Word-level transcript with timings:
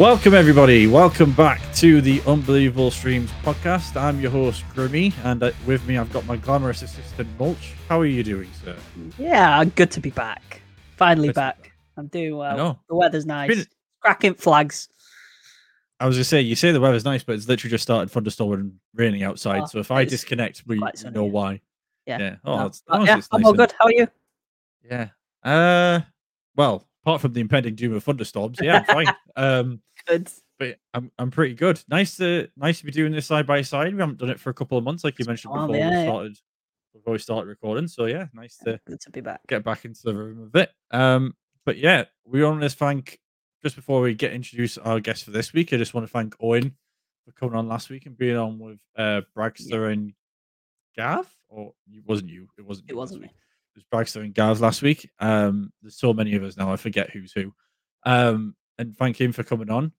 Welcome, 0.00 0.32
everybody. 0.32 0.86
Welcome 0.86 1.32
back 1.32 1.60
to 1.74 2.00
the 2.00 2.22
Unbelievable 2.26 2.90
Streams 2.90 3.30
podcast. 3.42 4.00
I'm 4.00 4.18
your 4.18 4.30
host, 4.30 4.64
Grimmy, 4.74 5.12
and 5.24 5.42
uh, 5.42 5.50
with 5.66 5.86
me, 5.86 5.98
I've 5.98 6.10
got 6.10 6.24
my 6.24 6.38
glamorous 6.38 6.80
assistant, 6.80 7.28
Mulch. 7.38 7.74
How 7.86 8.00
are 8.00 8.06
you 8.06 8.22
doing, 8.24 8.48
sir? 8.64 8.74
Yeah, 9.18 9.62
good 9.62 9.90
to 9.90 10.00
be 10.00 10.08
back. 10.08 10.62
Finally 10.96 11.28
Good 11.28 11.34
to 11.34 11.40
back. 11.40 11.72
I'm 11.98 12.06
doing 12.06 12.34
well. 12.34 12.80
The 12.88 12.94
weather's 12.94 13.26
nice. 13.26 13.48
been- 13.50 13.66
Cracking 14.00 14.32
flags. 14.36 14.88
I 16.00 16.06
was 16.06 16.16
going 16.16 16.20
to 16.22 16.24
say, 16.24 16.40
you 16.40 16.56
say 16.56 16.72
the 16.72 16.80
weather's 16.80 17.04
nice, 17.04 17.22
but 17.22 17.34
it's 17.34 17.46
literally 17.46 17.70
just 17.70 17.82
started 17.82 18.10
thunderstorming 18.10 18.54
and 18.54 18.72
raining 18.94 19.22
outside. 19.22 19.64
Oh, 19.64 19.66
so 19.66 19.80
if 19.80 19.90
I 19.90 20.06
disconnect, 20.06 20.62
we, 20.66 20.80
know 21.12 21.24
why. 21.24 21.60
Yeah. 22.06 22.18
Yeah. 22.18 22.36
Oh, 22.46 22.56
No. 22.56 22.62
that's, 22.62 22.82
as 22.90 23.06
yeah, 23.06 23.18
it's 23.18 23.28
I'm 23.32 23.44
all 23.44 23.52
good. 23.52 23.74
How 23.78 23.84
are 23.84 23.92
you? 23.92 24.08
Yeah. 24.82 25.08
Uh, 25.44 26.00
well, 26.56 26.86
apart 27.04 27.20
from 27.20 27.32
the 27.32 27.40
impending 27.40 27.74
doom 27.74 27.94
of 27.94 28.04
thunderstorms, 28.04 28.58
yeah, 28.62 28.82
fine. 28.84 29.06
Um, 29.36 29.80
Good. 30.06 30.30
but 30.58 30.76
I'm 30.94 31.10
I'm 31.18 31.30
pretty 31.30 31.54
good. 31.54 31.82
Nice 31.88 32.16
to 32.18 32.48
nice 32.56 32.78
to 32.80 32.84
be 32.86 32.92
doing 32.92 33.12
this 33.12 33.26
side 33.26 33.46
by 33.46 33.62
side. 33.62 33.94
We 33.94 34.00
haven't 34.00 34.18
done 34.18 34.30
it 34.30 34.40
for 34.40 34.50
a 34.50 34.54
couple 34.54 34.76
of 34.78 34.84
months, 34.84 35.04
like 35.04 35.18
you 35.18 35.24
mentioned 35.26 35.52
Oh, 35.56 35.66
before 35.66 35.76
yeah, 35.76 36.00
we 36.00 36.06
started 36.06 36.38
before 36.94 37.12
we 37.12 37.18
started 37.18 37.48
recording. 37.48 37.88
So 37.88 38.06
yeah, 38.06 38.26
nice 38.32 38.56
to 38.64 38.80
Good 38.86 39.00
to 39.02 39.10
be 39.10 39.20
back. 39.20 39.40
get 39.48 39.64
back 39.64 39.84
into 39.84 40.00
the 40.04 40.14
room 40.14 40.42
a 40.42 40.46
bit. 40.46 40.70
Um, 40.90 41.34
but 41.64 41.76
yeah, 41.78 42.04
we 42.24 42.42
want 42.44 42.60
to 42.62 42.70
thank 42.70 43.18
just 43.62 43.76
before 43.76 44.00
we 44.00 44.14
get 44.14 44.32
introduce 44.32 44.78
our 44.78 45.00
guest 45.00 45.24
for 45.24 45.30
this 45.30 45.52
week. 45.52 45.72
I 45.72 45.76
just 45.76 45.94
want 45.94 46.06
to 46.06 46.12
thank 46.12 46.34
Owen 46.40 46.74
for 47.26 47.32
coming 47.32 47.54
on 47.54 47.68
last 47.68 47.90
week 47.90 48.06
and 48.06 48.16
being 48.16 48.36
on 48.36 48.58
with 48.58 48.78
uh 48.96 49.20
Bragster 49.36 49.92
and 49.92 50.12
Gav. 50.96 51.26
Or 51.48 51.72
it 51.92 52.02
wasn't 52.06 52.30
you. 52.30 52.48
It 52.58 52.64
wasn't. 52.64 52.90
It 52.90 52.96
wasn't 52.96 53.22
me. 53.22 53.28
It 53.28 53.32
was 53.76 53.84
Bragster 53.92 54.22
and 54.22 54.34
Gav 54.34 54.60
last 54.60 54.82
week. 54.82 55.08
Um, 55.20 55.72
there's 55.82 55.98
so 55.98 56.12
many 56.12 56.34
of 56.36 56.42
us 56.44 56.56
now. 56.56 56.72
I 56.72 56.76
forget 56.76 57.10
who's 57.10 57.32
who. 57.32 57.52
Um, 58.04 58.54
and 58.80 58.96
thank 58.96 59.20
him 59.20 59.32
for 59.32 59.42
coming 59.42 59.70
on. 59.70 59.92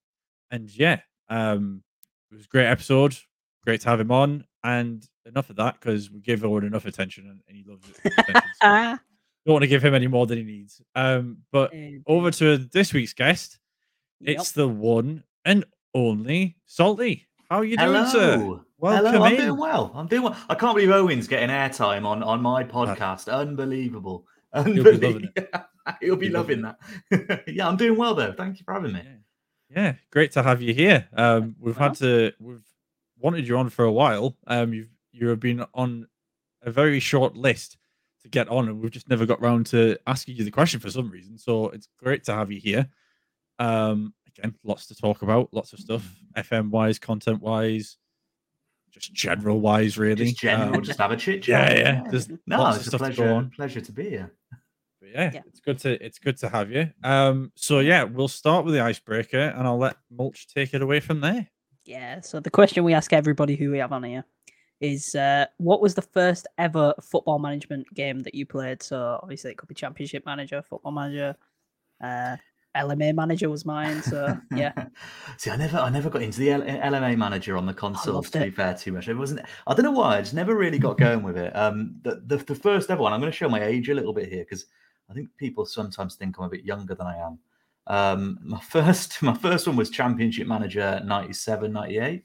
And 0.50 0.68
yeah, 0.76 1.00
um, 1.28 1.82
it 2.30 2.34
was 2.34 2.44
a 2.44 2.48
great 2.48 2.66
episode. 2.66 3.16
Great 3.64 3.80
to 3.82 3.88
have 3.88 4.00
him 4.00 4.10
on. 4.10 4.44
And 4.64 5.06
enough 5.24 5.50
of 5.50 5.56
that 5.56 5.74
because 5.80 6.10
we 6.10 6.20
give 6.20 6.44
Owen 6.44 6.64
enough 6.64 6.84
attention 6.84 7.28
and, 7.28 7.40
and 7.48 7.56
he 7.56 7.64
loves 7.66 7.88
it. 7.88 8.12
attention, 8.18 8.34
so 8.34 8.58
Ah, 8.62 9.00
don't 9.46 9.52
want 9.54 9.62
to 9.62 9.68
give 9.68 9.84
him 9.84 9.94
any 9.94 10.06
more 10.08 10.26
than 10.26 10.38
he 10.38 10.44
needs. 10.44 10.80
Um, 10.94 11.38
but 11.52 11.72
indeed. 11.72 12.02
over 12.06 12.30
to 12.32 12.58
this 12.58 12.92
week's 12.92 13.12
guest. 13.14 13.58
Yep. 14.20 14.36
It's 14.38 14.52
the 14.52 14.68
one 14.68 15.24
and 15.44 15.64
only 15.94 16.56
Salty. 16.66 17.26
How 17.50 17.58
are 17.58 17.64
you 17.64 17.76
doing, 17.76 17.92
Hello. 17.92 18.06
sir? 18.08 18.60
Welcome 18.78 19.06
Hello, 19.12 19.24
I'm 19.24 19.32
in. 19.34 19.40
doing 19.40 19.58
well. 19.58 19.92
I'm 19.94 20.06
doing 20.06 20.22
well. 20.22 20.36
I 20.48 20.54
can't 20.54 20.74
believe 20.74 20.90
Owen's 20.90 21.28
getting 21.28 21.50
airtime 21.50 22.04
on, 22.04 22.22
on 22.22 22.40
my 22.40 22.64
podcast. 22.64 23.30
Unbelievable. 23.32 24.26
be 24.54 24.60
loving 24.60 24.74
Unbelievable. 24.76 25.28
He'll 26.00 26.16
be 26.16 26.28
Be 26.28 26.32
loving 26.32 26.62
that. 26.62 26.78
yeah, 27.46 27.68
I'm 27.68 27.76
doing 27.76 27.98
well 27.98 28.14
though. 28.14 28.32
Thank 28.32 28.58
you 28.58 28.64
for 28.64 28.74
having 28.74 28.92
me. 28.92 29.02
Yeah. 29.04 29.82
yeah, 29.82 29.94
great 30.10 30.32
to 30.32 30.42
have 30.42 30.62
you 30.62 30.74
here. 30.74 31.08
Um, 31.14 31.56
we've 31.58 31.76
had 31.76 31.94
to 31.96 32.32
we've 32.38 32.62
wanted 33.18 33.46
you 33.46 33.56
on 33.58 33.68
for 33.70 33.84
a 33.84 33.92
while. 33.92 34.36
Um, 34.46 34.72
you've 34.72 34.88
you 35.12 35.28
have 35.28 35.40
been 35.40 35.64
on 35.74 36.06
a 36.62 36.70
very 36.70 37.00
short 37.00 37.36
list 37.36 37.76
to 38.22 38.28
get 38.28 38.48
on, 38.48 38.68
and 38.68 38.80
we've 38.80 38.90
just 38.90 39.08
never 39.10 39.26
got 39.26 39.40
round 39.40 39.66
to 39.66 39.96
asking 40.06 40.36
you 40.36 40.44
the 40.44 40.50
question 40.50 40.80
for 40.80 40.90
some 40.90 41.10
reason. 41.10 41.36
So 41.36 41.68
it's 41.70 41.88
great 41.98 42.24
to 42.24 42.32
have 42.32 42.50
you 42.50 42.60
here. 42.60 42.88
Um, 43.58 44.14
again, 44.26 44.54
lots 44.64 44.86
to 44.86 44.94
talk 44.94 45.22
about, 45.22 45.48
lots 45.52 45.72
of 45.72 45.80
stuff, 45.80 46.08
FM 46.36 46.70
wise, 46.70 46.98
content 46.98 47.42
wise, 47.42 47.98
just 48.90 49.12
general 49.12 49.60
wise, 49.60 49.98
really. 49.98 50.26
Just 50.26 50.38
general, 50.38 50.76
Um, 50.76 50.82
just 50.82 50.98
have 50.98 51.12
a 51.12 51.16
chit 51.16 51.46
yeah, 51.46 51.68
chat. 51.68 51.78
yeah. 51.78 52.02
There's 52.10 52.28
No, 52.46 52.68
it's 52.70 52.86
a 52.86 52.90
to 52.92 52.98
pleasure. 52.98 53.50
Pleasure 53.54 53.80
to 53.80 53.92
be 53.92 54.08
here. 54.10 54.32
But 55.02 55.10
yeah, 55.10 55.30
Yeah. 55.34 55.40
it's 55.48 55.58
good 55.60 55.78
to 55.80 56.04
it's 56.04 56.18
good 56.20 56.36
to 56.38 56.48
have 56.48 56.70
you. 56.70 56.88
Um, 57.02 57.50
so 57.56 57.80
yeah, 57.80 58.04
we'll 58.04 58.28
start 58.28 58.64
with 58.64 58.72
the 58.74 58.80
icebreaker, 58.80 59.36
and 59.56 59.66
I'll 59.66 59.76
let 59.78 59.96
Mulch 60.10 60.46
take 60.46 60.74
it 60.74 60.80
away 60.82 61.00
from 61.00 61.20
there. 61.20 61.48
Yeah. 61.84 62.20
So 62.20 62.38
the 62.38 62.50
question 62.50 62.84
we 62.84 62.94
ask 62.94 63.12
everybody 63.12 63.56
who 63.56 63.72
we 63.72 63.78
have 63.78 63.90
on 63.92 64.04
here 64.04 64.24
is, 64.80 65.16
uh, 65.16 65.46
what 65.58 65.80
was 65.82 65.96
the 65.96 66.02
first 66.02 66.46
ever 66.56 66.94
football 67.02 67.40
management 67.40 67.92
game 67.94 68.20
that 68.20 68.34
you 68.36 68.46
played? 68.46 68.80
So 68.82 69.18
obviously 69.20 69.50
it 69.50 69.58
could 69.58 69.68
be 69.68 69.74
Championship 69.74 70.24
Manager, 70.24 70.62
Football 70.62 70.92
Manager, 70.92 71.34
uh, 72.00 72.36
LMA 72.76 73.14
Manager 73.14 73.50
was 73.50 73.64
mine. 73.66 74.00
So 74.02 74.38
yeah. 74.54 74.72
See, 75.36 75.50
I 75.50 75.56
never, 75.56 75.78
I 75.78 75.90
never 75.90 76.08
got 76.08 76.22
into 76.22 76.38
the 76.38 76.52
L- 76.52 76.62
LMA 76.62 77.16
manager 77.18 77.56
on 77.56 77.66
the 77.66 77.74
console. 77.74 78.14
loved 78.14 78.32
To 78.34 78.38
be 78.40 78.46
it. 78.46 78.54
fair, 78.54 78.74
too 78.74 78.92
much. 78.92 79.08
It 79.08 79.14
wasn't. 79.14 79.40
I 79.66 79.74
don't 79.74 79.84
know 79.84 79.90
why. 79.92 80.16
I 80.18 80.20
just 80.22 80.32
never 80.34 80.56
really 80.56 80.78
got 80.78 80.96
going 80.98 81.22
with 81.22 81.36
it. 81.36 81.54
Um, 81.54 81.96
the, 82.02 82.22
the 82.26 82.36
the 82.38 82.54
first 82.54 82.90
ever 82.90 83.02
one. 83.02 83.12
I'm 83.12 83.20
going 83.20 83.30
to 83.30 83.36
show 83.36 83.48
my 83.48 83.62
age 83.62 83.88
a 83.90 83.94
little 83.94 84.14
bit 84.14 84.28
here 84.30 84.42
because 84.44 84.64
I 85.12 85.14
think 85.14 85.28
people 85.36 85.66
sometimes 85.66 86.14
think 86.14 86.38
I'm 86.38 86.44
a 86.46 86.48
bit 86.48 86.64
younger 86.64 86.94
than 86.94 87.06
I 87.06 87.18
am. 87.18 87.38
Um, 87.86 88.38
my 88.42 88.60
first, 88.74 89.22
my 89.22 89.34
first 89.34 89.66
one 89.66 89.76
was 89.76 89.90
Championship 89.90 90.46
Manager 90.46 91.02
97, 91.04 91.70
98. 91.70 92.24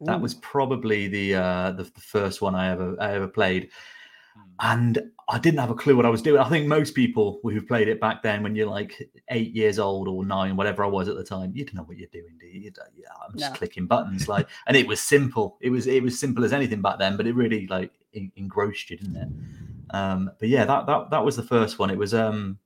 That 0.00 0.20
was 0.20 0.34
probably 0.34 1.08
the 1.08 1.34
uh 1.36 1.70
the, 1.70 1.84
the 1.84 2.00
first 2.00 2.42
one 2.42 2.54
I 2.54 2.70
ever 2.72 2.94
I 3.00 3.12
ever 3.14 3.28
played 3.28 3.70
Hmm. 4.36 4.42
and 4.60 5.10
I 5.28 5.38
didn't 5.38 5.60
have 5.60 5.70
a 5.70 5.74
clue 5.74 5.96
what 5.96 6.04
I 6.04 6.10
was 6.10 6.20
doing. 6.20 6.40
I 6.40 6.48
think 6.48 6.66
most 6.66 6.94
people 6.94 7.40
who've 7.42 7.66
played 7.66 7.88
it 7.88 8.00
back 8.00 8.22
then, 8.22 8.42
when 8.42 8.54
you're 8.54 8.68
like 8.68 9.08
eight 9.30 9.54
years 9.54 9.78
old 9.78 10.08
or 10.08 10.24
nine, 10.26 10.56
whatever 10.56 10.84
I 10.84 10.88
was 10.88 11.08
at 11.08 11.16
the 11.16 11.24
time, 11.24 11.52
you 11.54 11.64
don't 11.64 11.76
know 11.76 11.84
what 11.84 11.96
you're 11.96 12.08
doing, 12.12 12.36
do 12.38 12.46
you? 12.46 12.70
Yeah, 12.96 13.08
I'm 13.24 13.38
just 13.38 13.52
No. 13.52 13.58
clicking 13.58 13.86
buttons, 13.86 14.28
like, 14.28 14.48
and 14.66 14.76
it 14.76 14.86
was 14.86 15.00
simple. 15.00 15.56
It 15.60 15.70
was 15.70 15.86
it 15.86 16.02
was 16.02 16.18
simple 16.18 16.44
as 16.44 16.52
anything 16.52 16.82
back 16.82 16.98
then, 16.98 17.16
but 17.16 17.26
it 17.26 17.34
really 17.34 17.66
like 17.68 17.92
engrossed 18.36 18.90
you, 18.90 18.96
didn't 18.98 19.16
it? 19.16 19.28
Um, 19.94 20.30
but 20.40 20.48
yeah, 20.48 20.64
that 20.64 20.86
that 20.86 21.10
that 21.10 21.24
was 21.24 21.36
the 21.36 21.42
first 21.42 21.78
one. 21.78 21.90
It 21.90 21.98
was 21.98 22.14
um, 22.14 22.58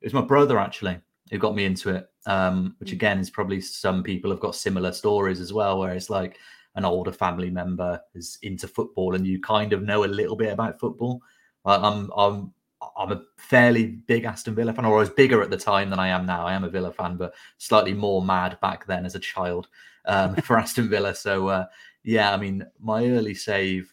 it 0.00 0.06
was 0.06 0.14
my 0.14 0.22
brother 0.22 0.58
actually 0.58 0.98
who 1.30 1.38
got 1.38 1.54
me 1.54 1.64
into 1.64 1.90
it. 1.90 2.08
Um, 2.26 2.76
which 2.78 2.90
Mm. 2.90 2.94
again 2.94 3.18
is 3.18 3.30
probably 3.30 3.60
some 3.60 4.02
people 4.02 4.30
have 4.30 4.40
got 4.40 4.54
similar 4.54 4.92
stories 4.92 5.40
as 5.40 5.52
well, 5.52 5.78
where 5.78 5.92
it's 5.92 6.08
like 6.08 6.38
an 6.76 6.84
older 6.84 7.12
family 7.12 7.50
member 7.50 8.00
is 8.14 8.38
into 8.42 8.66
football 8.66 9.14
and 9.14 9.26
you 9.26 9.40
kind 9.40 9.72
of 9.72 9.82
know 9.82 10.04
a 10.04 10.06
little 10.06 10.36
bit 10.36 10.52
about 10.52 10.80
football. 10.80 11.20
I'm 11.66 12.10
I'm 12.16 12.54
I'm 12.96 13.12
a 13.12 13.22
fairly 13.36 13.86
big 13.86 14.24
Aston 14.24 14.54
Villa 14.54 14.72
fan, 14.72 14.84
or 14.86 14.96
I 14.96 15.00
was 15.00 15.10
bigger 15.10 15.42
at 15.42 15.50
the 15.50 15.56
time 15.56 15.90
than 15.90 15.98
I 15.98 16.08
am 16.08 16.26
now. 16.26 16.46
I 16.46 16.54
am 16.54 16.64
a 16.64 16.70
Villa 16.70 16.92
fan, 16.92 17.16
but 17.16 17.34
slightly 17.58 17.92
more 17.92 18.24
mad 18.24 18.58
back 18.60 18.86
then 18.86 19.04
as 19.04 19.14
a 19.14 19.20
child 19.20 19.68
um, 20.06 20.34
for 20.42 20.58
Aston 20.58 20.88
Villa. 20.88 21.14
So 21.14 21.48
uh, 21.48 21.66
yeah, 22.02 22.32
I 22.32 22.36
mean, 22.38 22.64
my 22.80 23.06
early 23.08 23.34
save 23.34 23.92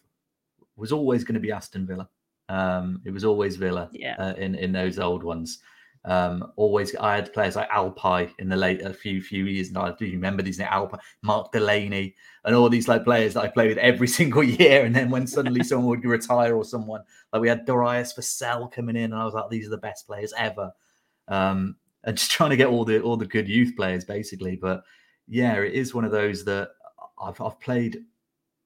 was 0.76 0.92
always 0.92 1.24
going 1.24 1.34
to 1.34 1.40
be 1.40 1.52
Aston 1.52 1.86
Villa. 1.86 2.08
Um, 2.50 3.00
it 3.06 3.12
was 3.12 3.24
always 3.24 3.56
Villa 3.56 3.88
Yeah. 3.92 4.16
uh, 4.18 4.34
in 4.36 4.54
in 4.54 4.72
those 4.72 4.98
old 4.98 5.22
ones. 5.22 5.60
Um, 6.06 6.52
always, 6.56 6.96
I 6.96 7.16
had 7.16 7.32
players 7.34 7.56
like 7.56 7.68
Alpay 7.70 8.32
in 8.38 8.48
the 8.48 8.56
late 8.56 8.80
a 8.82 8.92
few 8.94 9.20
few 9.22 9.44
years. 9.44 9.68
And 9.68 9.78
I 9.78 9.92
do 9.98 10.06
remember 10.06 10.42
these 10.42 10.58
names, 10.58 10.70
Alpay, 10.72 10.98
Mark 11.22 11.52
Delaney, 11.52 12.14
and 12.44 12.54
all 12.54 12.70
these 12.70 12.88
like 12.88 13.04
players 13.04 13.34
that 13.34 13.44
I 13.44 13.48
played 13.48 13.68
with 13.68 13.78
every 13.78 14.08
single 14.18 14.42
year. 14.42 14.84
And 14.84 14.94
then 14.96 15.10
when 15.10 15.26
suddenly 15.26 15.62
someone 15.62 15.88
would 15.90 16.04
retire 16.04 16.56
or 16.56 16.64
someone 16.64 17.02
like 17.32 17.42
we 17.42 17.48
had 17.48 17.66
Darius 17.66 18.14
Vassell 18.14 18.72
coming 18.72 18.96
in, 18.96 19.12
and 19.12 19.20
I 19.22 19.24
was 19.26 19.34
like, 19.34 19.50
these 19.50 19.66
are 19.66 19.76
the 19.76 19.78
best 19.88 20.06
players 20.06 20.32
ever. 20.36 20.72
Um, 21.28 21.76
and 22.04 22.16
just 22.20 22.30
trying 22.30 22.50
to 22.50 22.56
get 22.56 22.68
all 22.68 22.84
the 22.84 23.00
all 23.02 23.16
the 23.18 23.26
good 23.36 23.48
youth 23.48 23.76
players 23.76 24.04
basically. 24.04 24.56
But 24.56 24.82
yeah, 25.28 25.54
it 25.60 25.74
is 25.74 25.94
one 25.94 26.06
of 26.06 26.12
those 26.12 26.44
that 26.46 26.70
I've 27.22 27.40
I've 27.40 27.60
played. 27.60 27.98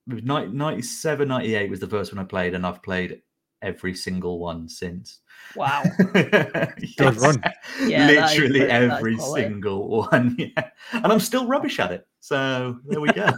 with 0.06 0.25
90 0.25 0.53
97, 0.56 1.27
98 1.28 1.69
was 1.71 1.81
the 1.81 1.89
first 1.89 2.15
one 2.15 2.25
I 2.25 2.28
played, 2.28 2.55
and 2.55 2.65
I've 2.65 2.83
played 2.83 3.21
every 3.64 3.94
single 3.94 4.38
one 4.38 4.69
since. 4.69 5.20
Wow. 5.56 5.82
Good 6.12 7.16
run. 7.20 7.42
Yeah, 7.86 8.06
Literally 8.06 8.60
pretty- 8.60 8.66
that 8.66 8.82
is 8.82 8.91
every 8.92 9.19
single 9.19 9.88
one. 9.88 10.36
Yeah. 10.38 10.70
And 10.92 11.06
I'm 11.12 11.20
still 11.20 11.47
rubbish 11.47 11.80
at 11.80 11.91
it. 11.92 12.06
So 12.20 12.78
there 12.86 13.00
we 13.00 13.08
go. 13.12 13.28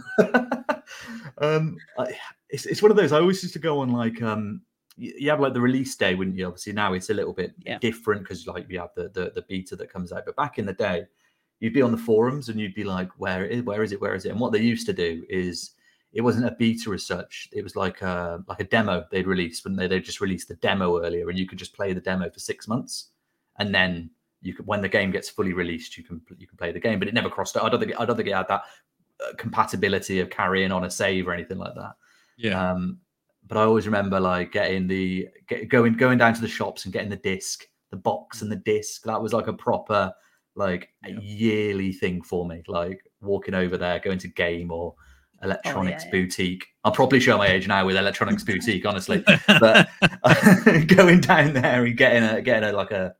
um, 1.39 1.77
I, 1.97 2.15
it's, 2.49 2.65
it's 2.65 2.81
one 2.81 2.91
of 2.91 2.97
those. 2.97 3.11
I 3.11 3.19
always 3.19 3.41
used 3.43 3.53
to 3.53 3.59
go 3.59 3.79
on 3.79 3.91
like 3.91 4.21
um, 4.21 4.61
you, 4.97 5.13
you 5.17 5.29
have 5.29 5.39
like 5.39 5.53
the 5.53 5.61
release 5.61 5.95
day, 5.95 6.15
wouldn't 6.15 6.37
you? 6.37 6.45
Obviously 6.47 6.73
now 6.73 6.93
it's 6.93 7.09
a 7.09 7.13
little 7.13 7.33
bit 7.33 7.53
Yeah. 7.65 7.77
different 7.79 8.21
because 8.23 8.47
like 8.47 8.65
you 8.69 8.79
have 8.79 8.91
the, 8.95 9.09
the 9.09 9.31
the 9.35 9.43
beta 9.47 9.75
that 9.75 9.91
comes 9.91 10.11
out. 10.11 10.23
But 10.25 10.35
back 10.35 10.57
in 10.59 10.65
the 10.65 10.73
day, 10.73 11.05
you'd 11.59 11.73
be 11.73 11.81
on 11.81 11.91
the 11.91 11.97
forums 11.97 12.49
and 12.49 12.59
you'd 12.59 12.75
be 12.75 12.83
like, 12.83 13.09
"Where 13.17 13.45
it 13.45 13.51
is? 13.51 13.63
Where 13.63 13.83
is 13.83 13.91
it? 13.91 14.01
Where 14.01 14.15
is 14.15 14.25
it?" 14.25 14.29
And 14.31 14.39
what 14.39 14.51
they 14.51 14.59
used 14.61 14.85
to 14.87 14.93
do 14.93 15.23
is 15.29 15.71
it 16.17 16.21
wasn't 16.21 16.47
a 16.47 16.51
beta 16.57 16.89
as 16.93 17.05
such. 17.05 17.47
It 17.53 17.61
was 17.61 17.75
like 17.75 18.01
a 18.01 18.43
like 18.47 18.59
a 18.59 18.63
demo 18.63 19.05
they'd 19.11 19.27
release 19.27 19.63
when 19.63 19.75
they 19.75 19.87
they 19.87 19.99
just 19.99 20.19
released 20.19 20.47
the 20.47 20.55
demo 20.55 20.99
earlier, 21.03 21.29
and 21.29 21.37
you 21.37 21.45
could 21.47 21.59
just 21.59 21.75
play 21.75 21.93
the 21.93 22.01
demo 22.01 22.27
for 22.31 22.39
six 22.39 22.67
months, 22.67 23.09
and 23.59 23.73
then 23.73 24.09
you 24.41 24.55
could 24.55 24.65
when 24.65 24.81
the 24.81 24.89
game 24.89 25.11
gets 25.11 25.29
fully 25.29 25.53
released, 25.53 25.95
you 25.95 26.03
can 26.03 26.19
you 26.39 26.47
can 26.47 26.57
play 26.57 26.71
the 26.71 26.79
game. 26.79 26.97
But 26.97 27.07
it 27.07 27.13
never 27.13 27.29
crossed. 27.29 27.55
I 27.55 27.69
don't 27.69 27.79
think 27.79 27.93
I 27.99 28.03
don't 28.03 28.15
think 28.15 28.27
it 28.29 28.33
had 28.35 28.47
that 28.47 28.63
uh, 29.23 29.33
compatibility 29.37 30.19
of 30.19 30.31
carrying 30.31 30.71
on 30.71 30.85
a 30.85 30.89
save 30.89 31.27
or 31.27 31.33
anything 31.33 31.59
like 31.59 31.75
that. 31.75 31.93
Yeah. 32.35 32.71
Um, 32.71 32.97
but 33.47 33.57
I 33.59 33.61
always 33.61 33.85
remember 33.85 34.19
like 34.19 34.51
getting 34.51 34.87
the 34.87 35.27
get, 35.47 35.69
going 35.69 35.93
going 35.93 36.17
down 36.17 36.33
to 36.33 36.41
the 36.41 36.47
shops 36.47 36.85
and 36.85 36.93
getting 36.93 37.11
the 37.11 37.15
disc, 37.17 37.67
the 37.91 37.97
box 37.97 38.41
and 38.41 38.51
the 38.51 38.55
disc. 38.57 39.03
That 39.03 39.21
was 39.21 39.33
like 39.33 39.47
a 39.47 39.53
proper 39.53 40.11
like 40.55 40.89
a 41.05 41.11
Yeah. 41.11 41.19
yearly 41.21 41.93
thing 41.93 42.23
for 42.23 42.47
me. 42.47 42.63
Like 42.67 43.03
walking 43.21 43.53
over 43.53 43.77
there, 43.77 43.99
going 43.99 44.17
to 44.17 44.27
game 44.27 44.71
or 44.71 44.95
Oh, 45.41 45.45
electronics 45.45 46.03
yeah. 46.05 46.11
boutique. 46.11 46.65
I'll 46.83 46.91
probably 46.91 47.19
show 47.19 47.37
my 47.37 47.47
age 47.47 47.67
now 47.67 47.85
with 47.85 47.95
electronics 47.95 48.43
boutique, 48.43 48.85
honestly. 48.85 49.23
But 49.59 49.89
going 50.87 51.21
down 51.21 51.53
there 51.53 51.85
and 51.85 51.95
getting 51.97 52.23
a 52.23 52.41
getting 52.41 52.67
a 52.69 52.71
like 52.73 52.91
a 52.91 53.15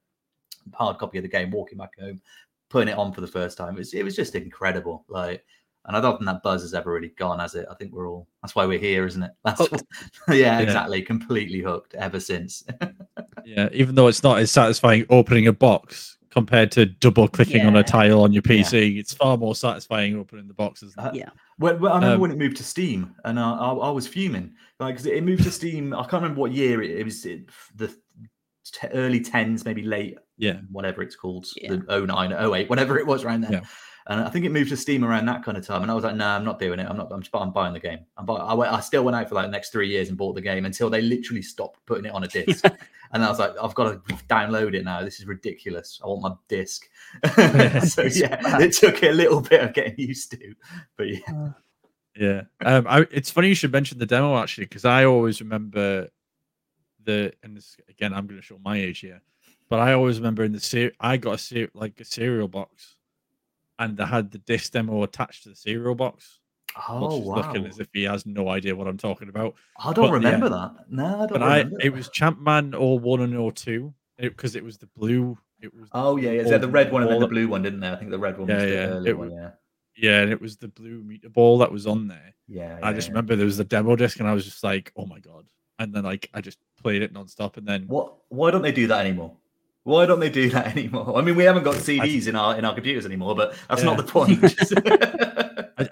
hard 0.74 0.98
copy 0.98 1.18
of 1.20 1.24
the 1.24 1.30
game, 1.30 1.52
walking 1.52 1.78
back 1.78 1.92
home, 2.00 2.22
putting 2.70 2.90
it 2.90 2.98
on 2.98 3.14
for 3.14 3.22
the 3.22 3.28
first 3.28 3.58
time, 3.58 3.76
it 3.76 3.80
was, 3.80 3.94
it 3.94 4.04
was 4.04 4.16
just 4.16 4.36
incredible. 4.36 5.06
Like, 5.08 5.44
and 5.86 5.96
I 5.96 6.02
don't 6.02 6.18
think 6.18 6.26
that 6.26 6.44
buzz 6.44 6.64
has 6.64 6.74
ever 6.74 6.92
really 6.92 7.14
gone, 7.18 7.40
has 7.40 7.56
it? 7.56 7.66
I 7.72 7.76
think 7.76 7.94
we're 7.94 8.10
all 8.10 8.28
that's 8.42 8.56
why 8.56 8.66
we're 8.66 8.80
here, 8.80 9.06
isn't 9.06 9.24
it? 9.24 9.32
That's 9.46 9.60
Hooked. 9.62 9.84
yeah, 10.30 10.36
Yeah. 10.36 10.60
exactly. 10.60 11.02
Completely 11.02 11.60
hooked 11.62 11.94
ever 11.96 12.20
since. 12.20 12.64
Yeah, 13.46 13.70
even 13.72 13.96
though 13.96 14.08
it's 14.08 14.24
not 14.24 14.40
as 14.40 14.52
satisfying 14.52 15.06
opening 15.10 15.48
a 15.48 15.54
box 15.54 16.17
compared 16.38 16.72
to 16.72 16.86
double 16.86 17.28
clicking 17.28 17.66
on 17.66 17.76
a 17.76 17.84
tile 17.84 18.22
on 18.22 18.32
your 18.32 18.44
PC, 18.44 19.00
it's 19.00 19.12
far 19.12 19.38
more 19.38 19.56
satisfying 19.56 20.16
opening 20.20 20.48
the 20.48 20.54
boxes. 20.54 20.94
Uh, 20.96 21.10
Yeah. 21.12 21.30
Well, 21.58 21.76
well, 21.80 21.94
I 21.94 21.96
remember 21.96 22.16
Um, 22.16 22.22
when 22.22 22.32
it 22.32 22.38
moved 22.38 22.58
to 22.58 22.64
Steam, 22.64 23.16
and 23.26 23.40
I, 23.40 23.52
I, 23.54 23.74
I 23.74 23.90
was 23.90 24.06
fuming. 24.08 24.54
Like 24.80 24.96
'cause 24.98 25.08
it 25.08 25.24
moved 25.24 25.44
to 25.46 25.52
Steam. 25.52 25.96
I 25.96 26.02
can't 26.04 26.22
remember 26.22 26.40
what 26.42 26.52
year 26.52 26.84
it, 26.84 26.92
it 26.92 27.04
was. 27.04 27.26
It, 27.26 27.50
the 27.76 27.88
t- 27.88 28.88
early 28.94 29.20
tens, 29.20 29.66
maybe 29.66 29.82
late, 29.82 30.20
Yeah. 30.38 30.58
whatever 30.72 31.02
it's 31.02 31.16
called, 31.16 31.48
Yeah. 31.56 31.72
the 31.78 31.84
09, 32.06 32.32
08, 32.34 32.70
whatever 32.70 33.00
it 33.00 33.08
was 33.08 33.24
around 33.24 33.42
then. 33.42 33.54
Yeah. 33.54 33.62
And 34.10 34.22
I 34.22 34.30
think 34.30 34.46
it 34.46 34.52
moved 34.52 34.70
to 34.70 34.78
Steam 34.78 35.04
around 35.04 35.26
that 35.26 35.44
kind 35.44 35.58
of 35.58 35.66
time. 35.66 35.82
And 35.82 35.90
I 35.90 35.96
was 35.96 36.04
like, 36.04 36.16
nah, 36.16 36.36
I'm 36.38 36.46
not 36.46 36.60
doing 36.60 36.80
it. 36.80 36.88
I'm 36.88 36.96
not. 36.98 37.12
I'm, 37.12 37.22
just, 37.22 37.36
I'm 37.36 37.52
buying 37.52 37.74
the 37.74 37.80
game. 37.80 38.00
I'm 38.18 38.26
buy, 38.28 38.36
I, 38.36 38.54
went, 38.54 38.72
I 38.72 38.80
still 38.80 39.04
went 39.04 39.18
out 39.18 39.28
for 39.28 39.36
like 39.36 39.48
the 39.48 39.52
next 39.52 39.72
three 39.72 39.90
years 39.90 40.08
and 40.10 40.18
bought 40.18 40.36
the 40.36 40.42
game 40.42 40.66
until 40.66 40.90
they 40.92 41.02
literally 41.02 41.42
stopped 41.42 41.84
putting 41.88 42.06
it 42.06 42.14
on 42.14 42.24
a 42.24 42.28
disc. 42.28 42.64
and 43.12 43.24
I 43.24 43.30
was 43.30 43.40
like, 43.40 43.54
I've 43.62 43.76
got 43.76 44.08
to 44.08 44.14
download 44.26 44.76
it 44.76 44.84
now. 44.84 45.04
This 45.04 45.20
is 45.20 45.26
ridiculous. 45.28 46.00
I 46.04 46.08
want 46.08 46.22
my 46.22 46.34
disc. 46.48 46.88
so 47.88 48.04
yeah, 48.04 48.60
it 48.60 48.74
took 48.74 49.04
a 49.04 49.12
little 49.12 49.42
bit 49.42 49.62
of 49.62 49.74
getting 49.74 49.96
used 49.98 50.32
to, 50.32 50.54
but 50.98 51.08
yeah. 51.08 51.20
Uh, 51.30 51.52
Yeah. 52.16 52.42
Um, 52.66 52.86
I, 52.88 53.08
it's 53.12 53.30
funny 53.30 53.50
you 53.50 53.56
should 53.56 53.72
mention 53.72 54.00
the 54.00 54.06
demo 54.06 54.38
actually, 54.38 54.66
because 54.66 54.86
I 54.86 55.06
always 55.06 55.40
remember 55.42 56.10
the 57.04 57.34
and 57.44 57.56
this 57.56 57.78
again 57.90 58.14
I'm 58.14 58.28
going 58.28 58.40
to 58.40 58.46
show 58.46 58.60
my 58.64 58.78
age 58.78 59.00
here, 59.00 59.22
but 59.70 59.80
I 59.80 59.94
always 59.94 60.18
remember 60.18 60.44
in 60.44 60.52
the 60.52 60.60
ser- 60.60 60.92
I 61.00 61.18
got 61.18 61.36
a 61.36 61.38
ser- 61.38 61.70
like 61.74 62.00
a 62.00 62.06
cereal 62.06 62.48
box, 62.48 62.96
and 63.80 63.98
they 63.98 64.06
had 64.06 64.32
the 64.32 64.40
disc 64.40 64.74
demo 64.74 65.04
attached 65.04 65.44
to 65.44 65.50
the 65.50 65.56
cereal 65.56 65.96
box. 65.96 66.40
Oh 66.90 67.18
wow! 67.20 67.36
looking 67.36 67.66
as 67.66 67.80
if 67.80 67.88
he 67.94 68.04
has 68.04 68.26
no 68.26 68.50
idea 68.50 68.76
what 68.76 68.88
I'm 68.88 68.98
talking 68.98 69.30
about. 69.30 69.56
I 69.80 69.94
don't 69.94 70.08
but, 70.08 70.14
remember 70.14 70.50
that. 70.50 70.72
No, 70.90 71.06
I 71.06 71.10
don't 71.26 71.34
But 71.34 71.44
I 71.44 71.58
remember. 71.60 71.78
it 71.82 71.84
that. 71.86 71.94
was 71.94 72.10
Champman 72.10 72.74
or 72.74 73.00
one 73.00 73.22
and 73.22 73.36
or 73.36 73.52
two 73.52 73.94
because 74.20 74.56
it, 74.56 74.64
was 74.64 74.78
the 74.78 74.88
blue. 74.88 75.38
It 75.62 75.74
was 75.74 75.90
Oh 75.92 76.18
yeah, 76.18 76.32
yeah. 76.32 76.44
They 76.44 76.50
had 76.52 76.62
the 76.62 76.68
red 76.68 76.92
one 76.92 77.04
and 77.04 77.12
then 77.12 77.20
the 77.20 77.28
blue 77.28 77.48
one, 77.48 77.62
didn't 77.64 77.80
they? 77.80 77.90
I 77.90 77.96
think 77.96 78.12
the 78.12 78.20
red 78.20 78.38
one 78.38 78.48
Yeah, 78.48 78.56
was 78.56 78.64
the 78.64 78.72
yeah, 78.74 79.10
it 79.10 79.18
one. 79.18 79.32
Yeah, 79.32 79.50
Yeah, 79.96 80.22
and 80.22 80.32
it 80.32 80.40
was 80.42 80.58
the 80.58 80.68
blue 80.68 81.04
meter 81.04 81.30
ball 81.30 81.58
that 81.60 81.72
was 81.72 81.88
on 81.88 82.08
there. 82.08 82.34
yeah. 82.48 82.78
I 82.82 82.90
yeah, 82.90 82.96
just 82.96 83.08
yeah. 83.08 83.12
remember 83.14 83.36
there 83.36 83.46
was 83.46 83.58
the 83.58 83.64
demo 83.64 83.96
disc, 83.96 84.20
and 84.20 84.28
I 84.28 84.34
was 84.34 84.46
just 84.46 84.64
like, 84.64 84.92
"Oh 84.96 85.06
my 85.06 85.20
god!" 85.20 85.46
And 85.80 85.94
then 85.94 86.04
like 86.04 86.30
I 86.34 86.42
just 86.42 86.58
played 86.82 87.02
it 87.02 87.14
nonstop, 87.14 87.58
and 87.58 87.68
then 87.68 87.88
What? 87.88 88.14
Why 88.30 88.52
don't 88.52 88.62
they 88.62 88.72
do 88.72 88.88
that 88.88 89.06
anymore? 89.06 89.34
Why 89.84 90.06
don't 90.06 90.20
they 90.20 90.30
do 90.30 90.50
that 90.50 90.68
anymore? 90.78 91.18
I 91.18 91.22
mean, 91.22 91.36
we 91.36 91.44
haven't 91.46 91.64
got 91.64 91.76
CDs 91.76 92.28
in 92.28 92.36
our 92.36 92.58
in 92.58 92.66
our 92.66 92.74
computers 92.74 93.06
anymore, 93.06 93.36
but 93.36 93.56
that's 93.70 93.84
not 93.84 93.98
the 93.98 94.04
point. 94.04 94.42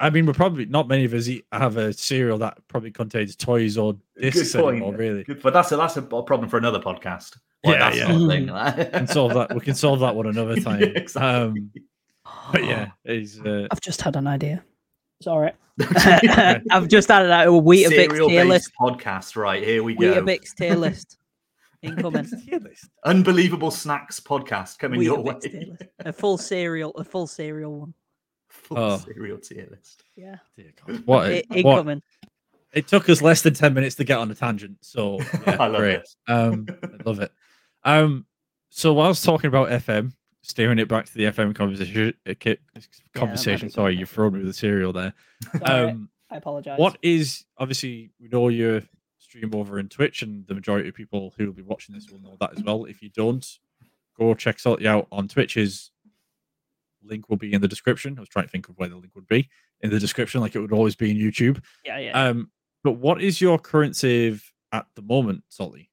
I, 0.05 0.07
I 0.07 0.09
mean, 0.09 0.25
we're 0.25 0.33
probably 0.33 0.65
not 0.65 0.87
many 0.87 1.05
of 1.05 1.13
us 1.13 1.27
eat, 1.27 1.45
have 1.51 1.77
a 1.77 1.93
cereal 1.93 2.37
that 2.39 2.57
probably 2.67 2.91
contains 2.91 3.35
toys 3.35 3.77
or 3.77 3.95
discs 4.19 4.53
Good 4.53 4.61
point. 4.61 4.75
anymore. 4.77 4.95
Really, 4.95 5.23
Good, 5.23 5.41
but 5.41 5.53
that's 5.53 5.71
a 5.71 5.77
that's 5.77 5.97
a 5.97 6.01
problem 6.01 6.47
for 6.49 6.57
another 6.57 6.79
podcast. 6.79 7.37
Why 7.61 7.73
Yeah, 7.73 7.79
that's 7.79 7.97
yeah. 7.97 8.15
not 8.15 8.21
a 8.21 8.75
thing. 8.83 8.91
can 8.91 9.07
solve 9.07 9.33
that. 9.33 9.53
We 9.53 9.61
can 9.61 9.75
solve 9.75 9.99
that 10.01 10.15
one 10.15 10.27
another 10.27 10.59
time. 10.61 10.81
Yeah, 10.81 10.87
exactly. 10.95 11.61
Um, 11.61 11.71
but 12.51 12.63
yeah, 12.63 12.91
it's, 13.03 13.39
uh, 13.39 13.67
I've 13.71 13.81
just 13.81 14.01
had 14.01 14.15
an 14.15 14.27
idea. 14.27 14.63
Sorry. 15.21 15.51
I've 15.81 16.87
just 16.87 17.09
added 17.11 17.31
out 17.31 17.47
a 17.47 17.51
Weetabix 17.51 17.89
Cereal 17.89 18.29
tier 18.29 18.45
list. 18.45 18.71
based 18.71 18.73
podcast. 18.79 19.35
Right 19.35 19.63
here 19.63 19.83
we 19.83 19.95
go. 19.95 20.13
Weetabix 20.13 20.55
tier 20.55 20.75
list. 20.75 21.17
Incoming. 21.81 22.27
Unbelievable 23.03 23.71
snacks 23.71 24.19
podcast 24.19 24.79
coming 24.79 25.01
your 25.01 25.19
way. 25.21 25.33
Weetabix 25.33 25.51
tier 25.51 25.61
list. 25.61 25.83
A 25.99 26.13
full 26.13 26.37
cereal, 26.37 26.91
a 26.91 27.03
full 27.03 27.27
cereal 27.27 27.79
one. 27.79 27.93
Full 28.65 28.77
Oh. 28.77 28.97
cereal 28.97 29.37
tier 29.37 29.67
list. 29.69 30.03
Yeah. 30.15 30.37
Dear 30.57 30.71
God. 30.85 31.03
What, 31.05 31.25
I- 31.27 31.43
a- 31.51 31.61
what? 31.61 31.79
incoming. 31.79 32.01
It 32.73 32.87
took 32.87 33.07
us 33.09 33.21
less 33.21 33.41
than 33.41 33.53
ten 33.53 33.73
minutes 33.73 33.95
to 33.95 34.03
get 34.03 34.17
on 34.17 34.29
a 34.29 34.35
tangent, 34.35 34.79
so 34.81 35.19
yeah, 35.47 35.57
I 35.59 35.67
love 35.67 35.77
great. 35.77 35.99
this. 36.01 36.17
Um, 36.27 36.65
I 36.83 37.03
love 37.05 37.19
it. 37.21 37.31
Um, 37.85 38.25
so 38.69 38.93
while 38.93 39.05
I 39.05 39.09
was 39.09 39.21
talking 39.21 39.47
about 39.47 39.69
FM, 39.69 40.11
steering 40.41 40.77
it 40.79 40.89
back 40.89 41.05
to 41.05 41.13
the 41.13 41.23
FM 41.25 41.55
conversation, 41.55 42.13
uh, 42.27 42.33
conversation. 43.13 43.67
be 43.69 43.71
sorry, 43.71 43.95
you've 43.95 44.09
thrown 44.09 44.33
me 44.33 44.39
with 44.39 44.47
the 44.47 44.53
cereal 44.53 44.91
there. 44.91 45.13
Sorry, 45.57 45.89
Um, 45.91 46.09
I 46.29 46.35
apologize. 46.37 46.77
what 46.77 46.97
is 47.01 47.45
obviously 47.57 48.11
we 48.19 48.27
know 48.27 48.49
your 48.49 48.81
stream 49.19 49.55
over 49.55 49.79
in 49.79 49.87
Twitch, 49.87 50.21
and 50.21 50.45
the 50.47 50.53
majority 50.55 50.89
of 50.89 50.95
people 50.95 51.33
who 51.37 51.45
will 51.45 51.53
be 51.53 51.61
watching 51.61 51.95
this 51.95 52.09
will 52.09 52.19
know 52.19 52.35
that 52.41 52.57
as 52.57 52.63
well. 52.63 52.83
If 52.85 53.01
you 53.01 53.09
don't, 53.09 53.45
go 54.17 54.33
check 54.33 54.59
Salty 54.59 54.85
out 54.85 55.07
on 55.13 55.29
Twitch's 55.29 55.91
link 57.05 57.29
will 57.29 57.37
be 57.37 57.53
in 57.53 57.61
the 57.61 57.67
description. 57.67 58.15
I 58.17 58.21
was 58.21 58.29
trying 58.29 58.45
to 58.45 58.51
think 58.51 58.69
of 58.69 58.77
where 58.77 58.89
the 58.89 58.95
link 58.97 59.13
would 59.15 59.27
be 59.27 59.49
in 59.81 59.89
the 59.89 59.99
description, 59.99 60.41
like 60.41 60.55
it 60.55 60.59
would 60.59 60.71
always 60.73 60.95
be 60.95 61.11
in 61.11 61.17
YouTube. 61.17 61.63
Yeah, 61.83 61.99
yeah. 61.99 62.11
Um, 62.27 62.51
but 62.83 62.93
what 62.93 63.21
is 63.21 63.41
your 63.41 63.57
current 63.59 63.95
save 63.95 64.51
at 64.71 64.85
the 64.95 65.01
moment, 65.01 65.43
Salty? 65.49 65.89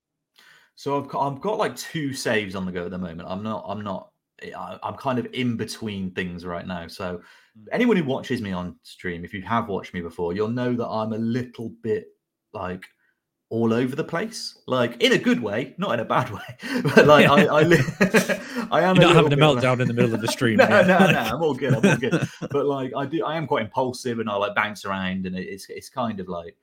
So 0.74 0.98
I've 1.00 1.08
got, 1.08 1.26
I've 1.32 1.40
got 1.40 1.58
like 1.58 1.76
two 1.76 2.12
saves 2.14 2.54
on 2.54 2.64
the 2.66 2.72
go 2.72 2.84
at 2.86 2.90
the 2.90 2.98
moment. 2.98 3.28
I'm 3.28 3.42
not 3.42 3.64
I'm 3.68 3.82
not 3.82 4.10
I- 4.42 4.78
I'm 4.82 4.94
kind 4.96 5.18
of 5.18 5.26
in 5.32 5.56
between 5.56 6.10
things 6.12 6.44
right 6.44 6.66
now. 6.66 6.88
So 6.88 7.20
Mm. 7.58 7.66
anyone 7.70 7.98
who 7.98 8.04
watches 8.04 8.40
me 8.40 8.50
on 8.52 8.76
stream, 8.82 9.24
if 9.26 9.34
you 9.34 9.42
have 9.42 9.68
watched 9.68 9.92
me 9.92 10.00
before, 10.00 10.32
you'll 10.32 10.48
know 10.48 10.72
that 10.74 10.86
I'm 10.88 11.12
a 11.12 11.18
little 11.18 11.68
bit 11.82 12.06
like 12.54 12.86
all 13.50 13.74
over 13.74 13.94
the 13.94 14.02
place, 14.04 14.56
like 14.66 14.96
in 15.02 15.12
a 15.12 15.18
good 15.18 15.38
way, 15.38 15.74
not 15.76 15.92
in 15.92 16.00
a 16.00 16.04
bad 16.06 16.30
way. 16.30 16.56
But 16.94 17.06
like 17.06 17.28
I, 17.28 17.44
I, 17.44 17.62
li- 17.72 17.76
I 18.72 18.80
am 18.82 18.96
You're 18.96 19.04
not 19.06 19.16
having 19.16 19.32
a 19.32 19.36
meltdown 19.36 19.80
in 19.80 19.86
the 19.88 19.94
middle 19.94 20.14
of 20.14 20.20
the 20.20 20.28
stream. 20.28 20.56
no, 20.56 20.66
yeah. 20.68 20.82
no, 20.82 20.98
no. 20.98 21.18
I'm 21.34 21.42
all 21.42 21.54
good. 21.54 21.74
I'm 21.74 21.84
all 21.88 21.96
good. 21.96 22.28
but 22.50 22.66
like 22.66 22.92
I 22.96 23.06
do, 23.06 23.24
I 23.24 23.36
am 23.36 23.46
quite 23.46 23.62
impulsive, 23.62 24.18
and 24.18 24.28
I 24.28 24.34
like 24.36 24.54
bounce 24.54 24.84
around, 24.84 25.26
and 25.26 25.36
it's 25.36 25.68
it's 25.68 25.88
kind 25.88 26.18
of 26.20 26.28
like 26.28 26.56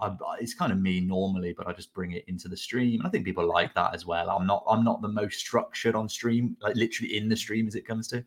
Mm. 0.00 0.16
I- 0.24 0.36
it's 0.40 0.54
kind 0.54 0.70
of 0.70 0.78
me 0.78 1.00
normally, 1.00 1.54
but 1.56 1.66
I 1.66 1.72
just 1.72 1.92
bring 1.94 2.12
it 2.12 2.24
into 2.28 2.46
the 2.46 2.56
stream. 2.56 3.00
And 3.00 3.06
I 3.08 3.10
think 3.10 3.24
people 3.24 3.48
like 3.48 3.74
that 3.74 3.94
as 3.94 4.04
well. 4.06 4.28
I'm 4.30 4.46
not 4.46 4.62
I'm 4.68 4.84
not 4.84 5.00
the 5.02 5.08
most 5.08 5.40
structured 5.40 5.94
on 5.96 6.08
stream, 6.08 6.56
like 6.60 6.76
literally 6.76 7.16
in 7.16 7.28
the 7.28 7.36
stream 7.36 7.66
as 7.66 7.74
it 7.74 7.86
comes 7.86 8.06
to. 8.08 8.18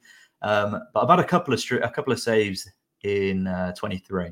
Um, 0.42 0.82
but 0.94 1.02
I've 1.04 1.10
had 1.10 1.20
a 1.20 1.24
couple 1.24 1.54
of 1.54 1.60
stri- 1.60 1.86
a 1.86 1.90
couple 1.90 2.12
of 2.12 2.20
saves 2.20 2.68
in 3.04 3.48
uh, 3.48 3.74
23. 3.74 4.32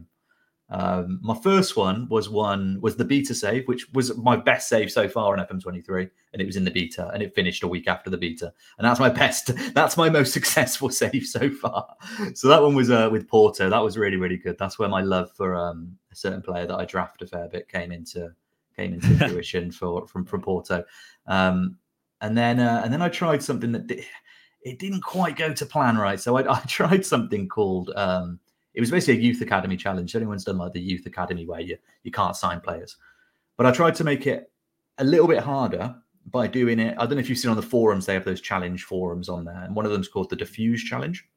Um, 0.72 1.20
my 1.24 1.36
first 1.36 1.76
one 1.76 2.08
was 2.10 2.30
one 2.30 2.80
was 2.80 2.96
the 2.96 3.06
beta 3.06 3.34
save, 3.34 3.68
which 3.68 3.92
was 3.94 4.16
my 4.18 4.36
best 4.36 4.70
save 4.70 4.92
so 4.92 5.10
far 5.10 5.36
in 5.36 5.44
FM23, 5.44 6.10
and 6.32 6.42
it 6.42 6.46
was 6.46 6.56
in 6.56 6.64
the 6.64 6.72
beta, 6.72 7.10
and 7.12 7.24
it 7.24 7.34
finished 7.34 7.64
a 7.64 7.68
week 7.68 7.88
after 7.88 8.10
the 8.10 8.18
beta, 8.18 8.54
and 8.78 8.86
that's 8.86 9.00
my 9.00 9.10
best. 9.10 9.52
That's 9.74 9.98
my 9.98 10.10
most 10.10 10.34
successful 10.40 10.90
save 10.90 11.26
so 11.26 11.50
far. 11.50 11.96
So 12.34 12.48
that 12.50 12.62
one 12.62 12.76
was 12.76 12.90
uh, 12.92 13.10
with 13.12 13.28
Porto. 13.28 13.70
That 13.70 13.84
was 13.84 13.98
really 13.98 14.18
really 14.18 14.38
good. 14.38 14.58
That's 14.60 14.78
where 14.78 14.90
my 14.90 15.02
love 15.02 15.32
for 15.32 15.56
um, 15.56 15.98
a 16.12 16.16
certain 16.16 16.42
player 16.42 16.68
that 16.68 16.78
I 16.78 16.86
draft 16.86 17.22
a 17.22 17.28
fair 17.28 17.48
bit 17.48 17.68
came 17.68 17.92
into 17.92 18.32
came 18.76 18.94
into 18.94 19.08
fruition 19.28 19.72
for 19.72 20.08
from 20.08 20.26
from 20.26 20.42
Porto. 20.42 20.84
Um, 21.26 21.78
and 22.22 22.38
then 22.38 22.60
uh, 22.60 22.82
and 22.84 22.94
then 22.94 23.02
I 23.02 23.10
tried 23.10 23.42
something 23.42 23.72
that 23.72 23.88
di- 23.88 24.06
it 24.62 24.78
didn't 24.78 25.02
quite 25.02 25.36
go 25.38 25.54
to 25.54 25.66
plan 25.66 25.98
right. 25.98 26.20
So 26.20 26.38
I, 26.38 26.54
I 26.54 26.60
tried 26.68 27.06
something 27.06 27.48
called 27.48 27.92
um, 27.96 28.40
it 28.74 28.80
was 28.80 28.92
basically 28.92 29.22
a 29.22 29.26
youth 29.26 29.42
academy 29.42 29.78
challenge. 29.78 30.16
Anyone's 30.16 30.44
done 30.44 30.58
like 30.58 30.74
the 30.74 30.82
youth 30.82 31.06
academy 31.06 31.46
where 31.46 31.62
you 31.62 31.78
you 32.04 32.12
can't 32.12 32.36
sign 32.36 32.60
players, 32.62 32.98
but 33.58 33.66
I 33.66 33.72
tried 33.72 33.96
to 33.96 34.04
make 34.04 34.28
it 34.28 34.52
a 34.98 35.04
little 35.04 35.28
bit 35.28 35.40
harder 35.40 35.96
by 36.32 36.48
doing 36.48 36.80
it. 36.80 36.96
I 36.98 37.06
don't 37.06 37.16
know 37.16 37.20
if 37.20 37.30
you've 37.30 37.40
seen 37.40 37.52
on 37.52 37.58
the 37.58 37.64
forums 37.64 38.06
they 38.06 38.14
have 38.14 38.26
those 38.26 38.42
challenge 38.42 38.84
forums 38.84 39.30
on 39.30 39.46
there, 39.46 39.64
and 39.64 39.76
one 39.76 39.86
of 39.86 39.92
them's 39.92 40.08
called 40.08 40.30
the 40.30 40.36
Diffuse 40.36 40.84
Challenge. 40.84 41.28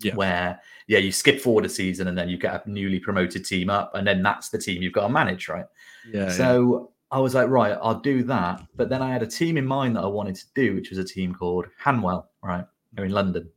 Yeah. 0.00 0.16
Where 0.16 0.60
yeah, 0.88 0.98
you 0.98 1.12
skip 1.12 1.40
forward 1.40 1.64
a 1.64 1.68
season 1.68 2.08
and 2.08 2.18
then 2.18 2.28
you 2.28 2.36
get 2.36 2.66
a 2.66 2.70
newly 2.70 2.98
promoted 2.98 3.46
team 3.46 3.70
up, 3.70 3.94
and 3.94 4.06
then 4.06 4.22
that's 4.22 4.50
the 4.50 4.58
team 4.58 4.82
you've 4.82 4.92
got 4.92 5.06
to 5.06 5.12
manage, 5.12 5.48
right? 5.48 5.66
Yeah, 6.12 6.24
yeah. 6.24 6.30
So 6.30 6.92
I 7.10 7.20
was 7.20 7.34
like, 7.34 7.48
right, 7.48 7.78
I'll 7.80 8.00
do 8.00 8.24
that. 8.24 8.60
But 8.74 8.88
then 8.88 9.00
I 9.00 9.12
had 9.12 9.22
a 9.22 9.26
team 9.26 9.56
in 9.56 9.64
mind 9.64 9.94
that 9.94 10.02
I 10.02 10.08
wanted 10.08 10.34
to 10.34 10.46
do, 10.56 10.74
which 10.74 10.90
was 10.90 10.98
a 10.98 11.04
team 11.04 11.32
called 11.32 11.66
Hanwell, 11.82 12.26
right? 12.42 12.64
They're 12.92 13.04
in 13.04 13.12
London. 13.12 13.48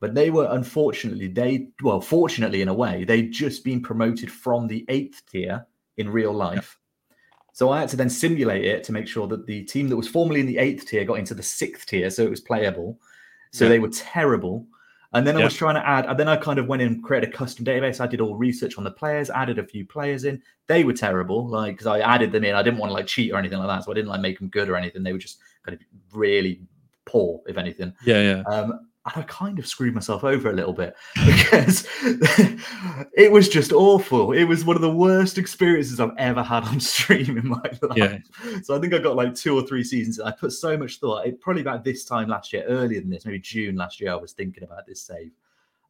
But 0.00 0.14
they 0.14 0.30
were 0.30 0.48
unfortunately, 0.50 1.28
they 1.28 1.68
well, 1.82 2.00
fortunately 2.00 2.62
in 2.62 2.68
a 2.68 2.74
way, 2.74 3.04
they'd 3.04 3.32
just 3.32 3.64
been 3.64 3.80
promoted 3.80 4.30
from 4.30 4.66
the 4.66 4.84
eighth 4.88 5.22
tier 5.30 5.66
in 5.96 6.10
real 6.10 6.32
life. 6.32 6.78
So 7.52 7.70
I 7.70 7.80
had 7.80 7.88
to 7.88 7.96
then 7.96 8.10
simulate 8.10 8.66
it 8.66 8.84
to 8.84 8.92
make 8.92 9.08
sure 9.08 9.26
that 9.28 9.46
the 9.46 9.62
team 9.64 9.88
that 9.88 9.96
was 9.96 10.06
formerly 10.08 10.40
in 10.40 10.46
the 10.46 10.58
eighth 10.58 10.86
tier 10.86 11.04
got 11.06 11.18
into 11.18 11.34
the 11.34 11.42
sixth 11.42 11.86
tier, 11.86 12.10
so 12.10 12.22
it 12.22 12.28
was 12.30 12.40
playable. 12.42 13.00
So 13.52 13.64
Yeah. 13.64 13.70
they 13.70 13.78
were 13.78 13.88
terrible. 13.88 14.66
And 15.14 15.26
then 15.26 15.38
I 15.38 15.44
was 15.44 15.54
trying 15.54 15.76
to 15.76 15.88
add, 15.88 16.04
and 16.04 16.18
then 16.18 16.28
I 16.28 16.36
kind 16.36 16.58
of 16.58 16.66
went 16.66 16.82
in 16.82 16.88
and 16.88 17.02
created 17.02 17.30
a 17.30 17.32
custom 17.32 17.64
database. 17.64 18.00
I 18.00 18.06
did 18.06 18.20
all 18.20 18.36
research 18.36 18.76
on 18.76 18.84
the 18.84 18.90
players, 18.90 19.30
added 19.30 19.58
a 19.58 19.64
few 19.64 19.86
players 19.86 20.24
in. 20.24 20.42
They 20.66 20.84
were 20.84 20.92
terrible, 20.92 21.48
like 21.48 21.72
because 21.74 21.86
I 21.86 22.00
added 22.00 22.32
them 22.32 22.44
in. 22.44 22.54
I 22.54 22.62
didn't 22.62 22.78
want 22.78 22.90
to 22.90 22.94
like 22.94 23.06
cheat 23.06 23.32
or 23.32 23.38
anything 23.38 23.58
like 23.58 23.68
that, 23.68 23.84
so 23.84 23.92
I 23.92 23.94
didn't 23.94 24.10
like 24.10 24.20
make 24.20 24.38
them 24.38 24.48
good 24.48 24.68
or 24.68 24.76
anything. 24.76 25.02
They 25.02 25.12
were 25.14 25.18
just 25.18 25.38
kind 25.64 25.78
of 25.78 25.86
really 26.12 26.60
poor, 27.06 27.40
if 27.46 27.56
anything. 27.56 27.94
yeah, 28.04 28.20
yeah. 28.20 28.42
Um, 28.42 28.88
and 29.06 29.22
I 29.22 29.26
kind 29.26 29.58
of 29.58 29.66
screwed 29.66 29.94
myself 29.94 30.24
over 30.24 30.50
a 30.50 30.52
little 30.52 30.72
bit 30.72 30.96
because 31.26 31.86
it 33.12 33.30
was 33.30 33.48
just 33.48 33.72
awful. 33.72 34.32
It 34.32 34.44
was 34.44 34.64
one 34.64 34.76
of 34.76 34.82
the 34.82 34.90
worst 34.90 35.38
experiences 35.38 36.00
I've 36.00 36.16
ever 36.18 36.42
had 36.42 36.64
on 36.64 36.80
stream 36.80 37.38
in 37.38 37.48
my 37.48 37.60
life. 37.82 37.96
Yeah. 37.96 38.18
So 38.62 38.76
I 38.76 38.80
think 38.80 38.94
I 38.94 38.98
got 38.98 39.16
like 39.16 39.34
two 39.34 39.56
or 39.56 39.62
three 39.62 39.84
seasons. 39.84 40.18
I 40.20 40.32
put 40.32 40.52
so 40.52 40.76
much 40.76 40.98
thought. 40.98 41.26
It 41.26 41.40
probably 41.40 41.62
about 41.62 41.84
this 41.84 42.04
time 42.04 42.28
last 42.28 42.52
year, 42.52 42.64
earlier 42.66 43.00
than 43.00 43.10
this, 43.10 43.24
maybe 43.24 43.38
June 43.38 43.76
last 43.76 44.00
year. 44.00 44.12
I 44.12 44.16
was 44.16 44.32
thinking 44.32 44.64
about 44.64 44.86
this 44.86 45.02
save, 45.02 45.30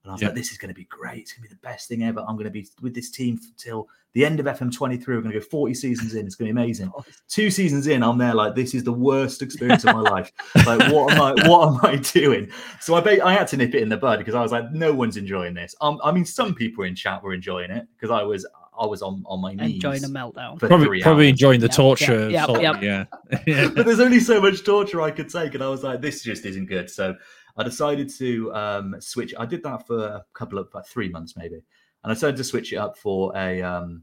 and 0.07 0.13
I 0.13 0.15
was 0.15 0.23
Yeah. 0.23 0.29
like, 0.29 0.37
"This 0.37 0.53
is 0.53 0.59
going 0.59 0.69
to 0.69 0.75
be 0.75 0.85
great. 0.85 1.23
It's 1.23 1.33
going 1.33 1.43
to 1.43 1.49
be 1.49 1.55
the 1.55 1.61
best 1.69 1.89
thing 1.89 2.03
ever. 2.05 2.21
I'm 2.21 2.37
going 2.37 2.45
to 2.45 2.51
be 2.51 2.67
with 2.81 2.95
this 2.95 3.11
team 3.11 3.39
till 3.57 3.89
the 4.15 4.25
end 4.25 4.39
of 4.41 4.47
FM23. 4.47 5.07
We're 5.09 5.21
going 5.21 5.33
to 5.35 5.41
go 5.41 5.45
40 5.45 5.75
seasons 5.75 6.15
in. 6.15 6.25
It's 6.27 6.37
going 6.37 6.49
to 6.49 6.55
be 6.55 6.61
amazing." 6.61 6.91
Two 7.29 7.51
seasons 7.51 7.87
in, 7.89 8.03
I'm 8.03 8.19
there 8.19 8.35
like, 8.35 8.55
"This 8.55 8.75
is 8.75 8.85
the 8.85 8.93
worst 8.93 9.43
experience 9.43 9.85
of 9.85 9.95
my 9.95 10.01
life. 10.15 10.31
Like, 10.65 10.93
what 10.93 11.13
am 11.13 11.21
I? 11.21 11.49
What 11.49 11.69
am 11.69 11.81
I 11.83 11.97
doing?" 11.97 12.49
So 12.81 12.95
I 12.95 13.01
ba- 13.01 13.25
I 13.27 13.33
had 13.33 13.49
to 13.49 13.57
nip 13.57 13.75
it 13.75 13.83
in 13.83 13.89
the 13.89 13.97
bud 13.97 14.19
because 14.19 14.35
I 14.35 14.43
was 14.43 14.53
like, 14.53 14.73
"No 14.73 14.95
one's 14.95 15.17
enjoying 15.17 15.55
this." 15.55 15.75
Um, 15.81 15.99
I 16.05 16.13
mean, 16.13 16.25
some 16.25 16.55
people 16.55 16.85
in 16.85 16.95
chat 16.95 17.23
were 17.23 17.35
enjoying 17.35 17.71
it 17.71 17.87
because 17.99 18.11
I 18.11 18.23
was 18.23 18.47
I 18.79 18.85
was 18.85 19.01
on 19.03 19.23
on 19.27 19.41
my 19.41 19.55
knees. 19.55 19.77
Enjoying 19.77 20.05
a 20.05 20.09
meltdown. 20.09 20.59
Probably 20.59 21.01
probably 21.01 21.29
enjoying 21.31 21.61
the 21.61 21.67
Yep, 21.67 21.75
torture. 21.77 22.29
yep, 22.31 22.49
yep, 22.61 22.83
Yeah. 22.83 23.05
yeah. 23.47 23.69
but 23.75 23.87
there's 23.87 24.01
only 24.01 24.21
so 24.21 24.41
much 24.41 24.65
torture 24.65 25.01
I 25.01 25.11
could 25.11 25.31
take, 25.31 25.55
and 25.55 25.65
I 25.65 25.69
was 25.69 25.83
like, 25.83 26.01
this 26.03 26.23
just 26.23 26.45
isn't 26.45 26.67
good. 26.67 26.91
So 26.91 27.17
I 27.57 27.63
decided 27.63 28.11
to 28.19 28.55
um, 28.55 28.97
switch. 29.01 29.35
I 29.39 29.47
did 29.47 29.63
that 29.63 29.87
for 29.87 29.99
a 29.99 30.25
couple 30.35 30.59
of 30.59 30.69
about 30.69 30.89
three 30.89 31.09
months 31.09 31.37
maybe, 31.37 31.57
and 31.57 32.11
I 32.11 32.15
decided 32.15 32.37
to 32.37 32.45
switch 32.45 32.73
it 32.73 32.77
up 32.77 32.97
for 32.97 33.37
a 33.37 33.63
um, 33.63 34.03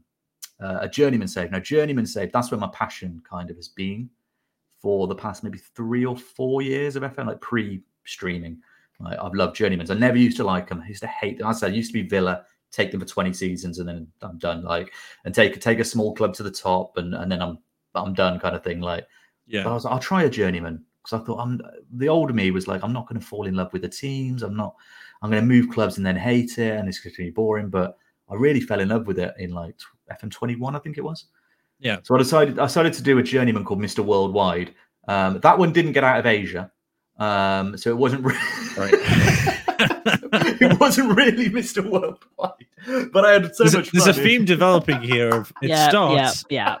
a 0.60 0.88
journeyman 0.88 1.28
save. 1.28 1.50
Now 1.50 1.60
journeyman 1.60 2.06
save, 2.06 2.32
that's 2.32 2.50
where 2.50 2.60
my 2.60 2.70
passion 2.72 3.22
kind 3.28 3.50
of 3.50 3.56
has 3.56 3.68
been 3.68 4.10
for 4.80 5.06
the 5.06 5.14
past 5.14 5.42
maybe 5.42 5.58
three 5.58 6.04
or 6.04 6.16
four 6.16 6.62
years 6.62 6.96
of 6.96 7.02
FM, 7.02 7.26
like 7.26 7.40
pre-streaming. 7.40 8.60
Like, 9.00 9.18
I've 9.18 9.34
loved 9.34 9.56
journeymans. 9.56 9.90
I 9.90 9.94
never 9.94 10.18
used 10.18 10.36
to 10.36 10.44
like 10.44 10.68
them. 10.68 10.82
I 10.84 10.88
used 10.88 11.02
to 11.02 11.08
hate 11.08 11.38
them. 11.38 11.46
I 11.46 11.52
said 11.52 11.72
I 11.72 11.74
used 11.74 11.90
to 11.90 12.02
be 12.02 12.06
Villa, 12.06 12.44
take 12.70 12.90
them 12.90 13.00
for 13.00 13.06
20 13.06 13.32
seasons, 13.32 13.78
and 13.78 13.88
then 13.88 14.06
I'm 14.22 14.38
done. 14.38 14.62
Like, 14.62 14.92
and 15.24 15.34
take 15.34 15.60
take 15.60 15.80
a 15.80 15.84
small 15.84 16.14
club 16.14 16.34
to 16.34 16.42
the 16.42 16.50
top, 16.50 16.96
and 16.96 17.14
and 17.14 17.30
then 17.30 17.42
I'm 17.42 17.58
I'm 17.94 18.14
done, 18.14 18.38
kind 18.38 18.54
of 18.54 18.62
thing. 18.62 18.80
Like. 18.80 19.06
But 19.62 19.70
I 19.70 19.74
was 19.74 19.84
like, 19.84 19.92
I'll 19.92 19.98
try 19.98 20.22
a 20.22 20.30
journeyman 20.30 20.84
because 21.04 21.20
I 21.20 21.24
thought 21.24 21.40
I'm 21.40 21.60
the 21.92 22.08
older 22.08 22.32
me 22.32 22.50
was 22.50 22.66
like, 22.66 22.82
I'm 22.82 22.92
not 22.92 23.06
going 23.06 23.20
to 23.20 23.26
fall 23.26 23.46
in 23.46 23.54
love 23.54 23.72
with 23.72 23.82
the 23.82 23.88
teams. 23.88 24.42
I'm 24.42 24.56
not. 24.56 24.74
I'm 25.22 25.30
going 25.30 25.42
to 25.42 25.46
move 25.46 25.70
clubs 25.70 25.96
and 25.96 26.04
then 26.04 26.16
hate 26.16 26.58
it, 26.58 26.76
and 26.76 26.88
it's 26.88 27.00
going 27.00 27.14
to 27.14 27.22
be 27.22 27.30
boring. 27.30 27.68
But 27.68 27.96
I 28.30 28.34
really 28.34 28.60
fell 28.60 28.80
in 28.80 28.88
love 28.88 29.06
with 29.06 29.18
it 29.18 29.34
in 29.38 29.52
like 29.52 29.74
FM 30.10 30.30
21, 30.30 30.74
I 30.76 30.78
think 30.78 30.98
it 30.98 31.04
was. 31.04 31.26
Yeah. 31.78 31.98
So 32.02 32.14
I 32.14 32.18
decided 32.18 32.58
I 32.58 32.66
decided 32.66 32.92
to 32.94 33.02
do 33.02 33.18
a 33.18 33.22
journeyman 33.22 33.64
called 33.64 33.80
Mr. 33.80 34.04
Worldwide. 34.04 34.74
Um, 35.08 35.40
that 35.40 35.58
one 35.58 35.72
didn't 35.72 35.92
get 35.92 36.04
out 36.04 36.18
of 36.18 36.26
Asia, 36.26 36.70
um, 37.18 37.76
so 37.76 37.90
it 37.90 37.96
wasn't. 37.96 38.24
Re- 38.24 38.34
Right. 38.76 38.92
it 40.60 40.80
wasn't 40.80 41.16
really 41.16 41.48
Mr. 41.48 41.88
Worldwide, 41.88 43.12
but 43.12 43.24
I 43.24 43.32
had 43.34 43.54
so 43.54 43.62
There's, 43.62 43.74
a, 43.74 43.78
much 43.78 43.92
there's 43.92 44.06
fun. 44.06 44.18
a 44.18 44.22
theme 44.22 44.44
developing 44.44 45.00
here 45.00 45.28
of 45.28 45.52
it 45.62 45.68
yeah, 45.68 45.88
starts 45.88 46.44
yeah, 46.50 46.78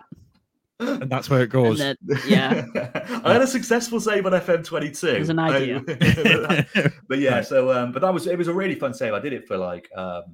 and 0.80 1.10
that's 1.10 1.30
where 1.30 1.42
it 1.42 1.50
goes. 1.50 1.78
Then, 1.78 1.96
yeah. 2.26 2.64
I 3.24 3.32
had 3.32 3.42
a 3.42 3.46
successful 3.46 4.00
save 4.00 4.26
on 4.26 4.32
FM 4.32 4.64
22. 4.64 5.06
It 5.08 5.18
was 5.20 5.28
an 5.28 5.38
idea. 5.38 5.80
but 7.08 7.18
yeah, 7.18 7.36
Right. 7.36 7.46
so 7.46 7.70
um, 7.72 7.92
but 7.92 8.02
that 8.02 8.12
was 8.12 8.26
it 8.26 8.36
was 8.38 8.48
a 8.48 8.52
really 8.54 8.74
fun 8.74 8.94
save. 8.94 9.12
I 9.14 9.20
did 9.20 9.32
it 9.32 9.46
for 9.46 9.56
like 9.56 9.88
um 9.96 10.24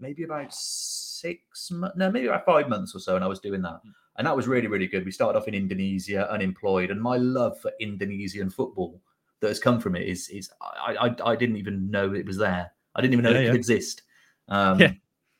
maybe 0.00 0.24
about 0.24 0.52
six 0.52 1.70
months, 1.70 1.96
no, 1.96 2.10
maybe 2.10 2.26
about 2.26 2.44
five 2.44 2.68
months 2.68 2.94
or 2.94 2.98
so, 2.98 3.14
and 3.16 3.24
I 3.24 3.28
was 3.28 3.40
doing 3.40 3.62
that, 3.62 3.80
and 4.18 4.26
that 4.26 4.36
was 4.36 4.46
really 4.48 4.66
really 4.66 4.86
good. 4.86 5.04
We 5.04 5.10
started 5.12 5.38
off 5.38 5.48
in 5.48 5.54
Indonesia, 5.54 6.30
unemployed, 6.30 6.90
and 6.90 7.00
my 7.00 7.16
love 7.16 7.58
for 7.60 7.70
Indonesian 7.80 8.50
football 8.50 9.00
that 9.40 9.48
has 9.48 9.60
come 9.60 9.80
from 9.80 9.94
it 9.96 10.08
is 10.08 10.28
is 10.28 10.50
I 10.60 10.96
I, 11.08 11.32
I 11.32 11.36
didn't 11.36 11.56
even 11.56 11.90
know 11.90 12.12
it 12.14 12.26
was 12.26 12.36
there. 12.38 12.70
I 12.96 13.00
didn't 13.00 13.14
even 13.14 13.24
know 13.24 13.30
Yeah, 13.30 13.38
it 13.38 13.42
yeah. 13.44 13.50
could 13.50 13.56
exist. 13.56 14.02
Um, 14.48 14.80
Yeah. 14.80 14.92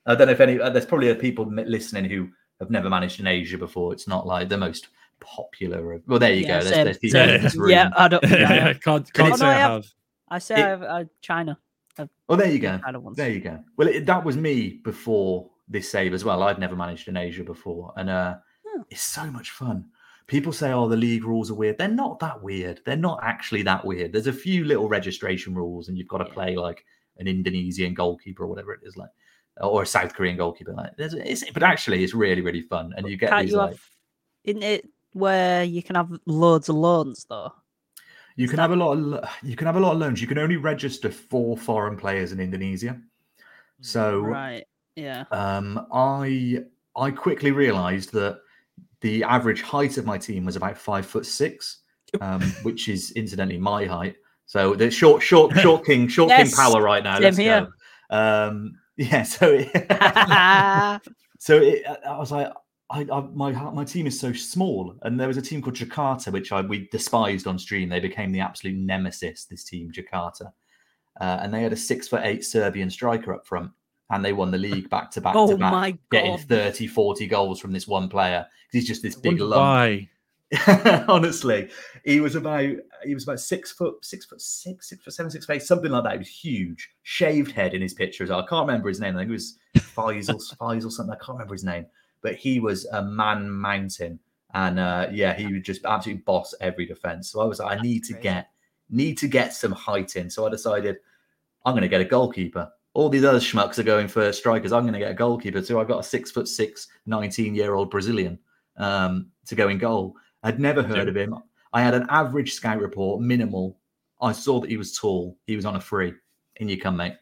I 0.07 0.15
don't 0.15 0.27
know 0.27 0.33
if 0.33 0.41
any. 0.41 0.61
uh, 0.61 0.69
There's 0.69 0.85
probably 0.85 1.15
people 1.15 1.47
listening 1.51 2.05
who 2.11 2.29
have 2.61 2.71
never 2.71 2.89
managed 2.89 3.21
in 3.21 3.27
Asia 3.27 3.59
before. 3.59 3.93
It's 3.93 4.07
not 4.09 4.27
like 4.27 4.49
the 4.49 4.57
most 4.59 4.89
popular. 5.21 5.95
Of, 5.95 6.03
well, 6.07 6.19
there 6.19 6.33
you 6.35 6.43
Yeah, 6.47 6.59
go. 6.59 6.65
There's, 6.65 6.75
same, 6.75 6.85
there's 6.85 6.99
people 6.99 7.21
same. 7.21 7.29
in 7.37 7.43
this 7.43 7.57
room. 7.57 7.71
yeah, 7.71 7.91
I 7.97 8.09
don't. 8.09 8.23
Yeah, 8.31 8.31
I 8.49 8.55
yeah. 8.55 8.73
can't, 8.75 9.13
can't 9.13 9.33
Oh, 9.33 9.37
say 9.37 9.47
I 9.47 9.51
I 9.51 9.55
have- 9.55 9.71
have. 9.73 9.87
I 10.29 10.39
say 10.39 10.55
It- 10.61 10.65
I've, 10.67 10.83
uh, 10.83 11.05
China. 11.21 11.59
Oh, 12.29 12.37
there 12.37 12.51
you 12.51 12.59
go. 12.59 12.79
China 12.79 13.01
once. 13.01 13.17
There 13.17 13.31
you 13.31 13.41
go. 13.41 13.63
Well, 13.77 13.87
it, 13.89 14.07
that 14.07 14.25
was 14.25 14.37
me 14.37 14.81
before 14.83 15.49
this 15.69 15.89
save 15.91 16.13
as 16.13 16.25
well. 16.25 16.43
I'd 16.43 16.59
never 16.59 16.75
managed 16.75 17.07
in 17.09 17.17
Asia 17.17 17.45
before, 17.45 17.93
and 17.97 18.11
uh, 18.11 18.37
Hmm. 18.67 18.83
it's 18.91 19.03
so 19.03 19.31
much 19.31 19.51
fun. 19.51 19.87
People 20.27 20.53
say, 20.53 20.73
"Oh, 20.73 20.89
the 20.89 20.97
league 20.97 21.25
rules 21.25 21.51
are 21.51 21.55
weird." 21.55 21.79
They're 21.79 21.87
not 21.89 22.19
that 22.21 22.43
weird. 22.43 22.81
They're 22.85 22.97
not 22.97 23.21
actually 23.23 23.63
that 23.63 23.85
weird. 23.85 24.13
There's 24.13 24.27
a 24.27 24.33
few 24.33 24.65
little 24.65 24.89
registration 24.89 25.55
rules, 25.55 25.89
and 25.89 25.97
you've 25.99 26.09
got 26.09 26.19
to 26.19 26.25
Yeah. 26.29 26.35
play 26.35 26.57
like 26.57 26.85
an 27.19 27.29
Indonesian 27.29 27.95
goalkeeper 27.95 28.43
or 28.43 28.47
whatever 28.49 28.73
it 28.75 28.81
is, 28.83 28.97
like, 28.97 29.11
or 29.61 29.83
a 29.83 29.87
South 29.87 30.15
Korean 30.15 30.37
goalkeeper. 30.37 30.73
Like, 30.73 30.97
there's, 30.97 31.15
it's, 31.15 31.49
but 31.51 31.63
actually, 31.63 32.03
it's 32.05 32.15
really, 32.15 32.41
really 32.41 32.63
fun, 32.63 32.93
and 32.97 33.09
you 33.09 33.17
get 33.17 33.31
Can't 33.31 33.43
these 33.47 33.53
you 33.53 33.59
like. 33.59 33.71
have? 33.71 33.81
Isn't 34.45 34.63
it 34.63 34.89
where 35.13 35.63
you 35.65 35.83
can 35.83 35.97
have 35.97 36.11
loads 36.27 36.69
of 36.69 36.77
loans 36.77 37.25
though? 37.29 37.53
You 38.37 38.45
Is 38.45 38.51
can 38.51 38.57
that- 38.57 38.63
have 38.63 38.73
a 38.73 38.77
lot 38.77 38.93
of 38.99 39.31
you 39.43 39.55
can 39.57 39.67
have 39.67 39.77
a 39.77 39.81
lot 39.81 39.93
of 39.93 39.99
loans. 39.99 40.21
You 40.21 40.27
can 40.27 40.39
only 40.39 40.57
register 40.57 41.11
four 41.11 41.57
foreign 41.57 41.97
players 41.97 42.33
in 42.33 42.41
Indonesia. 42.41 43.01
So 43.81 44.21
Right. 44.21 44.65
Yeah. 44.97 45.25
um, 45.31 45.87
I 45.93 46.59
I 46.97 47.11
quickly 47.11 47.53
realised 47.53 48.13
that 48.13 48.41
the 49.01 49.23
average 49.25 49.63
height 49.63 49.99
of 49.99 50.05
my 50.07 50.19
team 50.19 50.45
was 50.45 50.57
about 50.57 50.77
five 50.79 51.07
foot 51.07 51.27
six, 51.27 51.83
um, 52.21 52.43
which 52.63 52.89
is 52.89 53.13
incidentally 53.13 53.59
my 53.59 53.85
height. 53.87 54.17
So 54.47 54.75
the 54.75 54.91
short 54.91 55.23
short 55.23 55.57
short 55.61 55.85
king 55.85 56.09
short 56.09 56.31
king 56.31 56.51
power 56.51 56.83
right 56.83 57.03
now. 57.05 57.19
Let's 57.19 57.39
go. 57.39 57.69
Um, 58.11 58.79
yeah. 58.97 59.23
So 59.23 59.59
it, 59.61 59.71
so 61.39 61.57
it, 61.57 61.85
I 62.07 62.19
was 62.19 62.33
like. 62.33 62.53
I, 62.91 63.01
I, 63.11 63.21
my 63.33 63.51
my 63.71 63.83
team 63.83 64.07
is 64.07 64.21
so 64.21 64.35
small, 64.35 64.95
and 65.03 65.19
there 65.19 65.27
was 65.27 65.39
a 65.39 65.43
team 65.43 65.63
called 65.63 65.75
Jakarta, 65.75 66.31
which 66.31 66.53
I 66.53 66.61
we 66.61 66.87
despised 66.93 67.47
on 67.47 67.59
stream. 67.59 67.89
They 67.89 67.99
became 67.99 68.31
the 68.31 68.41
absolute 68.41 68.77
nemesis. 68.77 69.47
This 69.47 69.65
team, 69.65 69.91
Jakarta, 69.91 70.53
uh, 71.19 71.39
and 71.41 71.53
they 71.53 71.63
had 71.63 71.73
a 71.73 71.77
six 71.77 72.09
foot 72.09 72.21
eight 72.25 72.45
Serbian 72.45 72.91
striker 72.91 73.33
up 73.33 73.47
front, 73.47 73.71
and 74.11 74.25
they 74.25 74.33
won 74.33 74.51
the 74.51 74.59
league 74.59 74.91
back 74.91 75.11
to 75.13 75.21
back 75.21 75.33
to 75.33 75.39
oh 75.39 75.57
back, 75.57 75.73
my 75.73 75.99
getting 76.11 76.37
god. 76.37 76.47
30, 76.49 76.87
40 76.87 77.27
goals 77.27 77.59
from 77.59 77.73
this 77.73 77.89
one 77.89 78.09
player. 78.09 78.47
He's 78.71 78.87
just 78.87 79.03
this 79.03 79.17
big 79.17 79.41
lump. 79.41 79.61
why. 79.61 80.09
Honestly, 81.09 81.71
he 82.05 82.21
was 82.21 82.35
about 82.35 82.75
he 83.05 83.15
was 83.15 83.25
about 83.25 83.41
six 83.41 83.73
foot 83.73 84.05
six 84.05 84.25
foot 84.25 84.41
six, 84.41 84.89
six 84.89 85.03
foot 85.03 85.15
seven, 85.15 85.31
six 85.31 85.47
foot 85.47 85.57
eight, 85.57 85.63
something 85.63 85.91
like 85.91 86.05
that. 86.05 86.13
He 86.13 86.19
was 86.19 86.29
huge, 86.29 86.91
shaved 87.03 87.53
head 87.53 87.75
in 87.75 87.83
his 87.83 87.95
picture 87.95 88.25
as 88.25 88.31
well. 88.31 88.41
I 88.41 88.47
can't 88.47 88.67
remember 88.67 88.89
his 88.89 89.01
name. 89.01 89.17
I 89.17 89.21
think 89.21 89.31
it 89.31 89.33
was 89.33 89.59
Faisal, 89.77 90.43
Faisal 90.61 90.91
something. 90.91 91.15
I 91.15 91.25
can't 91.25 91.39
remember 91.39 91.55
his 91.55 91.65
name, 91.65 91.87
but 92.23 92.35
he 92.35 92.61
was 92.61 92.87
a 92.87 93.03
man 93.03 93.51
mountain, 93.51 94.19
and 94.55 94.79
uh, 94.79 95.09
yeah, 95.13 95.35
he 95.35 95.47
would 95.47 95.65
just 95.65 95.85
absolutely 95.85 96.23
boss 96.23 96.55
every 96.61 96.87
defense. 96.87 97.31
So 97.31 97.41
I 97.41 97.45
was 97.45 97.59
like, 97.59 97.79
I 97.79 97.83
need 97.83 98.05
to 98.05 98.15
get 98.15 98.49
need 98.91 99.19
to 99.19 99.29
get 99.29 99.55
some 99.55 99.73
height 99.73 100.17
in. 100.17 100.31
So 100.31 100.47
I 100.47 100.51
decided 100.51 100.97
I'm 101.65 101.73
going 101.73 101.83
to 101.83 101.89
get 101.89 102.01
a 102.01 102.05
goalkeeper. 102.05 102.71
All 102.93 103.09
these 103.09 103.25
other 103.25 103.41
schmucks 103.41 103.79
are 103.79 103.85
going 103.85 104.07
for 104.07 104.33
strikers. 104.33 104.73
I'm 104.73 104.83
going 104.83 104.93
to 104.93 104.99
get 104.99 105.11
a 105.11 105.15
goalkeeper. 105.15 105.63
So 105.63 105.81
I've 105.81 105.89
got 105.89 106.01
a 106.01 106.05
six 106.05 106.31
foot 106.31 106.49
six, 106.49 106.89
19 107.07 107.55
year 107.55 107.75
old 107.75 107.91
Brazilian 107.91 108.39
um, 108.77 109.31
to 109.47 109.55
go 109.55 109.69
in 109.69 109.79
goal. 109.79 110.15
I'd 110.43 110.61
never 110.61 110.83
heard 110.83 111.09
of 111.09 111.17
him. 111.17 111.35
I 111.75 111.83
had 111.83 111.93
an 111.93 112.07
average 112.09 112.54
scout 112.54 112.81
report, 112.81 113.21
minimal. 113.21 113.76
I 114.23 114.33
saw 114.33 114.61
that 114.61 114.71
he 114.71 114.78
was 114.78 114.97
tall. 114.97 115.37
He 115.47 115.57
was 115.57 115.66
on 115.66 115.76
a 115.76 115.81
free. 115.81 116.14
In 116.57 116.69
you 116.69 116.81
come, 116.81 116.97
mate. 116.97 117.16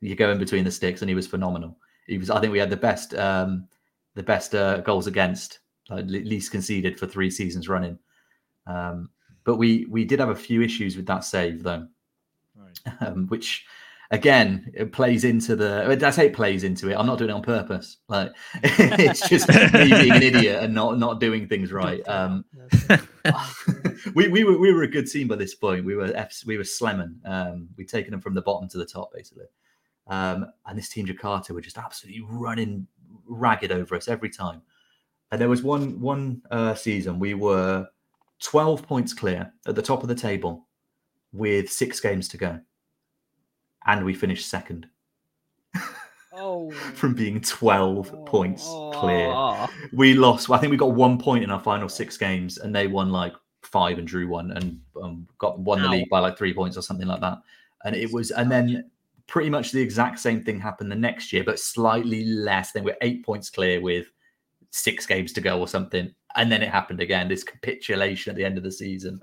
You 0.00 0.14
go 0.14 0.30
in 0.30 0.38
between 0.38 0.64
the 0.64 0.70
sticks, 0.70 1.00
and 1.00 1.08
he 1.08 1.14
was 1.14 1.26
phenomenal. 1.26 1.78
He 2.06 2.18
was. 2.18 2.28
I 2.28 2.40
think 2.40 2.52
we 2.52 2.58
had 2.58 2.68
the 2.68 2.76
best, 2.76 3.14
um, 3.14 3.68
the 4.14 4.22
best 4.22 4.54
uh, 4.54 4.78
goals 4.78 5.06
against, 5.06 5.60
like, 5.88 6.04
least 6.08 6.50
conceded 6.50 6.98
for 6.98 7.06
three 7.06 7.30
seasons 7.30 7.68
running. 7.68 7.98
Um, 8.66 9.08
but 9.44 9.56
we 9.56 9.86
we 9.86 10.04
did 10.04 10.20
have 10.20 10.30
a 10.30 10.36
few 10.36 10.62
issues 10.62 10.96
with 10.96 11.06
that 11.06 11.24
save 11.24 11.62
though, 11.62 11.86
Right. 12.56 12.78
um, 13.00 13.26
which 13.28 13.64
again 14.10 14.70
it 14.74 14.92
plays 14.92 15.24
into 15.24 15.56
the. 15.56 15.98
I 16.04 16.10
say 16.10 16.26
it 16.26 16.34
plays 16.34 16.64
into 16.64 16.90
it. 16.90 16.94
I'm 16.94 17.06
not 17.06 17.18
doing 17.18 17.30
it 17.30 17.34
on 17.34 17.42
purpose. 17.42 17.98
Like 18.08 18.32
it's 18.62 19.28
just 19.28 19.48
me 19.48 19.88
being 19.88 20.12
an 20.12 20.22
idiot 20.22 20.62
and 20.62 20.74
not 20.74 20.98
not 20.98 21.20
doing 21.20 21.48
things 21.48 21.72
right. 21.72 22.02
Um, 22.08 22.44
we, 24.14 24.28
we 24.28 24.44
were 24.44 24.58
we 24.58 24.72
were 24.72 24.82
a 24.82 24.88
good 24.88 25.10
team 25.10 25.28
by 25.28 25.36
this 25.36 25.54
point. 25.54 25.84
We 25.84 25.96
were 25.96 26.12
F, 26.14 26.42
we 26.46 26.56
were 26.56 26.64
Sleman. 26.64 27.16
Um, 27.24 27.68
we'd 27.76 27.88
taken 27.88 28.10
them 28.10 28.20
from 28.20 28.34
the 28.34 28.42
bottom 28.42 28.68
to 28.70 28.78
the 28.78 28.86
top 28.86 29.12
basically. 29.12 29.46
Um, 30.06 30.46
and 30.66 30.76
this 30.76 30.88
team 30.88 31.06
Jakarta 31.06 31.50
were 31.50 31.60
just 31.60 31.78
absolutely 31.78 32.22
running 32.28 32.86
ragged 33.26 33.72
over 33.72 33.94
us 33.94 34.08
every 34.08 34.30
time. 34.30 34.62
And 35.30 35.40
there 35.40 35.48
was 35.48 35.62
one 35.62 36.00
one 36.00 36.42
uh, 36.50 36.74
season 36.74 37.18
we 37.18 37.34
were 37.34 37.88
12 38.42 38.82
points 38.82 39.14
clear 39.14 39.52
at 39.66 39.74
the 39.74 39.82
top 39.82 40.02
of 40.02 40.08
the 40.08 40.14
table 40.14 40.66
with 41.32 41.70
six 41.70 42.00
games 42.00 42.28
to 42.28 42.36
go, 42.36 42.60
and 43.86 44.04
we 44.04 44.12
finished 44.12 44.48
second 44.48 44.86
oh. 46.34 46.70
from 46.70 47.14
being 47.14 47.40
12 47.40 48.26
points 48.26 48.64
clear. 48.92 49.28
Oh. 49.28 49.70
we 49.92 50.14
lost. 50.14 50.50
I 50.50 50.58
think 50.58 50.70
we 50.70 50.76
got 50.76 50.92
one 50.92 51.18
point 51.18 51.44
in 51.44 51.50
our 51.50 51.60
final 51.60 51.88
six 51.88 52.18
games, 52.18 52.58
and 52.58 52.74
they 52.74 52.86
won 52.86 53.10
like 53.10 53.32
five 53.62 53.98
and 53.98 54.06
drew 54.06 54.28
one, 54.28 54.52
and 54.52 54.80
um, 55.02 55.26
got 55.38 55.58
won 55.58 55.82
the 55.82 55.88
league 55.88 56.08
by 56.10 56.18
like 56.18 56.36
three 56.38 56.54
points 56.54 56.76
or 56.76 56.82
something 56.82 57.06
like 57.06 57.20
that. 57.20 57.38
and 57.84 57.96
it 57.96 58.12
was, 58.12 58.30
and 58.30 58.50
then 58.50 58.90
pretty 59.26 59.50
much 59.50 59.72
the 59.72 59.80
exact 59.80 60.18
same 60.18 60.42
thing 60.42 60.60
happened 60.60 60.90
the 60.90 60.96
next 60.96 61.32
year, 61.32 61.44
but 61.44 61.58
slightly 61.58 62.24
less. 62.24 62.72
Then 62.72 62.84
we're 62.84 62.96
eight 63.00 63.24
points 63.24 63.50
clear 63.50 63.80
with 63.80 64.06
six 64.70 65.06
games 65.06 65.32
to 65.34 65.40
go 65.40 65.58
or 65.58 65.68
something, 65.68 66.14
and 66.36 66.50
then 66.50 66.62
it 66.62 66.68
happened 66.70 67.00
again. 67.00 67.28
This 67.28 67.44
capitulation 67.44 68.30
at 68.30 68.36
the 68.36 68.44
end 68.44 68.58
of 68.58 68.64
the 68.64 68.72
season. 68.72 69.20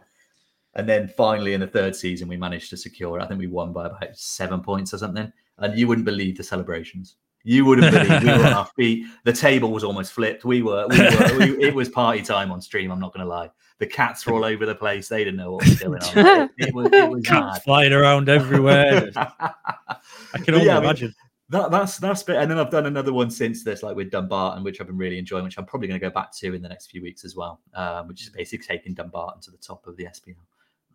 And 0.76 0.88
then 0.88 1.08
finally, 1.08 1.54
in 1.54 1.62
the 1.62 1.68
third 1.68 1.96
season, 1.96 2.28
we 2.28 2.38
managed 2.38 2.70
to 2.70 2.78
secure. 2.78 3.20
I 3.20 3.28
think 3.28 3.40
we 3.40 3.48
won 3.48 3.74
by 3.74 3.88
about 3.88 4.16
seven 4.16 4.62
points 4.62 4.94
or 4.94 5.00
something. 5.00 5.32
And 5.58 5.78
you 5.78 5.88
wouldn't 5.88 6.06
believe 6.06 6.38
the 6.38 6.44
celebrations. 6.44 7.16
You 7.44 7.66
wouldn't 7.66 7.92
believe 7.92 8.22
we 8.22 8.28
were 8.28 8.46
on 8.46 8.54
our 8.54 8.66
feet. 8.76 9.06
The 9.24 9.34
table 9.34 9.72
was 9.72 9.84
almost 9.84 10.14
flipped. 10.14 10.46
We 10.46 10.62
were, 10.62 10.88
we 10.88 10.98
were 11.00 11.38
we, 11.40 11.64
it 11.64 11.74
was 11.74 11.90
party 11.90 12.22
time 12.22 12.52
on 12.52 12.62
stream. 12.62 12.92
I'm 12.92 13.00
not 13.00 13.14
going 13.14 13.26
to 13.26 13.30
lie. 13.30 13.50
The 13.80 13.88
cats 13.88 14.26
were 14.26 14.34
all 14.34 14.46
over 14.46 14.66
the 14.66 14.76
place. 14.76 15.08
They 15.08 15.24
didn't 15.24 15.38
know 15.38 15.54
what 15.54 15.66
was 15.66 15.80
going 15.80 16.02
on. 16.02 16.50
It, 16.58 16.68
it 16.68 16.74
was, 16.76 16.90
it 16.92 17.10
was 17.10 17.24
Cats 17.24 17.56
mad. 17.56 17.64
flying 17.64 17.94
around 17.94 18.28
everywhere. 18.30 19.10
I 19.16 20.38
can 20.38 20.54
But 20.54 20.54
only 20.54 20.66
yeah, 20.66 20.78
I 20.78 20.80
mean, 20.80 20.84
imagine. 20.84 21.16
That, 21.50 21.72
that's 21.72 21.98
that's 21.98 22.22
bit, 22.22 22.36
and 22.36 22.52
then 22.52 22.60
I've 22.60 22.70
done 22.70 22.86
another 22.86 23.12
one 23.12 23.32
since 23.32 23.64
this, 23.64 23.82
like 23.82 23.96
with 23.96 24.12
Dumbarton, 24.12 24.64
which 24.64 24.80
I've 24.80 24.88
been 24.88 24.98
really 24.98 25.18
enjoying, 25.18 25.44
which 25.46 25.58
I'm 25.58 25.66
probably 25.66 25.88
going 25.88 26.00
to 26.00 26.06
go 26.06 26.14
back 26.14 26.32
to 26.38 26.54
in 26.54 26.62
the 26.62 26.70
next 26.70 26.88
few 26.92 27.02
weeks 27.02 27.26
as 27.26 27.36
well, 27.36 27.62
um, 27.74 28.08
which 28.08 28.22
is 28.22 28.30
basically 28.30 28.68
taking 28.68 28.94
Dumbarton 28.94 29.42
to 29.42 29.52
the 29.52 29.58
top 29.58 29.88
of 29.88 29.98
the 29.98 30.06
SPL. 30.06 30.36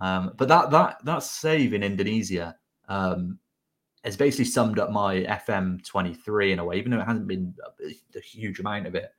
Um, 0.00 0.32
but 0.36 0.46
that 0.48 0.70
that 0.70 1.04
that 1.04 1.22
save 1.24 1.74
in 1.74 1.82
Indonesia 1.82 2.54
um, 2.88 3.38
has 4.04 4.16
basically 4.16 4.44
summed 4.44 4.78
up 4.78 4.90
my 4.90 5.22
FM 5.22 5.84
23 5.84 6.52
in 6.52 6.58
a 6.60 6.64
way, 6.64 6.76
even 6.76 6.92
though 6.92 7.00
it 7.00 7.06
hasn't 7.06 7.26
been 7.26 7.54
a, 7.84 7.92
a 8.16 8.20
huge 8.20 8.60
amount 8.60 8.86
of 8.86 8.94
it. 8.94 9.10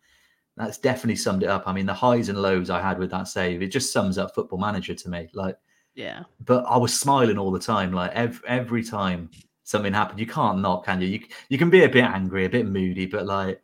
That's 0.58 0.78
definitely 0.78 1.18
summed 1.18 1.44
it 1.44 1.50
up. 1.50 1.64
I 1.68 1.74
mean, 1.74 1.86
the 1.86 1.94
highs 1.94 2.30
and 2.30 2.42
lows 2.42 2.70
I 2.70 2.82
had 2.82 2.98
with 2.98 3.12
that 3.12 3.28
save, 3.28 3.62
it 3.62 3.68
just 3.68 3.92
sums 3.92 4.18
up 4.18 4.34
Football 4.34 4.60
Manager 4.60 4.94
to 4.96 5.10
me. 5.10 5.28
Like, 5.34 5.58
Yeah. 5.96 6.24
but 6.46 6.64
I 6.66 6.78
was 6.78 6.98
smiling 6.98 7.38
all 7.38 7.52
the 7.52 7.60
time. 7.60 7.92
Like 7.92 8.12
every 8.14 8.48
every 8.48 8.84
time 8.84 9.30
something 9.64 9.94
happened, 9.94 10.20
you 10.20 10.28
can't 10.28 10.60
not, 10.60 10.86
can 10.86 11.02
you? 11.02 11.08
You 11.08 11.20
you 11.50 11.58
can 11.58 11.70
be 11.70 11.84
a 11.84 11.90
bit 11.90 12.06
angry, 12.06 12.46
a 12.46 12.50
bit 12.50 12.68
moody, 12.68 13.06
but 13.06 13.26
like 13.26 13.62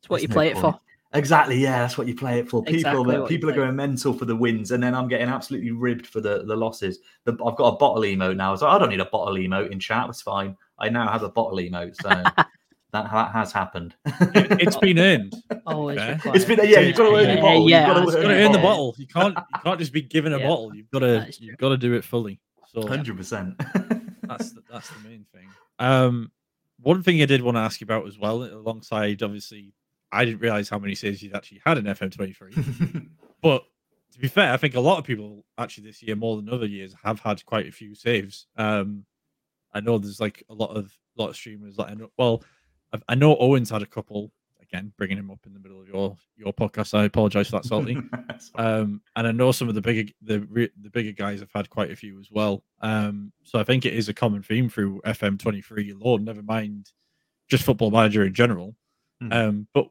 It's 0.00 0.08
what 0.08 0.22
you 0.22 0.28
no 0.28 0.34
play 0.34 0.48
it 0.48 0.58
for. 0.58 0.78
Exactly, 1.14 1.56
yeah, 1.58 1.80
that's 1.80 1.98
what 1.98 2.06
you 2.06 2.14
play 2.14 2.38
it 2.38 2.48
for. 2.48 2.62
People, 2.62 2.74
Exactly 2.76 3.16
that 3.16 3.28
people 3.28 3.50
are 3.50 3.54
going 3.54 3.76
mental 3.76 4.14
for 4.14 4.24
the 4.24 4.34
wins, 4.34 4.70
and 4.70 4.82
then 4.82 4.94
I'm 4.94 5.08
getting 5.08 5.28
absolutely 5.28 5.72
ribbed 5.72 6.06
for 6.06 6.22
the 6.22 6.44
the 6.44 6.56
losses. 6.56 7.00
The, 7.24 7.32
I've 7.32 7.56
got 7.56 7.74
a 7.74 7.76
bottle 7.76 8.02
emote 8.02 8.36
now, 8.36 8.56
so 8.56 8.66
I 8.66 8.78
don't 8.78 8.88
need 8.88 9.00
a 9.00 9.04
bottle 9.04 9.34
emote 9.34 9.70
in 9.70 9.78
chat. 9.78 10.08
It's 10.08 10.22
fine. 10.22 10.56
I 10.78 10.88
now 10.88 11.10
have 11.12 11.22
a 11.22 11.28
bottle 11.28 11.58
emote, 11.58 11.96
so 11.96 12.08
that 12.92 13.10
that 13.10 13.32
has 13.32 13.52
happened. 13.52 13.94
It, 14.06 14.64
has 14.64 14.76
been 14.76 14.98
earned. 14.98 15.34
Always 15.66 15.98
Okay. 15.98 16.30
it's 16.34 16.44
been 16.44 16.58
yeah. 16.62 16.80
You've 16.80 16.96
got 16.96 17.08
to 17.10 17.16
earn 17.16 17.24
Yeah, 17.24 17.32
your 17.32 17.42
bottle. 17.42 17.70
yeah, 17.70 17.86
you've 17.86 18.06
got 18.06 18.12
to 18.12 18.18
earn, 18.18 18.30
earn 18.30 18.52
the 18.52 18.58
bottle. 18.58 18.94
You 18.98 19.06
can't. 19.06 19.36
You 19.36 19.60
can't 19.64 19.78
just 19.78 19.92
be 19.92 20.02
given 20.02 20.32
a 20.32 20.38
Yeah. 20.38 20.48
bottle. 20.48 20.74
You've 20.74 20.90
got 20.90 20.98
to. 21.00 21.06
That 21.06 21.28
is 21.30 21.38
true. 21.38 21.46
You've 21.46 21.58
got 21.58 21.70
to 21.70 21.76
do 21.78 21.94
it 21.94 22.04
fully. 22.04 22.40
So 22.74 22.86
Hundred 22.86 23.16
percent. 23.16 23.56
that's 24.22 24.52
the, 24.52 24.62
that's 24.70 24.88
the 24.90 25.08
main 25.08 25.26
thing. 25.34 25.48
Um, 25.78 26.30
one 26.80 27.02
thing 27.02 27.20
I 27.22 27.26
did 27.26 27.42
want 27.42 27.56
to 27.56 27.60
ask 27.60 27.80
you 27.80 27.84
about 27.84 28.06
as 28.06 28.18
well, 28.18 28.42
alongside 28.44 29.22
obviously, 29.22 29.72
I 30.10 30.24
didn't 30.24 30.40
realize 30.40 30.68
how 30.68 30.78
many 30.78 30.94
saves 30.94 31.22
you'd 31.22 31.34
actually 31.34 31.60
had 31.64 31.78
in 31.78 31.84
FM23. 31.84 33.08
but 33.42 33.64
to 34.12 34.18
be 34.18 34.28
fair, 34.28 34.52
I 34.52 34.56
think 34.56 34.74
a 34.74 34.80
lot 34.80 34.98
of 34.98 35.04
people 35.04 35.44
actually 35.58 35.84
this 35.86 36.02
year 36.02 36.16
more 36.16 36.36
than 36.36 36.48
other 36.48 36.66
years 36.66 36.94
have 37.02 37.20
had 37.20 37.44
quite 37.46 37.66
a 37.68 37.72
few 37.72 37.94
saves. 37.94 38.46
Um, 38.56 39.04
I 39.72 39.80
know 39.80 39.98
there's 39.98 40.20
like 40.20 40.42
a 40.50 40.54
lot 40.54 40.76
of 40.76 40.92
lot 41.16 41.28
of 41.28 41.36
streamers 41.36 41.76
that 41.76 41.90
end 41.90 42.02
up 42.02 42.10
Well, 42.18 42.42
I've, 42.92 43.02
I 43.08 43.14
know 43.14 43.36
Owen's 43.36 43.70
had 43.70 43.82
a 43.82 43.86
couple. 43.86 44.30
Again, 44.62 44.90
bringing 44.96 45.18
him 45.18 45.30
up 45.30 45.40
in 45.44 45.52
the 45.52 45.60
middle 45.60 45.80
of 45.82 45.88
your 45.88 46.16
your 46.36 46.52
podcast. 46.52 46.96
I 46.98 47.04
apologize 47.04 47.48
for 47.48 47.56
that, 47.56 47.66
Salty. 47.66 47.98
Um, 48.56 49.00
and 49.14 49.26
I 49.26 49.32
know 49.32 49.52
some 49.52 49.68
of 49.68 49.74
the 49.74 49.80
bigger 49.80 50.10
the 50.22 50.38
the 50.80 50.90
bigger 50.90 51.12
guys 51.12 51.40
have 51.40 51.52
had 51.54 51.70
quite 51.70 51.90
a 51.90 51.96
few 51.96 52.18
as 52.18 52.28
well. 52.30 52.64
Um, 52.80 53.32
so 53.44 53.58
I 53.58 53.64
think 53.64 53.84
it 53.86 53.94
is 53.94 54.08
a 54.08 54.14
common 54.14 54.42
theme 54.42 54.68
through 54.68 55.00
FM 55.04 55.38
twenty 55.38 55.60
three 55.60 55.90
alone. 55.90 56.24
Never 56.24 56.42
mind 56.42 56.90
just 57.48 57.64
Football 57.64 57.90
Manager 57.90 58.24
in 58.24 58.34
general. 58.34 58.74
Mhm. 59.22 59.32
Um, 59.32 59.68
but 59.74 59.88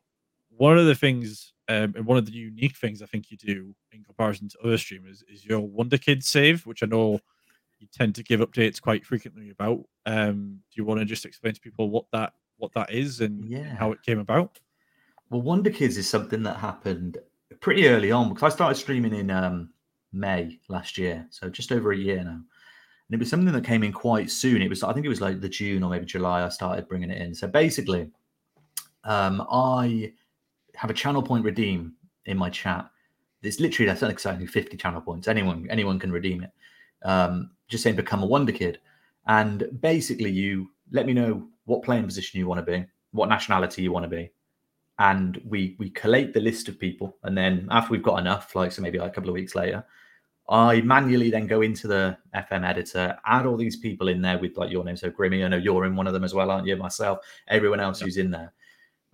one 0.49 0.77
of 0.77 0.85
the 0.85 0.95
things 0.95 1.53
um, 1.69 1.93
and 1.95 2.05
one 2.05 2.17
of 2.17 2.25
the 2.25 2.33
unique 2.33 2.75
things 2.75 3.01
I 3.01 3.05
think 3.05 3.31
you 3.31 3.37
do 3.37 3.73
in 3.93 4.03
comparison 4.03 4.49
to 4.49 4.59
other 4.59 4.77
streamers 4.77 5.23
is 5.31 5.45
your 5.45 5.61
Wonder 5.61 5.97
Kids 5.97 6.27
save, 6.27 6.65
which 6.65 6.83
I 6.83 6.87
know 6.87 7.19
you 7.79 7.87
tend 7.91 8.15
to 8.15 8.23
give 8.23 8.41
updates 8.41 8.81
quite 8.81 9.05
frequently 9.05 9.49
about. 9.49 9.85
Um, 10.05 10.59
do 10.69 10.75
you 10.75 10.83
want 10.85 10.99
to 10.99 11.05
just 11.05 11.25
explain 11.25 11.53
to 11.53 11.61
people 11.61 11.89
what 11.89 12.05
that 12.11 12.33
what 12.61 12.73
that 12.73 12.91
is 12.91 13.21
and, 13.21 13.43
Yeah. 13.45 13.75
how 13.75 13.91
it 13.91 14.01
came 14.03 14.19
about? 14.19 14.59
Well, 15.29 15.41
Wonder 15.41 15.69
Kids 15.69 15.97
is 15.97 16.09
something 16.09 16.43
that 16.43 16.57
happened 16.57 17.17
pretty 17.59 17.87
early 17.87 18.11
on 18.11 18.29
because 18.29 18.43
I 18.43 18.49
started 18.55 18.75
streaming 18.75 19.13
in 19.13 19.31
um, 19.31 19.69
May 20.13 20.59
last 20.67 20.97
year, 20.97 21.25
so 21.29 21.49
just 21.49 21.71
over 21.71 21.91
a 21.91 21.97
year 21.97 22.23
now. 22.23 22.31
And 22.31 23.15
it 23.15 23.19
was 23.19 23.29
something 23.29 23.53
that 23.53 23.63
came 23.65 23.83
in 23.83 23.91
quite 23.91 24.29
soon. 24.29 24.61
It 24.61 24.69
was, 24.69 24.83
I 24.83 24.93
think 24.93 25.05
it 25.05 25.09
was 25.09 25.21
like 25.21 25.41
the 25.41 25.49
June 25.49 25.83
or 25.83 25.89
maybe 25.89 26.05
July. 26.05 26.45
I 26.45 26.49
started 26.49 26.87
bringing 26.87 27.09
it 27.09 27.21
in. 27.21 27.35
So 27.35 27.47
basically, 27.47 28.09
um, 29.03 29.45
I 29.51 30.13
have 30.75 30.89
a 30.89 30.93
channel 30.93 31.21
point 31.23 31.43
redeem 31.43 31.93
in 32.25 32.37
my 32.37 32.49
chat. 32.49 32.89
It's 33.41 33.59
literally 33.59 33.87
that's 33.87 34.01
like 34.01 34.11
exactly 34.11 34.45
fifty 34.47 34.77
channel 34.77 35.01
points. 35.01 35.27
Anyone, 35.27 35.67
anyone 35.69 35.97
can 35.99 36.11
redeem 36.11 36.43
it. 36.43 36.51
Um, 37.03 37.51
just 37.67 37.83
saying, 37.83 37.95
become 37.95 38.21
a 38.21 38.25
Wonder 38.27 38.51
Kid, 38.51 38.79
and 39.27 39.67
basically, 39.81 40.29
you 40.29 40.69
let 40.91 41.05
me 41.05 41.13
know 41.13 41.47
what 41.71 41.83
playing 41.83 42.05
position 42.05 42.39
you 42.39 42.47
want 42.47 42.65
to 42.65 42.71
be, 42.71 42.85
what 43.11 43.29
nationality 43.29 43.81
you 43.81 43.91
want 43.91 44.03
to 44.03 44.09
be, 44.09 44.31
and 44.99 45.41
we 45.45 45.75
we 45.79 45.89
collate 45.89 46.33
the 46.33 46.39
list 46.39 46.67
of 46.67 46.77
people 46.77 47.17
and 47.23 47.35
then 47.37 47.67
after 47.71 47.91
we've 47.91 48.03
got 48.03 48.19
enough 48.19 48.55
like 48.55 48.71
so 48.71 48.81
maybe 48.81 48.99
like 48.99 49.11
a 49.11 49.15
couple 49.15 49.29
of 49.29 49.33
weeks 49.33 49.55
later 49.55 49.83
i 50.49 50.81
manually 50.81 51.31
then 51.31 51.47
go 51.47 51.61
into 51.61 51.87
the 51.87 52.15
fm 52.35 52.63
editor 52.67 53.17
add 53.25 53.45
all 53.45 53.57
these 53.57 53.77
people 53.77 54.09
in 54.09 54.21
there 54.21 54.37
with 54.37 54.57
like 54.57 54.69
your 54.69 54.83
name. 54.83 54.97
So 54.97 55.09
grimmy 55.09 55.43
i 55.45 55.47
know 55.47 55.57
you're 55.57 55.85
in 55.85 55.95
one 55.95 56.07
of 56.07 56.13
them 56.13 56.25
as 56.25 56.33
well 56.33 56.51
aren't 56.51 56.67
you? 56.67 56.75
Myself 56.75 57.19
everyone 57.47 57.79
else 57.79 57.99
Yeah. 57.99 58.05
who's 58.05 58.17
in 58.17 58.31
there. 58.31 58.51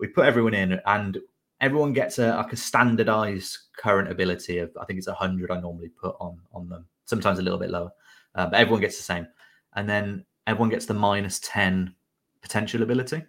We 0.00 0.08
put 0.08 0.26
everyone 0.26 0.54
in 0.54 0.80
and 0.84 1.18
everyone 1.60 1.92
gets 1.92 2.18
a 2.18 2.28
like 2.36 2.52
a 2.52 2.56
standardized 2.56 3.52
current 3.76 4.10
ability 4.10 4.58
of 4.58 4.70
i 4.80 4.84
think 4.84 4.98
it's 4.98 5.08
100 5.08 5.50
i 5.50 5.60
normally 5.60 5.90
put 6.04 6.14
on 6.20 6.34
on 6.52 6.68
them 6.68 6.86
sometimes 7.06 7.38
a 7.38 7.42
little 7.42 7.58
bit 7.58 7.70
lower 7.70 7.92
uh, 8.34 8.46
but 8.46 8.60
everyone 8.60 8.80
gets 8.80 8.96
the 8.96 9.02
same. 9.02 9.26
And 9.74 9.88
then 9.88 10.24
everyone 10.46 10.70
gets 10.70 10.86
the 10.86 10.94
minus 10.94 11.40
10 11.40 11.94
potential 12.42 12.82
ability 12.82 13.22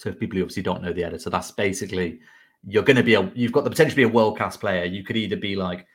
so 0.00 0.08
if 0.08 0.18
people 0.18 0.38
who 0.38 0.42
obviously 0.44 0.62
don't 0.62 0.82
know 0.82 0.94
the 0.94 1.04
editor, 1.04 1.28
that's 1.28 1.50
basically 1.50 2.20
you're 2.66 2.82
going 2.82 2.96
to 2.96 3.02
be 3.02 3.14
a 3.14 3.30
you've 3.34 3.52
got 3.52 3.64
the 3.64 3.70
potential 3.70 3.90
to 3.90 3.96
be 3.96 4.02
a 4.04 4.08
world 4.08 4.38
class 4.38 4.56
player. 4.56 4.86
You 4.86 5.04
could 5.04 5.18
either 5.18 5.36
be 5.36 5.56
like 5.56 5.86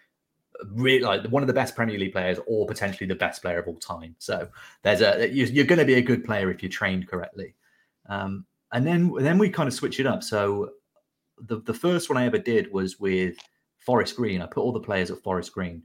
really 0.74 1.00
like 1.04 1.26
one 1.26 1.42
of 1.42 1.48
the 1.48 1.54
best 1.54 1.76
Premier 1.76 1.98
League 1.98 2.14
players 2.14 2.38
or 2.46 2.68
potentially 2.68 3.08
the 3.08 3.16
best 3.16 3.42
player 3.42 3.58
of 3.58 3.68
all 3.68 3.80
time. 3.80 4.16
So 4.20 4.48
there's 4.84 5.02
a 5.02 5.28
you- 5.28 5.46
you're 5.46 5.66
going 5.66 5.80
to 5.80 5.86
be 5.86 5.96
a 5.96 6.04
good 6.04 6.24
player 6.24 6.52
if 6.52 6.62
you're 6.62 6.70
trained 6.70 7.08
correctly. 7.08 7.56
Um, 8.08 8.46
and 8.74 8.86
then 8.86 9.12
then 9.18 9.40
we 9.40 9.50
kind 9.50 9.68
of 9.68 9.74
switch 9.74 10.00
it 10.00 10.06
up. 10.06 10.22
So 10.22 10.74
the 11.40 11.62
the 11.62 11.74
first 11.74 12.08
one 12.08 12.18
I 12.18 12.28
ever 12.28 12.38
did 12.38 12.72
was 12.72 13.00
with 13.00 13.36
Forest 13.80 14.16
Green. 14.18 14.40
I 14.40 14.46
put 14.46 14.62
all 14.62 14.72
the 14.72 14.80
players 14.80 15.10
at 15.10 15.24
Forest 15.24 15.52
Green. 15.52 15.82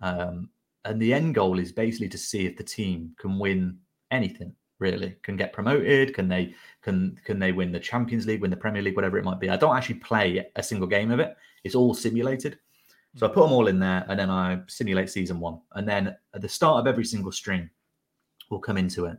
Um, 0.00 0.50
and 0.84 1.02
the 1.02 1.12
end 1.12 1.34
goal 1.34 1.58
is 1.58 1.72
basically 1.72 2.08
to 2.10 2.18
see 2.18 2.46
if 2.46 2.56
the 2.56 2.62
team 2.62 3.16
can 3.18 3.40
win 3.40 3.78
anything 4.12 4.54
really 4.78 5.16
can 5.22 5.36
get 5.36 5.52
promoted 5.52 6.14
can 6.14 6.28
they 6.28 6.54
can 6.82 7.18
can 7.24 7.38
they 7.38 7.52
win 7.52 7.72
the 7.72 7.80
champions 7.80 8.26
league 8.26 8.40
win 8.40 8.50
the 8.50 8.56
premier 8.56 8.82
league 8.82 8.96
whatever 8.96 9.18
it 9.18 9.24
might 9.24 9.40
be. 9.40 9.50
I 9.50 9.56
don't 9.56 9.76
actually 9.76 9.96
play 9.96 10.46
a 10.56 10.62
single 10.62 10.86
game 10.86 11.10
of 11.10 11.20
it. 11.20 11.36
It's 11.64 11.74
all 11.74 11.94
simulated. 11.94 12.58
So 13.16 13.26
i 13.26 13.28
put 13.28 13.42
them 13.42 13.52
all 13.52 13.66
in 13.66 13.80
there 13.80 14.04
and 14.08 14.18
then 14.18 14.30
i 14.30 14.60
simulate 14.68 15.10
season 15.10 15.40
one. 15.40 15.60
And 15.72 15.88
then 15.88 16.16
at 16.34 16.40
the 16.40 16.48
start 16.48 16.80
of 16.80 16.86
every 16.86 17.04
single 17.04 17.32
stream 17.32 17.70
we'll 18.50 18.60
come 18.60 18.78
into 18.78 19.06
it 19.06 19.18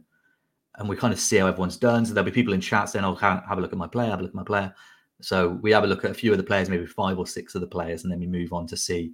and 0.78 0.88
we 0.88 0.96
kind 0.96 1.14
of 1.14 1.20
see 1.20 1.38
how 1.38 1.48
everyone's 1.48 1.78
done. 1.78 2.06
So 2.06 2.14
there'll 2.14 2.26
be 2.26 2.32
people 2.32 2.54
in 2.54 2.62
chat 2.62 2.90
saying 2.90 3.06
oh 3.06 3.16
have 3.16 3.58
a 3.58 3.62
look 3.62 3.74
at 3.74 3.78
my 3.78 3.88
player 3.88 4.10
have 4.10 4.20
a 4.20 4.24
look 4.24 4.32
at 4.32 4.36
my 4.36 4.44
player. 4.44 4.74
So 5.22 5.50
we 5.50 5.72
have 5.72 5.84
a 5.84 5.88
look 5.88 6.06
at 6.06 6.12
a 6.12 6.16
few 6.16 6.32
of 6.32 6.38
the 6.38 6.44
players 6.44 6.70
maybe 6.70 6.86
five 6.86 7.20
or 7.20 7.28
six 7.28 7.56
of 7.56 7.62
the 7.62 7.68
players 7.68 8.04
and 8.04 8.12
then 8.12 8.20
we 8.20 8.28
move 8.28 8.54
on 8.54 8.66
to 8.68 8.78
see 8.78 9.14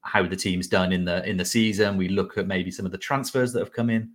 how 0.00 0.24
the 0.24 0.36
team's 0.36 0.66
done 0.66 0.92
in 0.92 1.04
the 1.04 1.28
in 1.28 1.36
the 1.36 1.44
season. 1.44 1.96
We 1.96 2.08
look 2.08 2.36
at 2.36 2.48
maybe 2.48 2.72
some 2.72 2.86
of 2.86 2.92
the 2.92 2.98
transfers 2.98 3.52
that 3.52 3.60
have 3.60 3.72
come 3.72 3.90
in 3.90 4.10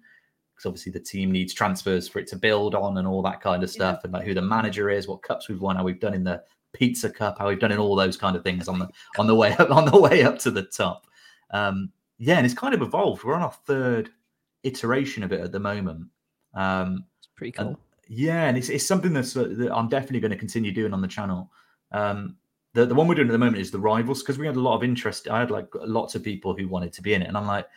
because 0.61 0.69
obviously 0.69 0.91
the 0.91 0.99
team 0.99 1.31
needs 1.31 1.53
transfers 1.53 2.07
for 2.07 2.19
it 2.19 2.27
to 2.27 2.35
build 2.35 2.75
on 2.75 2.97
and 2.97 3.07
all 3.07 3.21
that 3.23 3.41
kind 3.41 3.63
of 3.63 3.69
stuff, 3.69 4.03
and 4.03 4.13
like 4.13 4.25
who 4.25 4.33
the 4.33 4.41
manager 4.41 4.89
is, 4.89 5.07
what 5.07 5.23
cups 5.23 5.49
we've 5.49 5.61
won, 5.61 5.75
how 5.75 5.83
we've 5.83 5.99
done 5.99 6.13
in 6.13 6.23
the 6.23 6.41
Pizza 6.73 7.09
Cup, 7.09 7.37
how 7.39 7.47
we've 7.47 7.59
done 7.59 7.71
in 7.71 7.79
all 7.79 7.95
those 7.95 8.15
kind 8.17 8.35
of 8.35 8.43
things 8.43 8.67
on 8.67 8.79
the 8.79 8.87
on 9.17 9.27
the 9.27 9.35
way 9.35 9.53
up 9.53 9.71
on 9.71 9.85
the 9.85 9.99
way 9.99 10.23
up 10.23 10.37
to 10.39 10.51
the 10.51 10.63
top. 10.63 11.07
Um, 11.51 11.91
yeah, 12.19 12.37
and 12.37 12.45
it's 12.45 12.55
kind 12.55 12.73
of 12.73 12.81
evolved. 12.81 13.23
We're 13.23 13.33
on 13.33 13.41
our 13.41 13.51
third 13.65 14.09
iteration 14.63 15.23
of 15.23 15.31
it 15.31 15.41
at 15.41 15.51
the 15.51 15.59
moment. 15.59 16.05
Um, 16.53 17.05
It's 17.17 17.27
pretty 17.35 17.57
and- 17.57 17.69
cool. 17.75 17.79
yeah, 18.07 18.47
and 18.47 18.57
it's, 18.57 18.69
it's 18.69 18.85
something 18.85 19.13
that's 19.13 19.35
uh, 19.35 19.47
that 19.57 19.73
I'm 19.75 19.89
definitely 19.89 20.19
going 20.19 20.31
to 20.31 20.37
continue 20.37 20.71
doing 20.71 20.93
on 20.93 21.01
the 21.01 21.07
channel. 21.07 21.51
Um, 21.91 22.37
the 22.73 22.85
the 22.85 22.95
one 22.95 23.07
we're 23.07 23.15
doing 23.15 23.27
at 23.27 23.31
the 23.33 23.37
moment 23.37 23.57
is 23.57 23.71
the 23.71 23.79
rivals 23.79 24.21
because 24.21 24.37
we 24.37 24.45
had 24.45 24.55
a 24.55 24.59
lot 24.61 24.75
of 24.75 24.83
interest. 24.83 25.27
I 25.27 25.39
had 25.39 25.51
like 25.51 25.67
lots 25.73 26.15
of 26.15 26.23
people 26.23 26.55
who 26.55 26.67
wanted 26.67 26.93
to 26.93 27.01
be 27.01 27.13
in 27.15 27.21
it, 27.21 27.27
and 27.27 27.35
I'm 27.37 27.47
like, 27.47 27.67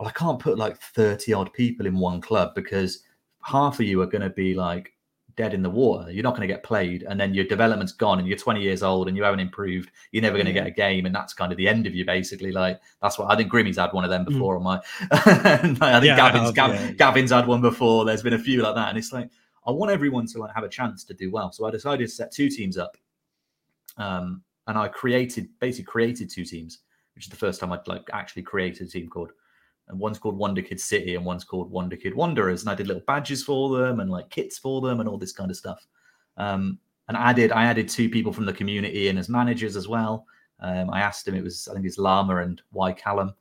well, 0.00 0.08
I 0.08 0.12
can't 0.12 0.38
put 0.40 0.56
like 0.58 0.78
30 0.78 1.32
odd 1.34 1.52
people 1.52 1.84
in 1.86 1.94
one 1.98 2.20
club 2.22 2.54
because 2.54 3.04
half 3.42 3.78
of 3.78 3.86
you 3.86 4.00
are 4.00 4.06
going 4.06 4.22
to 4.22 4.30
be 4.30 4.54
like 4.54 4.94
dead 5.36 5.52
in 5.54 5.62
the 5.62 5.70
water. 5.70 6.10
You're 6.10 6.22
not 6.22 6.34
going 6.36 6.46
to 6.48 6.52
get 6.52 6.62
played, 6.62 7.02
and 7.04 7.20
then 7.20 7.34
your 7.34 7.44
development's 7.44 7.92
gone, 7.92 8.18
and 8.18 8.26
you're 8.26 8.36
20 8.38 8.60
years 8.62 8.82
old, 8.82 9.08
and 9.08 9.16
you 9.16 9.22
haven't 9.22 9.40
improved. 9.40 9.90
You're 10.10 10.22
never 10.22 10.36
going 10.36 10.46
to 10.46 10.52
get 10.54 10.66
a 10.66 10.70
game, 10.70 11.04
and 11.06 11.14
that's 11.14 11.34
kind 11.34 11.52
of 11.52 11.58
the 11.58 11.68
end 11.68 11.86
of 11.86 11.94
you, 11.94 12.04
basically. 12.06 12.50
Like 12.50 12.80
that's 13.02 13.18
what 13.18 13.30
I 13.30 13.36
think. 13.36 13.50
Grimmy's 13.50 13.76
had 13.76 13.92
one 13.92 14.04
of 14.04 14.10
them 14.10 14.24
Mm. 14.24 14.28
before 14.32 14.56
on 14.56 14.62
my. 14.62 14.80
I 15.12 15.56
think 15.58 15.78
Yeah, 15.80 16.16
Gavin's 16.16 16.52
Gav- 16.52 16.74
yeah. 16.74 16.92
Gavin's 16.92 17.30
had 17.30 17.46
one 17.46 17.60
before. 17.60 18.04
There's 18.06 18.22
been 18.22 18.32
a 18.32 18.38
few 18.38 18.62
like 18.62 18.74
that, 18.76 18.88
and 18.88 18.96
it's 18.98 19.12
like 19.12 19.30
I 19.66 19.70
want 19.70 19.92
everyone 19.92 20.26
to 20.28 20.38
like 20.38 20.54
have 20.54 20.64
a 20.64 20.68
chance 20.68 21.04
to 21.04 21.14
do 21.14 21.30
well. 21.30 21.52
So 21.52 21.66
I 21.66 21.70
decided 21.70 22.06
to 22.08 22.12
set 22.12 22.32
two 22.32 22.48
teams 22.48 22.76
up, 22.78 22.96
um, 23.98 24.42
and 24.66 24.78
I 24.78 24.88
created 24.88 25.48
basically 25.60 25.84
created 25.84 26.30
two 26.30 26.44
teams, 26.44 26.78
which 27.14 27.24
is 27.26 27.30
the 27.30 27.36
first 27.36 27.60
time 27.60 27.72
I'd 27.72 27.86
like 27.86 28.08
actually 28.12 28.42
created 28.42 28.88
a 28.88 28.90
team 28.90 29.08
called. 29.08 29.32
And 29.90 29.98
one's 29.98 30.18
called 30.18 30.36
Wonder 30.36 30.62
Kid 30.62 30.80
City, 30.80 31.16
and 31.16 31.24
one's 31.24 31.44
called 31.44 31.70
Wonder 31.70 31.96
Kid 31.96 32.14
Wanderers. 32.14 32.62
And 32.62 32.70
I 32.70 32.74
did 32.74 32.86
little 32.86 33.02
badges 33.06 33.42
for 33.42 33.76
them, 33.76 34.00
and 34.00 34.10
like 34.10 34.30
kits 34.30 34.58
for 34.58 34.80
them, 34.80 35.00
and 35.00 35.08
all 35.08 35.18
this 35.18 35.32
kind 35.32 35.50
of 35.50 35.56
stuff. 35.56 35.86
Um, 36.36 36.78
and 37.08 37.16
added, 37.16 37.50
I 37.52 37.64
added 37.64 37.88
two 37.88 38.08
people 38.08 38.32
from 38.32 38.46
the 38.46 38.52
community 38.52 39.08
in 39.08 39.18
as 39.18 39.28
managers 39.28 39.76
as 39.76 39.88
well. 39.88 40.26
Um, 40.60 40.90
I 40.90 41.00
asked 41.00 41.26
him, 41.26 41.34
it 41.34 41.42
was 41.42 41.68
I 41.68 41.74
think 41.74 41.86
it's 41.86 41.98
Llama 41.98 42.36
and 42.36 42.62
Y 42.72 42.92
Callum. 42.92 43.34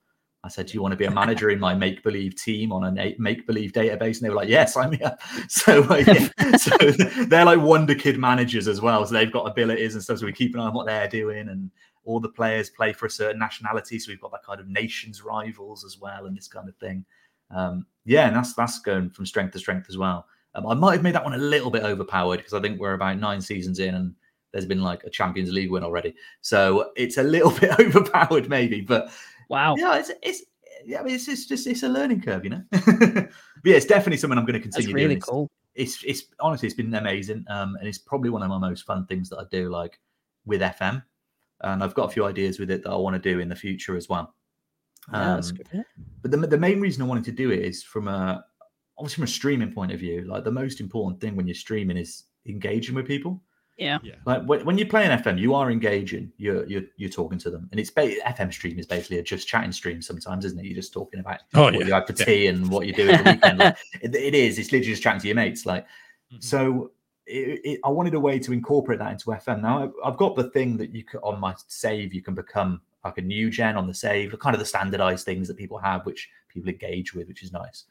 I 0.44 0.48
said, 0.48 0.68
"Do 0.68 0.74
you 0.74 0.82
want 0.82 0.94
to 0.94 0.98
be 0.98 1.06
a 1.06 1.12
manager 1.12 1.50
in 1.50 1.60
my 1.60 1.74
make 1.74 2.02
believe 2.02 2.36
team 2.36 2.72
on 2.72 2.98
a 2.98 3.16
make 3.18 3.46
believe 3.46 3.74
database?" 3.74 4.18
And 4.18 4.22
they 4.22 4.30
were 4.30 4.36
like, 4.36 4.50
"Yes, 4.50 4.78
I'm 4.78 4.94
here." 4.94 5.18
So, 5.50 5.84
uh, 5.84 6.04
yeah. 6.08 6.56
so 6.58 6.78
they're 7.26 7.46
like 7.46 7.60
Wonder 7.60 7.96
Kid 7.96 8.18
managers 8.18 8.68
as 8.68 8.82
well. 8.82 9.06
So 9.06 9.14
they've 9.14 9.32
got 9.32 9.44
abilities 9.46 9.96
and 9.96 10.04
stuff. 10.04 10.20
So 10.20 10.26
we 10.26 10.32
keep 10.32 10.54
an 10.54 10.62
eye 10.62 10.68
on 10.68 10.74
what 10.74 10.86
they're 10.86 11.10
doing, 11.10 11.50
and 11.50 11.72
all 12.06 12.20
the 12.20 12.30
players 12.30 12.70
play 12.70 12.94
for 12.94 13.06
a 13.06 13.10
certain 13.10 13.40
nationality. 13.40 14.00
So 14.00 14.12
we've 14.12 14.22
got 14.22 14.32
that 14.32 14.44
kind 14.44 14.60
of 14.60 14.68
nations 14.68 15.22
rivals 15.24 15.84
as 15.84 16.00
well, 16.00 16.26
and 16.26 16.36
this 16.36 16.48
kind 16.48 16.70
of 16.70 16.76
thing. 16.78 17.06
Um, 17.52 17.86
yeah, 18.06 18.28
and 18.28 18.36
that's 18.36 18.54
that's 18.54 18.80
going 18.80 19.10
from 19.10 19.26
strength 19.26 19.54
to 19.54 19.60
strength 19.60 19.88
as 19.90 19.98
well. 19.98 20.26
Um, 20.56 20.66
I 20.66 20.74
might 20.74 20.94
have 20.94 21.04
made 21.04 21.16
that 21.16 21.24
one 21.24 21.34
a 21.34 21.38
little 21.38 21.70
bit 21.70 21.84
overpowered 21.84 22.38
because 22.38 22.54
I 22.54 22.62
think 22.62 22.80
we're 22.80 22.94
about 22.94 23.20
nine 23.20 23.42
seasons 23.42 23.80
in, 23.80 23.94
and 23.94 24.16
there's 24.52 24.66
been 24.66 24.82
like 24.82 25.04
a 25.04 25.10
Champions 25.10 25.52
League 25.52 25.72
win 25.72 25.84
already. 25.84 26.16
So 26.42 26.92
it's 26.96 27.18
a 27.18 27.24
little 27.24 27.52
bit 27.60 27.72
overpowered, 27.80 28.50
maybe, 28.50 28.82
but 28.82 29.12
Wow. 29.50 29.76
yeah, 29.78 29.98
it's 29.98 30.12
it's 30.22 30.44
yeah, 30.86 31.00
I 31.00 31.04
mean, 31.04 31.16
it's, 31.16 31.28
it's 31.28 31.46
just 31.46 31.68
it's 31.68 31.84
a 31.84 31.90
learning 31.90 32.22
curve, 32.22 32.44
you 32.44 32.52
know. 32.52 32.64
but 32.72 33.30
yeah, 33.66 33.76
it's 33.76 33.86
definitely 33.86 34.18
something 34.18 34.38
I'm 34.38 34.46
going 34.46 34.60
to 34.62 34.66
That's 34.66 34.78
continue 34.78 34.96
really 34.96 35.08
doing. 35.08 35.18
It's- 35.18 35.30
cool. 35.30 35.48
It's 35.76 36.04
it's 36.04 36.24
honestly 36.42 36.68
it's 36.68 36.76
been 36.76 36.94
amazing, 36.94 37.46
um, 37.48 37.76
and 37.78 37.88
it's 37.88 38.00
probably 38.00 38.30
one 38.32 38.44
of 38.44 38.50
my 38.50 38.58
most 38.58 38.86
fun 38.86 39.06
things 39.06 39.30
that 39.30 39.38
I 39.38 39.44
do, 39.50 39.70
like 39.70 39.98
with 40.46 40.62
FM. 40.62 41.04
And 41.62 41.84
I've 41.84 41.94
got 41.94 42.10
a 42.10 42.14
few 42.14 42.26
ideas 42.26 42.60
with 42.60 42.72
it 42.72 42.84
that 42.84 42.90
I 42.90 42.96
want 42.96 43.22
to 43.22 43.22
do 43.22 43.40
in 43.40 43.48
the 43.48 43.56
future 43.56 43.96
as 43.96 44.10
well. 44.10 44.34
Yeah, 45.14 45.36
that's 45.36 45.52
Um, 45.52 45.58
yeah. 45.74 45.82
but 46.22 46.32
the, 46.32 46.38
the 46.38 46.58
main 46.58 46.82
reason 46.82 47.02
I 47.02 47.06
wanted 47.06 47.24
to 47.26 47.32
do 47.32 47.52
it 47.52 47.60
is 47.60 47.84
from 47.84 48.08
a 48.08 48.44
obviously 48.98 49.16
from 49.16 49.24
a 49.26 49.28
streaming 49.28 49.72
point 49.72 49.92
of 49.92 50.00
view. 50.00 50.26
Like 50.26 50.44
the 50.44 50.52
most 50.52 50.82
important 50.82 51.22
thing 51.22 51.36
when 51.36 51.48
you're 51.48 51.56
streaming 51.56 51.98
is 51.98 52.26
engaging 52.46 52.96
with 52.96 53.08
people. 53.08 53.42
Yeah. 53.80 54.00
Yeah. 54.04 54.16
Like 54.26 54.44
when, 54.44 54.66
when 54.66 54.78
you 54.78 54.86
play 54.86 55.06
an 55.06 55.18
FM, 55.20 55.40
you 55.40 55.56
are 55.56 55.72
engaging. 55.72 56.32
You're 56.38 56.66
you're 56.66 56.84
you're 56.98 57.10
talking 57.10 57.40
to 57.40 57.50
them, 57.50 57.68
and 57.72 57.80
it's 57.80 57.90
ba- 57.90 58.20
FM 58.28 58.52
stream 58.54 58.78
is 58.78 58.86
basically 58.86 59.20
a 59.20 59.24
just 59.24 59.48
chatting 59.48 59.72
stream 59.72 60.02
sometimes, 60.02 60.46
isn't 60.46 60.60
it? 60.60 60.66
You're 60.66 60.76
just 60.76 60.94
talking 60.94 61.20
about 61.20 61.40
Oh 61.54 61.64
what 61.64 61.74
yeah. 61.76 61.86
you 61.86 61.94
had 61.94 62.06
for 62.08 62.14
yeah. 62.20 62.26
tea 62.26 62.48
and 62.48 62.70
what 62.70 62.86
you 62.88 62.94
do 62.94 63.10
at 63.10 63.24
the 63.24 63.32
weekend. 63.32 63.60
Like, 63.60 63.78
it, 64.02 64.16
it 64.16 64.36
is. 64.36 64.60
It's 64.60 64.72
literally 64.72 64.92
just 64.92 65.02
chatting 65.04 65.22
to 65.22 65.28
your 65.28 65.36
mates. 65.36 65.66
Like 65.66 65.86
Mhm. 66.34 66.44
so. 66.44 66.92
It, 67.32 67.62
it, 67.64 67.80
I 67.86 67.90
wanted 67.90 68.16
a 68.16 68.20
way 68.20 68.40
to 68.40 68.52
incorporate 68.54 68.98
that 68.98 69.12
into 69.12 69.26
FM. 69.28 69.62
Now 69.62 69.84
I've, 69.84 69.92
I've 70.04 70.18
got 70.18 70.36
the 70.36 70.46
thing 70.50 70.78
that 70.78 70.96
you 70.96 71.04
can 71.04 71.20
on 71.20 71.40
my 71.40 71.54
save. 71.68 72.12
You 72.12 72.24
can 72.24 72.34
become 72.34 72.82
like 73.06 73.20
a 73.20 73.22
new 73.22 73.52
gen 73.52 73.78
on 73.78 73.86
the 73.86 73.94
save, 73.94 74.34
kind 74.40 74.56
of 74.56 74.60
the 74.60 74.66
standardized 74.66 75.26
things 75.26 75.48
that 75.48 75.56
people 75.56 75.78
have, 75.78 76.08
which 76.08 76.28
people 76.48 76.70
engage 76.70 77.14
with, 77.14 77.28
which 77.28 77.44
is 77.44 77.52
nice. 77.54 77.84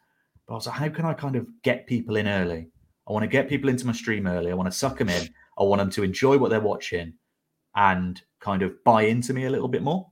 But 0.49 0.55
I 0.55 0.57
was 0.57 0.67
like, 0.67 0.75
how 0.77 0.89
can 0.89 1.05
I 1.05 1.15
kind 1.15 1.37
of 1.37 1.47
get 1.63 1.87
people 1.87 2.17
in 2.17 2.27
early? 2.27 2.67
I 3.09 3.13
want 3.13 3.23
to 3.23 3.29
get 3.29 3.49
people 3.49 3.71
into 3.71 3.87
my 3.87 3.93
stream 3.93 4.27
early. 4.27 4.51
I 4.51 4.55
want 4.55 4.71
to 4.73 4.77
suck 4.77 4.99
them 4.99 5.09
in. 5.09 5.29
I 5.59 5.63
want 5.65 5.81
them 5.81 5.91
to 5.91 6.03
enjoy 6.03 6.39
what 6.39 6.51
they're 6.51 6.61
watching 6.61 7.15
and 7.75 8.21
kind 8.41 8.63
of 8.63 8.73
buy 8.85 9.03
into 9.03 9.33
me 9.35 9.45
a 9.45 9.51
little 9.51 9.69
bit 9.69 9.83
more. 9.83 10.11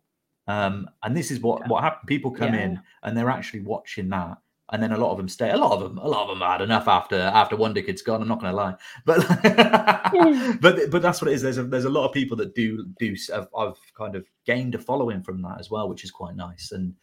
Um, 0.49 0.89
and 1.03 1.17
this 1.17 1.31
is 1.31 1.41
what 1.41 1.63
Yeah. 1.63 1.69
what 1.69 1.83
happened. 1.83 2.07
People 2.09 2.31
come 2.31 2.55
Yeah. 2.55 2.61
in 2.65 2.81
and 3.03 3.17
they're 3.17 3.31
actually 3.31 3.61
watching 3.61 4.09
that, 4.11 4.39
and 4.73 4.83
then 4.83 4.93
a 4.93 4.97
lot 4.97 5.11
of 5.11 5.17
them 5.19 5.29
stay. 5.29 5.51
A 5.51 5.57
lot 5.57 5.73
of 5.73 5.81
them, 5.81 5.99
a 5.99 6.07
lot 6.07 6.23
of 6.23 6.29
them 6.29 6.47
had 6.49 6.61
enough 6.61 6.87
after 6.89 7.17
after 7.17 7.57
Wonder 7.57 7.83
Kid's 7.83 8.03
gone. 8.03 8.23
I'm 8.23 8.29
not 8.29 8.41
going 8.41 8.53
to 8.53 8.57
lie, 8.57 8.75
but 9.05 9.19
but 10.61 10.91
but 10.91 11.03
that's 11.03 11.21
what 11.21 11.31
it 11.31 11.35
is. 11.35 11.43
There's 11.43 11.59
a 11.59 11.65
there's 11.65 11.85
a 11.85 11.91
lot 11.91 12.07
of 12.07 12.13
people 12.13 12.37
that 12.39 12.55
do 12.55 12.87
do. 12.99 13.17
I've, 13.35 13.49
I've 13.57 13.79
kind 13.97 14.15
of 14.17 14.25
gained 14.45 14.75
a 14.75 14.79
following 14.79 15.23
from 15.23 15.43
that 15.43 15.59
as 15.61 15.71
well, 15.71 15.89
which 15.89 16.05
is 16.05 16.11
quite 16.11 16.37
nice. 16.37 16.73
And 16.73 16.95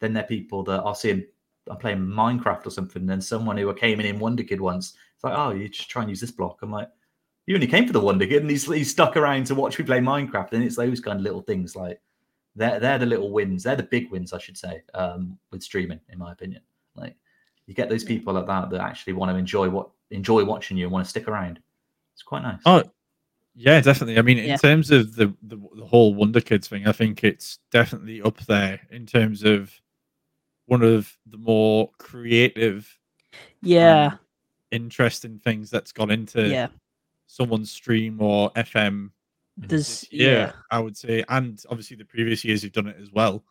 then 0.00 0.12
there 0.12 0.24
are 0.24 0.26
people 0.26 0.62
that 0.64 0.80
I'll 0.80 0.94
see 0.94 1.12
them. 1.12 1.26
I'm 1.70 1.76
playing 1.76 1.98
Minecraft 1.98 2.66
or 2.66 2.70
something, 2.70 3.02
and 3.02 3.08
then 3.10 3.20
someone 3.20 3.56
who 3.56 3.72
came 3.74 4.00
in 4.00 4.06
in 4.06 4.18
Wonder 4.18 4.42
Kid 4.42 4.60
once. 4.60 4.94
It's 5.14 5.24
like, 5.24 5.34
oh, 5.36 5.50
you 5.52 5.68
just 5.68 5.88
try 5.88 6.02
and 6.02 6.10
use 6.10 6.20
this 6.20 6.32
block. 6.32 6.58
I'm 6.62 6.72
like, 6.72 6.88
you 7.46 7.54
only 7.54 7.66
came 7.66 7.86
for 7.86 7.92
the 7.92 8.00
Wonder 8.00 8.26
Kid, 8.26 8.42
and 8.42 8.50
he's, 8.50 8.66
he's 8.66 8.90
stuck 8.90 9.16
around 9.16 9.46
to 9.46 9.54
watch 9.54 9.78
me 9.78 9.84
play 9.84 9.98
Minecraft. 9.98 10.52
And 10.52 10.62
it's 10.64 10.76
those 10.76 11.00
kind 11.00 11.18
of 11.18 11.22
little 11.22 11.42
things 11.42 11.74
like 11.74 12.00
they're 12.54 12.78
they're 12.78 12.98
the 12.98 13.06
little 13.06 13.30
wins. 13.32 13.62
They're 13.64 13.76
the 13.76 13.82
big 13.82 14.10
wins, 14.10 14.32
I 14.32 14.38
should 14.38 14.56
say, 14.58 14.82
um, 14.94 15.38
with 15.50 15.62
streaming, 15.62 16.00
in 16.10 16.18
my 16.18 16.32
opinion. 16.32 16.62
Like 16.94 17.16
you 17.66 17.74
get 17.74 17.88
those 17.88 18.04
people 18.04 18.34
like 18.34 18.46
that 18.46 18.70
that 18.70 18.80
actually 18.80 19.14
want 19.14 19.30
to 19.32 19.36
enjoy 19.36 19.68
what 19.70 19.88
enjoy 20.10 20.44
watching 20.44 20.76
you 20.76 20.84
and 20.84 20.92
want 20.92 21.04
to 21.04 21.10
stick 21.10 21.28
around. 21.28 21.58
It's 22.12 22.22
quite 22.22 22.42
nice. 22.42 22.60
Oh, 22.66 22.82
yeah, 23.54 23.80
definitely. 23.80 24.18
I 24.18 24.22
mean, 24.22 24.38
in 24.38 24.48
Yeah. 24.48 24.56
terms 24.56 24.90
of 24.90 25.14
the, 25.16 25.34
the 25.42 25.56
the 25.74 25.86
whole 25.86 26.14
Wonder 26.14 26.40
Kids 26.40 26.68
thing, 26.68 26.86
I 26.86 26.92
think 26.92 27.24
it's 27.24 27.58
definitely 27.70 28.20
up 28.22 28.38
there 28.40 28.80
in 28.90 29.06
terms 29.06 29.42
of 29.42 29.72
one 30.66 30.82
of 30.82 31.16
the 31.26 31.38
more 31.38 31.90
creative, 31.98 32.98
Yeah. 33.62 34.10
um, 34.12 34.18
interesting 34.70 35.38
things 35.38 35.70
that's 35.70 35.92
gone 35.92 36.10
into 36.10 36.48
yeah. 36.48 36.68
Someone's 37.32 37.70
stream 37.70 38.20
or 38.20 38.50
FM 38.52 38.64
mm-hmm. 38.66 39.08
There's 39.68 39.86
this 40.02 40.12
year, 40.12 40.32
yeah. 40.32 40.52
I 40.70 40.78
would 40.80 40.96
say, 40.96 41.24
and 41.28 41.62
obviously 41.70 41.96
the 41.96 42.04
previous 42.04 42.44
years 42.44 42.62
you've 42.62 42.72
done 42.72 42.88
it 42.88 42.96
as 43.00 43.10
well. 43.12 43.42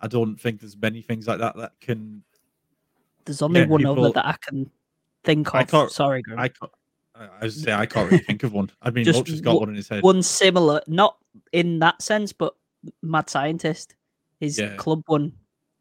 I 0.00 0.06
don't 0.06 0.36
think 0.36 0.60
there's 0.60 0.76
many 0.76 1.02
things 1.02 1.26
like 1.28 1.38
that 1.40 1.54
that 1.56 1.72
can. 1.80 2.22
There's 3.26 3.42
only 3.42 3.66
one 3.66 3.80
people- 3.80 4.04
other 4.04 4.12
that 4.14 4.26
I 4.26 4.36
can 4.40 4.70
think 5.24 5.54
I 5.54 5.62
of. 5.62 5.68
can't- 5.70 5.90
Sorry, 5.92 6.22
Graham. 6.22 6.40
I 6.40 6.48
can't. 6.48 6.72
I 7.14 7.28
I 7.40 7.44
was 7.44 7.62
say 7.62 7.72
I 7.72 7.84
can't 7.86 8.10
really 8.10 8.24
think 8.24 8.42
of 8.44 8.52
one. 8.54 8.70
I 8.80 8.90
mean, 8.90 9.04
Just 9.04 9.18
Mulch 9.18 9.28
has 9.30 9.40
got 9.42 9.54
wha- 9.54 9.60
one 9.60 9.68
in 9.70 9.74
his 9.74 9.88
head. 9.88 10.02
one 10.02 10.22
similar, 10.22 10.80
not 10.86 11.18
in 11.52 11.78
that 11.80 12.00
sense, 12.00 12.32
but 12.32 12.54
Mad 13.02 13.28
Scientist, 13.28 13.94
his 14.40 14.58
Yeah. 14.58 14.76
club 14.76 15.02
one. 15.06 15.32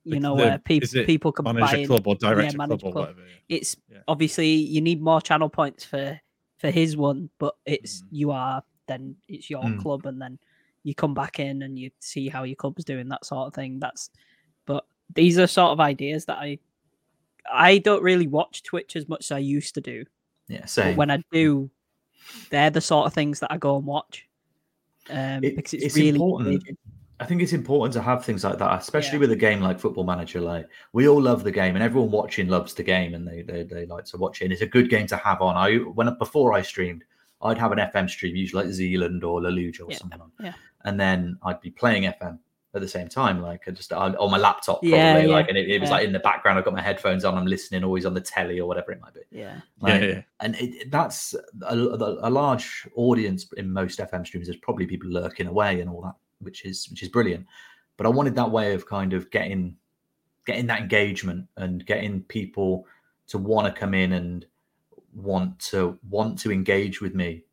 You 0.04 0.16
The- 0.16 0.20
know 0.20 0.36
the- 0.36 0.44
where 0.44 0.58
people 0.58 0.90
people 1.06 1.32
can 1.32 1.46
buy 1.46 1.54
Manager 1.54 1.78
in. 1.78 1.88
club 1.88 2.06
or 2.08 2.16
director 2.16 2.58
club 2.58 2.70
Manager 2.70 2.88
or 2.88 2.92
Club. 2.92 3.08
whatever. 3.08 3.22
yeah. 3.48 3.58
It's 3.58 3.78
Yeah. 3.90 4.00
obviously 4.08 4.50
you 4.54 4.82
need 4.82 5.02
more 5.02 5.22
channel 5.22 5.50
points 5.50 5.86
for 5.86 6.20
for 6.60 6.70
his 6.70 6.96
one, 6.96 7.30
but 7.40 7.56
it's 7.66 8.02
Mhm. 8.04 8.08
you 8.12 8.32
are 8.32 8.64
then 8.88 9.16
it's 9.28 9.50
your 9.50 9.64
Mm. 9.64 9.80
club, 9.80 10.06
and 10.06 10.22
then 10.22 10.40
you 10.84 10.96
come 10.96 11.14
back 11.14 11.40
in 11.40 11.62
and 11.62 11.78
you 11.78 11.92
see 12.00 12.28
how 12.30 12.44
your 12.44 12.56
club's 12.56 12.84
doing 12.86 13.08
that 13.10 13.26
sort 13.26 13.48
of 13.48 13.54
thing. 13.54 13.80
That's 13.80 14.10
but 14.66 14.86
these 15.14 15.38
are 15.40 15.48
sort 15.48 15.72
of 15.72 15.80
ideas 15.80 16.26
that 16.26 16.38
I 16.38 16.60
I 17.52 17.78
don't 17.80 18.04
really 18.04 18.28
watch 18.28 18.62
Twitch 18.64 18.96
as 18.96 19.08
much 19.10 19.26
as 19.26 19.32
I 19.32 19.40
used 19.40 19.74
to 19.76 19.82
do. 19.82 20.06
Yeah, 20.48 20.66
But 20.76 20.96
when 20.98 21.10
I 21.12 21.24
do, 21.32 21.70
they're 22.50 22.70
the 22.70 22.82
sort 22.82 23.08
of 23.08 23.14
things 23.14 23.40
that 23.40 23.52
I 23.52 23.58
go 23.58 23.78
and 23.78 23.86
watch. 23.86 24.28
Um, 25.10 25.44
It- 25.44 25.56
because 25.56 25.74
it's, 25.74 25.86
it's 25.86 25.96
really 25.96 26.10
important. 26.10 26.50
engaging. 26.54 26.78
I 27.20 27.26
think 27.26 27.42
it's 27.42 27.54
important 27.54 27.94
to 27.94 28.02
have 28.02 28.24
things 28.24 28.44
like 28.44 28.58
that, 28.60 28.80
especially 28.80 29.18
Yeah. 29.18 29.22
with 29.22 29.32
a 29.32 29.36
game 29.36 29.60
like 29.62 29.80
Football 29.80 30.06
Manager. 30.06 30.40
Like 30.42 30.68
we 30.94 31.08
all 31.08 31.22
love 31.22 31.44
the 31.44 31.52
game, 31.52 31.76
and 31.76 31.84
everyone 31.84 32.12
watching 32.12 32.48
loves 32.48 32.74
the 32.74 32.84
game, 32.84 33.14
and 33.14 33.28
they 33.28 33.42
they, 33.42 33.64
they 33.64 33.86
like 33.86 34.06
to 34.06 34.18
watch 34.18 34.42
it. 34.42 34.46
And 34.46 34.54
it's 34.54 34.62
a 34.62 34.68
good 34.68 34.90
game 34.90 35.08
to 35.08 35.18
have 35.18 35.42
on. 35.42 35.56
I 35.58 35.78
when 35.78 36.14
before 36.18 36.54
I 36.54 36.62
streamed, 36.62 37.04
I'd 37.42 37.58
have 37.58 37.72
an 37.72 37.80
FM 37.80 38.10
stream, 38.10 38.36
usually 38.36 38.64
like 38.66 38.74
Zealand 38.74 39.24
or 39.24 39.42
Leluja 39.42 39.82
or 39.82 39.92
Yeah, 39.92 39.98
something 39.98 40.22
on, 40.22 40.32
yeah. 40.40 40.54
and 40.86 41.00
then 41.00 41.38
I'd 41.44 41.62
be 41.62 41.72
playing 41.72 42.04
FM 42.04 42.40
at 42.76 42.82
the 42.82 42.88
same 42.88 43.08
time, 43.08 43.42
like 43.42 43.64
I 43.68 43.72
just 43.72 43.92
on 43.92 44.16
on 44.18 44.30
my 44.30 44.38
laptop, 44.38 44.80
probably, 44.82 44.92
Yeah, 44.92 45.18
yeah, 45.18 45.28
like, 45.34 45.50
and 45.50 45.58
it, 45.58 45.68
it 45.70 45.82
was 45.82 45.90
yeah. 45.90 45.96
like 45.96 46.06
in 46.06 46.14
the 46.14 46.20
background. 46.20 46.60
I've 46.60 46.66
got 46.66 46.74
my 46.76 46.82
headphones 46.82 47.26
on, 47.26 47.36
I'm 47.36 47.48
listening, 47.48 47.84
always 47.84 48.06
on 48.06 48.14
the 48.14 48.22
telly 48.22 48.60
or 48.60 48.68
whatever 48.68 48.92
it 48.92 49.02
might 49.02 49.14
be. 49.16 49.22
Yeah. 49.32 49.60
Like, 49.82 50.02
yeah, 50.02 50.08
yeah. 50.08 50.22
and 50.40 50.56
it, 50.56 50.70
it- 50.76 50.92
that's 50.92 51.34
a, 51.64 51.76
a 51.76 52.30
large 52.30 52.88
audience 52.96 53.52
in 53.58 53.74
most 53.74 53.98
FM 54.00 54.26
streams. 54.26 54.46
There's 54.48 54.60
probably 54.60 54.86
people 54.86 55.10
lurking 55.10 55.48
away 55.48 55.82
and 55.82 55.90
all 55.90 56.02
that, 56.04 56.14
which 56.40 56.66
is 56.66 56.88
which 56.90 57.04
is 57.04 57.10
brilliant. 57.10 57.46
But 57.98 58.06
I 58.06 58.10
wanted 58.10 58.36
that 58.36 58.52
way 58.52 58.74
of 58.74 58.86
kind 58.86 59.14
of 59.14 59.30
getting 59.32 59.76
getting 60.46 60.68
that 60.68 60.82
engagement 60.82 61.48
and 61.58 61.86
getting 61.86 62.22
people 62.24 62.86
to 63.28 63.38
want 63.38 63.68
to 63.74 63.80
come 63.80 63.94
in 63.94 64.14
and 64.14 64.46
want 65.14 65.60
to 65.60 65.98
want 66.10 66.40
to 66.40 66.52
engage 66.52 67.02
with 67.02 67.14
me 67.14 67.44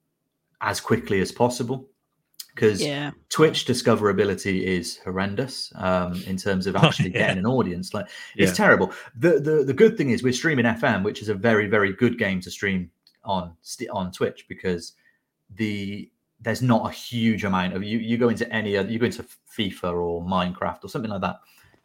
as 0.60 0.80
quickly 0.80 1.20
as 1.20 1.32
possible. 1.32 1.88
Because 2.54 2.82
Yeah. 2.82 3.10
Twitch 3.28 3.66
discoverability 3.66 4.62
is 4.62 4.96
horrendous 5.04 5.70
um, 5.74 6.14
in 6.26 6.38
terms 6.38 6.66
of 6.66 6.74
Oh, 6.80 6.86
actually 6.86 7.10
yeah. 7.12 7.18
getting 7.26 7.38
an 7.38 7.46
audience. 7.46 7.92
Like 7.92 8.06
it's 8.34 8.56
terrible. 8.56 8.92
The, 9.18 9.40
the 9.40 9.64
the 9.64 9.74
good 9.74 9.98
thing 9.98 10.10
is 10.10 10.22
we're 10.22 10.32
streaming 10.32 10.64
FM, 10.64 11.02
which 11.02 11.20
is 11.20 11.28
a 11.28 11.34
very 11.34 11.66
very 11.66 11.92
good 11.92 12.18
game 12.18 12.40
to 12.42 12.50
stream 12.50 12.90
on 13.24 13.54
st- 13.60 13.90
on 13.90 14.10
Twitch 14.12 14.46
because 14.48 14.92
the 15.54 16.10
there's 16.46 16.62
not 16.62 16.88
a 16.88 16.94
huge 16.94 17.42
amount 17.42 17.74
of 17.74 17.82
you 17.82 17.98
you 17.98 18.16
go 18.16 18.28
into 18.28 18.48
any 18.52 18.76
other 18.76 18.88
you 18.88 19.00
go 19.00 19.06
into 19.06 19.24
FIFA 19.58 19.92
or 19.94 20.22
Minecraft 20.22 20.84
or 20.84 20.88
something 20.88 21.10
like 21.10 21.20
that. 21.22 21.40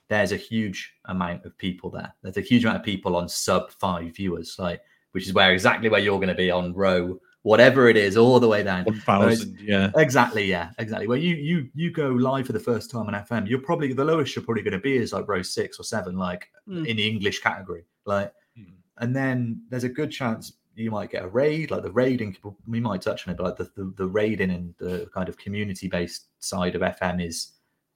There's 0.08 0.34
a 0.34 0.38
huge 0.38 0.94
amount 1.06 1.46
of 1.46 1.58
people 1.58 1.90
there. 1.90 2.14
There's 2.22 2.38
a 2.38 2.42
huge 2.42 2.64
amount 2.64 2.78
of 2.78 2.84
people 2.86 3.16
on 3.16 3.28
sub 3.28 3.72
five 3.72 4.16
viewers. 4.16 4.58
Like 4.60 4.82
which 5.14 5.26
is 5.26 5.34
where 5.34 5.52
exactly 5.52 5.90
where 5.90 6.00
you're 6.00 6.20
going 6.20 6.28
to 6.30 6.36
be 6.36 6.52
on 6.52 6.76
row 6.76 7.20
whatever 7.42 7.90
it 7.90 7.98
is, 7.98 8.18
all 8.18 8.40
the 8.40 8.48
way 8.48 8.62
down. 8.62 8.84
One 8.84 9.00
thousand, 9.00 9.58
yeah. 9.60 9.90
Exactly, 9.98 10.46
yeah, 10.46 10.70
exactly. 10.78 11.08
Where 11.08 11.18
you 11.18 11.36
you 11.38 11.68
you 11.74 11.90
go 11.90 12.10
live 12.10 12.46
for 12.46 12.54
the 12.54 12.60
first 12.60 12.92
time 12.92 13.08
on 13.08 13.16
FM, 13.16 13.50
you're 13.50 13.64
probably 13.64 13.92
the 13.94 14.06
lowest 14.06 14.36
you're 14.36 14.46
probably 14.46 14.62
going 14.62 14.74
to 14.74 14.80
be 14.80 14.96
is 14.96 15.12
like 15.12 15.28
row 15.28 15.42
six 15.42 15.80
or 15.80 15.84
seven, 15.84 16.18
like 16.18 16.50
Mm. 16.70 16.86
in 16.86 16.98
the 16.98 17.10
English 17.10 17.42
category, 17.42 17.84
like. 18.06 18.32
Mm. 18.56 18.74
And 19.00 19.16
then 19.16 19.64
there's 19.70 19.86
a 19.86 19.90
good 19.90 20.12
chance 20.12 20.54
you 20.82 20.92
might 20.92 21.12
get 21.12 21.24
a 21.24 21.28
raid, 21.28 21.72
like 21.72 21.84
the 21.84 21.92
raiding. 21.92 22.36
We 22.68 22.80
might 22.80 23.02
touch 23.02 23.28
on 23.28 23.34
it, 23.34 23.38
but 23.38 23.44
like 23.46 23.58
the 23.58 23.72
the, 23.76 23.94
the 23.98 24.08
raiding 24.08 24.52
and 24.52 24.74
the 24.78 25.10
kind 25.14 25.30
of 25.30 25.38
community 25.38 25.88
based 25.88 26.28
side 26.40 26.76
of 26.76 26.82
FM 26.82 27.26
is 27.26 27.52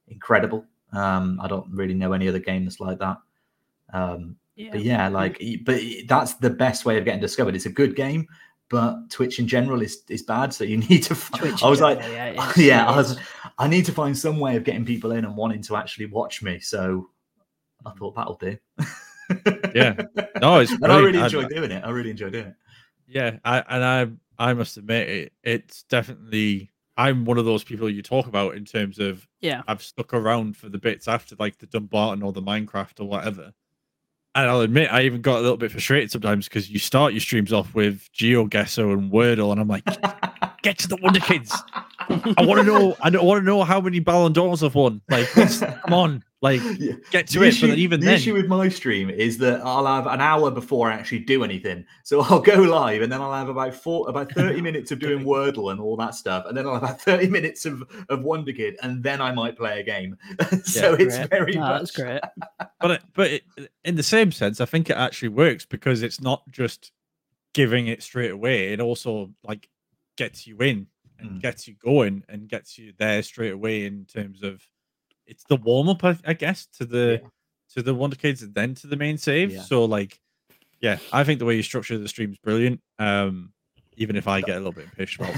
incredible. 0.08 0.64
Um, 0.92 1.38
I 1.42 1.48
don't 1.48 1.68
really 1.70 1.94
know 1.94 2.12
any 2.12 2.28
other 2.28 2.38
game 2.38 2.64
that's 2.64 2.80
like 2.80 2.98
that. 3.00 3.18
Um, 3.92 4.36
Yeah. 4.56 4.70
but 4.72 4.82
yeah, 4.82 5.08
like, 5.08 5.42
but 5.64 5.80
that's 6.08 6.34
the 6.34 6.50
best 6.50 6.84
way 6.84 6.96
of 6.98 7.04
getting 7.04 7.20
discovered. 7.20 7.54
It's 7.54 7.66
a 7.66 7.70
good 7.70 7.94
game, 7.96 8.26
but 8.70 9.10
Twitch 9.10 9.38
in 9.38 9.46
general 9.48 9.82
is 9.82 10.02
is 10.08 10.22
bad. 10.22 10.54
So 10.54 10.64
you 10.64 10.76
need 10.88 11.02
to. 11.04 11.14
Find, 11.14 11.40
Twitch 11.42 11.62
I 11.62 11.68
was 11.68 11.80
in 11.80 11.84
like, 11.84 11.98
yeah, 12.00 12.52
yeah, 12.56 12.86
I 12.90 12.96
was. 12.96 13.18
I 13.58 13.68
need 13.68 13.84
to 13.86 13.92
find 13.92 14.16
some 14.16 14.38
way 14.38 14.56
of 14.56 14.64
getting 14.64 14.84
people 14.84 15.12
in 15.12 15.24
and 15.24 15.36
wanting 15.36 15.62
to 15.62 15.76
actually 15.76 16.06
watch 16.06 16.42
me. 16.42 16.60
So 16.60 17.10
I 17.84 17.90
thought 17.92 18.14
that'll 18.14 18.36
do. 18.36 18.56
Yeah. 19.74 19.94
No, 20.40 20.60
it's 20.60 20.70
and 20.82 20.84
I 20.84 21.00
brilliant. 21.00 21.04
really 21.04 21.18
I- 21.20 21.24
enjoy 21.26 21.48
doing 21.48 21.70
it. 21.72 21.84
I 21.84 21.90
really 21.90 22.10
enjoy 22.10 22.30
doing 22.30 22.46
it. 22.48 22.54
Yeah, 23.06 23.38
I 23.44 23.62
and 23.68 23.84
I 23.84 24.50
I 24.50 24.54
must 24.54 24.76
admit 24.76 25.08
it, 25.08 25.32
it's 25.42 25.84
definitely 25.84 26.70
I'm 26.96 27.24
one 27.24 27.38
of 27.38 27.44
those 27.44 27.62
people 27.64 27.90
you 27.90 28.02
talk 28.02 28.26
about 28.26 28.54
in 28.54 28.64
terms 28.64 28.98
of 28.98 29.26
Yeah. 29.40 29.62
I've 29.68 29.82
stuck 29.82 30.14
around 30.14 30.56
for 30.56 30.68
the 30.68 30.78
bits 30.78 31.08
after 31.08 31.36
like 31.38 31.58
the 31.58 31.66
Dumbarton 31.66 32.22
or 32.22 32.32
the 32.32 32.42
Minecraft 32.42 33.00
or 33.00 33.04
whatever. 33.08 33.52
And 34.34 34.50
I'll 34.50 34.60
admit 34.60 34.92
I 34.92 35.02
even 35.02 35.22
got 35.22 35.38
a 35.38 35.40
little 35.40 35.56
bit 35.56 35.72
frustrated 35.72 36.10
sometimes 36.10 36.46
because 36.46 36.68
you 36.70 36.78
start 36.78 37.14
your 37.14 37.20
streams 37.20 37.54
off 37.54 37.74
with 37.74 38.06
GeoGuessr 38.12 38.92
and 38.92 39.10
Wordle, 39.10 39.50
and 39.50 39.58
I'm 39.58 39.68
like, 39.68 39.84
get 40.62 40.76
to 40.78 40.88
the 40.88 40.98
Wonder 41.00 41.20
Kids. 41.20 41.54
I 42.08 42.44
want 42.44 42.60
to 42.60 42.64
know. 42.64 42.96
I 43.00 43.10
want 43.10 43.40
to 43.40 43.44
know 43.44 43.62
how 43.64 43.80
many 43.80 43.98
Ballon 44.00 44.32
d'Ors 44.32 44.62
I've 44.62 44.74
won. 44.74 45.00
Like, 45.08 45.28
come 45.30 45.92
on, 45.92 46.24
like, 46.42 46.60
Yeah. 46.78 46.92
get 47.10 47.26
to 47.28 47.40
the 47.40 47.44
it. 47.46 47.48
issue, 47.48 47.62
but 47.62 47.70
then 47.70 47.78
even 47.78 48.00
the 48.00 48.06
then, 48.06 48.14
issue 48.14 48.34
with 48.34 48.46
my 48.46 48.68
stream 48.68 49.10
is 49.10 49.38
that 49.38 49.60
I'll 49.64 49.86
have 49.86 50.06
an 50.06 50.20
hour 50.20 50.50
before 50.50 50.90
I 50.90 50.94
actually 50.94 51.20
do 51.20 51.42
anything. 51.44 51.84
So 52.04 52.20
I'll 52.30 52.40
go 52.40 52.54
live 52.56 53.02
and 53.02 53.10
then 53.12 53.20
I'll 53.20 53.32
have 53.32 53.48
about 53.48 53.74
four, 53.74 54.08
about 54.08 54.30
30 54.32 54.60
minutes 54.60 54.92
of 54.92 54.98
doing 54.98 55.24
Wordle 55.24 55.72
and 55.72 55.80
all 55.80 55.96
that 55.96 56.14
stuff. 56.14 56.44
And 56.46 56.56
then 56.56 56.66
I'll 56.66 56.74
have 56.74 56.82
about 56.84 57.00
30 57.00 57.28
minutes 57.28 57.64
of, 57.66 57.82
of 58.08 58.22
Wonder 58.22 58.52
Kid 58.52 58.76
and 58.82 59.02
then 59.02 59.20
I 59.20 59.32
might 59.32 59.56
play 59.56 59.80
a 59.80 59.82
game. 59.82 60.16
so 60.64 60.90
Yeah. 60.90 60.96
it's 61.00 61.16
Great. 61.16 61.30
very 61.30 61.52
No, 61.54 61.60
much. 61.60 61.80
that's 61.80 61.90
great. 61.96 62.20
but 62.80 62.90
it, 62.92 63.02
but 63.14 63.30
it, 63.30 63.42
in 63.84 63.96
the 63.96 64.02
same 64.02 64.30
sense, 64.32 64.60
I 64.60 64.66
think 64.66 64.90
it 64.90 64.96
actually 64.96 65.28
works 65.30 65.64
because 65.66 66.02
it's 66.02 66.20
not 66.20 66.42
just 66.50 66.92
giving 67.54 67.86
it 67.88 68.02
straight 68.02 68.30
away. 68.30 68.72
It 68.72 68.80
also 68.80 69.30
like 69.42 69.68
gets 70.16 70.46
you 70.46 70.58
in 70.58 70.86
and 71.18 71.30
Mm. 71.30 71.40
gets 71.40 71.66
you 71.66 71.74
going 71.74 72.24
and 72.28 72.48
gets 72.48 72.78
you 72.78 72.92
there 72.98 73.22
straight 73.22 73.52
away 73.52 73.86
in 73.86 74.04
terms 74.06 74.42
of 74.42 74.62
it's 75.26 75.44
the 75.44 75.56
warm 75.56 75.88
up, 75.88 76.04
I, 76.04 76.16
I 76.26 76.34
guess, 76.34 76.66
to 76.78 76.84
the 76.84 77.20
Yeah. 77.22 77.28
to 77.74 77.82
the 77.82 77.94
Wonder 77.94 78.16
Kids 78.16 78.42
and 78.42 78.54
then 78.54 78.74
to 78.76 78.86
the 78.86 78.96
main 78.96 79.18
save. 79.18 79.52
Yeah. 79.52 79.62
So 79.62 79.84
like, 79.84 80.20
yeah, 80.80 80.98
I 81.12 81.24
think 81.24 81.40
the 81.40 81.44
way 81.44 81.56
you 81.56 81.62
structure 81.62 81.98
the 81.98 82.08
stream 82.08 82.30
is 82.30 82.38
brilliant. 82.38 82.80
Um, 82.98 83.52
even 83.96 84.14
if 84.14 84.28
I 84.28 84.40
get 84.40 84.56
a 84.56 84.58
little 84.58 84.72
bit 84.72 84.84
impatient 84.84 85.28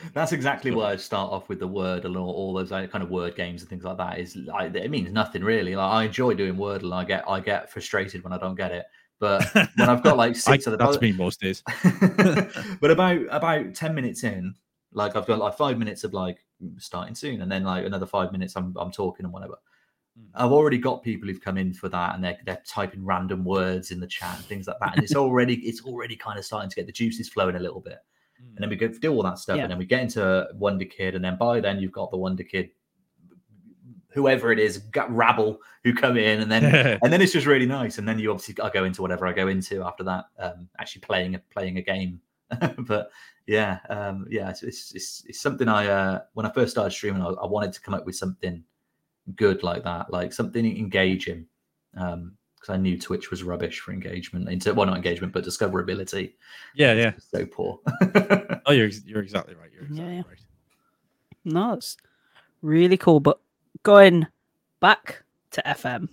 That's 0.12 0.32
exactly 0.32 0.72
why 0.72 0.92
I 0.92 0.96
start 0.96 1.30
off 1.32 1.48
with 1.48 1.60
the 1.60 1.68
word 1.68 2.04
and 2.04 2.16
all, 2.16 2.52
those 2.52 2.70
kind 2.70 3.02
of 3.02 3.10
word 3.10 3.36
games 3.36 3.62
and 3.62 3.70
things 3.70 3.84
like 3.84 3.96
that. 3.98 4.18
Is 4.18 4.36
like 4.36 4.74
it 4.74 4.90
means 4.90 5.12
nothing 5.12 5.42
really. 5.42 5.76
Like 5.76 5.92
I 5.92 6.04
enjoy 6.04 6.34
doing 6.34 6.56
Wordle. 6.56 6.84
And 6.84 6.94
I 6.94 7.04
get 7.04 7.24
I 7.28 7.40
get 7.40 7.70
frustrated 7.70 8.24
when 8.24 8.32
I 8.32 8.38
don't 8.38 8.56
get 8.56 8.72
it. 8.72 8.86
But 9.20 9.52
when 9.54 9.88
I've 9.88 10.02
got 10.02 10.16
like 10.16 10.30
I, 10.36 10.38
six 10.38 10.66
of 10.66 10.72
the 10.72 10.76
that's 10.78 11.00
me 11.00 11.12
most 11.12 11.40
days. 11.40 11.62
but 12.80 12.90
about 12.90 13.20
about 13.30 13.74
10 13.74 13.94
minutes 13.94 14.24
in 14.24 14.54
like 14.92 15.16
i've 15.16 15.26
got 15.26 15.38
like 15.38 15.56
five 15.56 15.78
minutes 15.78 16.04
of 16.04 16.12
like 16.14 16.44
starting 16.78 17.14
soon 17.14 17.42
and 17.42 17.50
then 17.52 17.62
like 17.64 17.84
another 17.84 18.06
five 18.06 18.32
minutes 18.32 18.56
i'm, 18.56 18.74
I'm 18.78 18.90
talking 18.90 19.24
and 19.24 19.32
whatever 19.32 19.56
Mm. 20.18 20.30
i've 20.34 20.50
already 20.50 20.78
got 20.78 21.04
people 21.04 21.28
who've 21.28 21.40
come 21.40 21.56
in 21.58 21.72
for 21.72 21.88
that 21.90 22.16
and 22.16 22.24
they're, 22.24 22.38
they're 22.44 22.60
typing 22.66 23.04
random 23.04 23.44
words 23.44 23.92
in 23.92 24.00
the 24.00 24.06
chat 24.08 24.34
and 24.36 24.44
things 24.46 24.66
like 24.66 24.78
that 24.80 24.94
and 24.96 25.04
it's 25.04 25.14
already 25.24 25.54
it's 25.58 25.84
already 25.84 26.16
kind 26.16 26.38
of 26.40 26.44
starting 26.44 26.68
to 26.68 26.74
get 26.74 26.86
the 26.86 26.92
juices 26.92 27.28
flowing 27.28 27.54
a 27.54 27.60
little 27.60 27.80
bit 27.80 27.98
and 28.38 28.56
then 28.58 28.68
we 28.68 28.74
go 28.74 28.88
do 28.88 29.12
all 29.12 29.22
that 29.22 29.38
stuff 29.38 29.56
Yeah. 29.58 29.62
and 29.64 29.70
then 29.70 29.78
we 29.78 29.84
get 29.84 30.00
into 30.02 30.48
wonder 30.54 30.84
kid 30.86 31.14
and 31.14 31.24
then 31.24 31.36
by 31.38 31.60
then 31.60 31.78
you've 31.78 31.92
got 31.92 32.10
the 32.10 32.16
wonder 32.16 32.42
kid 32.42 32.70
whoever 34.10 34.50
it 34.50 34.58
is 34.58 34.78
got 34.78 35.14
rabble 35.14 35.60
who 35.84 35.94
come 35.94 36.16
in 36.16 36.40
and 36.40 36.50
then 36.50 36.64
and 37.02 37.12
then 37.12 37.20
it's 37.20 37.32
just 37.32 37.46
really 37.46 37.66
nice. 37.66 37.98
And 37.98 38.08
then 38.08 38.18
you 38.18 38.30
obviously 38.30 38.56
I 38.62 38.70
go 38.70 38.84
into 38.84 39.02
whatever 39.02 39.26
I 39.26 39.32
go 39.32 39.48
into 39.48 39.82
after 39.82 40.02
that, 40.04 40.24
um, 40.38 40.68
actually 40.78 41.02
playing 41.02 41.34
a 41.34 41.38
playing 41.50 41.76
a 41.78 41.82
game. 41.82 42.20
but 42.78 43.10
yeah, 43.48 43.78
um, 43.88 44.26
yeah, 44.30 44.50
it's, 44.50 44.62
it's 44.62 44.92
it's 44.94 45.24
it's 45.26 45.40
something 45.40 45.68
I 45.68 45.86
uh, 45.86 46.20
when 46.34 46.44
I 46.44 46.52
first 46.52 46.70
started 46.70 46.90
streaming, 46.90 47.22
I, 47.22 47.28
I 47.28 47.46
wanted 47.46 47.72
to 47.72 47.80
come 47.80 47.94
up 47.94 48.04
with 48.04 48.14
something 48.14 48.62
good 49.36 49.62
like 49.62 49.82
that, 49.84 50.12
like 50.12 50.34
something 50.34 50.64
engaging. 50.64 51.46
Um, 51.96 52.34
because 52.54 52.74
I 52.74 52.76
knew 52.76 52.98
Twitch 52.98 53.30
was 53.30 53.44
rubbish 53.44 53.80
for 53.80 53.92
engagement, 53.92 54.48
into 54.48 54.74
well 54.74 54.86
not 54.86 54.96
engagement, 54.96 55.32
but 55.32 55.44
discoverability. 55.44 56.34
yeah, 56.74 56.92
yeah. 56.92 57.12
so 57.18 57.46
poor. 57.46 57.80
Oh, 58.66 58.72
you're 58.72 58.88
you're 59.06 59.22
exactly 59.22 59.54
right. 59.54 59.70
You're 59.72 59.84
Yeah, 59.84 59.88
exactly 59.88 60.14
yeah. 60.16 60.22
right. 60.28 60.38
No, 61.46 61.72
it's 61.72 61.96
really 62.60 62.98
cool. 62.98 63.18
But 63.18 63.40
going 63.82 64.26
back 64.80 65.22
to 65.52 65.62
FM, 65.64 66.08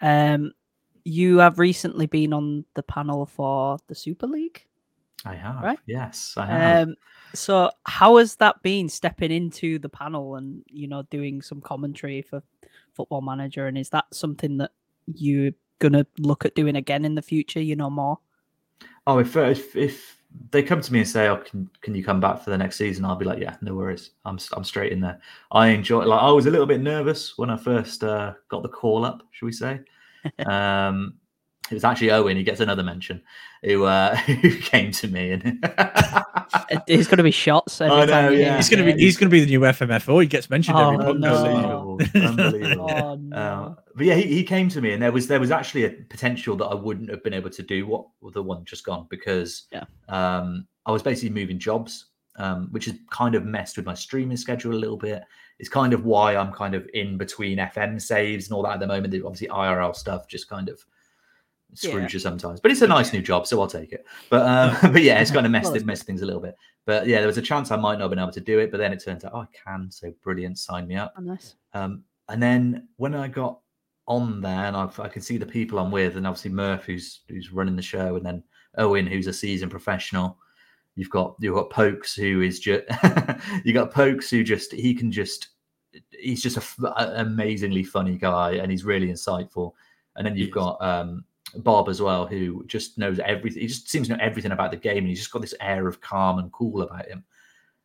um, 0.00 0.52
you 1.04 1.38
have 1.38 1.60
recently 1.60 2.06
been 2.06 2.32
on 2.32 2.64
the 2.74 2.82
panel 2.82 3.24
for 3.24 3.78
the 3.86 3.94
Super 3.94 4.26
League. 4.26 4.64
I 5.24 5.34
have, 5.34 5.62
Right? 5.62 5.78
yes, 5.86 6.34
I 6.36 6.46
have. 6.46 6.88
Um, 6.88 6.96
so 7.34 7.70
how 7.84 8.16
has 8.16 8.36
that 8.36 8.62
been 8.62 8.88
stepping 8.88 9.30
into 9.30 9.78
the 9.78 9.88
panel 9.88 10.36
and 10.36 10.64
you 10.66 10.88
know 10.88 11.02
doing 11.10 11.42
some 11.42 11.60
commentary 11.60 12.22
for 12.22 12.42
Football 12.94 13.20
Manager? 13.22 13.66
And 13.66 13.78
is 13.78 13.90
that 13.90 14.06
something 14.12 14.58
that 14.58 14.72
you're 15.06 15.52
gonna 15.78 16.06
look 16.18 16.44
at 16.44 16.54
doing 16.54 16.76
again 16.76 17.04
in 17.04 17.14
the 17.14 17.22
future? 17.22 17.60
You 17.60 17.76
know 17.76 17.90
more. 17.90 18.18
Oh, 19.06 19.18
if 19.18 19.36
if 19.36 19.76
if 19.76 20.20
they 20.50 20.62
come 20.62 20.80
to 20.80 20.92
me 20.92 21.00
and 21.00 21.08
say, 21.08 21.28
"Oh, 21.28 21.36
can 21.38 21.68
can 21.80 21.94
you 21.94 22.04
come 22.04 22.20
back 22.20 22.42
for 22.42 22.50
the 22.50 22.58
next 22.58 22.76
season?" 22.76 23.04
I'll 23.04 23.16
be 23.16 23.24
like, 23.24 23.40
"Yeah, 23.40 23.56
no 23.62 23.74
worries. 23.74 24.10
I'm 24.24 24.38
I'm 24.52 24.64
straight 24.64 24.92
in 24.92 25.00
there." 25.00 25.20
I 25.52 25.68
enjoy. 25.68 26.04
Like 26.04 26.22
I 26.22 26.30
was 26.30 26.46
a 26.46 26.50
little 26.50 26.66
bit 26.66 26.80
nervous 26.80 27.36
when 27.36 27.50
I 27.50 27.56
first 27.56 28.04
uh, 28.04 28.34
got 28.48 28.62
the 28.62 28.68
call 28.68 29.04
up. 29.04 29.22
Should 29.32 29.46
we 29.46 29.52
say? 29.52 29.80
um, 30.46 31.14
it 31.70 31.74
was 31.74 31.84
actually 31.84 32.10
Owen. 32.10 32.36
He 32.36 32.42
gets 32.42 32.60
another 32.60 32.82
mention. 32.82 33.22
Who 33.62 33.84
uh, 33.84 34.16
who 34.16 34.56
came 34.58 34.90
to 34.92 35.08
me 35.08 35.32
and 35.32 35.58
It- 36.70 36.82
It's 36.86 37.08
gonna 37.08 37.22
be 37.22 37.30
shots. 37.30 37.80
Every 37.80 37.94
I 37.96 38.04
know, 38.06 38.30
you- 38.30 38.40
yeah. 38.40 38.56
He's 38.56 38.68
gonna 38.68 38.84
be 38.84 38.92
he's 38.92 39.16
gonna 39.16 39.30
be 39.30 39.40
the 39.40 39.46
new 39.46 39.60
FMFO. 39.60 40.20
He 40.22 40.26
gets 40.26 40.48
mentioned 40.50 40.78
every 40.78 40.96
Oh, 40.96 41.14
podcast. 41.14 41.18
no. 41.20 41.36
unbelievable, 41.36 42.00
unbelievable. 42.26 42.90
Oh, 43.32 43.36
Uh, 43.36 43.74
but 43.94 44.06
yeah, 44.06 44.14
he, 44.14 44.22
he 44.26 44.44
came 44.44 44.68
to 44.70 44.80
me, 44.80 44.92
and 44.92 45.02
there 45.02 45.12
was 45.12 45.26
there 45.28 45.40
was 45.40 45.50
actually 45.50 45.84
a 45.84 45.90
potential 45.90 46.56
that 46.56 46.66
I 46.66 46.74
wouldn't 46.74 47.10
have 47.10 47.22
been 47.22 47.34
able 47.34 47.50
to 47.50 47.62
do 47.62 47.86
what 47.86 48.06
the 48.32 48.42
one 48.42 48.64
just 48.64 48.84
gone 48.84 49.06
because 49.10 49.64
Yeah. 49.72 49.84
um, 50.08 50.66
I 50.86 50.92
was 50.92 51.02
basically 51.02 51.30
moving 51.38 51.58
jobs, 51.58 52.06
um, 52.36 52.68
which 52.70 52.86
has 52.86 52.94
kind 53.10 53.34
of 53.34 53.44
messed 53.44 53.76
with 53.76 53.84
my 53.86 53.94
streaming 53.94 54.36
schedule 54.38 54.72
a 54.72 54.78
little 54.78 54.96
bit. 54.96 55.22
It's 55.58 55.68
kind 55.68 55.92
of 55.92 56.04
why 56.06 56.36
I'm 56.36 56.52
kind 56.52 56.74
of 56.74 56.88
in 56.94 57.18
between 57.18 57.58
FM 57.58 58.00
saves 58.00 58.46
and 58.46 58.54
all 58.54 58.62
that 58.62 58.72
at 58.74 58.80
the 58.80 58.86
moment. 58.86 59.10
The- 59.10 59.22
Obviously, 59.22 59.48
IRL 59.48 59.94
stuff 59.94 60.26
just 60.26 60.48
kind 60.48 60.70
of 60.70 60.82
screws 61.74 62.12
Yeah. 62.14 62.20
sometimes, 62.20 62.60
but 62.60 62.70
it's 62.70 62.82
a 62.82 62.86
nice 62.86 63.12
new 63.12 63.22
job, 63.22 63.46
so 63.46 63.60
I'll 63.60 63.66
take 63.68 63.92
it. 63.92 64.04
But 64.28 64.46
um, 64.46 64.76
but 64.92 65.02
yeah, 65.02 65.20
it's 65.20 65.30
kind 65.30 65.46
of 65.46 65.52
messed 65.52 65.74
it 65.76 65.84
messed 65.86 66.04
things 66.04 66.22
a 66.22 66.26
little 66.26 66.40
bit. 66.42 66.56
But 66.86 67.06
yeah, 67.06 67.18
there 67.18 67.26
was 67.26 67.38
a 67.38 67.42
chance 67.42 67.70
I 67.70 67.76
might 67.76 67.94
not 67.98 68.02
have 68.04 68.10
been 68.10 68.18
able 68.18 68.32
to 68.32 68.40
do 68.40 68.58
it, 68.58 68.70
but 68.70 68.78
then 68.78 68.92
it 68.92 69.02
turns 69.04 69.24
out 69.24 69.32
oh, 69.34 69.40
I 69.40 69.46
can. 69.52 69.90
So 69.90 70.12
brilliant, 70.22 70.58
sign 70.58 70.86
me 70.88 70.96
up. 70.96 71.14
Oh, 71.16 71.20
nice. 71.22 71.54
Um, 71.74 72.04
and 72.28 72.42
then 72.42 72.88
when 72.96 73.14
I 73.14 73.28
got 73.28 73.58
on 74.06 74.40
there, 74.40 74.64
and 74.66 74.76
I've, 74.76 74.98
I 74.98 75.08
can 75.08 75.22
see 75.22 75.36
the 75.36 75.46
people 75.46 75.78
I'm 75.78 75.90
with, 75.90 76.16
and 76.16 76.26
obviously 76.26 76.50
Murph, 76.50 76.84
who's 76.84 77.20
who's 77.28 77.52
running 77.52 77.76
the 77.76 77.82
show, 77.82 78.16
and 78.16 78.24
then 78.24 78.42
Owen, 78.78 79.06
who's 79.06 79.26
a 79.26 79.32
seasoned 79.32 79.70
professional. 79.70 80.38
You've 80.96 81.10
got 81.10 81.36
you've 81.40 81.54
got 81.54 81.70
Pokes, 81.70 82.14
who 82.14 82.40
is 82.40 82.58
just 82.60 82.84
you 83.64 83.72
got 83.72 83.92
Pokes, 83.92 84.28
who 84.30 84.42
just 84.42 84.72
he 84.72 84.94
can 84.94 85.12
just 85.12 85.48
he's 86.10 86.42
just 86.42 86.56
a 86.56 86.60
f- 86.60 86.94
amazingly 87.16 87.84
funny 87.84 88.16
guy, 88.16 88.52
and 88.52 88.70
he's 88.70 88.84
really 88.84 89.08
insightful. 89.08 89.72
And 90.16 90.26
then 90.26 90.36
you've 90.36 90.48
Yes. 90.48 90.54
got 90.54 90.82
um, 90.82 91.24
Bob 91.56 91.88
as 91.88 92.00
well, 92.00 92.26
who 92.26 92.64
just 92.66 92.98
knows 92.98 93.18
everything. 93.20 93.62
He 93.62 93.68
just 93.68 93.88
seems 93.88 94.08
to 94.08 94.16
know 94.16 94.22
everything 94.22 94.52
about 94.52 94.70
the 94.70 94.76
game, 94.76 94.98
and 94.98 95.08
he's 95.08 95.18
just 95.18 95.32
got 95.32 95.42
this 95.42 95.54
air 95.60 95.86
of 95.86 96.00
calm 96.00 96.38
and 96.38 96.52
cool 96.52 96.82
about 96.82 97.06
him. 97.06 97.24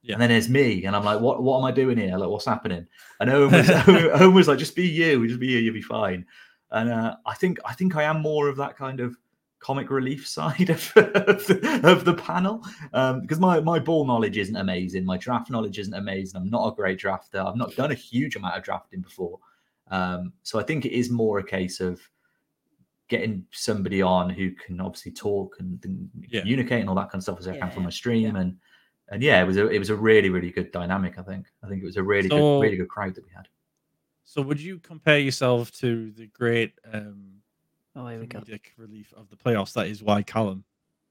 Yeah. 0.02 0.14
And 0.14 0.22
then 0.22 0.30
there's 0.30 0.50
me, 0.50 0.86
and 0.86 0.96
I'm 0.96 1.04
like, 1.04 1.20
what 1.20 1.42
What 1.42 1.58
am 1.58 1.66
I 1.66 1.72
doing 1.72 1.98
here? 1.98 2.18
Like, 2.18 2.30
what's 2.30 2.46
happening? 2.46 2.88
And 3.20 3.30
Owen 3.30 3.52
was, 3.52 3.70
Owen, 3.88 4.10
Owen 4.14 4.34
was 4.34 4.48
like, 4.48 4.60
just 4.60 4.76
be 4.76 4.88
you, 4.88 5.28
just 5.28 5.40
be 5.40 5.48
you, 5.48 5.60
you'll 5.60 5.74
be 5.74 5.82
fine. 5.82 6.26
And 6.72 6.92
uh, 6.92 7.16
I 7.26 7.34
think 7.34 7.58
I 7.66 7.74
think 7.74 7.96
I 7.96 8.04
am 8.04 8.22
more 8.22 8.48
of 8.48 8.58
that 8.58 8.78
kind 8.78 9.00
of 9.00 9.18
comic 9.60 9.90
relief 9.90 10.28
side 10.38 10.70
of, 10.70 10.92
of, 10.96 11.48
the, 11.48 11.82
of 11.84 12.06
the 12.06 12.14
panel 12.14 12.64
um, 12.94 13.22
because 13.22 13.40
my 13.40 13.60
my 13.60 13.80
ball 13.80 14.06
knowledge 14.06 14.38
isn't 14.38 14.56
amazing, 14.56 15.06
my 15.06 15.18
draft 15.18 15.50
knowledge 15.50 15.80
isn't 15.80 15.94
amazing. 15.94 16.40
I'm 16.40 16.50
not 16.50 16.68
a 16.68 16.76
great 16.76 17.00
drafter. 17.00 17.44
I've 17.44 17.56
not 17.56 17.76
done 17.76 17.92
a 17.92 17.96
huge 17.96 18.36
amount 18.36 18.58
of 18.58 18.64
drafting 18.64 19.02
before, 19.02 19.40
um, 19.90 20.34
so 20.44 20.60
I 20.60 20.64
think 20.64 20.86
it 20.86 20.92
is 20.92 21.10
more 21.10 21.40
a 21.40 21.44
case 21.44 21.80
of 21.80 22.00
getting 23.08 23.46
somebody 23.52 24.02
on 24.02 24.30
who 24.30 24.52
can 24.52 24.82
obviously 24.82 25.12
talk 25.12 25.56
and, 25.60 25.84
and 25.86 26.10
Yeah. 26.28 26.42
communicate 26.42 26.80
and 26.82 26.90
all 26.90 26.96
that 26.96 27.12
kind 27.12 27.16
of 27.20 27.24
stuff 27.24 27.40
as 27.40 27.48
I 27.48 27.58
can 27.58 27.70
from 27.72 27.84
my 27.84 27.90
stream 27.90 28.36
and 28.36 28.58
and 29.10 29.22
yeah, 29.22 29.40
it 29.42 29.46
was 29.46 29.58
a 29.58 29.68
it 29.70 29.78
was 29.80 29.92
a 29.92 29.96
really 29.96 30.30
really 30.30 30.50
good 30.50 30.72
dynamic. 30.72 31.20
I 31.20 31.22
think 31.22 31.46
I 31.64 31.68
think 31.68 31.82
it 31.84 31.86
was 31.86 31.98
a 31.98 32.04
really 32.04 32.30
So- 32.30 32.38
good 32.38 32.62
really 32.64 32.78
good 32.78 32.90
crowd 32.90 33.14
that 33.16 33.24
we 33.24 33.32
had. 33.36 33.48
So 34.24 34.42
would 34.42 34.60
you 34.60 34.80
compare 34.80 35.20
yourself 35.20 35.72
to 35.74 36.12
the 36.12 36.26
great 36.28 36.74
um, 36.92 37.42
Oh, 37.96 38.08
here 38.08 38.20
we 38.20 38.26
go. 38.26 38.40
comedic 38.40 38.62
relief 38.78 39.14
of 39.16 39.30
the 39.30 39.36
playoffs? 39.38 39.74
That 39.74 39.88
is 39.88 40.02
why 40.02 40.24
Callum. 40.24 40.64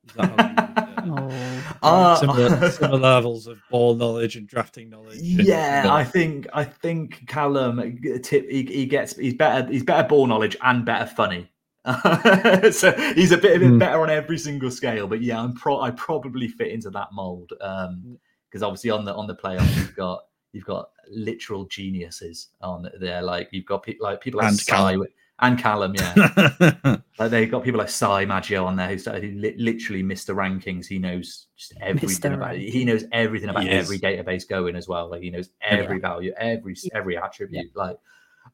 Is 0.06 0.14
that 0.14 0.40
how 0.40 1.04
you, 1.04 1.12
uh, 1.14 1.30
Oh, 1.82 1.88
Uh, 1.88 2.16
similar, 2.20 2.70
similar 2.70 2.98
levels 2.98 3.46
of 3.46 3.58
ball 3.70 3.94
knowledge 3.94 4.36
and 4.36 4.46
drafting 4.48 4.90
knowledge. 4.90 5.20
Yeah, 5.20 5.86
I 5.88 6.02
think 6.02 6.48
I 6.52 6.64
think 6.64 7.26
Callum 7.28 7.78
uh, 7.78 8.18
tip 8.22 8.50
he, 8.50 8.64
he 8.64 8.84
gets 8.86 9.16
he's 9.16 9.34
better 9.34 9.70
he's 9.70 9.84
better 9.84 10.06
ball 10.08 10.26
knowledge 10.26 10.56
and 10.60 10.84
better 10.84 11.06
funny. 11.06 11.48
so 12.72 12.92
he's 13.14 13.32
a 13.32 13.36
bit 13.38 13.56
a 13.56 13.60
bit 13.60 13.68
Hmm. 13.68 13.78
better 13.78 14.00
on 14.00 14.10
every 14.10 14.38
single 14.38 14.70
scale. 14.70 15.06
But 15.06 15.20
yeah, 15.22 15.40
I'm 15.40 15.52
pro 15.54 15.80
I 15.80 15.90
probably 15.90 16.48
fit 16.48 16.68
into 16.68 16.90
that 16.90 17.08
mold 17.12 17.52
Mm. 17.62 18.16
because 18.48 18.62
obviously 18.62 18.90
on 18.90 19.04
the 19.04 19.14
on 19.14 19.26
the 19.26 19.34
playoffs 19.34 19.76
you've 19.76 19.94
got 19.96 20.24
you've 20.52 20.64
got 20.64 20.90
literal 21.10 21.64
geniuses 21.66 22.48
on 22.62 22.88
there. 23.00 23.22
Like 23.22 23.48
you've 23.52 23.66
got 23.66 23.82
people 23.82 24.04
like 24.06 24.20
people 24.20 24.38
like 24.38 24.48
And 24.48 24.58
Cy 24.58 24.72
Callum. 24.92 25.06
and 25.40 25.58
Callum. 25.58 25.94
Yeah, 25.94 26.96
like 27.18 27.30
they've 27.30 27.50
got 27.50 27.64
people 27.64 27.80
like 27.80 27.88
Cy 27.90 28.24
Maggio 28.24 28.64
on 28.64 28.76
there 28.76 28.88
who 28.88 28.96
started 28.98 29.24
who 29.24 29.38
li- 29.38 29.56
literally 29.58 30.02
missed 30.02 30.26
the 30.28 30.32
rankings. 30.32 30.86
He 30.86 30.98
knows 30.98 31.48
just 31.56 31.74
everything 31.82 32.30
Mr. 32.32 32.34
about 32.34 32.56
he 32.56 32.84
knows 32.84 33.04
everything 33.12 33.50
about 33.50 33.64
He 33.64 33.70
is. 33.70 33.84
every 33.84 33.98
database 33.98 34.48
going 34.48 34.74
as 34.76 34.88
well. 34.88 35.10
Like 35.10 35.22
he 35.22 35.30
knows 35.30 35.50
Yeah. 35.60 35.74
every 35.78 35.98
value, 36.00 36.32
every 36.38 36.76
every 36.94 37.18
attribute. 37.18 37.74
Like, 37.74 37.96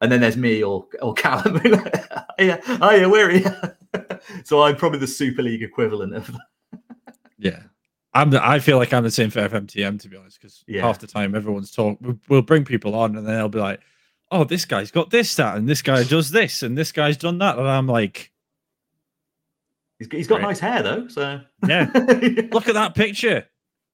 and 0.01 0.11
then 0.11 0.19
there's 0.21 0.37
me 0.37 0.63
or 0.63 0.85
or 1.01 1.13
Callum. 1.13 1.61
yeah, 2.39 2.59
oh 2.81 2.91
yeah, 2.91 3.05
are 3.05 3.31
you? 3.31 3.45
so 4.43 4.61
I'm 4.63 4.75
probably 4.75 4.99
the 4.99 5.07
Super 5.07 5.41
League 5.43 5.63
equivalent 5.63 6.15
of. 6.15 6.31
Yeah. 7.37 7.63
I'm 8.13 8.29
the, 8.29 8.45
I 8.45 8.59
feel 8.59 8.77
like 8.77 8.93
I'm 8.93 9.03
the 9.03 9.09
same 9.09 9.31
for 9.31 9.39
FMTM 9.47 9.99
to 10.01 10.09
be 10.09 10.15
honest, 10.15 10.39
because 10.39 10.63
Yeah. 10.67 10.81
half 10.83 10.99
the 10.99 11.07
time 11.07 11.33
everyone's 11.33 11.71
talk. 11.71 11.97
We'll, 12.27 12.43
bring 12.43 12.65
people 12.65 12.93
on 12.93 13.15
and 13.15 13.25
then 13.25 13.33
they'll 13.35 13.49
be 13.49 13.57
like, 13.57 13.79
"Oh, 14.29 14.43
this 14.43 14.63
guy's 14.65 14.91
got 14.91 15.09
this 15.09 15.31
stat, 15.31 15.55
and 15.57 15.67
this 15.67 15.81
guy 15.81 16.03
does 16.03 16.29
this, 16.29 16.61
and 16.61 16.77
this 16.77 16.91
guy's 16.91 17.17
done 17.17 17.39
that," 17.39 17.57
and 17.57 17.67
I'm 17.67 17.87
like, 17.87 18.31
He's, 19.97 20.07
he's 20.11 20.27
got 20.27 20.35
Right. 20.41 20.49
nice 20.49 20.59
hair 20.59 20.83
though, 20.83 21.07
so 21.07 21.41
"Yeah, 21.67 21.89
look 22.51 22.67
at 22.67 22.73
that 22.75 22.93
picture, 22.95 23.45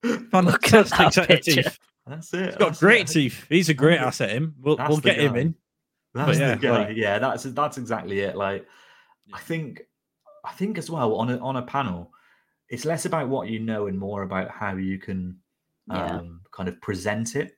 Look 0.02 0.34
at 0.74 0.88
fantastic 0.88 1.14
that 1.14 1.28
picture. 1.28 1.62
teeth. 1.62 1.78
that's 2.06 2.34
it. 2.34 2.46
He's 2.46 2.56
got 2.56 2.78
great 2.78 3.02
it. 3.02 3.12
teeth. 3.12 3.46
He's 3.48 3.68
a 3.68 3.74
great 3.74 3.98
asset. 3.98 4.30
Him. 4.30 4.54
We'll 4.60 4.76
we'll 4.88 4.98
get 4.98 5.18
him 5.18 5.36
in. 5.36 5.54
That's 6.14 6.38
yeah, 6.38 6.54
the 6.54 6.60
guy. 6.60 6.78
like- 6.86 6.96
yeah, 6.96 7.18
that's 7.18 7.44
that's 7.44 7.78
exactly 7.78 8.20
it. 8.20 8.36
Like, 8.36 8.66
I 9.32 9.38
think, 9.40 9.82
I 10.44 10.52
think 10.52 10.78
as 10.78 10.90
well 10.90 11.14
on 11.16 11.30
a 11.30 11.38
on 11.38 11.56
a 11.56 11.62
panel, 11.62 12.12
it's 12.68 12.84
less 12.84 13.04
about 13.04 13.28
what 13.28 13.48
you 13.48 13.60
know 13.60 13.86
and 13.86 13.98
more 13.98 14.22
about 14.22 14.50
how 14.50 14.76
you 14.76 14.98
can 14.98 15.38
Yeah. 15.88 16.16
um, 16.18 16.40
kind 16.50 16.68
of 16.68 16.80
present 16.80 17.36
it. 17.36 17.54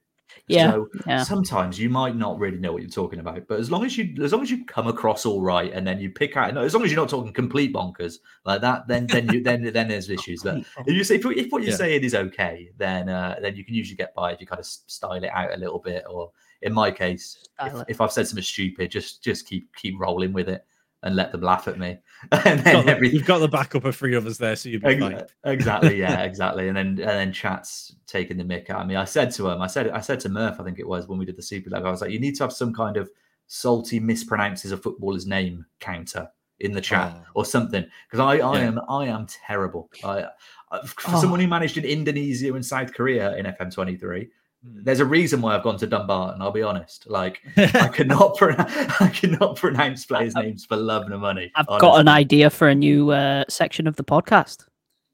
Yeah, 0.46 0.70
So 0.70 0.88
yeah. 1.08 1.24
sometimes 1.24 1.76
you 1.80 1.90
might 1.90 2.14
not 2.14 2.38
really 2.38 2.58
know 2.58 2.72
what 2.72 2.82
you're 2.82 2.90
talking 2.90 3.18
about, 3.18 3.48
but 3.48 3.58
as 3.58 3.68
long 3.68 3.84
as 3.84 3.98
you 3.98 4.14
as 4.22 4.32
long 4.32 4.42
as 4.42 4.50
you 4.50 4.64
come 4.64 4.86
across 4.86 5.26
all 5.26 5.42
right, 5.42 5.72
and 5.72 5.84
then 5.84 5.98
you 5.98 6.08
pick 6.10 6.36
out, 6.36 6.56
as 6.56 6.72
long 6.72 6.84
as 6.84 6.92
you're 6.92 7.00
not 7.00 7.08
talking 7.08 7.32
complete 7.32 7.72
bonkers 7.74 8.18
like 8.44 8.60
that, 8.60 8.86
then 8.86 9.08
then 9.08 9.28
you 9.32 9.42
then 9.42 9.64
then 9.72 9.88
there's 9.88 10.08
issues. 10.18 10.44
But 10.44 10.58
if 10.86 10.94
you 10.94 11.02
say 11.02 11.16
if, 11.16 11.26
if 11.26 11.50
what 11.50 11.62
you're 11.62 11.72
Yeah. 11.72 11.76
saying 11.78 12.04
is 12.04 12.14
okay, 12.14 12.70
then 12.76 13.08
uh, 13.08 13.40
then 13.42 13.56
you 13.56 13.64
can 13.64 13.74
usually 13.74 13.96
get 13.96 14.14
by 14.14 14.30
if 14.32 14.40
you 14.40 14.46
kind 14.46 14.60
of 14.60 14.66
style 14.66 15.14
it 15.24 15.30
out 15.32 15.52
a 15.52 15.56
little 15.56 15.80
bit. 15.80 16.04
Or 16.08 16.30
in 16.62 16.72
my 16.72 16.90
case, 16.90 17.42
if, 17.62 17.84
if 17.88 18.00
I've 18.00 18.12
said 18.12 18.26
something 18.28 18.42
stupid, 18.44 18.90
just 18.90 19.22
just 19.22 19.46
keep 19.48 19.74
keep 19.76 19.98
rolling 19.98 20.32
with 20.32 20.48
it 20.48 20.64
and 21.02 21.16
let 21.16 21.32
them 21.32 21.40
laugh 21.40 21.66
at 21.66 21.78
me, 21.78 21.96
and 22.32 22.56
You've 22.58 22.64
then 22.64 22.84
got, 22.86 23.00
the, 23.00 23.08
you've 23.08 23.24
got 23.24 23.38
the 23.38 23.48
backup 23.48 23.84
of 23.86 23.96
three 23.96 24.14
others 24.14 24.36
there, 24.36 24.54
so 24.54 24.68
you'll 24.68 24.82
be 24.82 25.00
fine. 25.00 25.22
Exactly, 25.44 25.98
yeah, 25.98 26.22
exactly. 26.24 26.68
And 26.68 26.76
then 26.76 26.86
and 26.88 26.98
then 26.98 27.32
chats 27.32 27.94
taking 28.06 28.36
the 28.36 28.44
mick 28.44 28.68
out 28.68 28.82
of 28.82 28.86
me. 28.86 28.96
I 28.96 29.04
said 29.06 29.30
to 29.32 29.48
him, 29.48 29.62
I 29.62 29.66
said 29.66 29.88
I 29.90 30.00
said 30.00 30.20
to 30.20 30.28
Murph, 30.28 30.60
I 30.60 30.64
think 30.64 30.78
it 30.78 30.86
was 30.86 31.08
when 31.08 31.18
we 31.18 31.24
did 31.24 31.36
the 31.36 31.42
Super 31.42 31.70
League, 31.70 31.84
I 31.84 31.90
was 31.90 32.02
like, 32.02 32.10
you 32.10 32.20
need 32.20 32.36
to 32.36 32.44
have 32.44 32.52
some 32.52 32.74
kind 32.74 32.96
of 32.98 33.10
salty 33.46 33.98
mispronounces 33.98 34.72
a 34.72 34.76
footballer's 34.76 35.26
name 35.26 35.64
counter 35.80 36.28
in 36.60 36.72
the 36.72 36.80
chat 36.80 37.12
Oh. 37.16 37.22
or 37.34 37.44
something. 37.46 37.84
Because 38.06 38.20
I, 38.20 38.46
I 38.46 38.58
Yeah. 38.60 38.66
am 38.66 38.80
I 38.88 39.06
am 39.06 39.26
terrible. 39.26 39.90
I, 40.04 40.26
for 40.86 41.16
Oh. 41.16 41.20
someone 41.20 41.40
who 41.40 41.48
managed 41.48 41.78
in 41.78 41.84
Indonesia 41.86 42.52
and 42.54 42.64
South 42.64 42.92
Korea 42.92 43.34
in 43.36 43.46
FM23, 43.46 44.24
Hmm. 44.24 44.28
There's 44.62 45.00
a 45.00 45.04
reason 45.06 45.40
why 45.40 45.54
I've 45.56 45.62
gone 45.62 45.78
to 45.78 45.86
Dumbarton, 45.86 46.42
I'll 46.42 46.50
be 46.50 46.62
honest. 46.62 47.08
Like 47.08 47.40
I 47.56 47.88
cannot 47.88 48.36
pronounce 48.36 48.72
I 49.00 49.08
cannot 49.08 49.56
pronounce 49.56 50.04
players' 50.04 50.34
names 50.34 50.64
for 50.64 50.76
love 50.76 51.08
nor 51.08 51.18
money. 51.18 51.50
I've 51.54 51.66
got 51.66 52.00
an 52.00 52.08
idea 52.08 52.50
for 52.50 52.68
a 52.68 52.74
new 52.74 53.10
uh, 53.10 53.44
section 53.48 53.86
of 53.86 53.96
the 53.96 54.04
podcast. 54.04 54.66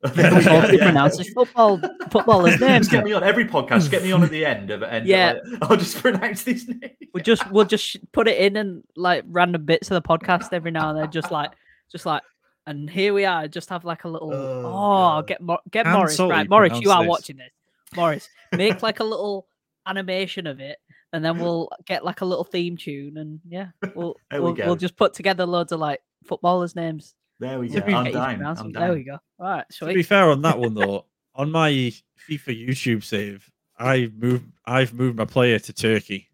There 0.03 0.31
we 0.35 0.37
go, 0.45 0.61
Salty 0.61 0.77
yeah. 0.77 0.85
pronounces 0.85 1.31
football 1.35 1.81
footballers' 2.11 2.61
names. 2.61 2.87
Just 2.87 2.91
get 2.91 3.05
me 3.05 3.13
on 3.13 3.23
every 3.25 3.45
podcast. 3.47 3.91
Get 3.91 4.03
me 4.03 4.13
on 4.13 4.23
at 4.23 4.31
the 4.31 4.45
end 4.45 4.71
of 4.71 4.83
it, 4.83 5.07
Yeah. 5.07 5.35
yeah, 5.45 5.59
I'll 5.63 5.77
just 5.77 5.97
pronounce 5.99 6.43
these 6.43 6.69
names. 6.69 6.93
We'll 7.15 7.25
just 7.25 7.51
we'll 7.51 7.65
just 7.65 7.97
put 8.13 8.29
it 8.29 8.39
in 8.39 8.57
and 8.57 8.83
like 8.97 9.25
random 9.29 9.65
bits 9.65 9.91
of 9.91 10.01
the 10.01 10.07
podcast 10.07 10.53
every 10.53 10.71
now 10.71 10.91
and 10.91 10.99
then, 10.99 11.11
just 11.11 11.31
like 11.31 11.53
just 11.91 12.05
like. 12.07 12.23
And 12.69 12.91
here 12.91 13.15
we 13.15 13.25
are. 13.25 13.47
Just 13.47 13.69
have 13.69 13.85
like 13.85 14.03
a 14.03 14.09
little. 14.09 14.35
Oh, 14.35 15.19
Oh, 15.19 15.23
get 15.23 15.41
Mor- 15.41 15.61
get 15.71 15.85
Can 15.85 15.93
Morris 15.93 16.17
Sully 16.17 16.31
right. 16.33 16.51
Morris, 16.51 16.81
you 16.81 16.91
are 16.91 17.05
this? 17.05 17.09
watching 17.09 17.37
this. 17.37 17.53
Morris, 17.97 18.29
make 18.53 18.83
like 18.83 19.01
a 19.01 19.05
little 19.05 19.47
animation 19.87 20.47
of 20.47 20.61
it, 20.61 20.79
and 21.13 21.25
then 21.25 21.39
we'll 21.39 21.69
get 21.87 22.05
like 22.05 22.21
a 22.21 22.25
little 22.25 22.45
theme 22.45 22.77
tune, 22.77 23.17
and 23.17 23.41
yeah, 23.49 23.69
we'll 23.95 24.17
There 24.31 24.43
we 24.43 24.53
we'll, 24.53 24.67
we'll 24.67 24.77
just 24.77 24.97
put 24.97 25.15
together 25.15 25.47
loads 25.47 25.73
of 25.73 25.81
like 25.81 26.01
footballers' 26.25 26.77
names. 26.77 27.15
There 27.41 27.59
we 27.59 27.69
So 27.69 27.81
go. 27.81 27.87
we 27.87 27.95
I'm 27.95 28.05
get 28.05 28.13
you 28.15 28.19
to 28.21 28.25
down. 28.27 28.37
pronounce 28.37 28.61
I'm 28.61 28.73
them. 28.73 28.83
There 28.83 28.93
we 28.95 29.05
go. 29.05 29.19
All 29.39 29.47
right, 29.47 29.65
Sweet. 29.73 29.89
to 29.89 29.95
be 29.95 30.03
fair 30.03 30.31
on 30.31 30.43
that 30.43 30.59
one 30.59 30.75
though, 30.75 31.07
on 31.35 31.51
my 31.51 31.71
FIFA 31.71 32.67
YouTube 32.69 33.05
save, 33.05 33.51
I 33.79 34.11
moved. 34.17 34.45
I've 34.65 34.93
moved 34.95 35.17
my 35.19 35.25
player 35.27 35.59
to 35.59 35.73
Turkey. 35.73 36.29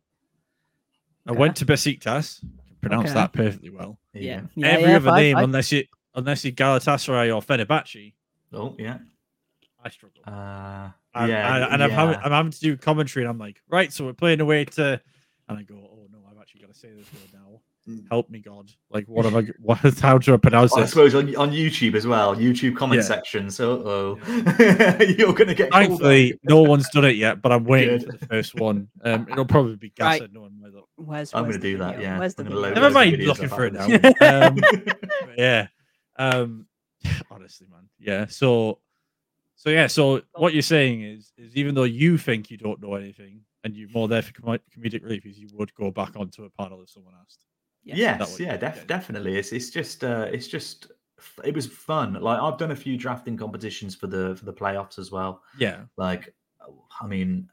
I 1.27 1.33
went 1.33 1.57
to 1.57 1.67
Besiktas. 1.67 2.41
Can 2.41 2.51
pronounce 2.81 3.11
Okay. 3.11 3.15
that 3.15 3.33
perfectly 3.33 3.71
well. 3.71 3.99
Yeah. 4.13 4.43
yeah 4.57 4.67
Every 4.69 4.91
yeah, 4.91 4.97
other 4.97 5.11
fine, 5.11 5.21
name, 5.23 5.35
fine. 5.37 5.45
unless 5.45 5.71
you 5.73 5.85
unless 6.15 6.45
you 6.45 6.53
Galatasaray 6.53 7.35
or 7.35 7.41
Fenerbahce, 7.41 8.13
Oh 8.53 8.75
yeah. 8.79 8.99
I 9.85 9.91
struggle. 9.91 10.23
Uh, 10.27 10.91
And, 11.15 11.29
yeah. 11.31 11.57
and, 11.57 11.75
and 11.75 11.83
I'm, 11.83 11.91
having. 11.91 12.17
I'm 12.23 12.31
having 12.33 12.53
to 12.53 12.61
do 12.61 12.77
commentary, 12.77 13.25
and 13.25 13.31
I'm 13.31 13.39
like, 13.39 13.61
right, 13.69 13.93
so 13.93 14.05
we're 14.05 14.13
playing 14.13 14.41
away 14.41 14.65
to, 14.65 15.01
and 15.49 15.59
I 15.59 15.63
go, 15.63 15.75
oh 15.75 16.07
no, 16.11 16.19
I've 16.31 16.39
actually 16.41 16.61
got 16.63 16.73
to 16.73 16.79
say 16.79 16.89
this 16.91 17.07
word 17.13 17.33
now. 17.33 17.61
Mm. 17.89 18.07
Help 18.13 18.31
me, 18.31 18.39
God! 18.39 18.71
Like, 18.91 19.07
what 19.07 19.27
am 19.27 19.35
I? 19.35 19.43
What? 19.61 19.79
How 19.99 20.17
do 20.17 20.35
I 20.35 20.37
pronounce 20.37 20.73
this? 20.73 20.85
I 20.85 20.87
suppose 20.87 21.17
on, 21.17 21.35
on 21.35 21.51
YouTube 21.51 21.97
as 21.97 22.07
well, 22.07 22.37
YouTube 22.37 22.77
comment 22.77 23.01
Yeah. 23.01 23.07
section. 23.09 23.51
So, 23.51 23.83
oh, 23.85 24.19
you're 25.19 25.33
going 25.33 25.49
to 25.49 25.55
get 25.55 25.73
called. 25.73 25.87
Thankfully, 25.89 26.39
no 26.45 26.63
one's 26.63 26.89
done 26.91 27.07
it 27.07 27.17
yet, 27.17 27.43
but 27.43 27.51
I'm 27.51 27.65
waiting 27.65 27.99
Good. 27.99 28.07
for 28.07 28.17
the 28.19 28.27
first 28.27 28.55
one. 28.55 28.87
Um, 29.03 29.27
it'll 29.29 29.45
probably 29.47 29.75
be 29.75 29.93
Right. 29.99 30.23
No 30.33 30.43
one 30.43 30.61
might 30.61 30.73
look. 30.73 30.89
Where's, 30.95 31.35
I'm 31.35 31.43
where's 31.43 31.57
gonna 31.57 31.63
the 31.63 31.73
do 31.73 31.79
that, 31.79 32.01
yeah. 32.01 32.21
Where's 32.21 32.37
the 32.37 32.45
I'm 32.45 32.49
gonna 32.51 32.61
load 32.61 32.69
video? 32.69 32.83
Never 32.83 32.95
mind 32.95 33.23
looking 33.25 33.49
for 33.49 33.65
it 33.67 33.73
now. 33.73 33.89
Um, 34.47 34.59
yeah. 35.37 35.67
Um, 36.17 36.67
honestly, 37.33 37.67
man. 37.69 37.89
Yeah. 37.99 38.27
So, 38.27 38.79
so 39.63 39.71
yeah. 39.71 39.87
So 39.87 40.23
what 40.35 40.55
you're 40.55 40.63
saying 40.63 41.03
is, 41.03 41.33
is 41.39 41.55
even 41.55 41.77
though 41.77 41.85
you 41.85 42.19
think 42.19 42.51
you 42.51 42.57
don't 42.57 42.83
know 42.83 42.97
anything 42.97 43.43
and 43.63 43.77
you're 43.77 43.89
more 43.91 44.09
there 44.09 44.21
for 44.21 44.33
com- 44.33 44.59
comedic 44.77 45.05
relief, 45.05 45.25
is 45.25 45.39
you 45.39 45.49
would 45.53 45.73
go 45.75 45.93
back 45.93 46.17
onto 46.17 46.45
a 46.45 46.51
panel 46.51 46.83
if 46.83 46.91
someone 46.91 47.15
asked. 47.25 47.45
Yeah. 47.85 47.95
yes, 47.95 48.41
yeah, 48.41 48.57
def- 48.57 48.79
yeah. 48.79 48.85
definitely. 48.89 49.37
It's 49.37 49.53
it's 49.53 49.71
just 49.71 50.03
uh, 50.03 50.27
it's 50.33 50.49
just 50.49 50.91
it 51.45 51.55
was 51.55 51.69
fun. 51.69 52.15
Like 52.15 52.41
I've 52.41 52.59
done 52.59 52.73
a 52.73 52.77
few 52.77 52.97
drafting 52.97 53.37
competitions 53.37 53.95
for 53.95 54.09
the 54.09 54.35
for 54.35 54.47
the 54.47 54.53
playoffs 54.53 54.99
as 54.99 55.13
well. 55.13 55.43
Yeah. 55.57 55.83
Like, 55.97 56.35
I 57.01 57.07
mean, 57.07 57.49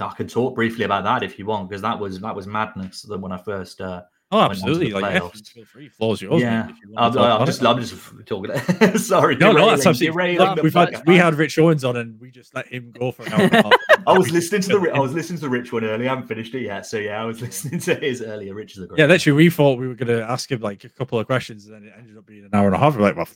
I 0.00 0.12
can 0.16 0.26
talk 0.26 0.56
briefly 0.56 0.84
about 0.84 1.04
that 1.04 1.22
if 1.22 1.38
you 1.38 1.46
want, 1.46 1.68
because 1.68 1.82
that 1.82 1.96
was 1.96 2.18
that 2.18 2.34
was 2.34 2.48
madness. 2.48 3.02
Than 3.02 3.20
when 3.20 3.30
I 3.30 3.36
first 3.36 3.80
uh, 3.80 4.02
Oh, 4.32 4.38
went 4.38 4.50
on 4.50 4.54
to 4.56 4.60
the 4.60 4.68
absolutely. 4.70 5.00
Like, 5.00 5.14
yeah, 5.14 5.28
feel 5.28 5.64
free. 5.64 5.88
Floor's 5.88 6.22
yours. 6.22 6.40
yeah, 6.40 6.68
if 6.68 6.76
you 6.84 6.92
wanna 6.92 7.06
I'm, 7.08 7.12
talk 7.14 7.40
I'm 7.40 7.46
just 7.46 7.62
it. 7.62 7.66
I'm 7.66 7.80
just 7.80 8.26
talking. 8.26 8.98
Sorry, 8.98 9.34
No, 9.36 9.46
no, 9.48 9.52
derailing- 9.54 9.70
that's 9.76 9.86
absolutely. 9.86 10.06
derailing 10.14 10.48
Look, 10.54 10.62
we've 10.62 10.72
had 10.74 11.02
we 11.06 11.16
had 11.16 11.34
Rich 11.34 11.58
Owens 11.58 11.84
on, 11.84 11.96
and 11.96 12.20
we 12.20 12.30
just 12.30 12.54
let 12.54 12.68
him 12.68 12.92
go 12.92 13.10
for 13.10 13.24
an 13.24 13.32
hour. 13.32 13.40
and. 13.52 13.74
I 14.06 14.16
was 14.16 14.30
listening 14.30 14.62
to 14.62 14.68
the 14.68 14.78
Ri- 14.80 14.90
I 14.92 14.98
was 15.00 15.12
listening 15.12 15.38
to 15.38 15.42
the 15.46 15.50
Rich 15.50 15.72
one 15.72 15.84
earlier. 15.84 16.06
I 16.08 16.10
haven't 16.14 16.28
finished 16.28 16.54
it 16.54 16.62
yet, 16.62 16.86
so 16.86 16.96
yeah, 16.98 17.20
I 17.20 17.24
was 17.24 17.40
listening 17.42 17.80
to 17.80 17.94
his 17.96 18.22
earlier. 18.22 18.54
Rich 18.54 18.76
is 18.76 18.84
a 18.84 18.86
great. 18.86 18.98
Yeah, 19.00 19.06
literally, 19.06 19.36
we 19.36 19.50
thought 19.50 19.78
we 19.78 19.88
were 19.88 19.94
going 19.94 20.08
to 20.16 20.22
ask 20.22 20.50
him 20.50 20.60
like 20.60 20.84
a 20.84 20.88
couple 20.88 21.18
of 21.18 21.26
questions, 21.26 21.66
and 21.66 21.74
then 21.74 21.84
it 21.84 21.94
ended 21.98 22.16
up 22.16 22.24
being 22.24 22.44
an 22.44 22.50
hour 22.52 22.66
and 22.66 22.74
a 22.74 22.78
half. 22.78 22.94
We're 22.96 23.02
like, 23.02 23.16
well, 23.16 23.28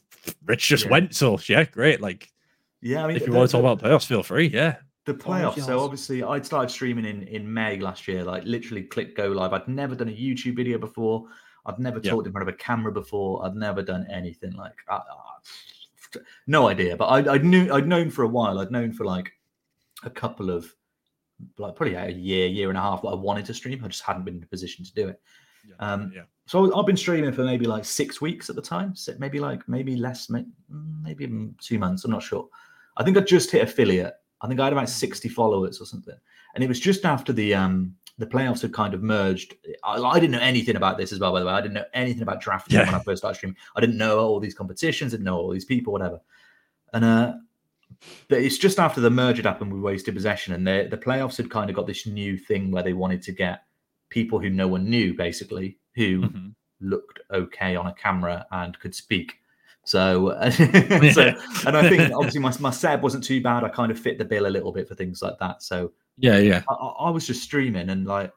Rich 0.47 0.69
just 0.69 0.85
Yeah. 0.85 0.91
went, 0.93 1.15
so 1.15 1.39
yeah, 1.49 1.65
great. 1.65 2.01
Like, 2.01 2.31
yeah. 2.81 3.03
I 3.05 3.09
mean, 3.09 3.17
if 3.17 3.23
you 3.27 3.33
the- 3.33 3.37
want 3.39 3.51
to 3.51 3.53
talk 3.61 3.63
the- 3.63 3.87
about 3.87 4.01
playoffs, 4.01 4.07
feel 4.07 4.23
free. 4.23 4.47
Yeah, 4.47 4.77
the 5.05 5.15
playoffs. 5.15 5.65
So 5.65 5.81
obviously, 5.81 6.23
I'd 6.23 6.47
started 6.47 6.71
streaming 6.71 7.05
in 7.05 7.23
in 7.25 7.53
May 7.53 7.79
last 7.79 8.09
year. 8.09 8.25
Like 8.25 8.45
literally, 8.45 8.83
click 8.85 9.17
go 9.17 9.29
live. 9.29 9.53
I'd 9.53 9.69
never 9.69 9.95
done 9.95 10.09
a 10.09 10.13
YouTube 10.13 10.57
video 10.57 10.79
before. 10.79 11.27
I'd 11.67 11.79
never 11.79 12.01
Yeah. 12.03 12.11
talked 12.13 12.27
in 12.27 12.33
front 12.33 12.49
of 12.49 12.55
a 12.55 12.57
camera 12.59 12.93
before. 12.93 13.45
I'd 13.45 13.55
never 13.55 13.83
done 13.83 14.07
anything 14.11 14.53
like. 14.53 14.75
I, 14.89 14.97
I- 14.97 15.01
no 16.47 16.69
idea, 16.69 16.97
but 16.97 17.07
I, 17.07 17.35
I 17.35 17.39
knew 17.39 17.73
I'd 17.73 17.89
known 17.89 18.09
for 18.09 18.23
a 18.23 18.29
while. 18.29 18.61
I'd 18.61 18.71
known 18.71 18.93
for 18.93 19.05
like 19.05 19.33
a 20.05 20.11
couple 20.11 20.49
of 20.49 20.73
like 21.59 21.75
probably 21.75 21.95
a 21.97 22.09
year, 22.09 22.47
year 22.47 22.69
and 22.69 22.79
a 22.79 22.81
half 22.81 23.03
that 23.03 23.09
I 23.09 23.15
wanted 23.15 23.45
to 23.47 23.55
stream. 23.55 23.85
I 23.85 23.89
just 23.89 24.03
hadn't 24.05 24.25
been 24.25 24.37
in 24.37 24.43
a 24.43 24.47
position 24.47 24.85
to 24.85 24.95
do 24.95 25.09
it. 25.09 25.21
Yeah, 25.69 25.75
Um, 25.81 26.13
yeah. 26.15 26.23
So 26.47 26.73
I've 26.79 26.87
been 26.87 26.97
streaming 26.97 27.33
for 27.33 27.43
maybe 27.43 27.65
like 27.67 27.85
six 27.85 28.21
weeks 28.21 28.49
at 28.49 28.55
the 28.55 28.63
time, 28.63 28.95
so 28.95 29.15
maybe 29.19 29.41
like 29.41 29.69
maybe 29.69 29.97
less, 29.97 30.31
maybe 30.31 31.51
two 31.61 31.79
months. 31.81 32.05
I'm 32.05 32.11
not 32.13 32.23
sure. 32.23 32.49
I 32.97 33.03
think 33.03 33.17
I 33.17 33.21
just 33.21 33.51
hit 33.51 33.63
affiliate. 33.63 34.15
I 34.45 34.49
think 34.49 34.61
I 34.61 34.65
had 34.65 34.75
about 34.75 34.91
60 34.91 35.29
followers 35.31 35.81
or 35.81 35.87
something, 35.87 36.15
and 36.55 36.63
it 36.63 36.67
was 36.69 36.79
just 36.79 37.05
after 37.07 37.33
the 37.33 37.55
um 37.55 37.95
the 38.19 38.27
playoffs 38.27 38.61
had 38.63 38.73
kind 38.73 38.93
of 38.95 39.03
merged. 39.03 39.55
I, 39.83 39.97
I 39.97 40.21
didn't 40.21 40.33
know 40.33 40.39
anything 40.39 40.77
about 40.77 40.99
this 40.99 41.13
as 41.13 41.19
well, 41.19 41.33
by 41.33 41.41
the 41.41 41.47
way. 41.47 41.53
I 41.53 41.61
didn't 41.61 41.75
know 41.75 41.85
anything 41.95 42.23
about 42.23 42.41
drafting 42.41 42.77
Yeah. 42.79 42.85
when 42.87 42.95
I 42.95 43.01
first 43.03 43.23
started 43.23 43.37
streaming. 43.37 43.57
I 43.75 43.81
didn't 43.81 43.97
know 43.97 44.19
all 44.21 44.39
these 44.39 44.55
competitions, 44.55 45.11
didn't 45.13 45.25
know 45.25 45.37
all 45.39 45.51
these 45.51 45.65
people, 45.65 45.93
whatever. 45.93 46.21
And 46.93 47.05
uh, 47.05 47.33
but 48.29 48.39
it's 48.39 48.59
just 48.59 48.79
after 48.79 49.01
the 49.01 49.11
merge 49.11 49.37
had 49.39 49.47
happened 49.47 49.73
with 49.73 49.83
Wasted 49.83 50.15
Possession, 50.15 50.53
and 50.55 50.67
the 50.67 50.89
the 50.91 50.99
playoffs 50.99 51.39
had 51.39 51.51
kind 51.51 51.71
of 51.71 51.77
got 51.77 51.87
this 51.87 52.07
new 52.07 52.37
thing 52.37 52.71
where 52.71 52.83
they 52.83 52.93
wanted 52.93 53.23
to 53.23 53.33
get 53.33 53.65
people 54.11 54.39
who 54.39 54.51
no 54.51 54.69
one 54.69 54.85
knew, 54.89 55.15
basically, 55.15 55.79
who 55.97 56.21
Mhm. 56.23 56.55
looked 56.81 57.19
okay 57.33 57.75
on 57.77 57.87
a 57.87 57.95
camera 57.95 58.47
and 58.53 58.79
could 58.79 58.95
speak. 58.95 59.39
So, 59.85 60.31
so 61.13 61.33
and 61.67 61.77
I 61.77 61.89
think 61.89 62.13
obviously 62.15 62.41
my, 62.41 62.53
my 62.61 62.71
Seb 62.71 63.03
wasn't 63.03 63.25
too 63.25 63.43
bad. 63.43 63.65
I 63.65 63.69
kind 63.69 63.91
of 63.91 63.99
fit 63.99 64.19
the 64.19 64.25
bill 64.25 64.47
a 64.47 64.49
little 64.49 64.73
bit 64.73 64.89
for 64.89 64.95
things 64.95 65.23
like 65.23 65.39
that. 65.41 65.63
So 65.63 65.93
Yeah, 66.19 66.39
yeah. 66.39 66.63
I, 66.69 66.75
I 66.75 66.87
I 67.07 67.11
was 67.11 67.27
just 67.27 67.43
streaming 67.43 67.91
and 67.91 68.07
like 68.07 68.33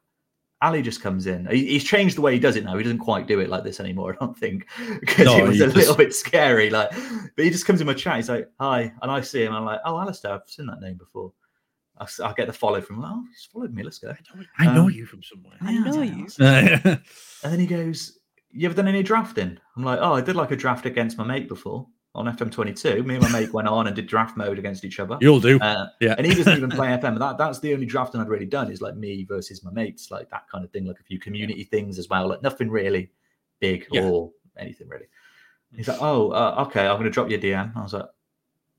Ali 0.62 0.82
just 0.82 1.02
comes 1.02 1.28
in. 1.28 1.46
He, 1.46 1.68
he's 1.68 1.84
changed 1.84 2.18
the 2.18 2.22
way 2.22 2.34
he 2.34 2.40
does 2.40 2.56
it 2.56 2.64
now. 2.64 2.76
He 2.76 2.84
doesn't 2.84 2.98
quite 2.98 3.28
do 3.28 3.40
it 3.40 3.50
like 3.50 3.64
this 3.64 3.80
anymore, 3.80 4.14
I 4.20 4.26
don't 4.26 4.38
think, 4.38 4.68
because 5.00 5.26
No, 5.26 5.38
it 5.46 5.48
was 5.48 5.58
he 5.58 5.64
a 5.64 5.68
little 5.68 5.96
bit 5.96 6.16
scary. 6.16 6.70
Like, 6.72 6.90
but 7.36 7.46
he 7.46 7.52
just 7.52 7.66
comes 7.68 7.80
in 7.80 7.86
my 7.88 7.94
chat. 7.94 8.16
He's 8.16 8.30
like, 8.30 8.50
"Hi," 8.60 8.92
and 9.02 9.12
I 9.12 9.22
see 9.22 9.44
him. 9.44 9.54
I'm 9.54 9.66
like, 9.66 9.80
"Oh, 9.86 10.00
Alistair, 10.00 10.34
I've 10.34 10.50
seen 10.50 10.66
that 10.66 10.82
name 10.82 10.96
before." 10.98 11.32
I, 12.00 12.04
s- 12.06 12.20
I 12.20 12.34
get 12.34 12.48
the 12.48 12.54
follow 12.54 12.82
from. 12.82 13.04
Oh, 13.04 13.24
he's 13.30 13.48
followed 13.52 13.74
me. 13.74 13.84
Let's 13.84 14.00
go. 14.00 14.14
I 14.58 14.66
know 14.74 14.84
Um, 14.86 14.92
you 14.92 15.06
from 15.06 15.22
somewhere. 15.24 15.58
I 15.62 15.72
Yeah, 15.72 15.84
know 15.84 16.02
you. 16.02 16.28
And 16.40 17.00
then 17.44 17.60
he 17.60 17.68
goes, 17.68 18.17
"You 18.58 18.66
ever 18.68 18.76
done 18.76 18.88
any 18.88 19.04
drafting?" 19.04 19.58
I'm 19.76 19.84
like, 19.84 20.00
"Oh, 20.02 20.14
I 20.14 20.22
did 20.22 20.36
like 20.36 20.52
a 20.52 20.56
draft 20.56 20.86
against 20.86 21.18
my 21.18 21.24
mate 21.24 21.48
before 21.48 21.88
on 22.16 22.26
FM22. 22.26 23.06
Me 23.06 23.16
and 23.16 23.24
my 23.24 23.32
mate 23.32 23.54
went 23.54 23.68
on 23.68 23.86
and 23.88 23.96
did 23.96 24.08
draft 24.08 24.36
mode 24.38 24.58
against 24.60 24.84
each 24.84 25.00
other." 25.00 25.18
You'll 25.22 25.40
do. 25.40 25.60
Uh, 25.60 25.88
yeah. 26.00 26.16
and 26.18 26.26
he 26.26 26.34
doesn't 26.34 26.58
even 26.58 26.70
play 26.80 26.88
FM. 26.88 27.20
That 27.20 27.38
that's 27.38 27.60
the 27.60 27.74
only 27.74 27.86
drafting 27.86 28.20
I'd 28.22 28.28
really 28.30 28.46
done 28.46 28.72
is 28.72 28.82
like 28.82 28.96
me 28.96 29.24
versus 29.24 29.64
my 29.64 29.72
mates, 29.72 30.10
like 30.12 30.30
that 30.32 30.50
kind 30.50 30.66
of 30.66 30.72
thing, 30.72 30.86
like 30.86 31.00
a 31.00 31.04
few 31.04 31.20
community 31.20 31.64
things 31.64 32.00
as 32.00 32.10
well, 32.10 32.28
like 32.28 32.42
nothing 32.42 32.70
really 32.70 33.12
big 33.60 33.86
Yeah. 33.92 34.04
or 34.10 34.32
anything 34.58 34.88
really. 34.90 35.08
He's 35.76 35.88
like, 35.88 36.02
"Oh, 36.02 36.32
uh, 36.32 36.66
okay, 36.68 36.88
I'm 36.88 36.96
going 36.96 37.04
to 37.06 37.10
drop 37.12 37.30
you 37.30 37.38
a 37.38 37.40
DM." 37.40 37.76
I 37.76 37.84
was 37.84 37.94
like, 37.94 38.06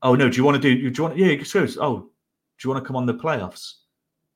"Oh 0.01 0.15
no, 0.15 0.29
do 0.29 0.35
you 0.37 0.43
want 0.43 0.55
to 0.55 0.61
do? 0.61 0.89
Do 0.89 0.97
you 0.97 1.03
want? 1.03 1.17
Yeah, 1.17 1.33
goes, 1.35 1.77
oh, 1.79 1.99
do 1.99 2.67
you 2.67 2.69
want 2.73 2.83
to 2.83 2.87
come 2.87 2.95
on 2.97 3.05
the 3.05 3.13
playoffs? 3.13 3.75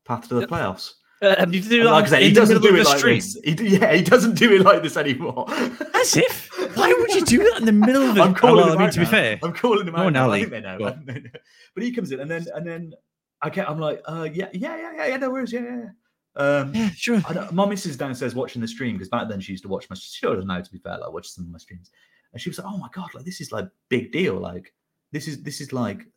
Path 0.05 0.27
to 0.29 0.35
the 0.35 0.41
Yeah. 0.41 0.47
playoffs." 0.47 0.93
Um, 1.23 1.53
you 1.53 1.61
do 1.61 1.83
that 1.83 1.91
like 1.91 2.11
I 2.11 2.21
he 2.21 2.33
doesn't 2.33 2.61
do 2.61 2.75
it 2.75 2.85
like 2.85 3.01
this. 3.01 3.37
He, 3.43 3.51
yeah, 3.77 3.93
he 3.93 4.01
doesn't 4.01 4.35
do 4.35 4.51
it 4.53 4.61
like 4.61 4.83
this 4.83 4.97
anymore. 4.97 5.45
As 5.49 6.17
if. 6.17 6.49
Why 6.75 6.91
would 6.91 7.13
you 7.13 7.23
do 7.23 7.37
that 7.49 7.59
in 7.59 7.65
the 7.65 7.71
middle 7.71 8.03
of 8.03 8.17
it? 8.17 8.21
I'm 8.21 8.33
calling 8.33 8.57
well, 8.57 8.73
him 8.73 8.73
I 8.73 8.77
mean, 8.77 8.87
out 8.87 8.93
to 8.93 8.99
be 8.99 9.05
fair, 9.05 9.39
I'm 9.43 9.53
calling 9.53 9.87
him 9.87 9.93
No 9.93 10.07
out. 10.07 10.31
I 10.31 10.39
think 10.39 10.51
they 10.51 10.61
know. 10.61 10.77
but- 10.79 10.97
but 11.75 11.83
he 11.83 11.91
comes 11.91 12.11
in 12.11 12.19
and 12.19 12.29
then 12.29 12.45
and 12.53 12.65
then 12.65 12.93
I 13.41 13.49
get 13.49 13.69
I'm 13.69 13.79
like, 13.79 14.01
uh, 14.05 14.27
yeah, 14.31 14.49
yeah, 14.53 14.75
yeah, 14.77 14.93
yeah, 14.95 15.05
yeah, 15.07 15.17
no 15.17 15.29
worries, 15.29 15.53
yeah, 15.53 15.61
yeah. 15.61 15.77
yeah. 15.77 15.89
Um, 16.35 16.73
yeah, 16.73 16.89
sure. 16.95 17.21
My 17.51 17.65
missus 17.65 17.91
is 17.91 17.97
downstairs 17.97 18.33
watching 18.33 18.61
the 18.61 18.67
stream 18.67 18.95
because 18.95 19.09
back 19.09 19.29
then 19.29 19.39
she 19.39 19.51
used 19.53 19.63
to 19.63 19.69
watch 19.69 19.89
my. 19.89 19.95
She 19.95 20.25
doesn't 20.25 20.47
know 20.47 20.61
to 20.61 20.71
be 20.71 20.79
fair. 20.79 20.97
Like 20.97 21.11
watch 21.11 21.27
some 21.27 21.45
of 21.45 21.51
my 21.51 21.59
streams, 21.59 21.91
and 22.31 22.41
she 22.41 22.49
was 22.49 22.57
like, 22.57 22.67
"Oh 22.67 22.77
my 22.77 22.89
god, 22.93 23.13
like 23.13 23.25
this 23.25 23.39
is 23.39 23.51
like 23.51 23.67
big 23.89 24.11
deal. 24.11 24.35
Like 24.35 24.73
this 25.11 25.27
is 25.27 25.43
this 25.43 25.61
is 25.61 25.73
like 25.73 26.07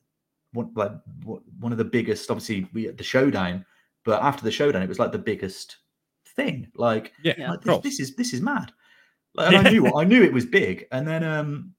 one 0.53 0.71
like 0.75 0.93
what, 1.25 1.43
one 1.61 1.73
of 1.73 1.79
the 1.79 1.85
biggest. 1.85 2.31
Obviously, 2.31 2.67
we 2.73 2.89
at 2.89 2.97
the 2.97 3.05
showdown, 3.05 3.65
but 4.07 4.23
after 4.23 4.43
the 4.45 4.51
showdown, 4.51 4.83
it 4.83 4.89
was 4.89 4.99
like 4.99 5.13
the 5.13 5.19
biggest 5.19 5.77
thing. 6.35 6.69
Like 6.75 7.13
Yeah, 7.23 7.35
Yeah, 7.37 7.51
like 7.51 7.61
this, 7.61 7.79
this 7.83 8.01
is 8.01 8.17
this 8.17 8.33
is 8.33 8.41
mad. 8.41 8.73
Like, 9.35 9.53
and 9.55 9.67
I 9.67 9.71
knew 9.71 9.95
I 9.95 10.05
knew 10.05 10.23
it 10.23 10.33
was 10.33 10.47
big, 10.61 10.87
and 10.93 11.07
then 11.07 11.23
um, 11.23 11.75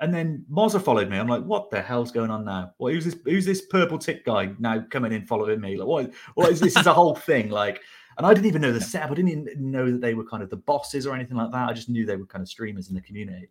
and 0.00 0.12
then 0.14 0.44
Mozza 0.50 0.80
followed 0.82 1.10
me. 1.10 1.18
I'm 1.18 1.28
like, 1.28 1.42
what 1.44 1.70
the 1.70 1.82
hell's 1.82 2.10
going 2.12 2.30
on 2.30 2.44
now? 2.46 2.72
What 2.78 2.94
who's 2.94 3.04
this? 3.04 3.16
Who's 3.24 3.44
this 3.44 3.66
purple 3.66 3.98
tick 3.98 4.24
guy 4.24 4.54
now 4.58 4.82
coming 4.90 5.12
in 5.12 5.26
following 5.26 5.60
me? 5.60 5.76
Like, 5.76 5.88
what? 5.88 6.12
What 6.34 6.50
is 6.50 6.60
this? 6.60 6.76
is 6.76 6.86
a 6.86 6.94
whole 6.94 7.14
thing. 7.30 7.50
Like, 7.50 7.82
and 8.16 8.26
I 8.26 8.32
didn't 8.32 8.46
even 8.46 8.62
know 8.62 8.72
the 8.72 8.80
setup. 8.80 9.10
I 9.10 9.14
didn't 9.14 9.30
even 9.30 9.70
know 9.70 9.90
that 9.90 10.00
they 10.00 10.14
were 10.14 10.24
kind 10.24 10.42
of 10.42 10.48
the 10.50 10.56
bosses 10.56 11.06
or 11.06 11.14
anything 11.14 11.36
like 11.36 11.50
that. 11.52 11.68
I 11.68 11.72
just 11.74 11.88
knew 11.90 12.06
they 12.06 12.16
were 12.16 12.26
kind 12.26 12.42
of 12.42 12.48
streamers 12.48 12.88
in 12.88 12.94
the 12.94 13.00
community, 13.02 13.50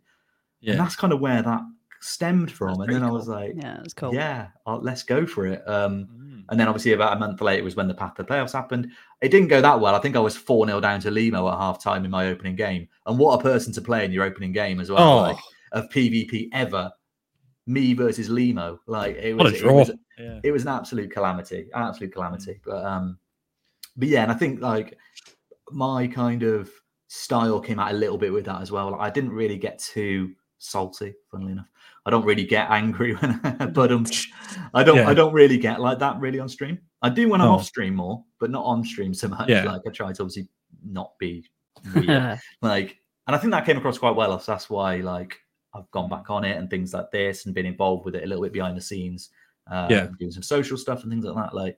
Yeah. 0.60 0.72
and 0.72 0.78
Yeah. 0.78 0.84
that's 0.84 0.96
kind 0.96 1.12
of 1.12 1.20
where 1.20 1.42
that 1.42 1.60
stemmed 2.06 2.50
from. 2.52 2.68
And 2.80 2.84
pretty 2.84 2.94
then 2.94 3.02
I 3.02 3.10
was 3.10 3.28
like, 3.28 3.52
yeah, 3.56 3.80
it's 3.84 3.94
cool. 3.94 4.14
yeah, 4.14 4.48
uh, 4.66 4.76
let's 4.78 5.02
go 5.02 5.26
for 5.26 5.46
it. 5.46 5.66
Um, 5.68 6.06
Mm. 6.06 6.44
and 6.50 6.60
then 6.60 6.68
obviously 6.68 6.92
about 6.92 7.16
a 7.16 7.18
month 7.18 7.40
later 7.40 7.64
was 7.64 7.74
when 7.76 7.88
the 7.88 7.94
path 7.94 8.14
to 8.14 8.22
the 8.22 8.28
playoffs 8.28 8.52
happened. 8.52 8.92
It 9.20 9.30
didn't 9.30 9.48
go 9.48 9.60
that 9.60 9.80
well. 9.80 9.94
I 9.94 9.98
think 10.00 10.14
I 10.16 10.20
was 10.20 10.36
4 10.36 10.66
0 10.66 10.80
down 10.80 11.00
to 11.00 11.10
Limo 11.10 11.48
at 11.48 11.58
half 11.58 11.82
time 11.82 12.04
in 12.04 12.10
my 12.10 12.28
opening 12.28 12.54
game. 12.56 12.86
And 13.06 13.18
what 13.18 13.38
a 13.40 13.42
person 13.42 13.72
to 13.72 13.80
play 13.82 14.04
in 14.04 14.12
your 14.12 14.22
opening 14.24 14.52
game 14.52 14.78
as 14.80 14.90
well, 14.90 15.02
Oh, 15.18 15.22
like 15.22 15.38
of 15.72 15.88
PvP 15.90 16.48
ever. 16.52 16.92
Me 17.66 17.94
versus 17.94 18.28
Limo. 18.30 18.78
Like 18.86 19.16
it 19.16 19.34
what 19.36 19.50
was, 19.52 19.60
a 19.62 19.66
it 19.68 19.72
was 19.72 19.90
yeah. 20.18 20.40
it 20.44 20.52
was 20.52 20.62
an 20.62 20.68
absolute 20.68 21.10
calamity. 21.10 21.68
Absolute 21.74 22.10
Mm. 22.10 22.14
calamity. 22.14 22.60
But 22.64 22.84
um 22.84 23.18
but 23.96 24.06
yeah, 24.08 24.22
and 24.22 24.30
I 24.30 24.34
think 24.36 24.60
like 24.60 24.96
my 25.72 26.06
kind 26.06 26.44
of 26.44 26.70
style 27.08 27.58
came 27.60 27.80
out 27.80 27.90
a 27.90 27.96
little 27.96 28.18
bit 28.18 28.32
with 28.32 28.44
that 28.44 28.60
as 28.62 28.70
well. 28.70 28.92
Like, 28.92 29.00
I 29.00 29.10
didn't 29.10 29.32
really 29.32 29.56
get 29.58 29.78
too 29.80 30.32
salty, 30.58 31.14
funnily 31.30 31.52
enough. 31.52 31.66
I 32.06 32.10
don't 32.10 32.24
really 32.24 32.44
get 32.44 32.70
angry 32.70 33.14
when 33.18 33.40
but 33.74 33.90
um 33.92 34.06
I 34.72 34.82
don't 34.84 34.96
Yeah. 34.96 35.08
I 35.08 35.14
don't 35.14 35.34
really 35.34 35.58
get 35.58 35.80
like 35.80 35.98
that 35.98 36.18
really 36.20 36.38
on 36.40 36.48
stream. 36.48 36.78
I 37.02 37.08
do 37.10 37.28
when 37.28 37.40
I'm 37.40 37.48
No. 37.48 37.54
off 37.54 37.64
stream 37.66 37.96
more, 37.96 38.24
but 38.40 38.50
not 38.50 38.64
on 38.64 38.84
stream 38.84 39.12
so 39.12 39.28
much. 39.28 39.48
Yeah. 39.48 39.64
Like 39.64 39.82
I 39.86 39.90
try 39.90 40.12
to 40.12 40.22
obviously 40.22 40.48
not 40.84 41.12
be 41.18 41.44
weird. 41.94 42.40
like 42.62 42.96
and 43.26 43.34
I 43.34 43.38
think 43.38 43.50
that 43.50 43.66
came 43.66 43.76
across 43.76 43.98
quite 43.98 44.14
well. 44.16 44.38
So 44.38 44.52
that's 44.52 44.70
why 44.70 44.96
like 44.96 45.36
I've 45.74 45.90
gone 45.90 46.08
back 46.08 46.30
on 46.30 46.44
it 46.44 46.56
and 46.56 46.70
things 46.70 46.94
like 46.94 47.10
this 47.10 47.44
and 47.44 47.54
been 47.54 47.66
involved 47.66 48.04
with 48.06 48.14
it 48.14 48.22
a 48.24 48.26
little 48.26 48.42
bit 48.44 48.52
behind 48.52 48.76
the 48.76 48.80
scenes. 48.80 49.30
Um, 49.70 49.90
Yeah. 49.90 50.06
doing 50.18 50.30
some 50.30 50.42
social 50.44 50.76
stuff 50.78 51.02
and 51.02 51.10
things 51.12 51.24
like 51.24 51.34
that. 51.36 51.54
Like 51.54 51.76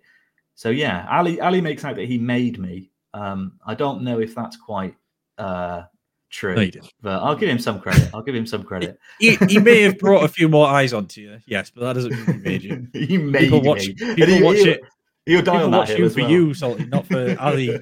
so 0.54 0.68
yeah, 0.70 1.06
Ali 1.10 1.40
Ali 1.40 1.60
makes 1.62 1.84
out 1.84 1.96
that 1.96 2.06
he 2.06 2.18
made 2.18 2.58
me. 2.58 2.90
Um 3.14 3.58
I 3.66 3.74
don't 3.74 4.02
know 4.02 4.20
if 4.20 4.34
that's 4.34 4.56
quite 4.58 4.94
uh 5.38 5.82
true. 6.30 6.54
No, 6.54 6.60
you. 6.62 6.72
But 7.02 7.22
I'll 7.22 7.36
give 7.36 7.48
him 7.48 7.58
some 7.58 7.80
credit. 7.80 8.10
I'll 8.14 8.22
give 8.22 8.34
him 8.34 8.46
some 8.46 8.62
credit. 8.62 8.98
He, 9.18 9.36
he 9.48 9.58
may 9.58 9.82
have 9.82 9.98
brought 10.04 10.24
a 10.24 10.28
few 10.28 10.48
more 10.48 10.66
eyes 10.66 10.92
onto 10.92 11.20
you, 11.20 11.38
yes, 11.46 11.70
but 11.70 11.82
that 11.82 11.92
doesn't 11.94 12.10
mean 12.12 12.26
he 12.26 12.42
made 12.42 12.62
you. 12.62 12.86
he 13.06 13.18
made 13.18 13.40
People 13.40 13.62
watch- 13.62 13.86
And 13.86 13.96
people 14.16 14.26
he- 14.34 14.42
watch 14.42 14.56
he'll- 14.58 14.68
it- 14.68 14.80
He'll 15.26 15.42
die 15.42 15.52
People 15.52 15.66
on 15.66 15.70
watch 15.72 15.90
you 15.90 16.08
for 16.08 16.20
well. 16.22 16.30
you, 16.30 16.54
Salty, 16.54 16.86
not 16.86 17.06
for 17.06 17.36
Ali 17.40 17.78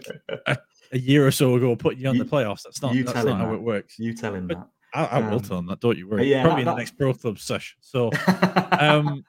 a 0.46 0.98
year 0.98 1.24
or 1.24 1.30
so 1.30 1.54
ago 1.54 1.76
putting 1.76 2.00
you 2.00 2.08
on 2.08 2.18
the 2.18 2.24
playoffs. 2.24 2.62
That's 2.64 2.82
not 2.82 2.92
you 2.94 3.04
that's 3.04 3.24
not 3.24 3.38
how 3.38 3.46
that. 3.50 3.54
it 3.54 3.62
works. 3.62 3.98
You 4.00 4.14
tell 4.14 4.34
him 4.34 4.48
But- 4.48 4.58
that. 4.58 4.66
I, 4.94 5.04
I 5.04 5.18
will 5.30 5.36
Um, 5.36 5.42
tell 5.42 5.58
him 5.58 5.66
that. 5.66 5.78
Don't 5.78 5.96
you 5.96 6.08
worry. 6.08 6.28
yeah, 6.28 6.42
Probably 6.42 6.64
that- 6.64 6.70
in 6.70 6.74
the 6.76 6.78
next 6.80 6.96
Pro 6.98 7.14
Club 7.14 7.38
sesh. 7.38 7.76
So, 7.80 8.10
um, 8.72 9.24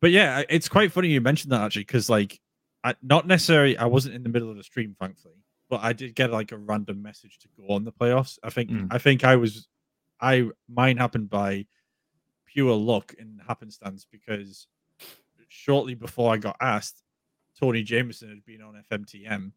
but 0.00 0.10
yeah, 0.10 0.42
it's 0.48 0.68
quite 0.68 0.90
funny 0.92 1.08
you 1.08 1.20
mentioned 1.20 1.52
that 1.52 1.60
actually 1.60 1.82
because 1.82 2.08
like, 2.08 2.40
I, 2.82 2.94
not 3.02 3.26
necessarily 3.26 3.76
I 3.76 3.86
wasn't 3.86 4.14
in 4.14 4.22
the 4.22 4.28
middle 4.30 4.50
of 4.50 4.56
the 4.56 4.62
stream, 4.64 4.96
thankfully, 4.98 5.34
but 5.68 5.80
I 5.82 5.92
did 5.92 6.14
get 6.14 6.30
like 6.30 6.52
a 6.52 6.58
random 6.58 7.02
message 7.02 7.38
to 7.40 7.48
go 7.56 7.74
on 7.74 7.84
the 7.84 7.92
playoffs. 7.92 8.38
I 8.42 8.50
think 8.50 8.70
Mm. 8.70 8.88
I 8.90 8.98
think 8.98 9.24
I 9.24 9.36
was, 9.36 9.68
I 10.20 10.50
mine 10.68 10.96
happened 10.96 11.30
by 11.30 11.66
pure 12.46 12.74
luck 12.74 13.14
and 13.18 13.40
happenstance 13.46 14.06
because 14.10 14.66
shortly 15.48 15.94
before 15.94 16.32
I 16.32 16.36
got 16.36 16.56
asked, 16.60 17.02
Tony 17.58 17.82
Jameson 17.82 18.28
had 18.28 18.44
been 18.44 18.62
on 18.62 18.82
FMTM 18.90 19.52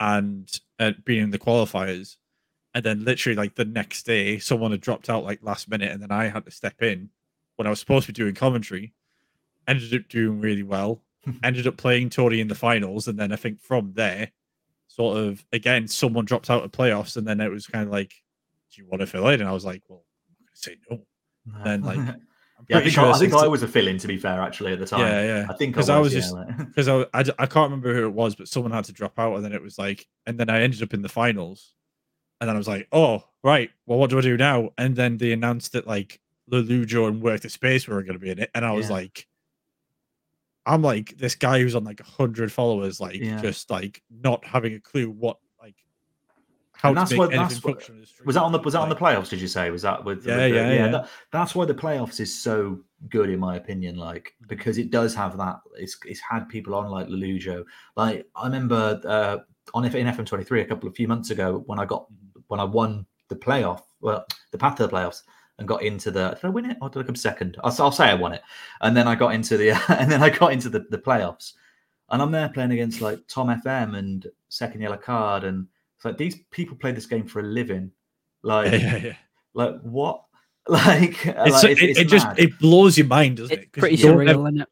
and 0.00 0.60
uh, 0.78 0.92
been 1.04 1.24
in 1.24 1.30
the 1.30 1.38
qualifiers. 1.38 2.16
And 2.74 2.84
then 2.84 3.04
literally 3.04 3.34
like 3.34 3.54
the 3.54 3.64
next 3.64 4.04
day, 4.04 4.38
someone 4.38 4.70
had 4.70 4.80
dropped 4.80 5.10
out 5.10 5.24
like 5.24 5.42
last 5.42 5.68
minute, 5.68 5.90
and 5.90 6.02
then 6.02 6.12
I 6.12 6.28
had 6.28 6.44
to 6.44 6.50
step 6.50 6.82
in 6.82 7.10
when 7.56 7.66
I 7.66 7.70
was 7.70 7.80
supposed 7.80 8.06
to 8.06 8.12
be 8.12 8.16
doing 8.16 8.34
commentary. 8.34 8.92
Ended 9.66 9.94
up 9.94 10.08
doing 10.08 10.40
really 10.40 10.62
well. 10.62 11.02
ended 11.42 11.66
up 11.66 11.76
playing 11.76 12.10
Tony 12.10 12.40
in 12.40 12.48
the 12.48 12.54
finals, 12.54 13.08
and 13.08 13.18
then 13.18 13.32
I 13.32 13.36
think 13.36 13.60
from 13.60 13.92
there, 13.94 14.30
sort 14.98 15.16
of 15.18 15.44
again, 15.52 15.86
someone 15.88 16.24
dropped 16.24 16.50
out 16.50 16.64
of 16.64 16.72
playoffs, 16.72 17.16
and 17.16 17.26
then 17.26 17.40
it 17.40 17.50
was 17.50 17.66
kind 17.66 17.84
of 17.86 17.90
like, 17.92 18.12
"Do 18.74 18.82
you 18.82 18.88
want 18.88 19.00
to 19.00 19.06
fill 19.06 19.28
in?" 19.28 19.40
And 19.40 19.48
I 19.48 19.52
was 19.52 19.64
like, 19.64 19.82
"Well, 19.88 20.04
I'm 20.28 20.44
going 20.44 20.54
to 20.54 20.60
say 20.60 20.76
no." 20.90 21.64
Then, 21.64 21.82
like, 21.82 21.96
yeah, 22.68 22.78
I 22.78 22.80
think, 22.80 22.92
sure 22.92 23.06
I, 23.06 23.12
I 23.12 23.18
think 23.18 23.32
I 23.32 23.46
was 23.46 23.62
a 23.62 23.68
fill-in 23.68 23.96
to 23.98 24.08
be 24.08 24.18
fair, 24.18 24.40
actually, 24.40 24.72
at 24.72 24.80
the 24.80 24.86
time. 24.86 25.00
yeah, 25.00 25.22
yeah. 25.22 25.46
I 25.48 25.54
think 25.54 25.72
because 25.74 25.88
I 25.88 25.98
was, 25.98 26.14
was 26.14 26.30
yeah, 26.32 26.44
just- 26.76 26.88
like- 26.88 27.08
I, 27.38 27.42
I 27.42 27.46
can't 27.46 27.70
remember 27.70 27.94
who 27.94 28.06
it 28.06 28.12
was, 28.12 28.34
but 28.34 28.48
someone 28.48 28.72
had 28.72 28.84
to 28.86 28.92
drop 28.92 29.18
out, 29.18 29.36
and 29.36 29.44
then 29.44 29.52
it 29.52 29.62
was 29.62 29.78
like, 29.78 30.06
and 30.26 30.38
then 30.38 30.50
I 30.50 30.60
ended 30.62 30.82
up 30.82 30.92
in 30.92 31.00
the 31.02 31.08
finals, 31.08 31.74
and 32.40 32.48
then 32.48 32.56
I 32.56 32.58
was 32.58 32.68
like, 32.68 32.88
oh 32.92 33.24
right, 33.44 33.70
well 33.86 33.98
what 33.98 34.10
do 34.10 34.18
I 34.18 34.22
do 34.22 34.36
now? 34.36 34.70
And 34.76 34.94
then 34.96 35.16
they 35.16 35.32
announced 35.32 35.72
that 35.72 35.86
like 35.86 36.20
Lollujo 36.50 37.06
and 37.08 37.22
Work 37.22 37.42
the 37.42 37.48
Space 37.48 37.86
were 37.86 38.02
going 38.02 38.14
to 38.14 38.18
be 38.18 38.30
in 38.30 38.40
it, 38.40 38.50
and 38.54 38.64
I 38.64 38.72
was 38.72 38.88
Yeah. 38.88 38.96
like, 38.96 39.26
I'm 40.68 40.82
like 40.82 41.16
this 41.16 41.34
guy 41.34 41.60
who's 41.60 41.74
on 41.74 41.84
like 41.84 42.00
hundred 42.00 42.52
followers, 42.52 43.00
like 43.00 43.16
Yeah. 43.16 43.40
just 43.40 43.70
like 43.70 44.02
not 44.10 44.44
having 44.44 44.74
a 44.74 44.80
clue 44.80 45.10
what 45.10 45.38
like 45.60 45.74
how 46.72 46.90
And 46.90 46.96
to 46.96 47.00
that's 47.00 47.10
make 47.12 47.18
what- 47.18 47.30
that's 47.30 47.54
what- 47.64 47.74
function. 47.74 47.94
in 47.96 48.00
the 48.02 48.06
stream. 48.06 48.26
Was 48.26 48.34
that 48.34 48.42
on 48.42 48.52
the 48.52 48.58
was 48.60 48.74
that 48.74 48.80
on 48.80 48.88
the 48.88 48.96
playoffs? 48.96 49.30
Did 49.30 49.40
you 49.40 49.48
say 49.48 49.70
was 49.70 49.82
that 49.82 50.04
with? 50.04 50.26
Yeah, 50.26 50.36
with 50.36 50.50
the- 50.50 50.56
yeah, 50.56 50.72
yeah. 50.72 50.88
That, 50.88 51.08
that's 51.32 51.54
why 51.54 51.64
the 51.64 51.74
playoffs 51.74 52.20
is 52.20 52.34
so 52.34 52.78
good 53.08 53.30
in 53.30 53.38
my 53.40 53.56
opinion. 53.56 53.96
Like 53.96 54.34
because 54.46 54.78
it 54.78 54.90
does 54.90 55.14
have 55.14 55.36
that. 55.38 55.56
It's 55.76 55.96
it's 56.04 56.20
had 56.20 56.48
people 56.48 56.74
on 56.74 56.90
like 56.90 57.08
Lollujo. 57.08 57.64
Like 57.96 58.26
I 58.36 58.44
remember 58.44 59.00
uh, 59.04 59.38
on 59.74 59.84
in 59.84 59.92
FM23 59.92 60.62
a 60.62 60.64
couple 60.66 60.88
of 60.88 60.94
few 60.94 61.08
months 61.08 61.30
ago 61.30 61.62
when 61.66 61.78
I 61.78 61.84
got 61.84 62.06
when 62.48 62.60
I 62.60 62.64
won 62.64 63.06
the 63.28 63.36
playoff, 63.36 63.82
well, 64.00 64.24
the 64.52 64.58
path 64.58 64.76
to 64.76 64.86
the 64.86 64.92
playoffs, 64.92 65.22
and 65.58 65.66
got 65.68 65.82
into 65.82 66.10
the. 66.10 66.30
Did 66.30 66.44
I 66.44 66.48
win 66.48 66.70
it 66.70 66.76
or 66.80 66.88
did 66.88 67.00
I 67.00 67.02
come 67.04 67.16
second? 67.16 67.56
I'll, 67.64 67.74
I'll 67.80 67.92
say 67.92 68.06
I 68.06 68.14
won 68.14 68.32
it, 68.32 68.42
and 68.80 68.96
then 68.96 69.08
I 69.08 69.14
got 69.14 69.34
into 69.34 69.56
the 69.56 69.70
and 70.00 70.10
then 70.10 70.22
I 70.22 70.30
got 70.30 70.52
into 70.52 70.68
the, 70.68 70.80
the 70.90 70.98
playoffs, 70.98 71.54
and 72.10 72.22
I'm 72.22 72.30
there 72.30 72.48
playing 72.48 72.72
against 72.72 73.00
like 73.00 73.20
Tom 73.28 73.48
FM 73.48 73.96
and 73.96 74.26
Second 74.48 74.80
Yellow 74.80 74.96
Card, 74.96 75.44
and 75.44 75.66
it's 75.96 76.04
like 76.04 76.16
these 76.18 76.36
people 76.50 76.76
play 76.76 76.92
this 76.92 77.06
game 77.06 77.26
for 77.26 77.40
a 77.40 77.44
living, 77.44 77.90
like 78.42 78.72
yeah, 78.72 78.78
yeah, 78.78 78.96
yeah. 78.96 79.16
like 79.54 79.80
what, 79.82 80.22
like, 80.68 81.24
It's, 81.26 81.62
like, 81.64 81.80
it, 81.82 81.98
it 81.98 82.08
just 82.08 82.26
it 82.36 82.58
blows 82.58 82.96
your 82.98 83.06
mind, 83.06 83.38
doesn't 83.38 83.52
It's 83.52 83.64
it? 83.64 83.72
'Cause 83.72 83.80
pretty 83.80 83.96
you 83.96 84.04
surreal, 84.06 84.28
ever 84.30 84.48
isn't 84.48 84.60
it? 84.60 84.68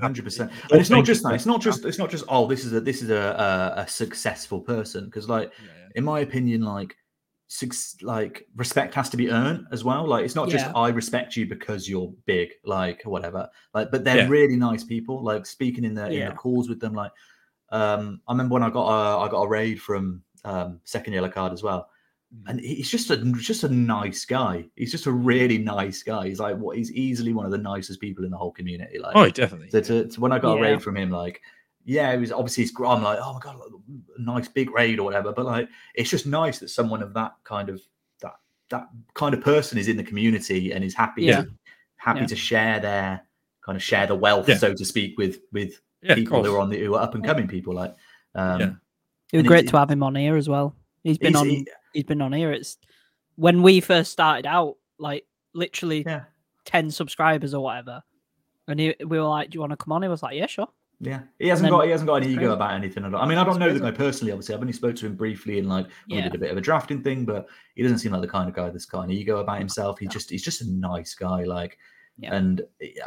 hundred 0.00 0.22
percent. 0.24 0.52
And 0.70 0.80
it's 0.80 0.90
not 0.90 1.04
just 1.06 1.22
that. 1.22 1.32
It's 1.34 1.46
not 1.46 1.62
just. 1.62 1.84
It's 1.86 1.98
not 1.98 2.10
just. 2.10 2.24
Oh, 2.28 2.46
this 2.46 2.64
is 2.66 2.74
a 2.74 2.80
this 2.80 3.02
is 3.02 3.08
a 3.10 3.74
a, 3.76 3.80
a 3.80 3.88
successful 3.88 4.60
person. 4.60 5.06
Because 5.06 5.28
like 5.30 5.50
Yeah, 5.64 5.70
yeah. 5.80 5.88
in 5.96 6.04
my 6.04 6.20
opinion, 6.20 6.60
like 6.60 6.90
six 6.90 6.96
like 8.02 8.46
respect 8.56 8.94
has 8.94 9.08
to 9.10 9.16
be 9.16 9.30
earned 9.30 9.66
as 9.72 9.82
well. 9.82 10.06
Like 10.06 10.24
it's 10.24 10.34
not 10.34 10.48
just 10.48 10.66
I 10.76 10.88
respect 10.90 11.36
you 11.36 11.46
because 11.46 11.88
you're 11.88 12.12
big, 12.26 12.50
like 12.64 13.02
whatever. 13.04 13.48
Like, 13.74 13.90
but 13.90 14.04
they're 14.04 14.18
Yeah. 14.18 14.28
really 14.28 14.56
nice 14.56 14.84
people. 14.84 15.24
Like 15.24 15.46
speaking 15.46 15.84
in 15.84 15.94
the 15.94 16.06
in 16.10 16.28
the 16.28 16.34
calls 16.34 16.68
with 16.68 16.80
them. 16.80 16.94
Like, 16.94 17.12
um, 17.70 18.20
I 18.28 18.32
remember 18.32 18.52
when 18.54 18.62
I 18.62 18.70
got 18.70 18.86
a 18.88 19.18
I 19.26 19.28
got 19.30 19.42
a 19.42 19.48
raid 19.48 19.80
from 19.80 20.22
um 20.44 20.80
second 20.84 21.14
yellow 21.14 21.30
card 21.30 21.52
as 21.52 21.62
well. 21.62 21.88
Mm. 22.36 22.50
And 22.50 22.60
he's 22.60 22.90
just 22.90 23.10
a 23.10 23.16
just 23.38 23.64
a 23.64 23.68
nice 23.70 24.26
guy. 24.26 24.66
He's 24.76 24.92
just 24.92 25.06
a 25.06 25.12
really 25.12 25.56
nice 25.56 26.02
guy. 26.02 26.28
He's 26.28 26.40
like 26.40 26.56
what 26.58 26.76
he's 26.76 26.92
easily 26.92 27.32
one 27.32 27.46
of 27.46 27.50
the 27.52 27.58
nicest 27.58 27.98
people 28.00 28.24
in 28.24 28.30
the 28.30 28.36
whole 28.36 28.52
community. 28.52 28.98
Like 28.98 29.16
Oh, 29.16 29.30
definitely. 29.30 29.70
so 29.70 29.80
to, 29.80 30.06
to 30.06 30.20
when 30.20 30.32
I 30.32 30.38
got 30.38 30.58
a 30.58 30.60
raid 30.60 30.82
from 30.82 30.96
him, 30.98 31.10
like, 31.10 31.40
yeah, 31.88 32.12
it 32.12 32.18
was 32.20 32.30
obviously 32.30 32.64
it's, 32.64 32.72
I'm 32.78 33.02
like, 33.02 33.18
oh 33.20 33.32
my 33.32 33.40
god, 33.40 33.56
like, 33.56 33.70
a 34.18 34.20
nice 34.20 34.46
big 34.46 34.70
raid 34.70 34.98
or 35.00 35.04
whatever. 35.04 35.32
But 35.32 35.46
like, 35.46 35.68
it's 35.94 36.10
just 36.10 36.26
nice 36.26 36.58
that 36.58 36.68
someone 36.68 37.02
of 37.02 37.14
that 37.14 37.32
kind 37.44 37.70
of 37.70 37.80
that 38.20 38.34
that 38.68 38.88
kind 39.14 39.34
of 39.34 39.40
person 39.40 39.78
is 39.78 39.88
in 39.88 39.96
the 39.96 40.04
community 40.04 40.72
and 40.72 40.84
is 40.84 40.94
happy, 40.94 41.24
Yeah. 41.24 41.42
to, 41.42 41.48
happy 41.96 42.20
Yeah. 42.20 42.26
to 42.26 42.36
share 42.36 42.80
their 42.80 43.22
kind 43.64 43.76
of 43.76 43.82
share 43.82 44.06
the 44.06 44.14
wealth, 44.14 44.48
Yeah. 44.48 44.58
so 44.58 44.74
to 44.74 44.84
speak, 44.84 45.16
with 45.18 45.38
with 45.52 45.80
yeah, 46.02 46.14
people 46.14 46.44
who 46.44 46.54
are 46.54 46.60
on 46.60 46.68
the 46.68 46.78
who 46.78 46.94
are 46.94 47.02
up 47.02 47.14
and 47.14 47.24
coming 47.24 47.48
people. 47.48 47.74
Like, 47.74 47.94
um, 48.34 48.60
Yeah. 48.60 48.66
It 49.32 49.36
was 49.36 49.40
And 49.40 49.46
great 49.48 49.64
he- 49.64 49.70
to 49.70 49.78
have 49.78 49.90
him 49.90 50.02
on 50.02 50.14
here 50.14 50.36
as 50.36 50.48
well. 50.48 50.74
He's 51.04 51.16
been 51.18 51.28
he's- 51.34 51.40
on. 51.40 51.48
he- 51.48 51.66
he's 51.94 52.04
been 52.04 52.20
on 52.20 52.32
here. 52.34 52.52
It's 52.52 52.76
when 53.36 53.62
we 53.62 53.80
first 53.80 54.12
started 54.12 54.46
out, 54.46 54.76
like 54.98 55.26
literally 55.54 56.02
yeah, 56.06 56.24
ten 56.66 56.90
subscribers 56.90 57.54
or 57.54 57.62
whatever, 57.64 58.02
and 58.66 58.78
he, 58.78 58.94
we 59.00 59.18
were 59.18 59.24
like, 59.26 59.48
"Do 59.50 59.56
you 59.56 59.60
want 59.60 59.72
to 59.72 59.76
come 59.78 59.92
on?" 59.92 60.02
He 60.02 60.08
was 60.08 60.22
like, 60.22 60.36
"Yeah, 60.36 60.46
sure." 60.46 60.68
Yeah. 61.00 61.20
He 61.38 61.48
hasn't 61.48 61.64
then- 61.64 61.70
got 61.72 61.84
he 61.84 61.90
hasn't 61.90 62.08
got 62.08 62.22
any 62.22 62.32
ego 62.32 62.52
about 62.52 62.72
anything 62.74 63.04
at 63.04 63.14
all. 63.14 63.20
I 63.22 63.26
mean, 63.26 63.38
I 63.38 63.44
don't 63.44 63.58
know 63.58 63.72
the 63.72 63.80
guy 63.80 63.90
personally. 63.90 64.32
Obviously, 64.32 64.54
I've 64.54 64.60
only 64.60 64.72
spoke 64.72 64.96
to 64.96 65.06
him 65.06 65.14
briefly 65.14 65.58
and 65.58 65.68
like 65.68 65.86
when 66.08 66.16
we 66.18 66.22
did 66.22 66.34
a 66.34 66.38
bit 66.38 66.50
of 66.50 66.56
a 66.56 66.60
drafting 66.60 67.02
thing, 67.02 67.24
but 67.24 67.46
he 67.74 67.82
doesn't 67.82 67.98
seem 67.98 68.12
like 68.12 68.22
the 68.22 68.28
kind 68.28 68.48
of 68.48 68.54
guy 68.54 68.68
that's 68.70 68.84
got 68.86 69.02
an 69.04 69.10
ego 69.10 69.38
about 69.38 69.58
himself. 69.58 69.98
He's 69.98 70.08
No. 70.08 70.12
just 70.12 70.30
he's 70.30 70.42
just 70.42 70.60
a 70.62 70.70
nice 70.70 71.14
guy. 71.14 71.44
Like, 71.44 71.78
Yeah. 72.18 72.34
and 72.34 72.62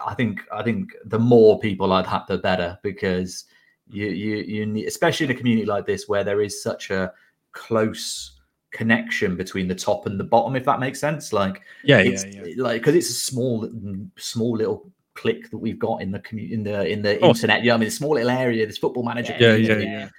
I 0.05 0.13
think 0.13 0.41
I 0.53 0.63
think 0.63 0.91
the 1.05 1.19
more 1.19 1.59
people 1.59 1.87
like 1.87 2.05
that, 2.05 2.27
the 2.27 2.37
better 2.37 2.77
because 2.83 3.45
you 3.89 4.07
you 4.07 4.35
you 4.37 4.65
need, 4.65 4.85
especially 4.87 5.25
in 5.25 5.31
a 5.33 5.35
community 5.35 5.65
like 5.65 5.85
this 5.85 6.07
where 6.07 6.23
there 6.23 6.41
is 6.41 6.63
such 6.63 6.91
a 6.91 7.11
close 7.51 8.37
connection 8.71 9.35
between 9.35 9.67
the 9.67 9.75
top 9.75 10.05
and 10.05 10.17
the 10.17 10.23
bottom, 10.23 10.55
if 10.55 10.63
that 10.63 10.79
makes 10.79 10.97
sense. 10.97 11.33
Like, 11.33 11.61
Yeah, 11.83 11.99
yeah, 11.99 12.23
yeah. 12.25 12.53
like 12.55 12.81
because 12.81 12.95
it's 12.95 13.09
a 13.09 13.13
small 13.13 13.69
small 14.17 14.55
little 14.55 14.89
click 15.15 15.49
that 15.51 15.57
we've 15.57 15.79
got 15.79 16.01
in 16.01 16.11
the 16.11 16.19
community 16.19 16.53
in 16.53 16.63
the 16.63 16.87
in 16.87 17.01
the 17.01 17.17
course. 17.17 17.37
internet. 17.39 17.63
Yeah, 17.63 17.73
I 17.73 17.77
mean, 17.77 17.87
a 17.87 17.91
small 17.91 18.15
little 18.15 18.29
area. 18.29 18.65
This 18.65 18.77
football 18.77 19.03
manager. 19.03 19.35
Yeah, 19.39 19.55
yeah, 19.55 19.67
community, 19.67 19.91
yeah. 19.91 20.09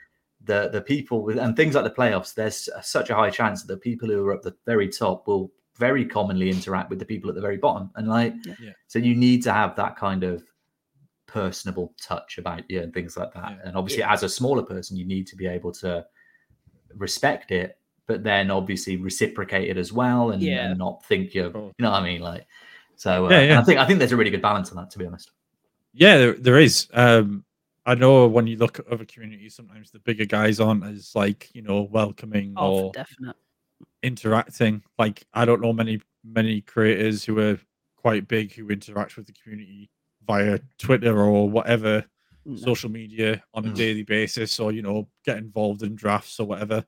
The 0.45 0.69
the 0.73 0.81
people 0.83 1.23
with 1.23 1.39
and 1.39 1.57
things 1.57 1.75
like 1.75 1.85
the 1.85 1.91
playoffs. 1.91 2.35
There's 2.35 2.69
such 2.83 3.11
a 3.11 3.15
high 3.15 3.31
chance 3.31 3.63
that 3.63 3.73
the 3.73 3.79
people 3.81 4.09
who 4.09 4.27
are 4.27 4.35
at 4.35 4.43
the 4.43 4.55
very 4.67 4.89
top 4.89 5.27
will 5.27 5.53
very 5.79 6.05
commonly 6.05 6.51
interact 6.51 6.91
with 6.91 6.99
the 6.99 7.05
people 7.05 7.31
at 7.31 7.35
the 7.35 7.41
very 7.41 7.57
bottom, 7.57 7.91
and 7.97 8.09
like 8.09 8.35
Yeah. 8.45 8.55
Yeah. 8.61 8.73
so 8.89 8.99
you 8.99 9.15
need 9.15 9.43
to 9.45 9.53
have 9.53 9.75
that 9.77 9.97
kind 9.97 10.23
of 10.25 10.43
personable 11.27 11.95
touch 12.01 12.37
about 12.39 12.69
you 12.71 12.81
and 12.83 12.93
things 12.93 13.17
like 13.17 13.33
that. 13.35 13.53
Yeah. 13.53 13.59
And 13.65 13.77
obviously, 13.77 14.03
as 14.03 14.23
a 14.23 14.29
smaller 14.29 14.63
person, 14.63 14.97
you 14.97 15.07
need 15.07 15.27
to 15.29 15.37
be 15.37 15.47
able 15.47 15.73
to 15.75 16.05
respect 16.97 17.51
it, 17.53 17.79
but 18.07 18.23
then 18.23 18.51
obviously 18.51 18.97
reciprocate 18.99 19.71
it 19.71 19.79
as 19.79 19.93
well, 19.93 20.33
and, 20.33 20.43
Yeah. 20.43 20.67
and 20.69 20.79
not 20.79 21.05
think 21.07 21.33
you're, 21.35 21.47
you 21.47 21.73
know 21.79 21.91
what 21.91 22.03
I 22.03 22.05
mean? 22.05 22.21
Like, 22.21 22.47
so 22.97 23.27
uh, 23.27 23.31
Yeah, 23.31 23.41
yeah. 23.43 23.61
I 23.61 23.65
think 23.65 23.79
I 23.79 23.87
think 23.87 23.99
there's 23.99 24.13
a 24.13 24.17
really 24.17 24.31
good 24.31 24.43
balance 24.43 24.71
on 24.71 24.77
that, 24.77 24.91
to 24.91 24.99
be 24.99 25.07
honest. 25.07 25.31
Yeah, 25.93 26.17
there, 26.19 26.33
there 26.35 26.59
is. 26.59 26.89
Um, 26.93 27.45
I 27.85 27.95
know 27.95 28.27
when 28.29 28.47
you 28.47 28.57
look 28.57 28.79
at 28.79 28.87
other 28.89 29.05
communities, 29.05 29.55
sometimes 29.57 29.91
the 29.91 29.99
bigger 29.99 30.25
guys 30.25 30.61
aren't 30.61 30.85
as 30.85 31.15
like 31.15 31.51
you 31.53 31.63
know 31.63 31.83
welcoming 31.83 32.55
Oh, 32.57 32.85
or 32.87 32.93
definite. 32.93 33.37
interacting. 34.03 34.83
Like 34.99 35.25
I 35.35 35.45
don't 35.45 35.61
know 35.61 35.73
many 35.73 36.01
many 36.25 36.61
creators 36.61 37.25
who 37.25 37.39
are 37.41 37.59
quite 37.97 38.29
big 38.29 38.53
who 38.53 38.69
interact 38.69 39.17
with 39.17 39.27
the 39.27 39.33
community 39.33 39.91
via 40.27 40.59
Twitter 40.79 41.21
or 41.21 41.49
whatever 41.49 42.05
No. 42.45 42.57
social 42.57 42.91
media 42.91 43.43
on 43.55 43.65
a 43.67 43.71
Mm. 43.71 43.77
daily 43.77 44.03
basis, 44.03 44.59
or 44.61 44.73
you 44.73 44.83
know 44.83 45.09
get 45.25 45.39
involved 45.39 45.83
in 45.83 45.95
drafts 45.95 46.39
or 46.41 46.47
whatever. 46.47 46.85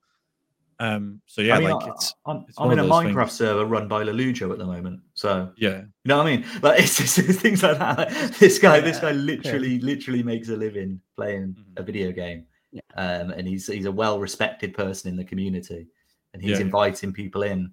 Um. 0.81 1.21
So 1.27 1.41
yeah, 1.43 1.57
I 1.57 1.61
mean, 1.61 1.71
like 1.71 1.85
I, 1.87 1.91
it's 1.91 2.15
I'm, 2.27 2.45
it's 2.49 2.59
I'm 2.59 2.71
in 2.71 2.79
a 2.79 2.85
Minecraft 2.85 3.15
things. 3.27 3.33
server 3.33 3.65
run 3.65 3.87
by 3.89 4.03
Lollujo 4.05 4.51
at 4.53 4.59
the 4.59 4.67
moment, 4.67 5.01
so 5.15 5.51
yeah, 5.57 5.79
you 5.83 5.89
know 6.07 6.19
what 6.19 6.27
I 6.27 6.37
mean. 6.37 6.47
Like 6.63 6.81
it's 6.83 6.97
just 6.99 7.19
it's 7.19 7.41
things 7.41 7.63
like 7.63 7.79
that. 7.79 7.99
Like, 7.99 8.39
this 8.39 8.59
guy, 8.59 8.81
this 8.81 8.99
guy, 8.99 9.13
literally, 9.13 9.79
literally 9.81 10.23
makes 10.23 10.49
a 10.49 10.57
living 10.57 11.01
playing 11.17 11.55
Mhm. 11.59 11.79
a 11.79 11.83
video 11.83 12.13
game, 12.13 12.47
Yeah. 12.73 12.81
um, 12.97 13.31
and 13.31 13.47
he's 13.47 13.67
he's 13.67 13.87
a 13.87 13.93
well 13.93 14.19
respected 14.19 14.75
person 14.75 15.11
in 15.11 15.17
the 15.17 15.25
community, 15.25 15.87
and 16.33 16.43
he's 16.43 16.53
Yeah, 16.53 16.59
yeah. 16.59 16.65
inviting 16.65 17.13
people 17.13 17.43
in, 17.45 17.73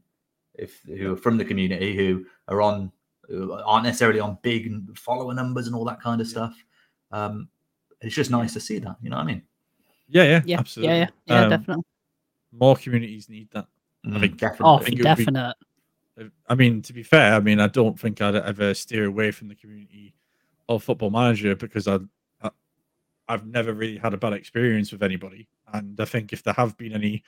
if 0.55 0.81
who 0.85 1.13
are 1.13 1.17
from 1.17 1.37
the 1.37 1.45
community 1.45 1.95
who 1.95 2.25
are 2.47 2.61
on 2.61 2.91
who 3.27 3.53
aren't 3.53 3.85
necessarily 3.85 4.19
on 4.19 4.37
big 4.41 4.69
follower 4.97 5.33
numbers 5.33 5.65
and 5.67 5.75
all 5.75 5.85
that 5.85 6.01
kind 6.01 6.19
of 6.21 6.27
Yeah. 6.27 6.31
stuff. 6.31 6.63
Um, 7.11 7.49
it's 8.01 8.15
just 8.15 8.29
nice 8.31 8.53
to 8.53 8.59
see 8.59 8.79
that. 8.79 8.97
You 9.01 9.09
know 9.09 9.17
what 9.17 9.23
I 9.23 9.25
mean? 9.25 9.41
yeah, 10.09 10.23
yeah, 10.23 10.41
Yeah, 10.45 10.59
absolutely. 10.59 10.95
yeah, 10.97 10.99
yeah, 11.27 11.35
yeah, 11.35 11.43
Um, 11.43 11.49
definitely. 11.49 11.83
More 12.51 12.75
communities 12.75 13.29
need 13.29 13.49
that. 13.51 13.67
Mm, 14.05 14.19
think- 14.19 14.37
definitely. 14.37 14.65
Oh, 14.65 14.75
I 14.75 14.83
think 14.83 15.01
for 15.01 15.07
it 15.07 15.15
be- 15.17 15.23
definite. 15.25 15.55
Uh, 16.19 16.23
I 16.49 16.55
mean, 16.55 16.81
to 16.83 16.93
be 16.93 17.03
fair, 17.03 17.33
I 17.33 17.39
mean, 17.39 17.59
I 17.59 17.67
don't 17.67 17.99
think 17.99 18.21
I'd 18.21 18.35
ever 18.35 18.73
steer 18.73 19.05
away 19.05 19.31
from 19.31 19.47
the 19.47 19.55
community 19.55 20.13
of 20.67 20.83
Football 20.83 21.09
Manager 21.11 21.55
because 21.55 21.87
I, 21.87 21.99
I, 22.41 22.49
I've 23.29 23.45
never 23.45 23.73
really 23.73 23.97
had 23.97 24.13
a 24.13 24.17
bad 24.17 24.33
experience 24.33 24.91
with 24.91 25.03
anybody, 25.03 25.47
and 25.73 25.99
I 25.99 26.05
think 26.05 26.33
if 26.33 26.43
there 26.43 26.53
have 26.55 26.75
been 26.77 26.93
any 26.93 27.23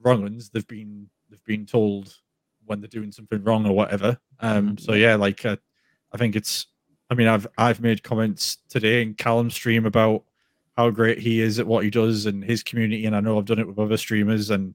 wrong 0.00 0.22
ones, 0.22 0.50
they've 0.50 0.66
been 0.66 1.08
they've 1.30 1.44
been 1.44 1.66
told 1.66 2.14
when 2.66 2.80
they're 2.80 2.88
doing 2.88 3.12
something 3.12 3.42
wrong 3.44 3.66
or 3.66 3.72
whatever. 3.74 4.18
Um, 4.40 4.76
Mhm. 4.76 4.80
so 4.80 4.92
yeah, 4.94 5.14
like 5.14 5.44
uh, 5.46 5.56
I 6.12 6.16
think 6.18 6.34
it's. 6.36 6.66
I 7.10 7.14
mean, 7.14 7.28
I've 7.28 7.46
I've 7.56 7.80
made 7.80 8.02
comments 8.02 8.58
today 8.68 9.00
in 9.02 9.14
Callum's 9.14 9.54
stream 9.54 9.86
about 9.86 10.24
how 10.78 10.88
great 10.90 11.18
he 11.18 11.40
is 11.40 11.58
at 11.58 11.66
what 11.66 11.82
he 11.82 11.90
does 11.90 12.24
and 12.26 12.42
his 12.44 12.62
community, 12.62 13.04
and 13.04 13.16
I 13.16 13.20
know 13.20 13.36
I've 13.36 13.44
done 13.46 13.58
it 13.58 13.66
with 13.66 13.80
other 13.80 13.96
streamers 13.96 14.48
and 14.50 14.74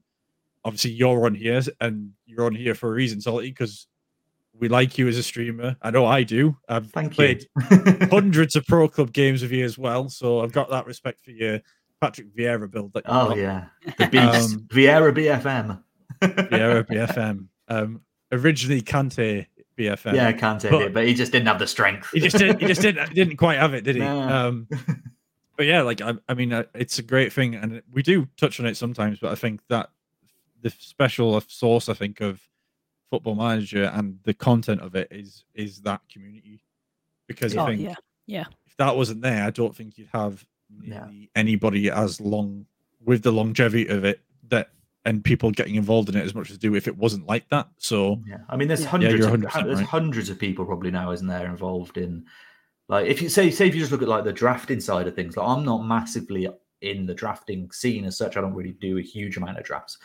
obviously 0.62 0.90
you're 0.90 1.24
on 1.24 1.34
here 1.34 1.62
and 1.80 2.10
you're 2.26 2.44
on 2.44 2.54
here 2.54 2.74
for 2.74 2.90
a 2.90 2.92
reason, 2.92 3.22
Salty, 3.22 3.48
because 3.48 3.86
we 4.58 4.68
like 4.68 4.98
you 4.98 5.08
as 5.08 5.16
a 5.16 5.22
streamer. 5.22 5.76
I 5.80 5.90
know 5.90 6.04
I 6.04 6.22
do. 6.22 6.56
I've 6.68 6.90
Thank 6.90 7.14
played 7.14 7.46
you. 7.70 8.06
hundreds 8.10 8.54
of 8.54 8.66
pro 8.66 8.86
club 8.86 9.12
games 9.14 9.40
with 9.40 9.50
you 9.50 9.64
as 9.64 9.78
well, 9.78 10.10
so 10.10 10.40
I've 10.40 10.52
got 10.52 10.68
that 10.70 10.84
respect 10.86 11.22
for 11.24 11.30
your 11.30 11.60
Patrick 12.02 12.34
Vieira 12.36 12.70
build. 12.70 12.92
That 12.92 13.04
oh 13.06 13.28
got. 13.30 13.38
yeah, 13.38 13.64
the 13.96 14.06
beast, 14.08 14.54
Um, 14.56 14.60
Vieira 14.70 15.10
BFM. 15.10 15.82
Vieira 16.20 16.86
BFM. 16.88 17.46
Um, 17.68 18.02
originally 18.30 18.82
Kante 18.82 19.46
BFM. 19.78 20.14
Yeah, 20.14 20.32
can't 20.32 20.60
take 20.60 20.70
But- 20.70 20.82
it, 20.82 20.92
but 20.92 21.06
he 21.06 21.14
just 21.14 21.32
didn't 21.32 21.48
have 21.48 21.58
the 21.58 21.66
strength. 21.66 22.10
he 22.12 22.20
just 22.20 22.36
didn't. 22.36 22.60
He 22.60 22.66
just 22.66 22.82
didn't. 22.82 23.14
Didn't 23.14 23.38
quite 23.38 23.58
have 23.58 23.72
it, 23.72 23.84
did 23.84 23.96
he? 23.96 24.02
No. 24.02 24.20
Um, 24.20 24.68
but 25.56 25.66
yeah, 25.66 25.82
like 25.82 26.00
I, 26.00 26.14
I 26.28 26.34
mean, 26.34 26.52
uh, 26.52 26.64
it's 26.74 26.98
a 26.98 27.02
great 27.02 27.32
thing, 27.32 27.54
and 27.54 27.82
we 27.92 28.02
do 28.02 28.26
touch 28.36 28.60
on 28.60 28.66
it 28.66 28.76
sometimes. 28.76 29.18
But 29.18 29.32
I 29.32 29.34
think 29.34 29.60
that 29.68 29.90
the 30.62 30.70
special 30.70 31.40
source, 31.42 31.88
I 31.88 31.94
think, 31.94 32.20
of 32.20 32.40
Football 33.10 33.34
Manager 33.34 33.84
and 33.94 34.18
the 34.24 34.34
content 34.34 34.80
of 34.80 34.94
it 34.94 35.08
is 35.10 35.44
is 35.54 35.80
that 35.82 36.00
community. 36.12 36.62
Because 37.26 37.56
I 37.56 37.62
Oh, 37.62 37.66
think 37.66 37.96
yeah. 38.26 38.44
if 38.66 38.76
that 38.76 38.96
wasn't 38.96 39.22
there, 39.22 39.44
I 39.44 39.50
don't 39.50 39.74
think 39.74 39.96
you'd 39.98 40.08
have 40.12 40.44
Yeah. 40.82 41.00
nearly 41.06 41.30
anybody 41.34 41.90
as 41.90 42.20
long 42.20 42.66
with 43.00 43.22
the 43.22 43.32
longevity 43.32 43.86
of 43.88 44.04
it 44.04 44.20
that 44.48 44.70
and 45.06 45.22
people 45.22 45.50
getting 45.50 45.74
involved 45.74 46.08
in 46.08 46.16
it 46.16 46.24
as 46.24 46.34
much 46.34 46.50
as 46.50 46.56
do 46.58 46.74
if 46.74 46.88
it 46.88 46.96
wasn't 46.96 47.26
like 47.26 47.46
that. 47.50 47.68
So 47.76 48.22
Yeah, 48.26 48.38
I 48.48 48.56
mean, 48.56 48.68
there's 48.68 48.80
Yeah. 48.82 48.88
hundreds. 48.88 49.18
you're 49.18 49.34
of, 49.34 49.40
there's 49.42 49.54
right. 49.78 49.86
hundreds 49.86 50.30
of 50.30 50.38
people 50.38 50.64
probably 50.64 50.90
now, 50.90 51.10
isn't 51.12 51.26
there, 51.26 51.44
involved 51.46 51.98
in 51.98 52.26
like 52.88 53.06
if 53.06 53.22
you 53.22 53.28
say 53.28 53.50
say 53.50 53.66
if 53.68 53.74
you 53.74 53.80
just 53.80 53.92
look 53.92 54.02
at 54.02 54.08
like 54.08 54.24
the 54.24 54.32
drafting 54.32 54.80
side 54.80 55.06
of 55.06 55.14
things. 55.14 55.36
Like 55.36 55.48
I'm 55.48 55.64
not 55.64 55.84
massively 55.84 56.48
in 56.82 57.06
the 57.06 57.14
drafting 57.14 57.70
scene 57.70 58.04
as 58.04 58.16
such. 58.18 58.36
I 58.36 58.40
don't 58.40 58.54
really 58.54 58.76
do 58.80 58.98
a 58.98 59.02
huge 59.02 59.36
amount 59.36 59.58
of 59.58 59.64
drafts. 59.64 59.98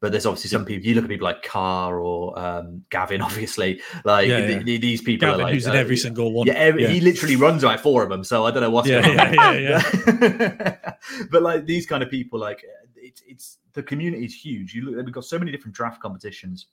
But 0.00 0.10
there's 0.10 0.26
obviously 0.26 0.50
some 0.50 0.64
people. 0.64 0.84
You 0.84 0.96
look 0.96 1.04
at 1.04 1.10
people 1.10 1.26
like 1.26 1.42
Carr 1.44 2.00
or 2.00 2.36
um, 2.36 2.82
Gavin, 2.90 3.22
obviously. 3.28 3.80
Like 4.04 4.28
Yeah, 4.28 4.38
yeah. 4.38 4.62
th- 4.62 4.80
these 4.80 5.00
people 5.00 5.28
Gavin, 5.28 5.40
are 5.40 5.44
like 5.44 5.54
who's 5.54 5.66
in 5.66 5.72
uh, 5.72 5.76
every 5.76 5.96
single 5.96 6.32
one. 6.32 6.46
Yeah, 6.46 6.54
every, 6.54 6.86
he 6.86 7.00
literally 7.00 7.36
runs 7.36 7.62
like 7.62 7.78
four 7.80 8.02
of 8.02 8.08
them. 8.08 8.24
So 8.24 8.44
I 8.44 8.50
don't 8.50 8.62
know 8.62 8.70
what's 8.70 8.88
Yeah, 8.88 9.02
going 9.02 9.18
on. 9.20 9.34
yeah, 9.62 9.80
yeah, 10.02 10.94
but 11.30 11.42
like 11.42 11.66
these 11.66 11.86
kind 11.86 12.02
of 12.02 12.10
people, 12.10 12.40
like 12.40 12.64
it's 12.96 13.22
it's 13.28 13.58
the 13.74 13.82
community 13.82 14.24
is 14.24 14.34
huge. 14.34 14.74
You 14.74 14.86
look, 14.90 15.04
we've 15.06 15.14
got 15.14 15.24
so 15.24 15.38
many 15.38 15.52
different 15.52 15.74
draft 15.76 16.00
competitions. 16.02 16.66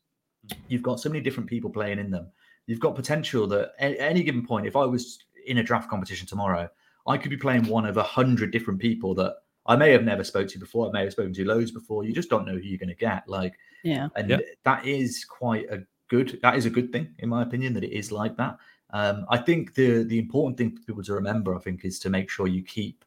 You've 0.68 0.84
got 0.84 1.00
so 1.00 1.10
many 1.10 1.22
different 1.22 1.48
people 1.50 1.70
playing 1.70 2.00
in 2.00 2.10
them. 2.10 2.28
You've 2.66 2.80
got 2.80 2.96
potential 2.96 3.46
that 3.48 3.74
at 3.80 3.96
any 4.00 4.24
given 4.24 4.46
point, 4.46 4.66
if 4.66 4.76
I 4.76 4.86
was 4.86 5.20
in 5.46 5.58
a 5.60 5.64
draft 5.64 5.90
competition 5.90 6.28
tomorrow, 6.28 6.70
I 7.08 7.18
could 7.18 7.30
be 7.32 7.38
playing 7.38 7.66
one 7.68 7.86
of 7.86 7.98
a 7.98 8.04
hundred 8.04 8.52
different 8.52 8.80
people 8.80 9.16
that 9.16 9.36
I 9.66 9.76
may 9.76 9.92
have 9.92 10.04
never 10.04 10.24
spoke 10.24 10.48
to 10.50 10.60
before. 10.60 10.88
I 10.88 10.92
may 10.92 11.04
have 11.04 11.12
spoken 11.12 11.34
to 11.34 11.46
loads 11.46 11.72
before. 11.72 12.04
You 12.04 12.14
just 12.14 12.30
don't 12.30 12.46
know 12.46 12.54
who 12.54 12.60
you're 12.60 12.78
going 12.78 12.90
to 12.90 12.96
get. 12.96 13.28
Like, 13.28 13.58
yeah, 13.84 14.10
and 14.16 14.30
Yeah. 14.30 14.40
that 14.64 14.86
is 14.86 15.26
quite 15.26 15.70
a 15.70 15.84
good. 16.08 16.40
That 16.42 16.56
is 16.56 16.66
a 16.66 16.70
good 16.70 16.92
thing, 16.92 17.14
in 17.20 17.30
my 17.30 17.44
opinion, 17.44 17.74
that 17.74 17.84
it 17.84 17.92
is 17.92 18.12
like 18.12 18.36
that. 18.38 18.58
Um, 18.92 19.26
I 19.30 19.38
think 19.38 19.76
the 19.76 20.04
the 20.04 20.18
important 20.20 20.58
thing 20.58 20.72
for 20.76 20.82
people 20.84 21.04
to 21.04 21.14
remember, 21.14 21.56
I 21.56 21.60
think, 21.60 21.86
is 21.86 22.00
to 22.00 22.10
make 22.10 22.30
sure 22.30 22.48
you 22.48 22.64
keep 22.64 23.06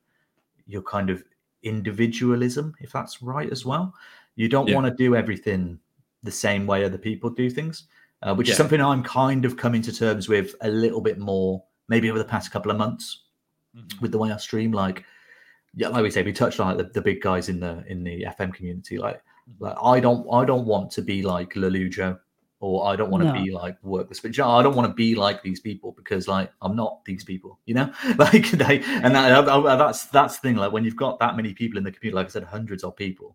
your 0.67 0.83
kind 0.83 1.11
of 1.11 1.25
individualism, 1.65 2.75
if 2.81 2.93
that's 2.93 3.23
right 3.23 3.51
as 3.51 3.65
well. 3.67 3.95
You 4.37 4.49
don't 4.49 4.69
Yeah. 4.69 4.75
want 4.77 4.87
to 4.87 4.95
do 4.95 5.15
everything 5.17 5.79
the 6.23 6.31
same 6.31 6.67
way 6.67 6.85
other 6.85 6.99
people 6.99 7.29
do 7.31 7.51
things, 7.51 7.85
uh, 8.23 8.35
which 8.35 8.49
is 8.49 8.57
something 8.57 8.81
I'm 8.81 9.03
kind 9.03 9.45
of 9.45 9.57
coming 9.57 9.83
to 9.83 9.93
terms 9.93 10.29
with 10.29 10.55
a 10.61 10.71
little 10.71 11.01
bit 11.01 11.19
more, 11.19 11.65
maybe 11.93 12.11
over 12.11 12.19
the 12.25 12.33
past 12.35 12.51
couple 12.55 12.71
of 12.73 12.79
months 12.85 13.05
Mhm. 13.77 14.01
with 14.03 14.13
the 14.13 14.19
way 14.23 14.31
I 14.33 14.39
stream. 14.49 14.71
Like, 14.85 14.99
yeah, 15.81 15.89
like 15.95 16.03
we 16.03 16.11
say, 16.11 16.23
we 16.23 16.33
touched 16.33 16.59
on 16.61 16.67
like, 16.69 16.79
the, 16.87 16.93
the 16.99 17.05
big 17.11 17.21
guys 17.29 17.49
in 17.53 17.59
the 17.61 17.75
in 17.93 17.99
the 18.09 18.17
FM 18.37 18.51
community. 18.59 18.97
Like, 19.07 19.21
Mm-hmm. 19.51 19.65
like 19.65 19.77
I 19.95 19.97
don't 20.07 20.23
I 20.39 20.45
don't 20.51 20.67
want 20.73 20.87
to 20.97 21.03
be 21.03 21.19
like 21.35 21.51
Lollujo, 21.63 22.09
or 22.61 22.75
I 22.91 22.95
don't 22.99 23.11
want 23.11 23.23
to 23.25 23.33
No. 23.33 23.43
be 23.45 23.51
like 23.63 23.77
Workless. 23.83 24.21
But 24.23 24.37
you 24.37 24.45
I 24.45 24.63
don't 24.63 24.77
want 24.79 24.89
to 24.89 24.95
be 24.95 25.11
like 25.27 25.39
these 25.43 25.59
people 25.69 25.91
because 26.01 26.25
like 26.37 26.49
I'm 26.65 26.77
not 26.77 27.05
these 27.09 27.25
people. 27.25 27.59
You 27.69 27.75
know, 27.79 27.89
like 28.25 28.47
they 28.63 28.77
and 29.05 29.13
that, 29.17 29.47
that- 29.47 29.79
that's 29.83 30.01
that's 30.17 30.37
the 30.39 30.43
thing. 30.45 30.57
Like 30.63 30.71
when 30.75 30.85
you've 30.85 31.03
got 31.05 31.19
that 31.19 31.35
many 31.41 31.53
people 31.61 31.77
in 31.79 31.85
the 31.85 31.91
community, 31.91 32.15
like 32.19 32.27
I 32.27 32.31
said, 32.35 32.45
hundreds 32.45 32.85
of 32.85 32.95
people, 33.05 33.31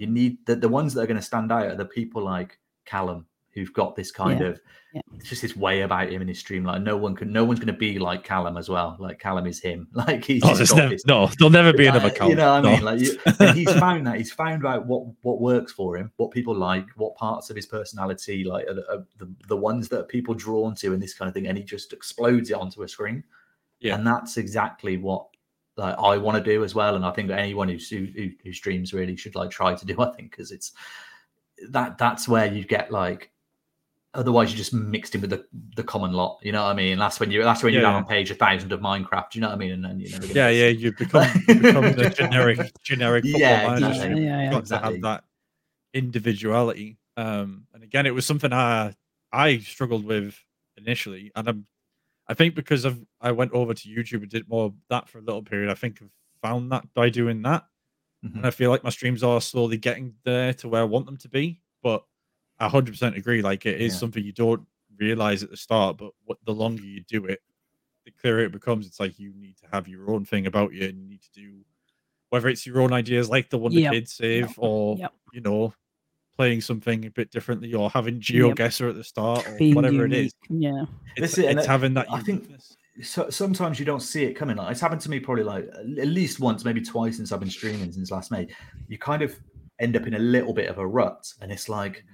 you 0.00 0.08
Mhm. 0.08 0.16
need 0.18 0.32
the 0.46 0.56
the 0.64 0.68
ones 0.78 0.90
that 0.94 1.02
are 1.02 1.10
going 1.12 1.22
to 1.24 1.30
stand 1.32 1.52
out 1.52 1.66
are 1.70 1.76
the 1.84 1.92
people 1.98 2.22
like 2.36 2.58
Callum 2.92 3.20
who've 3.54 3.72
got 3.72 3.96
this 3.96 4.10
kind 4.12 4.40
Yeah. 4.40 4.46
of 4.48 4.60
Yeah. 4.94 5.00
it's 5.16 5.28
just 5.28 5.42
this 5.42 5.56
way 5.56 5.80
about 5.82 6.10
him 6.10 6.22
in 6.22 6.28
his 6.28 6.38
stream. 6.38 6.64
Like 6.64 6.82
no 6.82 6.96
one 6.96 7.14
can, 7.16 7.32
no 7.32 7.44
one's 7.44 7.58
going 7.58 7.66
to 7.72 7.78
be 7.78 7.98
like 7.98 8.22
Callum 8.24 8.56
as 8.56 8.68
well. 8.68 8.96
Like 9.00 9.18
Callum 9.18 9.46
is 9.46 9.60
him. 9.60 9.88
Like 9.94 10.24
he's 10.24 10.42
Oh, 10.44 10.48
just 10.54 10.58
there's 10.58 10.70
got 10.70 10.76
never, 10.76 10.90
this- 10.90 11.06
no, 11.06 11.26
there'll 11.38 11.50
never 11.50 11.72
be 11.72 11.88
uh, 11.88 11.96
another 11.96 12.28
You 12.28 12.34
know 12.36 12.52
what 12.60 12.66
I 12.66 12.72
mean? 12.74 12.84
Like, 12.84 13.00
you, 13.00 13.18
he's 13.54 13.72
found 13.78 14.06
that 14.06 14.16
he's 14.16 14.30
found 14.32 14.64
out 14.64 14.86
what 14.86 15.04
what 15.22 15.40
works 15.40 15.72
for 15.72 15.96
him, 15.96 16.12
what 16.16 16.30
people 16.30 16.54
like, 16.54 16.86
what 16.96 17.14
parts 17.16 17.50
of 17.50 17.56
his 17.56 17.66
personality 17.66 18.44
like 18.44 18.66
are, 18.68 18.74
the- 18.74 18.92
are 18.92 19.04
the 19.18 19.34
the 19.48 19.56
ones 19.56 19.88
that 19.88 20.08
people 20.08 20.34
drawn 20.34 20.74
to, 20.76 20.92
and 20.92 21.02
this 21.02 21.14
kind 21.14 21.28
of 21.28 21.34
thing. 21.34 21.46
And 21.48 21.58
he 21.58 21.64
just 21.64 21.92
explodes 21.92 22.50
it 22.50 22.54
onto 22.54 22.82
a 22.82 22.88
screen. 22.88 23.24
Yeah. 23.80 23.94
and 23.94 24.06
that's 24.06 24.36
exactly 24.38 24.96
what 24.96 25.26
like 25.76 25.94
I 25.98 26.16
want 26.16 26.36
to 26.36 26.42
do 26.52 26.64
as 26.64 26.74
well. 26.74 26.96
And 26.96 27.04
I 27.04 27.12
think 27.12 27.30
anyone 27.30 27.68
who's, 27.68 27.88
who, 27.88 28.06
who 28.14 28.30
who 28.42 28.52
streams 28.52 28.92
really 28.92 29.16
should 29.16 29.34
like 29.36 29.50
try 29.50 29.74
to 29.74 29.86
do. 29.86 30.00
I 30.00 30.10
think 30.16 30.30
because 30.32 30.50
it's 30.52 30.72
that 31.70 31.98
that's 31.98 32.28
where 32.28 32.46
you 32.52 32.64
get 32.64 32.90
like. 32.90 33.30
Otherwise, 34.14 34.50
you're 34.50 34.56
just 34.58 34.72
mixed 34.72 35.14
in 35.14 35.20
with 35.20 35.30
the, 35.30 35.44
the 35.76 35.82
common 35.84 36.12
lot. 36.12 36.38
You 36.42 36.50
know 36.52 36.64
what 36.64 36.70
I 36.70 36.74
mean? 36.74 36.98
That's 36.98 37.20
when 37.20 37.30
you 37.30 37.42
that's 37.42 37.62
when 37.62 37.72
you're 37.74 37.82
Yeah, 37.82 37.90
down 37.90 38.02
on 38.02 38.06
page 38.06 38.30
a 38.30 38.34
thousand 38.34 38.72
of 38.72 38.80
Minecraft. 38.80 39.34
You 39.34 39.42
know 39.42 39.48
what 39.48 39.54
I 39.54 39.58
mean? 39.58 39.72
And 39.72 39.84
then 39.84 40.00
you 40.00 40.08
know. 40.10 40.18
Yeah, 40.34 40.48
yeah, 40.48 40.68
you 40.68 40.92
become, 40.92 41.28
you 41.46 41.54
become 41.62 41.94
the 41.94 42.08
generic, 42.10 42.58
generic 42.82 43.24
Yeah, 43.26 43.74
exactly. 43.74 44.08
Yeah, 44.10 44.16
yeah, 44.16 44.42
You've 44.42 44.50
got 44.52 44.58
exactly. 44.60 44.88
to 44.88 44.92
have 44.94 45.02
that 45.02 45.24
individuality. 45.94 46.98
Um, 47.16 47.66
and 47.74 47.82
again, 47.82 48.06
it 48.06 48.14
was 48.14 48.24
something 48.26 48.52
I 48.52 48.94
I 49.32 49.58
struggled 49.58 50.04
with 50.04 50.38
initially, 50.76 51.30
and 51.36 51.48
I'm, 51.48 51.66
I 52.28 52.34
think 52.34 52.54
because 52.54 52.84
of 52.84 52.98
I 53.20 53.32
went 53.32 53.52
over 53.52 53.74
to 53.74 53.88
YouTube 53.88 54.22
and 54.22 54.30
did 54.30 54.48
more 54.48 54.66
of 54.66 54.74
that 54.90 55.08
for 55.08 55.18
a 55.18 55.22
little 55.22 55.42
period. 55.42 55.70
I 55.70 55.74
think 55.74 55.98
I've 56.00 56.08
found 56.40 56.72
that 56.72 56.84
by 56.94 57.10
doing 57.10 57.42
that, 57.42 57.66
Mhm. 58.24 58.36
and 58.36 58.46
I 58.46 58.50
feel 58.50 58.70
like 58.70 58.84
my 58.84 58.90
streams 58.90 59.22
are 59.22 59.40
slowly 59.40 59.76
getting 59.76 60.14
there 60.24 60.54
to 60.54 60.68
where 60.68 60.80
I 60.80 60.84
want 60.84 61.06
them 61.06 61.16
to 61.18 61.28
be. 61.28 61.60
But 61.82 62.04
I 62.60 62.68
100% 62.68 63.16
agree. 63.16 63.42
Like 63.42 63.66
it 63.66 63.80
is 63.80 63.94
Yeah. 63.94 63.98
something 63.98 64.24
you 64.24 64.32
don't 64.32 64.66
realize 64.98 65.42
at 65.42 65.50
the 65.50 65.56
start, 65.56 65.96
but 65.96 66.12
what 66.24 66.38
the 66.44 66.52
longer 66.54 66.82
you 66.82 67.02
do 67.02 67.24
it, 67.26 67.40
the 68.04 68.10
clearer 68.10 68.40
it 68.40 68.52
becomes. 68.52 68.86
It's 68.86 69.00
like 69.00 69.18
you 69.18 69.32
need 69.36 69.56
to 69.58 69.66
have 69.72 69.86
your 69.86 70.10
own 70.10 70.24
thing 70.24 70.46
about 70.46 70.72
you, 70.72 70.88
and 70.88 70.98
you 70.98 71.08
need 71.08 71.22
to 71.22 71.32
do 71.32 71.64
whether 72.30 72.48
it's 72.48 72.66
your 72.66 72.80
own 72.80 72.92
ideas, 72.92 73.30
like 73.30 73.48
the 73.50 73.58
one 73.58 73.72
the 73.72 73.88
kids 73.88 74.12
save, 74.12 74.54
or 74.58 74.96
yep. 74.98 75.12
you 75.32 75.40
know, 75.40 75.72
playing 76.36 76.60
something 76.60 77.04
a 77.06 77.10
bit 77.10 77.30
differently, 77.30 77.72
or 77.74 77.90
having 77.90 78.20
GeoGuessr 78.20 78.90
at 78.90 78.96
the 78.96 79.04
start, 79.04 79.46
or 79.46 79.56
Being 79.56 79.74
whatever 79.74 80.04
it 80.04 80.12
is. 80.12 80.34
Yeah. 80.48 80.84
It's, 81.16 81.36
That's 81.36 81.38
it, 81.38 81.58
it's 81.58 81.66
having 81.66 81.94
that. 81.94 82.06
I 82.10 82.20
think- 82.20 82.50
so, 83.00 83.30
sometimes 83.30 83.78
you 83.78 83.84
don't 83.84 84.00
see 84.00 84.24
it 84.24 84.34
coming. 84.34 84.56
Like 84.56 84.72
it's 84.72 84.80
happened 84.80 85.00
to 85.02 85.10
me 85.10 85.20
probably 85.20 85.44
like 85.44 85.68
at 86.00 86.08
least 86.08 86.40
once, 86.40 86.64
maybe 86.64 86.80
twice 86.80 87.16
since 87.16 87.30
I've 87.30 87.38
been 87.38 87.48
streaming 87.50 87.92
since 87.92 88.10
last 88.10 88.32
May. 88.32 88.48
You 88.88 88.98
kind 88.98 89.22
of 89.22 89.38
end 89.78 89.96
up 89.96 90.06
in 90.08 90.14
a 90.14 90.18
little 90.18 90.52
bit 90.52 90.68
of 90.68 90.78
a 90.78 90.86
rut, 90.86 91.32
and 91.40 91.52
it's 91.52 91.68
like 91.68 92.04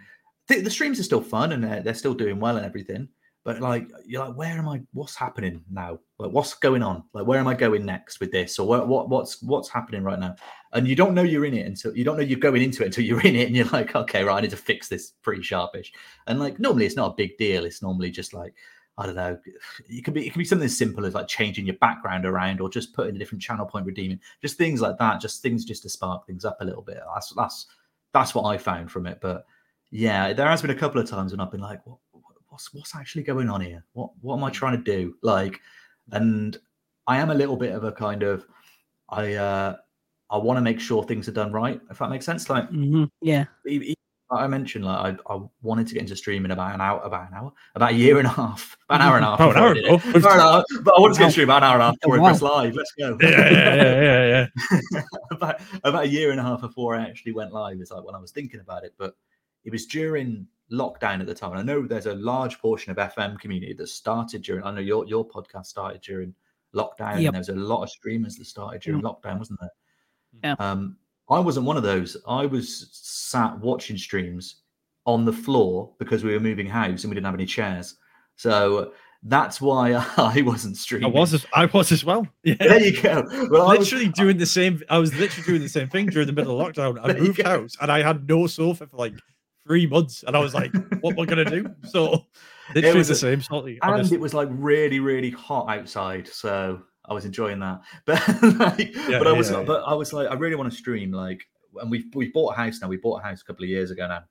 the, 0.48 0.60
the 0.60 0.70
streams 0.70 1.00
are 1.00 1.04
still 1.04 1.22
fun 1.22 1.52
and 1.52 1.62
they're, 1.62 1.82
they're 1.82 1.94
still 1.94 2.14
doing 2.14 2.40
well 2.40 2.56
and 2.56 2.66
everything. 2.66 3.08
But 3.44 3.60
like 3.60 3.90
you're 4.06 4.24
like, 4.24 4.36
where 4.36 4.56
am 4.56 4.68
I? 4.68 4.80
What's 4.92 5.14
happening 5.14 5.62
now? 5.70 5.98
Like 6.18 6.30
what's 6.30 6.54
going 6.54 6.82
on? 6.82 7.04
Like 7.12 7.26
where 7.26 7.38
am 7.38 7.46
I 7.46 7.52
going 7.52 7.84
next 7.84 8.18
with 8.18 8.32
this? 8.32 8.58
Or 8.58 8.66
what, 8.66 8.88
what 8.88 9.10
what's 9.10 9.42
what's 9.42 9.68
happening 9.68 10.02
right 10.02 10.18
now? 10.18 10.34
And 10.72 10.88
you 10.88 10.96
don't 10.96 11.12
know 11.12 11.22
you're 11.22 11.44
in 11.44 11.52
it 11.52 11.66
until 11.66 11.94
you 11.94 12.04
don't 12.04 12.16
know 12.16 12.22
you're 12.22 12.38
going 12.38 12.62
into 12.62 12.82
it 12.82 12.86
until 12.86 13.04
you're 13.04 13.20
in 13.26 13.36
it, 13.36 13.46
and 13.46 13.54
you're 13.54 13.66
like, 13.66 13.94
okay, 13.94 14.24
right, 14.24 14.38
I 14.38 14.40
need 14.40 14.50
to 14.50 14.56
fix 14.56 14.88
this 14.88 15.12
pretty 15.22 15.42
sharpish. 15.42 15.92
And 16.26 16.40
like 16.40 16.58
normally 16.58 16.86
it's 16.86 16.96
not 16.96 17.12
a 17.12 17.16
big 17.16 17.36
deal. 17.36 17.66
It's 17.66 17.82
normally 17.82 18.10
just 18.10 18.32
like 18.32 18.54
I 18.96 19.04
don't 19.04 19.16
know. 19.16 19.36
It 19.90 20.04
can 20.04 20.14
be 20.14 20.26
it 20.26 20.32
can 20.32 20.38
be 20.38 20.46
something 20.46 20.64
as 20.64 20.78
simple 20.78 21.04
as 21.04 21.12
like 21.12 21.28
changing 21.28 21.66
your 21.66 21.76
background 21.76 22.24
around 22.24 22.62
or 22.62 22.70
just 22.70 22.94
putting 22.94 23.14
a 23.14 23.18
different 23.18 23.42
channel 23.42 23.66
point 23.66 23.84
redeeming. 23.84 24.20
Just 24.40 24.56
things 24.56 24.80
like 24.80 24.96
that. 24.98 25.20
Just 25.20 25.42
things 25.42 25.66
just 25.66 25.82
to 25.82 25.90
spark 25.90 26.26
things 26.26 26.46
up 26.46 26.56
a 26.62 26.64
little 26.64 26.82
bit. 26.82 27.00
That's 27.12 27.34
that's 27.36 27.66
that's 28.14 28.34
what 28.34 28.44
I 28.44 28.56
found 28.56 28.90
from 28.90 29.06
it. 29.06 29.18
But 29.20 29.44
yeah, 29.94 30.32
there 30.32 30.48
has 30.48 30.60
been 30.60 30.72
a 30.72 30.74
couple 30.74 31.00
of 31.00 31.08
times 31.08 31.30
when 31.32 31.40
I've 31.40 31.52
been 31.52 31.60
like, 31.60 31.80
what, 31.86 31.98
what's 32.48 32.74
what's 32.74 32.96
actually 32.96 33.22
going 33.22 33.48
on 33.48 33.60
here? 33.60 33.84
What 33.92 34.10
what 34.22 34.36
am 34.36 34.42
I 34.44 34.50
trying 34.50 34.76
to 34.76 34.82
do? 34.82 35.14
Like, 35.22 35.60
and 36.10 36.56
I 37.06 37.18
am 37.18 37.30
a 37.30 37.34
little 37.34 37.56
bit 37.56 37.72
of 37.72 37.84
a 37.84 37.92
kind 37.92 38.24
of 38.24 38.44
I 39.08 39.34
uh 39.34 39.76
I 40.30 40.36
want 40.38 40.56
to 40.56 40.62
make 40.62 40.80
sure 40.80 41.04
things 41.04 41.28
are 41.28 41.32
done 41.32 41.52
right. 41.52 41.80
If 41.90 41.98
that 41.98 42.10
makes 42.10 42.26
sense. 42.26 42.50
Like 42.50 42.68
hmm 42.70 43.04
Yeah. 43.22 43.44
like 43.64 43.96
I 44.32 44.48
mentioned, 44.48 44.84
like 44.84 45.16
I, 45.28 45.32
I 45.34 45.40
wanted 45.62 45.86
to 45.86 45.94
get 45.94 46.00
into 46.00 46.16
streaming 46.16 46.50
about 46.50 46.74
an 46.74 46.80
hour, 46.80 47.00
about 47.04 47.30
an 47.30 47.36
hour, 47.36 47.52
about 47.76 47.92
a 47.92 47.94
year 47.94 48.18
and 48.18 48.26
a 48.26 48.30
half, 48.30 48.76
about 48.88 49.00
an 49.00 49.06
hour 49.06 49.16
and 49.16 49.24
a 49.24 49.28
half. 49.28 49.40
Oh, 49.40 49.50
an 49.50 49.56
hour 49.56 49.76
it. 49.76 50.16
About 50.16 50.32
an 50.32 50.40
hour, 50.40 50.64
but 50.82 50.94
I 50.96 51.00
wanted 51.00 51.14
to 51.14 51.18
get 51.20 51.24
into 51.26 51.32
streaming 51.34 51.50
about 51.50 51.62
an 51.62 51.68
hour 51.68 51.74
and 51.74 51.82
a 51.82 51.86
half 51.86 52.00
before 52.00 52.18
Wow. 52.18 52.24
I 52.24 52.30
press 52.30 52.42
live. 52.42 52.74
Let's 52.74 52.92
go. 52.98 53.16
Yeah, 53.20 53.28
yeah, 53.30 53.74
yeah, 53.74 54.00
yeah, 54.02 54.46
yeah. 54.92 55.02
about, 55.30 55.60
about 55.84 56.04
a 56.04 56.08
year 56.08 56.32
and 56.32 56.40
a 56.40 56.42
half 56.42 56.62
before 56.62 56.96
I 56.96 57.06
actually 57.06 57.32
went 57.32 57.52
live 57.52 57.80
is 57.80 57.92
like 57.92 58.04
when 58.04 58.16
I 58.16 58.18
was 58.18 58.32
thinking 58.32 58.58
about 58.58 58.82
it. 58.84 58.94
But 58.98 59.14
it 59.64 59.72
was 59.72 59.86
during 59.86 60.46
lockdown 60.72 61.20
at 61.20 61.26
the 61.26 61.34
time. 61.34 61.52
And 61.52 61.60
I 61.60 61.62
know 61.62 61.86
there's 61.86 62.06
a 62.06 62.14
large 62.14 62.58
portion 62.58 62.90
of 62.90 62.96
FM 62.96 63.38
community 63.38 63.74
that 63.74 63.86
started 63.88 64.42
during. 64.42 64.64
I 64.64 64.70
know 64.72 64.80
your 64.80 65.06
your 65.06 65.26
podcast 65.26 65.66
started 65.66 66.00
during 66.02 66.34
lockdown, 66.74 67.20
Yep. 67.20 67.26
and 67.26 67.34
there 67.34 67.40
was 67.40 67.48
a 67.50 67.54
lot 67.54 67.82
of 67.82 67.90
streamers 67.90 68.36
that 68.36 68.46
started 68.46 68.80
during 68.82 69.02
lockdown, 69.02 69.38
wasn't 69.38 69.60
there? 69.60 69.70
Yeah. 70.42 70.56
Um, 70.58 70.96
I 71.30 71.38
wasn't 71.38 71.66
one 71.66 71.76
of 71.76 71.82
those. 71.82 72.16
I 72.26 72.44
was 72.46 72.88
sat 72.92 73.58
watching 73.60 73.96
streams 73.96 74.56
on 75.06 75.24
the 75.24 75.32
floor 75.32 75.92
because 75.98 76.24
we 76.24 76.32
were 76.32 76.40
moving 76.40 76.66
house 76.66 77.04
and 77.04 77.10
we 77.10 77.14
didn't 77.14 77.26
have 77.26 77.34
any 77.34 77.46
chairs. 77.46 77.96
So 78.36 78.92
that's 79.22 79.60
why 79.60 79.92
I 80.16 80.42
wasn't 80.42 80.76
streaming. 80.76 81.06
I 81.06 81.08
streaming. 81.10 81.20
was, 81.20 81.34
as, 81.34 81.46
I 81.54 81.66
was 81.66 81.92
as 81.92 82.04
well. 82.04 82.26
Yeah. 82.42 82.56
There 82.58 82.80
you 82.84 83.00
go. 83.00 83.22
Well, 83.50 83.68
I 83.70 83.76
was- 83.76 83.90
literally 83.92 84.08
doing 84.10 84.36
the 84.38 84.46
same. 84.46 84.82
I 84.90 84.98
was 84.98 85.14
literally 85.14 85.46
doing 85.46 85.62
the 85.62 85.68
same 85.68 85.88
thing 85.88 86.06
during 86.06 86.26
the 86.26 86.32
middle 86.32 86.60
of 86.60 86.74
lockdown. 86.74 86.98
I 87.02 87.12
moved 87.18 87.40
house 87.42 87.76
and 87.80 87.90
I 87.92 88.02
had 88.02 88.28
no 88.28 88.46
sofa 88.46 88.86
for 88.86 88.96
like 88.96 89.14
three 89.66 89.86
months, 89.86 90.22
and 90.26 90.36
I 90.36 90.40
was 90.40 90.54
like, 90.54 90.72
"What 91.00 91.12
am 91.12 91.20
I 91.20 91.24
gonna 91.26 91.44
do?" 91.44 91.66
So, 91.88 92.24
it 92.74 92.94
was 92.94 93.08
the 93.08 93.14
same. 93.14 93.40
Totally. 93.40 93.78
and 93.82 93.92
honest. 93.94 94.12
it 94.12 94.20
was 94.20 94.32
like 94.34 94.48
really 94.52 94.98
really 95.00 95.30
hot 95.30 95.68
outside 95.68 96.26
so 96.26 96.80
i 97.06 97.12
was 97.12 97.26
enjoying 97.26 97.58
that 97.60 97.82
but 98.06 98.18
like, 98.58 98.94
Yeah, 99.08 99.18
but 99.18 99.26
i 99.26 99.32
was 99.32 99.50
yeah, 99.50 99.58
yeah. 99.58 99.64
but 99.64 99.82
i 99.86 99.92
was 99.92 100.14
like 100.14 100.28
i 100.30 100.34
really 100.34 100.56
want 100.56 100.70
to 100.72 100.76
stream 100.78 101.12
like 101.12 101.46
and 101.76 101.90
we 101.90 102.06
we 102.14 102.30
bought 102.30 102.54
a 102.54 102.56
house 102.56 102.80
now 102.80 102.88
we 102.88 102.96
bought 102.96 103.20
a 103.20 103.22
house 103.22 103.42
a 103.42 103.44
couple 103.44 103.64
of 103.64 103.68
years 103.68 103.90
ago 103.90 104.06
now 104.08 104.22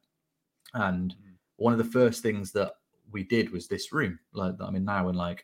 and 0.73 1.11
Mhm. 1.11 1.33
one 1.57 1.73
of 1.73 1.77
the 1.77 1.83
first 1.99 2.23
things 2.23 2.51
that 2.53 2.71
we 3.11 3.23
did 3.23 3.51
was 3.51 3.67
this 3.67 3.93
room 3.93 4.17
like 4.33 4.57
that 4.57 4.65
i'm 4.65 4.75
in 4.75 4.85
now 4.85 5.07
and 5.09 5.17
like 5.17 5.43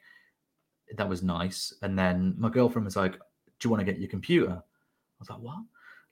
that 0.98 1.08
was 1.08 1.22
nice 1.22 1.72
and 1.84 1.98
then 2.00 2.34
my 2.40 2.50
girlfriend 2.50 2.86
was 2.86 2.96
like 2.96 3.14
do 3.14 3.66
you 3.68 3.70
want 3.70 3.82
to 3.82 3.86
get 3.86 4.00
your 4.00 4.10
computer 4.10 4.54
i 4.54 5.20
was 5.20 5.30
like 5.30 5.40
what 5.40 5.58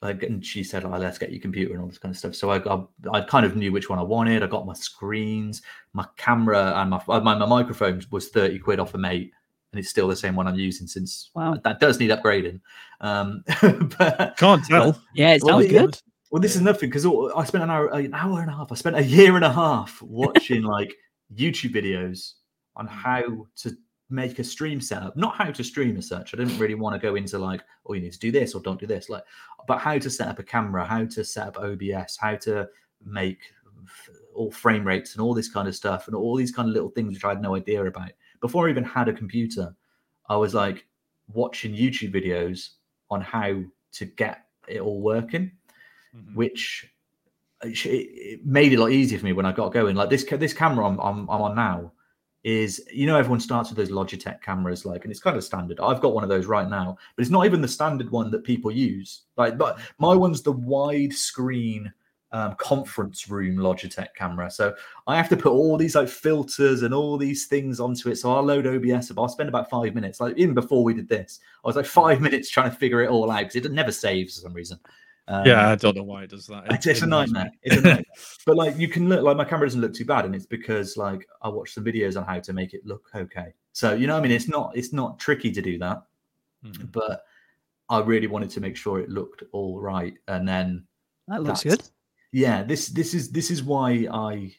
like 0.01 0.21
and 0.23 0.45
she 0.45 0.63
said 0.63 0.85
oh, 0.85 0.89
let's 0.89 1.17
get 1.17 1.31
your 1.31 1.41
computer 1.41 1.73
and 1.73 1.81
all 1.81 1.87
this 1.87 1.97
kind 1.97 2.13
of 2.13 2.17
stuff 2.19 2.35
so 2.35 2.51
I, 2.51 2.57
I 2.71 2.83
i 3.13 3.21
kind 3.21 3.45
of 3.45 3.55
knew 3.55 3.71
which 3.71 3.89
one 3.89 3.97
i 3.97 4.03
wanted 4.03 4.43
i 4.43 4.47
got 4.47 4.65
my 4.65 4.73
screens 4.73 5.61
my 5.93 6.05
camera 6.17 6.73
and 6.77 6.89
my, 6.91 7.01
my 7.07 7.19
my 7.19 7.45
microphone 7.45 8.01
was 8.11 8.29
30 8.29 8.59
quid 8.59 8.79
off 8.79 8.93
a 8.93 8.97
mate 8.99 9.31
and 9.71 9.79
it's 9.79 9.89
still 9.89 10.07
the 10.07 10.15
same 10.15 10.35
one 10.35 10.47
i'm 10.47 10.55
using 10.55 10.85
since 10.87 11.31
Wow. 11.33 11.55
that 11.63 11.79
does 11.79 11.99
need 11.99 12.11
upgrading 12.11 12.59
um 13.01 13.43
but 13.97 14.35
Can't 14.37 14.63
tell. 14.65 15.01
Yeah, 15.15 15.33
it 15.33 15.41
Well, 15.43 15.59
sounds 15.61 15.71
yeah. 15.71 15.81
good. 15.81 15.99
well 16.31 16.41
this 16.41 16.55
is 16.55 16.61
nothing 16.61 16.89
because 16.89 17.05
i 17.35 17.43
spent 17.43 17.63
an 17.63 17.71
hour 17.71 17.87
an 17.87 18.13
hour 18.13 18.41
and 18.41 18.51
a 18.51 18.53
half 18.55 18.71
i 18.71 18.75
spent 18.75 18.97
a 18.97 19.03
year 19.03 19.35
and 19.35 19.45
a 19.45 19.51
half 19.51 19.99
watching 20.03 20.61
like 20.61 20.93
youtube 21.35 21.73
videos 21.73 22.33
on 22.75 22.85
how 22.85 23.47
to 23.55 23.75
make 24.09 24.39
a 24.39 24.43
stream 24.43 24.79
setup, 24.79 25.17
not 25.17 25.35
how 25.35 25.51
to 25.51 25.63
stream 25.63 25.97
as 25.97 26.07
such. 26.07 26.33
I 26.33 26.37
didn't 26.37 26.57
really 26.57 26.75
want 26.75 26.95
to 26.95 26.99
go 27.05 27.15
into 27.15 27.37
like, 27.37 27.61
oh, 27.85 27.93
you 27.93 28.01
need 28.01 28.13
to 28.13 28.19
do 28.19 28.31
this 28.31 28.55
or 28.55 28.61
don't 28.61 28.79
do 28.79 28.87
this, 28.87 29.09
like, 29.09 29.23
but 29.67 29.79
how 29.79 29.97
to 29.97 30.09
set 30.09 30.29
up 30.29 30.39
a 30.39 30.43
camera, 30.43 30.85
how 30.85 31.05
to 31.05 31.23
set 31.25 31.47
up 31.47 31.57
OBS, 31.57 32.17
how 32.17 32.35
to 32.37 32.67
make 33.05 33.39
all 34.33 34.51
frame 34.51 34.85
rates 34.85 35.13
and 35.13 35.21
all 35.21 35.33
this 35.33 35.49
kind 35.49 35.67
of 35.67 35.75
stuff, 35.75 36.07
and 36.07 36.15
all 36.15 36.35
these 36.35 36.51
kind 36.51 36.69
of 36.69 36.73
little 36.73 36.89
things 36.89 37.13
which 37.13 37.25
I 37.25 37.29
had 37.29 37.41
no 37.41 37.55
idea 37.55 37.83
about 37.85 38.11
before 38.39 38.67
I 38.67 38.71
even 38.71 38.83
had 38.83 39.09
a 39.09 39.13
computer. 39.13 39.75
I 40.29 40.35
was 40.37 40.53
like 40.53 40.85
watching 41.33 41.73
YouTube 41.73 42.13
videos 42.13 42.69
on 43.09 43.19
how 43.21 43.61
to 43.93 44.05
get 44.05 44.45
it 44.67 44.79
all 44.81 45.01
working, 45.01 45.51
Mhm. 46.15 46.35
which 46.35 46.89
it, 47.63 47.85
it 47.85 48.45
made 48.45 48.71
it 48.71 48.77
a 48.77 48.79
lot 48.79 48.91
easier 48.91 49.19
for 49.19 49.25
me 49.25 49.33
when 49.33 49.45
I 49.45 49.51
got 49.51 49.73
going. 49.73 49.95
Like 49.95 50.09
this, 50.09 50.23
this 50.23 50.53
camera 50.53 50.87
I'm, 50.87 50.99
I'm, 50.99 51.29
I'm 51.29 51.41
on 51.41 51.55
now 51.55 51.91
is, 52.43 52.81
you 52.93 53.05
know, 53.05 53.17
everyone 53.17 53.39
starts 53.39 53.69
with 53.69 53.77
those 53.77 53.89
Logitech 53.89 54.41
cameras, 54.41 54.85
like, 54.85 55.03
and 55.03 55.11
it's 55.11 55.19
kind 55.19 55.35
of 55.35 55.43
standard. 55.43 55.79
I've 55.79 56.01
got 56.01 56.13
one 56.13 56.23
of 56.23 56.29
those 56.29 56.45
right 56.45 56.69
now, 56.69 56.97
but 57.15 57.21
it's 57.21 57.31
not 57.31 57.45
even 57.45 57.61
the 57.61 57.67
standard 57.67 58.09
one 58.09 58.31
that 58.31 58.43
people 58.43 58.71
use. 58.71 59.23
Like, 59.35 59.57
but 59.57 59.79
my 59.99 60.15
one's 60.15 60.41
the 60.41 60.51
wide 60.51 61.13
screen 61.13 61.91
um, 62.31 62.55
conference 62.55 63.29
room 63.29 63.57
Logitech 63.57 64.13
camera. 64.15 64.51
So 64.51 64.75
I 65.07 65.15
have 65.15 65.29
to 65.29 65.37
put 65.37 65.51
all 65.51 65.77
these 65.77 65.95
like 65.95 66.09
filters 66.09 66.83
and 66.83 66.93
all 66.93 67.17
these 67.17 67.45
things 67.47 67.79
onto 67.79 68.09
it. 68.09 68.17
So 68.17 68.33
I'll 68.33 68.43
load 68.43 68.67
OBS 68.67 69.11
up. 69.11 69.19
I'll 69.19 69.29
spend 69.29 69.49
about 69.49 69.69
five 69.69 69.95
minutes. 69.95 70.19
Like 70.19 70.37
even 70.37 70.53
before 70.53 70.83
we 70.83 70.93
did 70.93 71.07
this, 71.07 71.39
I 71.63 71.67
was 71.67 71.75
like 71.75 71.85
five 71.85 72.21
minutes 72.27 72.49
trying 72.49 72.69
to 72.71 72.75
figure 72.75 73.01
it 73.01 73.09
all 73.09 73.31
out 73.31 73.39
because 73.39 73.55
it 73.55 73.71
never 73.71 73.91
saves 73.91 74.35
for 74.35 74.41
some 74.41 74.53
reason. 74.53 74.79
Um, 75.29 75.45
yeah, 75.45 75.69
I 75.69 75.75
don't 75.75 75.95
know 75.97 76.03
why 76.03 76.23
it 76.23 76.29
does 76.29 76.47
that. 76.47 76.63
it's, 76.71 76.87
it's 76.87 77.01
a 77.01 77.03
It 77.03 77.07
annoys 77.07 77.31
nightmare. 77.31 77.51
It's 77.63 77.75
a 77.75 77.81
nightmare. 77.81 78.03
but 78.45 78.55
like 78.55 78.77
you 78.77 78.87
can 78.87 79.09
look 79.09 79.23
like 79.23 79.35
my 79.35 79.43
camera 79.45 79.67
doesn't 79.67 79.81
look 79.81 79.93
too 79.93 80.05
bad, 80.05 80.25
and 80.25 80.33
it's 80.33 80.45
because 80.45 80.95
like 80.95 81.27
I 81.41 81.49
watched 81.49 81.73
some 81.73 81.83
videos 81.83 82.17
on 82.17 82.25
how 82.25 82.39
to 82.39 82.53
make 82.53 82.73
it 82.73 82.85
look 82.85 83.09
okay. 83.13 83.53
So 83.73 83.93
you 83.93 84.07
know, 84.07 84.13
what 84.13 84.19
I 84.19 84.23
mean, 84.23 84.31
it's 84.31 84.47
not 84.47 84.71
it's 84.75 84.93
not 84.93 85.19
tricky 85.19 85.51
to 85.51 85.61
do 85.61 85.77
that, 85.79 86.01
Mhm. 86.65 86.91
but 86.91 87.23
I 87.89 87.99
really 87.99 88.27
wanted 88.27 88.49
to 88.51 88.61
make 88.61 88.75
sure 88.77 88.99
it 88.99 89.09
looked 89.09 89.43
all 89.51 89.79
right, 89.81 90.13
and 90.29 90.47
then 90.47 90.85
That 91.27 91.43
looks 91.43 91.63
good. 91.63 91.83
yeah, 92.31 92.63
this 92.63 92.87
this 92.87 93.13
is 93.13 93.29
this 93.29 93.51
is 93.51 93.63
why 93.63 94.07
I 94.11 94.53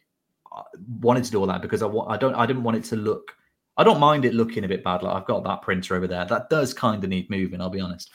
I 0.52 0.62
wanted 1.00 1.24
to 1.24 1.30
do 1.30 1.40
all 1.40 1.46
that 1.46 1.62
because 1.62 1.82
I 1.82 1.86
wa- 1.86 2.06
I 2.08 2.16
don't 2.18 2.34
I 2.34 2.44
didn't 2.44 2.62
want 2.62 2.76
it 2.76 2.84
to 2.84 2.96
look. 2.96 3.34
I 3.78 3.84
don't 3.84 4.00
mind 4.00 4.24
it 4.24 4.34
looking 4.34 4.64
a 4.64 4.68
bit 4.68 4.82
bad. 4.82 5.02
Like 5.02 5.14
I've 5.16 5.24
got 5.26 5.44
that 5.44 5.62
printer 5.62 5.94
over 5.94 6.06
there. 6.08 6.24
That 6.26 6.50
does 6.50 6.74
kind 6.74 7.02
of 7.02 7.08
need 7.08 7.30
moving. 7.30 7.60
I'll 7.60 7.70
be 7.70 7.80
honest. 7.80 8.10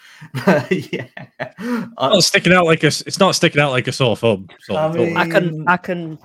But 0.46 0.70
yeah, 0.94 1.08
It's 1.40 1.94
I, 1.98 2.10
not 2.10 2.24
sticking 2.24 2.52
out 2.54 2.66
like 2.66 2.84
a. 2.84 2.88
s- 2.88 3.02
It's 3.08 3.20
not 3.20 3.34
sticking 3.36 3.62
out 3.62 3.72
like 3.72 3.88
a 3.88 3.92
sore 3.94 4.18
thumb. 4.18 4.50
So 4.60 4.76
I 4.76 4.92
don't. 4.94 5.18
I 5.18 5.30
can. 5.30 5.66
I 5.68 5.78
can, 5.78 6.20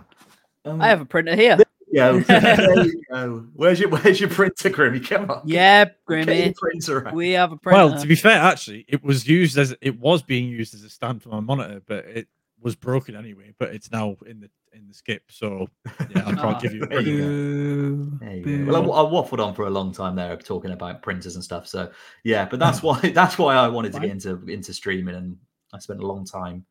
um, 0.65 0.83
I 0.83 0.89
have 0.89 1.01
a 1.01 1.05
printer 1.07 1.37
here. 1.37 1.57
Yeah, 1.91 2.13
there 2.29 2.85
you 2.85 3.03
go. 3.11 3.47
Where's 3.55 3.81
your 3.81 3.89
Where's 3.89 4.21
your 4.21 4.29
printer, 4.29 4.69
Grimmy? 4.71 5.07
Come 5.09 5.31
on. 5.31 5.41
Yeah, 5.47 5.87
Grimmy, 6.07 6.55
printer 6.55 7.07
out. 7.09 7.15
we 7.15 7.31
have 7.31 7.53
a 7.53 7.57
printer. 7.57 7.77
well, 7.91 7.99
to 8.01 8.07
be 8.07 8.15
fair, 8.17 8.39
actually, 8.39 8.85
it 8.89 9.03
was 9.03 9.27
used 9.27 9.57
as 9.57 9.75
it 9.81 9.99
was 9.99 10.23
being 10.23 10.49
used 10.51 10.75
as 10.75 10.83
a 10.85 10.91
stand 10.91 11.23
for 11.23 11.31
my 11.31 11.41
monitor, 11.41 11.81
but 11.87 12.05
it 12.05 12.29
was 12.61 12.75
broken 12.75 13.15
anyway. 13.17 13.55
But 13.59 13.71
it's 13.75 13.91
now 13.91 14.17
in 14.27 14.41
the 14.41 14.51
in 14.73 14.87
the 14.89 14.95
skip, 14.95 15.23
so 15.31 15.69
yeah, 16.11 16.23
I 16.27 16.33
can't 16.35 16.39
Ah, 16.41 16.59
give 16.61 16.73
you. 16.75 16.83
A 16.83 16.87
there 16.87 17.01
you 17.01 17.19
printer. 17.19 17.29
Boo, 17.29 18.19
There 18.21 18.37
you 18.37 18.65
go. 18.67 18.73
Well, 18.73 18.93
I, 18.93 19.03
I 19.03 19.05
waffled 19.11 19.45
on 19.45 19.55
for 19.55 19.67
a 19.67 19.71
long 19.71 19.93
time 19.93 20.15
there, 20.17 20.37
talking 20.37 20.71
about 20.73 21.03
printers 21.03 21.35
and 21.35 21.45
stuff. 21.45 21.67
So 21.67 21.91
yeah, 22.25 22.47
but 22.47 22.59
that's 22.59 22.83
why 22.83 22.99
that's 23.15 23.39
why 23.39 23.55
I 23.55 23.69
wanted 23.69 23.93
to 23.95 24.01
get 24.01 24.11
into 24.11 24.43
into 24.49 24.73
streaming, 24.75 25.15
and 25.15 25.37
I 25.73 25.79
spent 25.79 26.01
a 26.01 26.07
long 26.07 26.25
time 26.25 26.65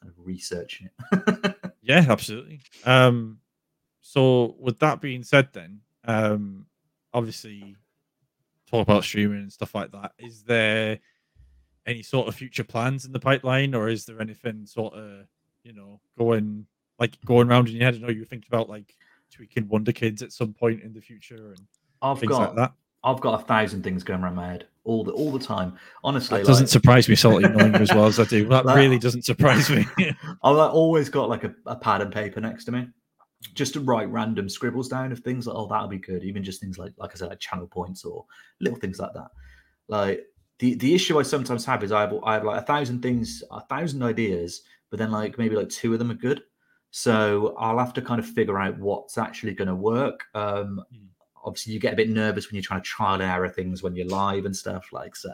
kind 0.00 0.12
of 0.12 0.26
researching 0.26 0.88
it. 1.12 1.56
Yeah, 1.82 2.04
absolutely. 2.08 2.60
Um, 2.84 3.38
so 4.02 4.54
with 4.60 4.78
that 4.80 5.00
being 5.00 5.22
said, 5.22 5.48
then 5.52 5.80
um, 6.04 6.66
obviously 7.12 7.74
talk 8.70 8.82
about 8.82 9.02
streaming 9.02 9.38
and 9.40 9.52
stuff 9.52 9.74
like 9.74 9.90
that. 9.92 10.12
Is 10.18 10.42
there 10.42 10.98
any 11.86 12.02
sort 12.02 12.28
of 12.28 12.34
future 12.34 12.62
plans 12.64 13.06
in 13.06 13.12
the 13.12 13.18
pipeline, 13.18 13.74
or 13.74 13.88
is 13.88 14.04
there 14.04 14.20
anything 14.20 14.66
sort 14.66 14.94
of 14.94 15.26
you 15.64 15.72
know 15.72 16.00
going 16.18 16.66
like 17.00 17.16
going 17.24 17.48
around 17.48 17.68
in 17.68 17.74
your 17.76 17.84
head? 17.84 17.94
I 17.96 17.98
know 17.98 18.08
you 18.08 18.24
think 18.24 18.46
about 18.46 18.68
like 18.68 18.94
tweaking 19.34 19.68
Wonder 19.68 19.92
Kids 19.92 20.22
at 20.22 20.32
some 20.32 20.52
point 20.52 20.82
in 20.82 20.92
the 20.92 21.00
future 21.00 21.54
and 21.56 21.66
I've 22.02 22.20
things 22.20 22.30
got 22.30 22.40
like 22.40 22.56
that. 22.56 22.72
I've 23.02 23.20
got 23.20 23.40
a 23.40 23.44
thousand 23.44 23.82
things 23.82 24.04
going 24.04 24.22
around 24.22 24.34
my 24.34 24.46
head 24.46 24.66
all 24.84 25.04
the 25.04 25.12
all 25.12 25.32
the 25.32 25.38
time. 25.38 25.76
Honestly, 26.04 26.40
That 26.40 26.46
doesn't 26.46 26.64
like, 26.66 26.70
surprise 26.70 27.08
me, 27.08 27.14
salty 27.14 27.48
knowing 27.48 27.74
as 27.76 27.92
well 27.92 28.06
as 28.06 28.20
I 28.20 28.24
do. 28.24 28.46
That 28.48 28.66
That- 28.66 28.76
really 28.76 28.98
doesn't 28.98 29.24
surprise 29.24 29.70
me. 29.70 29.86
I've 29.98 30.56
like, 30.56 30.74
always 30.74 31.08
got 31.08 31.28
like 31.28 31.44
a, 31.44 31.54
a 31.66 31.76
pad 31.76 32.02
and 32.02 32.12
paper 32.12 32.40
next 32.40 32.64
to 32.66 32.72
me, 32.72 32.88
just 33.54 33.72
to 33.74 33.80
write 33.80 34.10
random 34.10 34.48
scribbles 34.48 34.88
down 34.88 35.12
of 35.12 35.20
things 35.20 35.46
like, 35.46 35.56
oh, 35.56 35.66
that'll 35.66 35.88
be 35.88 35.98
good. 35.98 36.22
Even 36.24 36.44
just 36.44 36.60
things 36.60 36.78
like, 36.78 36.92
like 36.98 37.10
I 37.12 37.14
said, 37.14 37.30
like 37.30 37.40
channel 37.40 37.66
points 37.66 38.04
or 38.04 38.26
little 38.60 38.78
things 38.78 38.98
like 38.98 39.14
that. 39.14 39.28
Like 39.88 40.26
the 40.58 40.74
the 40.74 40.94
issue 40.94 41.18
I 41.18 41.22
sometimes 41.22 41.64
have 41.64 41.82
is 41.82 41.92
I 41.92 42.02
have 42.02 42.14
I 42.22 42.34
have 42.34 42.44
like 42.44 42.62
a 42.62 42.66
thousand 42.66 43.00
things, 43.00 43.42
a 43.50 43.62
thousand 43.62 44.02
ideas, 44.02 44.62
but 44.90 44.98
then 44.98 45.10
like 45.10 45.38
maybe 45.38 45.56
like 45.56 45.70
two 45.70 45.92
of 45.94 45.98
them 45.98 46.10
are 46.10 46.14
good. 46.14 46.42
So 46.90 47.54
I'll 47.58 47.78
have 47.78 47.94
to 47.94 48.02
kind 48.02 48.18
of 48.18 48.26
figure 48.26 48.58
out 48.58 48.78
what's 48.78 49.16
actually 49.16 49.54
going 49.54 49.68
to 49.68 49.74
work. 49.74 50.24
Um, 50.34 50.84
Hmm. 50.90 51.06
obviously, 51.44 51.72
you 51.72 51.80
get 51.80 51.92
a 51.92 51.96
bit 51.96 52.10
nervous 52.10 52.48
when 52.48 52.56
you're 52.56 52.62
trying 52.62 52.82
to 52.82 52.86
trial 52.86 53.14
and 53.14 53.22
error 53.22 53.48
things 53.48 53.82
when 53.82 53.96
you're 53.96 54.06
live 54.06 54.44
and 54.44 54.54
stuff 54.56 54.92
like 54.92 55.16
so 55.16 55.30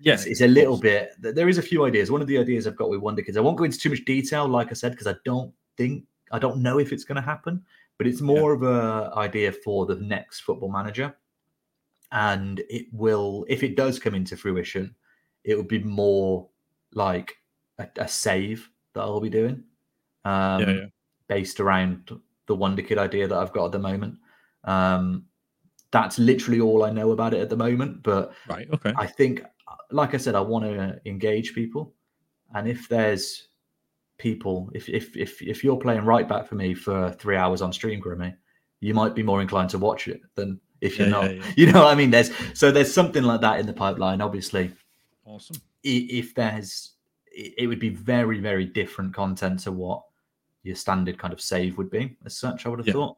yeah, 0.00 0.14
it's, 0.14 0.26
it's 0.26 0.40
a 0.40 0.46
little 0.46 0.76
bit 0.78 1.10
there 1.18 1.48
is 1.48 1.58
a 1.58 1.62
few 1.62 1.84
ideas. 1.84 2.10
One 2.10 2.20
of 2.20 2.28
the 2.28 2.38
ideas 2.38 2.66
i've 2.66 2.76
got 2.76 2.88
with 2.90 3.00
wonder 3.00 3.22
kids 3.22 3.36
i 3.36 3.40
won't 3.40 3.56
go 3.56 3.64
into 3.64 3.78
too 3.78 3.90
much 3.90 4.04
detail 4.04 4.46
like 4.48 4.70
i 4.70 4.74
said 4.74 4.92
because 4.92 5.06
i 5.06 5.14
don't 5.24 5.52
think 5.76 6.04
i 6.32 6.38
don't 6.38 6.62
know 6.62 6.78
if 6.78 6.92
it's 6.92 7.04
going 7.04 7.16
to 7.16 7.22
happen 7.22 7.62
but 7.98 8.06
it's 8.06 8.20
more 8.20 8.52
of 8.52 8.62
a 8.62 9.12
idea 9.16 9.52
for 9.52 9.84
the 9.84 9.96
next 9.96 10.40
football 10.40 10.70
manager. 10.70 11.14
And 12.12 12.60
it 12.70 12.86
will 12.92 13.44
if 13.48 13.62
it 13.62 13.76
does 13.76 13.98
come 13.98 14.14
into 14.14 14.36
fruition 14.36 14.94
it 15.44 15.56
would 15.56 15.68
be 15.68 15.80
more 15.80 16.48
like 16.94 17.36
a, 17.78 17.88
a 17.96 18.08
save 18.08 18.70
that 18.94 19.02
i'll 19.02 19.20
be 19.20 19.28
doing 19.28 19.62
um 20.24 20.60
yeah, 20.62 20.70
yeah. 20.72 20.84
based 21.28 21.60
around 21.60 22.10
the 22.46 22.54
Wonder 22.54 22.82
Kid 22.82 22.98
idea 22.98 23.28
that 23.28 23.36
I've 23.38 23.52
got 23.52 23.66
at 23.66 23.72
the 23.72 23.78
moment. 23.78 24.18
Um, 24.64 25.24
that's 25.90 26.18
literally 26.18 26.60
all 26.60 26.84
I 26.84 26.90
know 26.90 27.12
about 27.12 27.34
it 27.34 27.40
at 27.40 27.48
the 27.50 27.56
moment. 27.56 28.02
But 28.02 28.32
Right. 28.48 28.68
Okay. 28.72 28.92
I 28.96 29.06
think, 29.06 29.42
like 29.90 30.14
I 30.14 30.18
said, 30.18 30.34
I 30.34 30.40
want 30.40 30.64
to 30.64 31.00
engage 31.06 31.54
people, 31.54 31.94
and 32.54 32.68
if 32.68 32.88
there's 32.88 33.48
people, 34.18 34.70
if 34.74 34.88
if 34.88 35.16
if 35.16 35.40
if 35.42 35.62
you're 35.64 35.76
playing 35.76 36.04
right 36.04 36.28
back 36.28 36.46
for 36.46 36.54
me 36.56 36.74
for 36.74 37.10
three 37.12 37.36
hours 37.36 37.62
on 37.62 37.72
stream, 37.72 38.00
Grimmy, 38.02 38.34
you 38.80 38.94
might 38.94 39.14
be 39.14 39.22
more 39.22 39.40
inclined 39.40 39.70
to 39.70 39.78
watch 39.78 40.08
it 40.08 40.20
than 40.34 40.60
if 40.80 40.98
you're 40.98 41.08
Yeah, 41.08 41.12
not. 41.12 41.24
yeah, 41.24 41.42
yeah. 41.42 41.52
You 41.56 41.72
know 41.72 41.84
what 41.84 41.92
I 41.92 41.94
mean? 41.94 42.10
There's 42.10 42.30
so 42.54 42.70
there's 42.70 42.92
something 42.92 43.22
like 43.22 43.40
that 43.42 43.60
in 43.60 43.66
the 43.66 43.72
pipeline. 43.72 44.20
Obviously, 44.20 44.72
Awesome. 45.24 45.56
if 45.82 46.34
there's 46.34 46.92
it 47.32 47.54
it 47.58 47.66
would 47.66 47.80
be 47.80 47.90
very 47.90 48.40
very 48.40 48.64
different 48.66 49.14
content 49.14 49.60
to 49.60 49.72
what 49.72 50.02
your 50.62 50.76
standard 50.76 51.18
kind 51.18 51.32
of 51.32 51.40
save 51.40 51.78
would 51.78 51.90
be 51.90 52.16
as 52.24 52.36
such 52.36 52.66
i 52.66 52.68
would 52.68 52.78
have 52.78 52.86
Yeah. 52.86 52.92
thought 52.94 53.16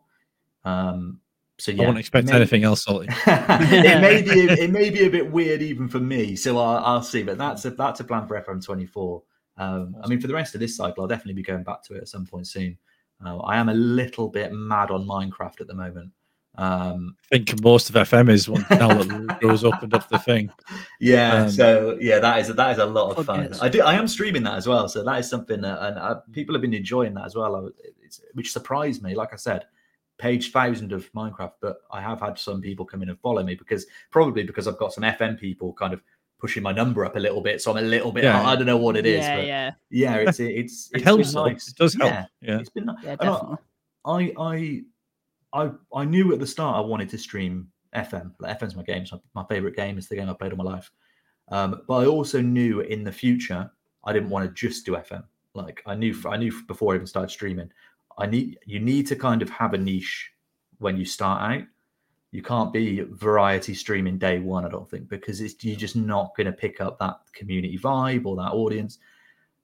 um 0.64 1.20
so 1.59 1.72
I 1.72 1.74
yeah 1.74 1.80
wouldn't 1.82 1.99
expect 1.99 2.30
anything 2.30 2.64
else, 2.64 2.84
salty. 2.84 3.09
it 3.26 4.01
may 4.01 4.22
be 4.22 4.30
a, 4.49 4.53
it 4.64 4.70
may 4.70 4.88
be 4.88 5.05
a 5.05 5.11
bit 5.11 5.30
weird 5.30 5.61
even 5.61 5.88
for 5.88 6.01
me 6.01 6.34
so 6.36 6.57
I'll, 6.59 6.84
I'll 6.84 7.03
see 7.03 7.22
but 7.22 7.36
that's 7.38 7.64
a 7.66 7.70
that's 7.70 8.01
a 8.01 8.05
plan 8.05 8.26
for 8.26 8.41
fm24 8.41 9.22
um 9.59 9.95
i 10.03 10.09
mean 10.09 10.20
for 10.20 10.26
the 10.26 10.34
rest 10.34 10.55
of 10.55 10.61
this 10.61 10.76
cycle 10.76 11.03
i'll 11.03 11.09
definitely 11.09 11.34
be 11.34 11.43
going 11.43 11.62
back 11.64 11.82
to 11.84 11.95
it 11.95 11.99
at 12.03 12.09
some 12.09 12.24
point 12.24 12.47
soon 12.47 12.78
uh, 13.26 13.38
i 13.41 13.57
am 13.59 13.68
a 13.68 13.74
little 13.74 14.28
bit 14.28 14.53
mad 14.53 14.91
on 14.91 15.07
minecraft 15.07 15.61
at 15.61 15.66
the 15.66 15.74
moment 15.74 16.11
um 16.57 17.16
I 17.32 17.38
think 17.38 17.62
most 17.62 17.88
of 17.90 17.94
FM 17.96 18.28
is 18.28 18.48
one 18.48 18.66
now 18.70 18.88
that 18.88 19.07
Ludo's 19.42 19.64
opened 19.70 19.94
up 19.94 20.09
the 20.09 20.18
thing. 20.18 20.51
Yeah, 20.98 21.44
Um, 21.44 21.51
so 21.51 21.96
yeah, 22.01 22.18
that 22.18 22.40
is 22.40 22.48
that 22.55 22.72
is 22.72 22.78
a 22.78 22.86
lot 22.86 23.16
of 23.16 23.24
fun. 23.24 23.48
Podcast. 23.48 23.62
I 23.62 23.68
do 23.68 23.82
I 23.82 23.94
am 23.94 24.09
streaming 24.09 24.42
that 24.42 24.55
as 24.55 24.66
well, 24.66 24.88
so 24.88 25.05
that 25.05 25.18
is 25.20 25.30
something 25.30 25.61
that 25.61 25.78
and 25.82 25.98
uh, 25.98 26.16
people 26.32 26.55
have 26.55 26.62
been 26.62 26.74
enjoying 26.74 27.14
that 27.14 27.24
as 27.24 27.34
well. 27.36 27.70
It's, 28.03 28.20
which 28.34 28.53
surprised 28.53 29.03
me. 29.03 29.14
Like 29.14 29.32
I 29.32 29.36
said, 29.36 29.66
page 30.18 30.51
thousand 30.51 30.92
of 30.92 31.11
Minecraft, 31.12 31.53
but 31.62 31.76
I 31.92 32.01
have 32.01 32.20
had 32.20 32.38
some 32.38 32.61
people 32.61 32.84
come 32.84 33.03
in 33.03 33.09
and 33.11 33.18
follow 33.20 33.42
me 33.44 33.55
because 33.55 33.86
probably 34.11 34.42
because 34.42 34.66
I've 34.66 34.78
got 34.78 34.92
some 34.92 35.05
FM 35.05 35.38
people 35.38 35.72
kind 35.72 35.94
of 35.94 36.03
pushing 36.40 36.62
my 36.62 36.72
number 36.72 37.05
up 37.05 37.14
a 37.16 37.20
little 37.20 37.40
bit, 37.42 37.62
so 37.62 37.70
I'm 37.70 37.76
a 37.76 37.82
little 37.86 38.11
bit. 38.11 38.24
Yeah. 38.24 38.44
I 38.44 38.57
don't 38.57 38.66
know 38.66 38.76
what 38.76 38.96
it 38.96 39.07
is, 39.07 39.20
yeah, 39.24 39.36
but 39.36 39.46
yeah, 39.46 39.70
yeah, 39.90 40.14
it's 40.16 40.40
it's 40.40 40.90
It 40.90 40.96
it's 40.96 41.05
helps. 41.05 41.32
nice. 41.34 41.68
It 41.68 41.76
does 41.76 41.94
help. 41.94 42.11
Yeah, 42.11 42.24
Yeah. 42.42 42.59
it's 42.59 42.70
been. 42.70 42.90
yeah, 43.05 43.14
definitely. 43.16 43.57
I 44.05 44.32
I 44.38 44.82
I 45.53 45.70
I 45.94 46.05
knew 46.05 46.32
at 46.32 46.38
the 46.38 46.46
start 46.46 46.76
I 46.76 46.80
wanted 46.80 47.09
to 47.11 47.18
stream 47.18 47.68
FM. 47.94 48.32
Like 48.38 48.59
FM's 48.59 48.76
my 48.76 48.82
game. 48.82 49.07
So 49.07 49.20
my 49.34 49.44
favorite 49.44 49.76
game. 49.76 49.98
It's 49.98 50.09
the 50.09 50.16
game 50.16 50.28
I 50.28 50.32
played 50.32 50.53
all 50.53 50.59
my 50.59 50.64
life. 50.64 50.90
Um, 51.48 51.82
but 51.88 51.94
I 51.94 52.07
also 52.07 52.40
knew 52.40 52.80
in 52.80 53.05
the 53.05 53.12
future 53.12 53.70
I 54.05 54.12
didn't 54.12 54.30
want 54.30 54.46
to 54.48 54.55
just 54.55 54.86
do 54.86 54.92
FM. 54.92 55.24
Like 55.55 55.82
I 55.86 55.94
knew 55.94 56.14
I 56.28 56.36
knew 56.36 56.53
before 56.66 56.92
I 56.92 56.96
even 56.96 57.07
started 57.07 57.30
streaming. 57.30 57.70
I 58.18 58.26
need 58.26 58.59
you 58.66 58.80
need 58.80 59.07
to 59.09 59.16
kind 59.16 59.42
of 59.42 59.51
have 59.51 59.74
a 59.74 59.78
niche 59.78 60.30
when 60.78 60.96
you 60.96 61.05
start 61.05 61.42
out. 61.42 61.66
You 62.32 62.42
can't 62.42 62.72
be 62.72 63.01
variety 63.01 63.74
streaming 63.74 64.16
day 64.16 64.38
one, 64.38 64.64
I 64.64 64.68
don't 64.68 64.88
think, 64.88 65.09
because 65.09 65.40
it's 65.40 65.64
you're 65.64 65.76
just 65.76 65.96
not 65.96 66.36
going 66.36 66.46
to 66.46 66.53
pick 66.53 66.80
up 66.80 66.98
that 67.01 67.16
community 67.32 67.76
vibe 67.76 68.24
or 68.24 68.36
that 68.36 68.53
audience. 68.53 68.98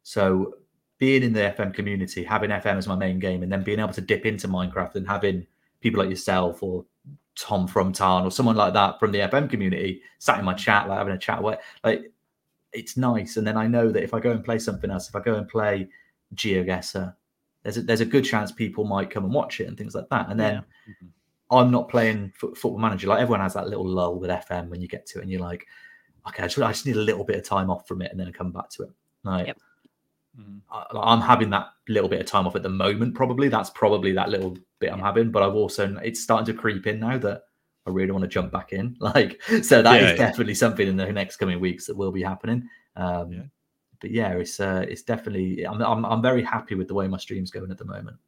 So 0.02 0.54
being 0.98 1.22
in 1.22 1.32
the 1.32 1.54
FM 1.56 1.72
community, 1.72 2.24
having 2.24 2.50
FM 2.50 2.76
as 2.76 2.88
my 2.88 2.96
main 2.96 3.20
game, 3.20 3.44
and 3.44 3.52
then 3.52 3.62
being 3.62 3.78
able 3.78 3.92
to 3.92 4.00
dip 4.00 4.26
into 4.26 4.48
Minecraft 4.48 4.96
and 4.96 5.06
having 5.06 5.46
people 5.86 6.00
like 6.02 6.10
yourself 6.10 6.62
or 6.62 6.84
Tom 7.36 7.68
from 7.68 7.92
Tarn 7.92 8.24
or 8.24 8.30
someone 8.30 8.56
like 8.56 8.72
that 8.74 8.98
from 8.98 9.12
the 9.12 9.20
FM 9.20 9.48
community 9.48 10.02
sat 10.18 10.38
in 10.38 10.44
my 10.44 10.54
chat, 10.54 10.88
like 10.88 10.98
having 10.98 11.14
a 11.14 11.18
chat. 11.18 11.42
Where 11.42 11.58
like 11.84 12.10
it's 12.72 12.96
nice, 12.96 13.36
and 13.36 13.46
then 13.46 13.56
I 13.56 13.66
know 13.68 13.90
that 13.92 14.02
if 14.02 14.12
I 14.14 14.20
go 14.20 14.32
and 14.32 14.44
play 14.44 14.58
something 14.58 14.90
else, 14.90 15.08
if 15.08 15.14
I 15.14 15.20
go 15.20 15.34
and 15.36 15.46
play 15.48 15.88
GeoGuessr, 16.34 17.14
there's 17.62 17.76
a, 17.76 17.82
there's 17.82 18.00
a 18.00 18.04
good 18.06 18.24
chance 18.24 18.50
people 18.52 18.84
might 18.84 19.10
come 19.10 19.24
and 19.24 19.32
watch 19.32 19.60
it 19.60 19.68
and 19.68 19.76
things 19.78 19.94
like 19.94 20.08
that. 20.10 20.28
And 20.30 20.40
then 20.40 20.54
Yeah. 20.54 20.92
Mhm. 20.94 21.08
I'm 21.48 21.70
not 21.70 21.88
playing 21.88 22.32
fo- 22.34 22.54
Football 22.54 22.80
Manager. 22.80 23.06
Like 23.06 23.20
everyone 23.20 23.40
has 23.40 23.54
that 23.54 23.68
little 23.68 23.86
lull 23.86 24.18
with 24.18 24.30
FM 24.30 24.68
when 24.68 24.80
you 24.80 24.88
get 24.88 25.06
to 25.06 25.18
it, 25.18 25.22
and 25.22 25.30
you're 25.30 25.40
like, 25.40 25.64
okay, 26.28 26.42
I 26.42 26.46
just, 26.46 26.58
I 26.58 26.72
just 26.72 26.86
need 26.86 26.96
a 26.96 27.00
little 27.00 27.22
bit 27.24 27.36
of 27.36 27.44
time 27.44 27.70
off 27.70 27.86
from 27.86 28.02
it, 28.02 28.10
and 28.10 28.18
then 28.18 28.32
come 28.32 28.50
back 28.50 28.68
to 28.70 28.82
it. 28.84 28.90
Like 29.22 29.46
Yep. 29.48 29.58
Mhm. 30.38 30.60
I- 30.70 30.86
I'm 30.92 31.20
having 31.20 31.50
that 31.50 31.68
little 31.88 32.08
bit 32.08 32.20
of 32.20 32.26
time 32.26 32.46
off 32.46 32.56
at 32.56 32.62
the 32.62 32.68
moment. 32.68 33.14
Probably 33.14 33.48
that's 33.48 33.70
probably 33.70 34.12
that 34.12 34.28
little 34.28 34.56
bit 34.78 34.92
I'm 34.92 35.00
having, 35.00 35.30
but 35.30 35.42
I've 35.42 35.54
also 35.54 35.96
it's 36.04 36.20
starting 36.22 36.46
to 36.54 36.60
creep 36.60 36.86
in 36.86 37.00
now 37.00 37.16
that 37.18 37.44
I 37.86 37.90
really 37.90 38.10
want 38.12 38.22
to 38.22 38.28
jump 38.28 38.52
back 38.52 38.72
in. 38.72 38.96
Like 39.00 39.40
so, 39.62 39.80
that 39.82 39.96
is 39.96 40.02
Yeah, 40.02 40.10
yeah. 40.10 40.16
definitely 40.16 40.54
something 40.54 40.86
in 40.86 40.96
the 40.96 41.12
next 41.12 41.36
coming 41.36 41.60
weeks 41.60 41.86
that 41.86 41.96
will 41.96 42.12
be 42.12 42.22
happening. 42.22 42.68
Um, 42.96 43.32
Yeah. 43.32 43.42
But 44.00 44.10
yeah, 44.10 44.32
it's 44.32 44.60
uh, 44.60 44.84
it's 44.88 45.02
definitely 45.02 45.64
I'm, 45.66 45.80
I'm 45.80 46.04
I'm 46.04 46.20
very 46.22 46.42
happy 46.42 46.74
with 46.74 46.88
the 46.88 46.94
way 46.94 47.08
my 47.08 47.16
stream's 47.18 47.50
going 47.50 47.70
at 47.70 47.78
the 47.78 47.84
moment 47.86 48.18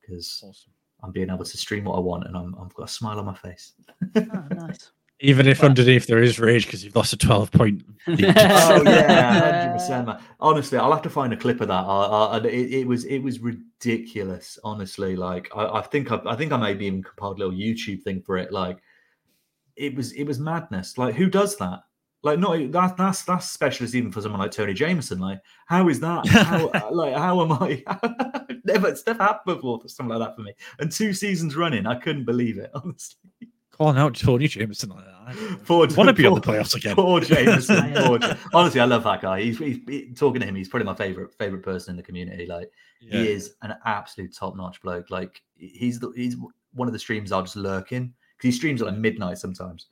because 0.00 0.42
Awesome. 0.44 0.72
I'm 1.04 1.12
being 1.12 1.30
able 1.30 1.44
to 1.44 1.56
stream 1.56 1.84
what 1.84 1.94
I 1.96 2.00
want 2.00 2.24
and 2.26 2.36
I'm 2.36 2.56
I've 2.60 2.74
got 2.74 2.84
a 2.88 2.92
smile 2.92 3.18
on 3.20 3.26
my 3.26 3.34
face. 3.34 3.72
Oh, 4.16 4.44
nice. 4.50 4.90
Even 5.24 5.46
if 5.46 5.60
Well- 5.60 5.68
underneath 5.68 6.08
there 6.08 6.20
is 6.20 6.40
rage 6.40 6.66
because 6.66 6.84
you've 6.84 6.96
lost 6.96 7.12
a 7.12 7.16
12 7.16 7.52
point 7.52 7.84
lead. 8.08 8.24
oh 8.36 8.82
yeah, 8.82 9.60
hundred 9.60 9.72
percent, 9.74 10.06
man. 10.08 10.20
Honestly, 10.40 10.78
I'll 10.78 10.92
have 10.92 11.02
to 11.02 11.10
find 11.10 11.32
a 11.32 11.36
clip 11.36 11.60
of 11.60 11.68
that. 11.68 11.84
I, 11.84 12.04
I, 12.04 12.36
and 12.36 12.46
it, 12.46 12.74
it 12.80 12.86
was 12.86 13.04
it 13.04 13.20
was 13.20 13.38
ridiculous. 13.38 14.58
Honestly, 14.64 15.14
like 15.14 15.48
I, 15.54 15.78
I 15.78 15.82
think 15.82 16.10
I, 16.10 16.20
I 16.26 16.34
think 16.34 16.50
I 16.50 16.56
maybe 16.56 16.86
even 16.86 17.04
compiled 17.04 17.36
a 17.40 17.46
little 17.46 17.58
YouTube 17.58 18.02
thing 18.02 18.20
for 18.20 18.36
it. 18.36 18.52
Like 18.52 18.78
it 19.76 19.94
was 19.94 20.10
it 20.12 20.24
was 20.24 20.40
madness. 20.40 20.98
Like 20.98 21.14
who 21.14 21.28
does 21.28 21.56
that? 21.58 21.80
Like 22.24 22.40
not 22.40 22.58
that 22.72 22.96
that's 22.96 23.22
that's 23.22 23.50
specialist 23.50 23.94
even 23.94 24.10
for 24.10 24.20
someone 24.20 24.40
like 24.40 24.50
Tony 24.50 24.74
Jameson. 24.74 25.20
Like 25.20 25.40
how 25.66 25.88
is 25.88 26.00
that? 26.00 26.26
How, 26.26 26.66
uh, 26.74 26.88
like 26.90 27.14
how 27.14 27.40
am 27.42 27.52
I? 27.52 27.82
Never 28.64 28.88
it's 28.88 29.04
never 29.06 29.22
happened 29.22 29.56
before 29.56 29.80
something 29.86 30.16
like 30.16 30.28
that 30.28 30.36
for 30.36 30.42
me. 30.42 30.54
And 30.78 30.90
two 30.90 31.12
seasons 31.12 31.56
running, 31.56 31.86
I 31.86 31.96
couldn't 31.96 32.24
believe 32.24 32.58
it. 32.58 32.70
Honestly, 32.74 33.18
Calling 33.82 33.98
out 33.98 34.14
Tony 34.14 34.46
Jameson 34.48 34.90
like 34.90 35.04
that. 35.04 35.58
Poor- 35.64 35.86
want 35.96 36.08
to 36.08 36.12
be 36.12 36.26
on 36.26 36.34
the 36.34 36.40
playoffs 36.40 36.74
again. 36.74 36.94
Poor 36.94 37.20
Jameson. 37.20 37.94
Poor 37.96 38.18
Honestly, 38.54 38.80
I 38.80 38.84
love 38.84 39.04
that 39.04 39.20
guy. 39.22 39.40
He's, 39.42 39.58
he's, 39.58 39.78
he- 39.86 40.12
talking 40.14 40.40
to 40.40 40.46
him. 40.46 40.54
He's 40.54 40.68
probably 40.68 40.86
my 40.86 40.94
favorite 40.94 41.32
favorite 41.38 41.62
person 41.62 41.92
in 41.92 41.96
the 41.96 42.02
community. 42.02 42.46
Like 42.46 42.70
Yeah. 43.00 43.18
he 43.20 43.30
is 43.32 43.54
an 43.62 43.74
absolute 43.84 44.34
top 44.34 44.56
notch 44.56 44.80
bloke. 44.82 45.10
Like 45.10 45.42
he's 45.56 45.98
the 45.98 46.10
he's 46.14 46.36
one 46.74 46.86
of 46.88 46.92
the 46.92 46.98
streams 46.98 47.32
I'll 47.32 47.42
just 47.42 47.56
lurk 47.56 47.92
in 47.92 48.12
because 48.36 48.52
he 48.54 48.58
streams 48.58 48.82
at 48.82 48.88
like 48.88 48.96
midnight 48.96 49.38
sometimes. 49.38 49.88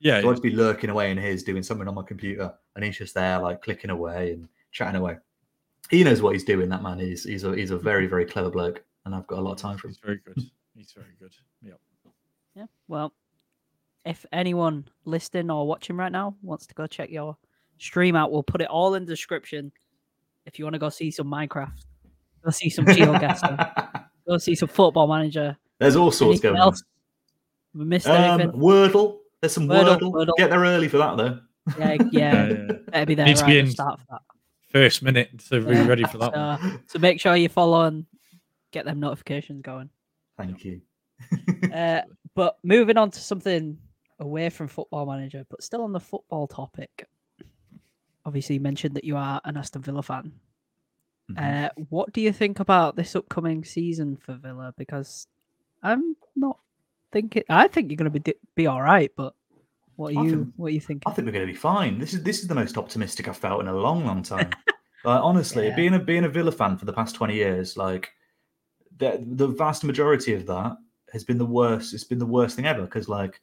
Yeah. 0.00 0.20
So 0.20 0.28
I'll 0.28 0.32
just 0.34 0.42
be 0.42 0.50
lurking 0.50 0.90
away 0.90 1.10
in 1.10 1.18
his 1.18 1.42
doing 1.42 1.62
something 1.62 1.88
on 1.88 1.94
my 1.94 2.02
computer, 2.02 2.52
and 2.74 2.84
he's 2.84 2.96
just 2.98 3.14
there 3.14 3.38
like 3.40 3.62
clicking 3.62 3.90
away 3.90 4.32
and 4.32 4.48
chatting 4.72 4.96
away. 5.00 5.16
He 5.90 6.04
knows 6.04 6.20
what 6.22 6.32
he's 6.34 6.44
doing. 6.44 6.68
That 6.68 6.82
man 6.82 7.00
is 7.00 7.24
he's 7.24 7.44
a 7.44 7.54
he's 7.54 7.70
a 7.70 7.78
very 7.78 8.06
very 8.06 8.24
clever 8.24 8.50
bloke, 8.50 8.82
and 9.04 9.14
I've 9.14 9.26
got 9.26 9.38
a 9.38 9.42
lot 9.42 9.52
of 9.52 9.58
time 9.58 9.76
for 9.78 9.88
him. 9.88 9.92
He's 9.92 10.00
very 10.04 10.20
good. 10.24 10.42
He's 10.74 10.92
very 10.92 11.14
good. 11.20 11.32
Yep. 11.62 11.80
Yeah. 12.54 12.66
Well, 12.88 13.12
if 14.06 14.24
anyone 14.32 14.86
listening 15.04 15.50
or 15.50 15.66
watching 15.66 15.96
right 15.96 16.12
now 16.12 16.36
wants 16.42 16.66
to 16.68 16.74
go 16.74 16.86
check 16.86 17.10
your 17.10 17.36
stream 17.78 18.16
out, 18.16 18.30
we'll 18.32 18.42
put 18.42 18.60
it 18.62 18.68
all 18.68 18.94
in 18.94 19.04
the 19.04 19.12
description. 19.12 19.72
If 20.46 20.58
you 20.58 20.64
want 20.64 20.74
to 20.74 20.78
go 20.78 20.88
see 20.88 21.10
some 21.10 21.26
Minecraft, 21.26 21.72
go 22.44 22.50
see 22.50 22.70
some 22.70 22.86
GeoGuessr, 22.86 24.04
go 24.28 24.38
see 24.38 24.54
some 24.54 24.68
Football 24.68 25.08
Manager. 25.08 25.56
There's 25.80 25.96
all 25.96 26.10
sorts 26.12 26.36
Anything 26.36 26.52
going 26.52 26.60
else? 26.62 26.82
We 27.74 27.84
missed 27.84 28.06
on. 28.06 28.16
Um, 28.16 28.40
anything? 28.40 28.60
Wordle. 28.60 29.18
There's 29.40 29.52
some 29.52 29.66
Wordle, 29.66 29.98
Wordle. 29.98 30.12
Wordle. 30.12 30.32
Get 30.38 30.50
there 30.50 30.60
early 30.60 30.88
for 30.88 30.98
that 30.98 31.16
though. 31.16 31.40
Yeah, 31.78 31.92
Yeah, 31.92 31.96
yeah. 32.12 32.48
yeah. 32.48 32.72
Better 32.90 33.06
be 33.06 33.14
there 33.16 33.26
Needs 33.26 33.40
to 33.40 33.46
be 33.46 33.58
in- 33.58 33.70
start 33.70 33.98
for 34.00 34.06
that. 34.10 34.22
First 34.68 35.02
minute 35.02 35.38
to 35.48 35.60
be 35.60 35.72
Yeah. 35.74 35.86
ready 35.86 36.04
for 36.04 36.18
that 36.18 36.34
one. 36.34 36.60
So, 36.60 36.78
so 36.86 36.98
make 37.00 37.20
sure 37.20 37.34
you 37.36 37.48
follow 37.48 37.84
and 37.84 38.06
get 38.72 38.84
them 38.84 39.00
notifications 39.00 39.62
going. 39.62 39.90
Thank 40.38 40.64
you. 40.64 40.80
Uh, 41.72 42.02
but 42.34 42.58
moving 42.62 42.96
on 42.98 43.10
to 43.10 43.18
something 43.20 43.78
away 44.18 44.50
from 44.50 44.68
Football 44.68 45.06
Manager, 45.06 45.44
but 45.48 45.62
still 45.62 45.82
on 45.82 45.92
the 45.92 46.00
football 46.00 46.46
topic. 46.46 47.06
Obviously, 48.24 48.54
you 48.56 48.60
mentioned 48.60 48.94
that 48.96 49.04
you 49.04 49.16
are 49.16 49.40
an 49.44 49.56
Aston 49.56 49.82
Villa 49.82 50.02
fan. 50.02 50.32
Mhm. 51.30 51.66
Uh, 51.66 51.70
what 51.90 52.12
do 52.12 52.20
you 52.20 52.32
think 52.32 52.60
about 52.60 52.96
this 52.96 53.14
upcoming 53.16 53.64
season 53.64 54.16
for 54.16 54.34
Villa? 54.34 54.72
Because 54.76 55.26
I'm 55.82 56.16
not 56.34 56.58
thinking. 57.12 57.42
I 57.48 57.68
think 57.68 57.90
you're 57.90 57.96
going 57.96 58.10
to 58.12 58.20
be 58.20 58.34
be 58.54 58.66
all 58.66 58.82
right, 58.82 59.12
but 59.16 59.34
what 59.96 60.14
are 60.14 60.20
I 60.20 60.24
you 60.24 60.30
think- 60.30 60.52
what 60.56 60.66
are 60.66 60.70
you 60.70 60.80
thinking? 60.80 61.02
I 61.10 61.14
think 61.14 61.26
we're 61.26 61.32
going 61.32 61.46
to 61.46 61.52
be 61.52 61.58
fine. 61.58 61.98
This 61.98 62.14
is 62.14 62.22
this 62.22 62.40
is 62.40 62.48
the 62.48 62.54
most 62.54 62.76
optimistic 62.78 63.28
I've 63.28 63.36
felt 63.36 63.60
in 63.60 63.68
a 63.68 63.74
long, 63.74 64.04
long 64.04 64.22
time. 64.22 64.50
like 65.04 65.20
honestly, 65.22 65.66
Yeah. 65.66 65.76
being 65.76 65.94
a 65.94 65.98
being 65.98 66.24
a 66.24 66.28
Villa 66.28 66.52
fan 66.52 66.76
for 66.78 66.84
the 66.84 66.92
past 66.92 67.14
twenty 67.14 67.34
years, 67.34 67.76
like 67.76 68.12
the 68.98 69.18
the 69.24 69.48
vast 69.48 69.84
majority 69.84 70.32
of 70.34 70.46
that 70.46 70.76
has 71.12 71.22
been 71.24 71.38
the 71.38 71.46
worst. 71.46 71.92
It's 71.94 72.04
been 72.04 72.18
the 72.18 72.26
worst 72.26 72.56
thing 72.56 72.66
ever 72.66 72.82
because 72.82 73.08
like 73.08 73.40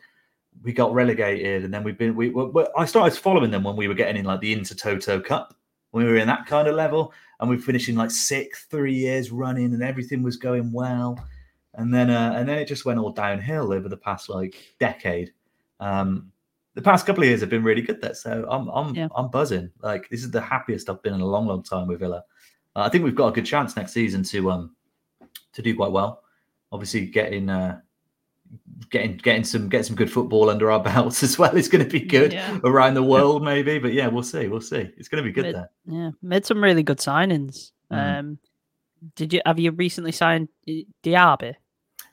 we 0.61 0.73
got 0.73 0.93
relegated, 0.93 1.63
and 1.63 1.73
then 1.73 1.83
we've 1.83 1.97
been 1.97 2.15
we. 2.15 2.29
we 2.29 2.45
we- 2.45 2.67
I 2.77 2.85
started 2.85 3.17
following 3.17 3.51
them 3.51 3.63
when 3.63 3.75
we 3.75 3.87
were 3.87 3.93
getting 3.93 4.17
in 4.17 4.25
like 4.25 4.39
the 4.41 4.55
Intertoto 4.55 5.23
Cup. 5.23 5.55
When 5.91 6.05
we 6.05 6.11
were 6.11 6.17
in 6.17 6.27
that 6.27 6.47
kind 6.47 6.67
of 6.67 6.75
level, 6.75 7.13
and 7.39 7.49
we 7.49 7.55
finished 7.55 7.65
finishing 7.65 7.95
like 7.95 8.11
sixth, 8.11 8.67
three 8.69 8.93
years 8.95 9.31
running, 9.31 9.73
and 9.73 9.83
everything 9.83 10.23
was 10.23 10.37
going 10.37 10.71
well. 10.71 11.19
And 11.75 11.93
then, 11.93 12.09
uh, 12.09 12.33
and 12.35 12.47
then 12.47 12.59
it 12.59 12.67
just 12.67 12.85
went 12.85 12.99
all 12.99 13.11
downhill 13.11 13.73
over 13.73 13.89
the 13.89 13.97
past 13.97 14.29
like 14.29 14.55
decade. 14.79 15.33
Um, 15.79 16.31
the 16.75 16.81
past 16.81 17.05
couple 17.05 17.23
of 17.23 17.29
years 17.29 17.41
have 17.41 17.49
been 17.49 17.63
really 17.63 17.81
good 17.81 18.01
there. 18.01 18.15
So 18.15 18.47
I'm 18.49 18.67
I'm 18.69 18.95
Yeah. 18.95 19.07
I'm 19.15 19.29
buzzing. 19.29 19.71
Like 19.81 20.09
this 20.09 20.23
is 20.23 20.31
the 20.31 20.41
happiest 20.41 20.89
I've 20.89 21.01
been 21.03 21.13
in 21.13 21.21
a 21.21 21.25
long, 21.25 21.47
long 21.47 21.63
time 21.63 21.87
with 21.87 21.99
Villa. 21.99 22.23
Uh, 22.75 22.81
I 22.81 22.89
think 22.89 23.03
we've 23.03 23.15
got 23.15 23.27
a 23.27 23.31
good 23.31 23.45
chance 23.45 23.75
next 23.75 23.91
season 23.93 24.23
to 24.23 24.51
um 24.51 24.75
to 25.53 25.61
do 25.61 25.75
quite 25.75 25.91
well. 25.91 26.23
Obviously, 26.71 27.05
getting 27.07 27.49
uh 27.49 27.81
getting 28.89 29.17
getting 29.17 29.43
some 29.43 29.69
getting 29.69 29.83
some 29.85 29.95
good 29.95 30.11
football 30.11 30.49
under 30.49 30.71
our 30.71 30.81
belts 30.83 31.23
as 31.23 31.37
well 31.37 31.55
is 31.55 31.67
going 31.67 31.83
to 31.83 31.89
be 31.89 31.99
good 31.99 32.33
Yeah. 32.33 32.59
around 32.63 32.93
the 32.95 33.03
world, 33.03 33.43
maybe. 33.43 33.79
But 33.79 33.93
yeah, 33.93 34.07
we'll 34.07 34.23
see. 34.23 34.47
We'll 34.47 34.61
see. 34.61 34.89
It's 34.97 35.07
going 35.07 35.23
to 35.23 35.27
be 35.27 35.33
good 35.33 35.45
Mid- 35.45 35.55
there. 35.55 35.69
Yeah, 35.85 36.11
made 36.21 36.45
some 36.45 36.63
really 36.63 36.83
good 36.83 36.99
signings. 36.99 37.71
Mhm. 37.91 38.19
Um, 38.19 38.39
did 39.15 39.33
you 39.33 39.41
have 39.45 39.59
you 39.59 39.71
recently 39.71 40.11
signed 40.11 40.47
uh, 40.67 40.71
Diaby? 41.03 41.55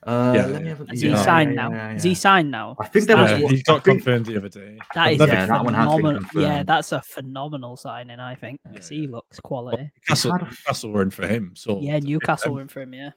Uh, 0.02 0.32
Yeah, 0.34 0.46
let 0.46 0.62
me 0.62 0.68
have 0.70 0.80
a- 0.80 0.92
Is 0.92 1.02
yeah, 1.02 1.10
he 1.10 1.16
signed 1.24 1.54
yeah, 1.54 1.68
now? 1.68 1.70
yeah, 1.72 1.92
Is 1.92 2.02
he 2.02 2.14
signed 2.14 2.50
now? 2.50 2.74
I 2.80 2.86
think 2.88 3.06
there 3.06 3.18
was. 3.18 3.30
Yeah, 3.32 3.40
one- 3.40 3.52
he 3.54 3.58
I 3.60 3.62
got 3.66 3.84
think- 3.84 3.98
confirmed 4.02 4.26
the 4.26 4.36
other 4.38 4.48
day. 4.48 4.78
That 4.94 5.06
I've 5.06 5.12
is 5.12 5.18
never- 5.18 5.32
a 5.32 5.34
Yeah, 5.36 5.46
that 5.46 5.64
one 5.64 5.74
has 5.74 5.86
been 5.88 6.00
phenomenal. 6.24 6.42
Yeah, 6.42 6.62
that's 6.62 6.92
a 6.92 7.02
phenomenal 7.02 7.76
signing. 7.76 8.18
I 8.18 8.34
think 8.34 8.60
Yeah, 8.64 8.72
'cause 8.78 8.90
yeah. 8.90 8.98
he 9.00 9.06
looks 9.08 9.38
quality. 9.40 9.90
Newcastle, 10.08 10.32
had 10.32 10.42
a- 10.42 10.44
Newcastle 10.46 10.90
were 10.90 11.02
in 11.02 11.10
for 11.10 11.26
him. 11.26 11.52
So 11.54 11.80
Yeah, 11.80 11.98
Newcastle 11.98 12.46
them- 12.48 12.54
were 12.54 12.62
in 12.62 12.68
for 12.68 12.80
him. 12.80 12.94
Yeah, 12.94 13.10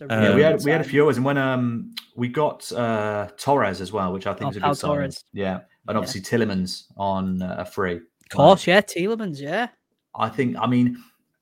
It's 0.00 0.10
Yeah, 0.10 0.22
Yeah, 0.30 0.34
we 0.34 0.42
had 0.42 0.64
we 0.64 0.70
had 0.70 0.80
a 0.80 0.84
few 0.84 1.04
others, 1.04 1.16
and 1.16 1.24
when 1.26 1.38
um 1.38 1.94
we 2.16 2.28
got 2.28 2.70
uh 2.72 3.28
Torres 3.36 3.80
as 3.80 3.92
well, 3.92 4.12
which 4.12 4.26
I 4.26 4.32
think 4.34 4.46
Oh, 4.46 4.50
is 4.50 4.56
a 4.56 4.60
Pau 4.60 4.68
good 4.70 4.76
signing. 4.78 4.94
Torres. 4.96 5.24
Yeah, 5.32 5.52
and 5.54 5.62
Yeah. 5.88 5.96
obviously 5.96 6.20
Tielemans 6.22 6.84
on 6.96 7.42
uh, 7.42 7.56
a 7.58 7.64
free. 7.64 7.96
Of 7.96 8.36
course, 8.36 8.66
yeah, 8.66 8.80
Tielemans, 8.80 9.40
yeah. 9.40 9.68
I 10.14 10.28
think. 10.28 10.56
I 10.58 10.66
mean, 10.66 10.96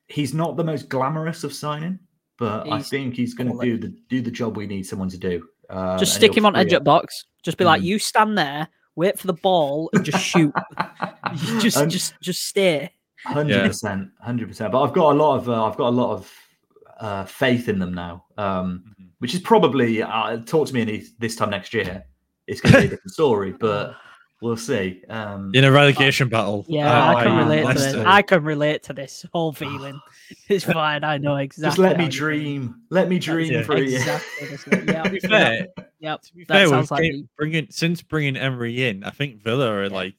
he's 0.07 0.33
not 0.33 0.57
the 0.57 0.63
most 0.63 0.89
glamorous 0.89 1.43
of 1.43 1.53
signing, 1.53 1.99
but 2.37 2.67
I 2.71 2.81
think 2.81 3.15
he's 3.15 3.33
going 3.33 3.51
to 3.51 3.59
do 3.63 3.77
the 3.77 3.95
do 4.09 4.21
the 4.21 4.31
job 4.31 4.57
we 4.57 4.67
need 4.67 4.85
someone 4.85 5.09
to 5.09 5.17
do. 5.17 5.47
Uh, 5.69 5.97
Just 5.99 6.15
stick 6.15 6.35
him 6.35 6.45
on 6.47 6.53
free 6.53 6.61
edge 6.61 6.73
up. 6.73 6.83
box. 6.83 7.25
Just 7.43 7.57
be 7.57 7.63
like, 7.63 7.81
Mm. 7.81 7.85
you 7.85 7.99
stand 7.99 8.35
there, 8.37 8.67
wait 8.95 9.19
for 9.19 9.27
the 9.27 9.33
ball, 9.33 9.89
and 9.93 10.03
just 10.03 10.23
shoot. 10.23 10.51
just, 11.59 11.77
And- 11.77 11.91
just, 11.91 12.19
just 12.21 12.45
stay. 12.47 12.91
Hundred 13.25 13.67
percent, 13.67 14.09
hundred 14.21 14.47
percent. 14.47 14.71
But 14.71 14.81
I've 14.81 14.93
got 14.93 15.11
a 15.13 15.17
lot 15.17 15.35
of 15.37 15.49
uh, 15.49 15.65
I've 15.65 15.75
got 15.77 15.89
a 15.89 15.95
lot 16.01 16.13
of 16.13 16.31
uh, 16.99 17.25
faith 17.25 17.69
in 17.69 17.79
them 17.79 17.93
now, 17.93 18.25
um, 18.37 18.83
Mhm. 18.99 19.07
which 19.19 19.33
is 19.33 19.39
probably 19.41 20.01
uh, 20.03 20.37
talk 20.45 20.67
to 20.67 20.73
me 20.73 20.81
in 20.81 21.05
this 21.19 21.35
time 21.35 21.49
next 21.49 21.73
year. 21.73 22.03
It's 22.47 22.61
going 22.61 22.73
to 22.73 22.79
be 22.81 22.87
a 22.87 22.89
different 22.89 23.11
story, 23.11 23.51
but 23.51 23.93
we'll 24.41 24.57
see. 24.57 25.03
Um, 25.07 25.51
in 25.53 25.63
a 25.65 25.71
relegation 25.71 26.29
battle. 26.29 26.65
Yeah, 26.67 26.89
uh, 26.91 27.13
I 27.15 27.23
can 27.23 27.31
I- 27.33 27.39
relate 27.43 27.67
to 27.67 27.73
this. 27.73 27.93
I 27.93 28.21
can 28.23 28.43
relate 28.43 28.83
to 28.83 28.93
this 28.93 29.23
whole 29.33 29.53
feeling. 29.53 29.99
It's 30.49 30.63
fine. 30.65 31.03
I 31.03 31.17
know 31.19 31.35
exactly. 31.37 31.67
just 31.67 31.77
let 31.77 31.97
me 31.97 32.05
how 32.05 32.09
you 32.09 32.11
dream. 32.17 32.81
Let 32.89 33.07
me 33.07 33.19
dream 33.19 33.51
yeah. 33.53 33.63
for 33.63 33.73
a 33.75 33.81
year. 33.81 33.99
Exactly. 34.41 34.83
yeah, 34.87 35.03
To 35.03 35.09
be 35.11 35.19
fair, 35.19 35.67
Yep. 35.99 36.21
to 36.23 36.33
be 36.35 36.43
That 36.45 36.53
fair, 36.53 36.61
we've 36.63 36.69
sounds 36.71 36.91
like 36.91 37.03
came- 37.03 37.29
bringing 37.37 37.67
since 37.69 38.01
bringing 38.01 38.35
Emery 38.35 38.87
in, 38.87 39.03
I 39.03 39.11
think 39.11 39.41
Villa 39.43 39.69
are 39.71 39.83
Yeah. 39.85 39.93
like 39.93 40.15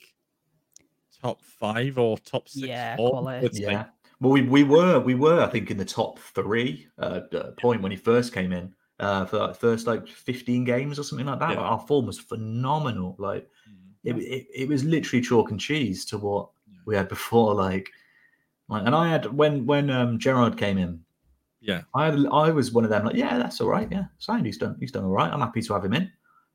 top 1.20 1.42
five 1.42 1.98
or 1.98 2.16
top 2.18 2.48
six. 2.48 2.66
Yeah, 2.66 2.94
quality. 2.96 3.62
Yeah. 3.62 3.86
Like- 4.20 4.24
Well, 4.24 4.32
we, 4.32 4.42
we 4.42 4.64
were 4.64 5.00
we 5.00 5.14
were 5.14 5.42
I 5.42 5.48
think 5.48 5.70
in 5.70 5.76
the 5.78 5.84
top 5.84 6.18
three 6.18 6.86
uh, 6.98 7.20
point 7.58 7.82
when 7.82 7.90
he 7.90 7.96
first 7.96 8.32
came 8.34 8.52
in 8.52 8.74
uh, 8.98 9.24
for 9.24 9.38
like 9.38 9.56
first 9.56 9.86
like 9.86 10.06
fifteen 10.06 10.64
games 10.64 10.98
or 10.98 11.02
something 11.04 11.26
like 11.26 11.38
that. 11.40 11.52
Yeah. 11.52 11.60
Our 11.60 11.78
form 11.80 12.06
was 12.06 12.18
phenomenal. 12.18 13.16
Like 13.18 13.48
Mm. 13.68 14.16
it, 14.16 14.22
it, 14.22 14.46
it 14.62 14.68
was 14.68 14.82
literally 14.84 15.20
chalk 15.22 15.50
and 15.50 15.60
cheese 15.60 16.04
to 16.06 16.16
what 16.18 16.48
we 16.86 16.96
had 16.96 17.08
before. 17.08 17.54
Like, 17.54 17.90
like 18.68 18.86
and 18.86 18.94
I 18.94 19.08
had 19.08 19.26
when 19.26 19.66
when 19.66 19.90
um, 19.90 20.18
Gerrard 20.18 20.56
came 20.56 20.78
in, 20.78 21.00
yeah, 21.60 21.82
I 21.94 22.06
had 22.06 22.26
I 22.32 22.50
was 22.50 22.72
one 22.72 22.84
of 22.84 22.90
them 22.90 23.04
like 23.04 23.16
yeah 23.16 23.36
that's 23.38 23.60
all 23.60 23.68
right 23.68 23.88
yeah 23.92 24.04
signed 24.18 24.46
he's 24.46 24.56
done 24.56 24.76
he's 24.80 24.92
done 24.92 25.04
all 25.04 25.10
right 25.10 25.30
I'm 25.32 25.40
happy 25.40 25.60
to 25.62 25.72
have 25.74 25.84
him 25.84 25.92
in. 25.92 26.10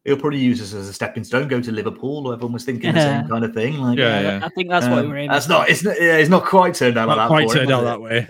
He'll 0.05 0.17
probably 0.17 0.39
use 0.39 0.59
this 0.59 0.73
as 0.73 0.87
a 0.87 0.93
stepping 0.93 1.23
stone, 1.23 1.47
go 1.47 1.59
to 1.59 1.71
Liverpool, 1.71 2.27
or 2.27 2.33
everyone 2.33 2.53
was 2.53 2.63
thinking 2.63 2.93
the 2.93 3.01
same 3.01 3.27
kind 3.29 3.43
of 3.43 3.53
thing. 3.53 3.77
Like, 3.79 3.97
Yeah, 3.97 4.21
Yeah, 4.21 4.37
yeah. 4.39 4.45
I 4.45 4.49
think 4.49 4.69
that's 4.69 4.85
what 4.87 4.99
um, 4.99 5.09
we're 5.09 5.17
aiming. 5.17 5.31
That's 5.31 5.49
not. 5.49 5.69
It's 5.69 5.83
not. 5.83 5.99
Yeah, 5.99 6.17
it's 6.17 6.29
not 6.29 6.45
quite 6.45 6.75
turned 6.75 6.97
out 6.97 7.07
Not 7.07 7.17
like 7.17 7.27
that. 7.27 7.27
quite 7.27 7.49
turned 7.51 7.71
out 7.71 7.83
that 7.83 8.01
way. 8.01 8.27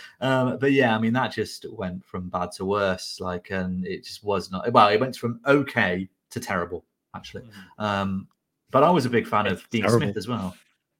um, 0.20 0.58
but 0.58 0.72
yeah, 0.72 0.94
I 0.94 0.98
mean, 1.00 1.14
that 1.14 1.32
just 1.32 1.66
went 1.72 2.04
from 2.04 2.28
bad 2.28 2.52
to 2.52 2.64
worse. 2.64 3.18
Like, 3.20 3.50
and 3.50 3.86
it 3.86 4.04
just 4.04 4.22
was 4.22 4.50
not. 4.52 4.70
Well, 4.72 4.88
it 4.88 5.00
went 5.00 5.16
from 5.16 5.40
okay 5.46 6.08
to 6.30 6.40
terrible, 6.40 6.84
actually. 7.16 7.44
Um, 7.78 8.28
but 8.70 8.82
I 8.82 8.90
was 8.90 9.06
a 9.06 9.10
big 9.10 9.26
fan 9.26 9.46
It's 9.46 9.62
of 9.62 9.70
Dean 9.70 9.82
terrible. 9.82 10.00
Smith 10.00 10.16
as 10.16 10.28
well. 10.28 10.54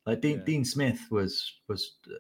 Like 0.07 0.21
Dean, 0.21 0.39
Yeah. 0.39 0.45
Dean 0.45 0.65
Smith 0.65 1.01
was 1.11 1.53
was 1.69 1.93
uh, 2.07 2.15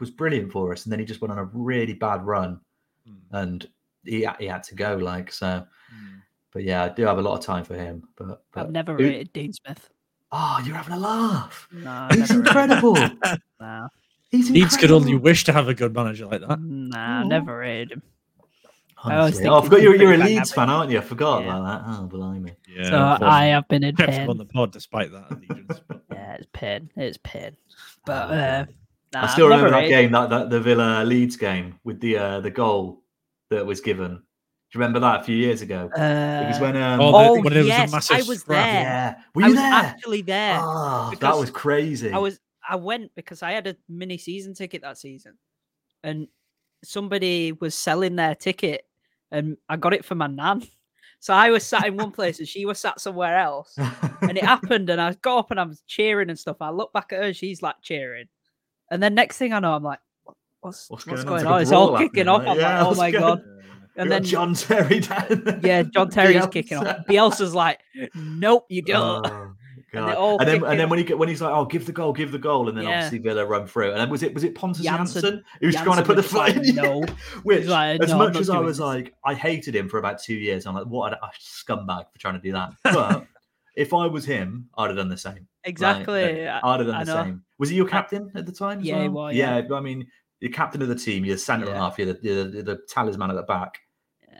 was 0.00 0.10
brilliant 0.10 0.52
for 0.52 0.72
us, 0.72 0.84
and 0.84 0.92
then 0.92 0.98
he 0.98 1.04
just 1.06 1.20
went 1.20 1.32
on 1.32 1.38
a 1.38 1.44
really 1.44 1.94
bad 1.94 2.24
run, 2.26 2.60
Mm, 3.08 3.16
and 3.32 3.68
he 4.04 4.26
he 4.38 4.46
had 4.46 4.62
to 4.64 4.74
go. 4.74 4.96
Like 4.96 5.32
so, 5.32 5.46
mm. 5.94 6.20
But 6.52 6.64
yeah, 6.64 6.84
I 6.84 6.88
do 6.90 7.04
have 7.06 7.18
a 7.18 7.22
lot 7.22 7.38
of 7.38 7.44
time 7.44 7.64
for 7.64 7.74
him. 7.74 8.08
But, 8.16 8.42
but 8.52 8.60
I've 8.66 8.70
never 8.72 8.94
who- 8.96 9.04
rated 9.04 9.32
Dean 9.32 9.52
Smith. 9.52 9.88
Oh, 10.34 10.62
you're 10.64 10.76
having 10.76 10.94
a 10.94 10.98
laugh. 10.98 11.68
No, 11.72 12.08
He's 12.10 12.30
never 12.30 12.42
rated 12.42 12.70
him. 12.70 12.86
incredible. 12.86 12.96
Nah, 13.60 13.88
He's 14.30 14.50
Leeds 14.50 14.76
could 14.78 14.90
only 14.90 15.14
wish 15.14 15.44
to 15.44 15.52
have 15.52 15.68
a 15.68 15.74
good 15.74 15.94
manager 15.94 16.26
like 16.26 16.40
that. 16.40 16.58
nah, 16.60 17.22
Oh. 17.22 17.28
never 17.28 17.58
rated 17.58 17.92
him. 17.92 18.02
I 19.04 19.14
Honestly. 19.16 19.42
think 19.42 19.52
Oh, 19.52 19.58
I 19.58 19.64
forgot 19.64 19.82
you're, 19.82 19.96
you're 19.96 20.14
a 20.14 20.16
Leeds 20.16 20.52
fan, 20.52 20.70
aren't 20.70 20.90
you? 20.90 20.98
I 20.98 21.00
forgot 21.02 21.42
Yeah. 21.44 21.58
about 21.58 21.84
that. 21.86 21.98
Oh, 22.00 22.06
blimey. 22.06 22.54
Yeah, 22.68 23.18
so 23.18 23.26
I 23.26 23.46
have 23.46 23.66
been 23.68 23.82
in 23.84 23.94
kept 23.96 24.12
him 24.12 24.30
on 24.30 24.38
the 24.38 24.44
pod 24.46 24.72
despite 24.72 25.10
that. 25.12 25.80
Yeah, 26.12 26.34
it's 26.34 26.46
pain. 26.52 26.88
It's 26.96 27.18
pain. 27.22 27.56
But 28.06 28.30
Oh, 28.30 28.34
uh, 28.34 28.64
nah, 29.12 29.24
I 29.24 29.26
still 29.28 29.46
I've 29.46 29.50
remember 29.50 29.70
that 29.70 29.76
rated- 29.78 29.90
game, 29.90 30.12
that, 30.12 30.30
that 30.30 30.50
the 30.50 30.60
Villa 30.60 31.04
Leeds 31.04 31.36
game 31.36 31.78
with 31.84 32.00
the 32.00 32.16
uh, 32.16 32.40
the 32.40 32.50
goal 32.50 33.02
that 33.50 33.66
was 33.66 33.80
given. 33.80 34.22
Do 34.72 34.78
you 34.78 34.80
remember 34.80 35.00
that 35.00 35.20
a 35.20 35.24
few 35.24 35.36
years 35.36 35.60
ago? 35.60 35.90
it 35.94 35.98
was 36.48 36.56
Uh, 36.56 36.58
when 36.60 36.76
um, 36.76 36.98
Oh, 37.00 37.12
the- 37.12 37.18
oh 37.28 37.32
when 37.42 37.52
there 37.52 37.58
was 37.58 37.66
a 37.66 37.68
yes, 37.68 37.92
massive 37.92 38.16
I 38.16 38.22
was 38.22 38.40
scrap. 38.40 38.64
there. 38.64 38.82
yeah, 38.82 39.14
were 39.34 39.42
I 39.42 39.46
you 39.46 39.52
was 39.52 39.60
there? 39.62 39.72
actually 39.72 40.22
there. 40.22 40.58
Oh, 40.62 41.12
that 41.20 41.36
was 41.36 41.50
crazy. 41.50 42.10
I 42.10 42.16
was 42.18 42.40
I 42.66 42.76
went 42.76 43.14
because 43.14 43.42
I 43.42 43.52
had 43.52 43.66
a 43.66 43.76
mini 43.88 44.16
season 44.16 44.54
ticket 44.54 44.80
that 44.82 44.96
season, 44.96 45.36
and 46.02 46.26
somebody 46.84 47.52
was 47.52 47.74
selling 47.74 48.16
their 48.16 48.34
ticket, 48.34 48.86
and 49.30 49.56
I 49.68 49.76
got 49.76 49.92
it 49.94 50.04
for 50.04 50.14
my 50.14 50.26
nan. 50.26 50.62
So 51.20 51.32
I 51.34 51.50
was 51.50 51.64
sat 51.64 51.86
in 51.86 51.96
one 51.96 52.10
place 52.18 52.38
and 52.38 52.48
she 52.48 52.64
was 52.66 52.78
sat 52.78 52.98
somewhere 53.00 53.36
else, 53.38 53.76
and 54.22 54.36
it 54.38 54.42
happened. 54.54 54.88
And 54.90 55.00
I 55.00 55.12
got 55.14 55.38
up 55.38 55.50
and 55.50 55.60
I 55.60 55.64
was 55.64 55.82
cheering 55.86 56.30
and 56.30 56.38
stuff. 56.38 56.56
I 56.60 56.70
look 56.70 56.92
back 56.92 57.12
at 57.12 57.22
her, 57.22 57.32
she's 57.34 57.62
like 57.62 57.76
cheering, 57.82 58.26
and 58.90 59.02
then 59.02 59.14
next 59.14 59.36
thing 59.36 59.52
I 59.52 59.58
know, 59.60 59.74
I'm 59.74 59.82
like, 59.84 60.00
"What's 60.62 60.88
What's 60.88 61.06
what's, 61.06 61.24
going 61.24 61.46
on? 61.46 61.60
It's 61.60 61.70
like? 61.70 61.82
It's 61.90 61.92
all 61.92 61.98
kicking 61.98 62.26
off." 62.28 62.38
like, 62.44 62.48
I'm 62.48 62.58
yeah, 62.58 62.82
like, 62.84 62.86
"Oh 62.86 62.94
my 62.96 63.10
going- 63.10 63.22
god!" 63.36 63.44
And 63.96 64.10
then 64.10 64.24
John 64.24 64.54
Terry 64.54 65.00
down. 65.00 65.60
yeah, 65.62 65.82
John 65.82 66.08
Terry's 66.10 66.46
kicking 66.46 66.78
off. 66.78 66.86
Bielsa. 66.86 67.06
Bielsa's 67.06 67.54
like, 67.54 67.80
"Nope, 68.14 68.66
you 68.68 68.82
don't." 68.82 69.26
Oh, 69.26 69.52
And 69.94 70.06
they 70.08 70.12
God. 70.12 70.16
all 70.16 70.38
and 70.38 70.48
then, 70.48 70.64
and 70.64 70.80
then 70.80 70.88
when 70.88 71.04
he 71.06 71.12
when 71.12 71.28
he's 71.28 71.42
like, 71.42 71.52
"Oh, 71.54 71.66
give 71.66 71.84
the 71.84 71.92
goal, 71.92 72.14
give 72.14 72.32
the 72.32 72.38
goal," 72.38 72.70
and 72.70 72.78
then 72.78 72.84
Yeah. 72.84 72.94
obviously 73.04 73.18
Villa 73.18 73.44
run 73.44 73.66
through. 73.66 73.90
And 73.90 74.00
then 74.00 74.08
was 74.08 74.22
it 74.22 74.32
was 74.32 74.42
it 74.42 74.54
Pontus 74.54 74.86
Jansson- 74.86 75.20
Jansson 75.20 75.42
who 75.60 75.66
was 75.66 75.76
trying 75.76 75.98
to 75.98 76.02
put 76.02 76.16
the 76.16 76.22
foot 76.22 76.56
like? 76.56 76.62
"No." 76.74 77.04
Which, 77.42 77.66
like, 77.66 78.00
as 78.00 78.08
"No, 78.08 78.14
I'm 78.14 78.32
much 78.32 78.36
as 78.40 78.48
I 78.48 78.58
was 78.58 78.78
this." 78.78 78.82
like, 78.84 79.12
I 79.22 79.34
hated 79.34 79.76
him 79.76 79.90
for 79.90 79.98
about 79.98 80.18
two 80.22 80.32
years. 80.34 80.64
I'm 80.64 80.74
like, 80.74 80.86
what 80.86 81.12
a, 81.12 81.18
scumbag 81.38 82.06
for 82.10 82.18
trying 82.18 82.34
to 82.34 82.40
do 82.40 82.52
that. 82.52 82.72
But 82.84 83.26
if 83.76 83.92
I 83.92 84.06
was 84.06 84.24
him, 84.24 84.70
I'd 84.78 84.86
have 84.88 84.96
done 84.96 85.10
the 85.10 85.16
same. 85.18 85.34
Like, 85.34 85.46
Exactly. 85.64 86.48
I- 86.48 86.60
I'd 86.66 86.80
have 86.80 86.86
done 86.86 86.96
I 86.96 87.04
the 87.04 87.14
know. 87.14 87.24
same. 87.24 87.42
Was 87.58 87.68
he 87.68 87.76
your 87.76 87.86
captain 87.86 88.30
at 88.34 88.46
the 88.46 88.52
time? 88.52 88.78
as 88.80 88.86
Yeah, 88.86 88.96
well? 89.08 89.24
was, 89.26 89.34
yeah. 89.34 89.60
I 89.74 89.80
mean, 89.80 90.06
you're 90.40 90.52
captain 90.52 90.80
of 90.80 90.88
the 90.88 90.94
team. 90.94 91.26
You're 91.26 91.36
centre 91.36 91.66
Yeah. 91.66 91.76
half. 91.76 91.98
You're 91.98 92.14
the, 92.14 92.18
you're 92.22 92.44
the, 92.44 92.62
the 92.62 92.78
talisman 92.88 93.28
at 93.28 93.36
the 93.36 93.42
back. 93.42 93.78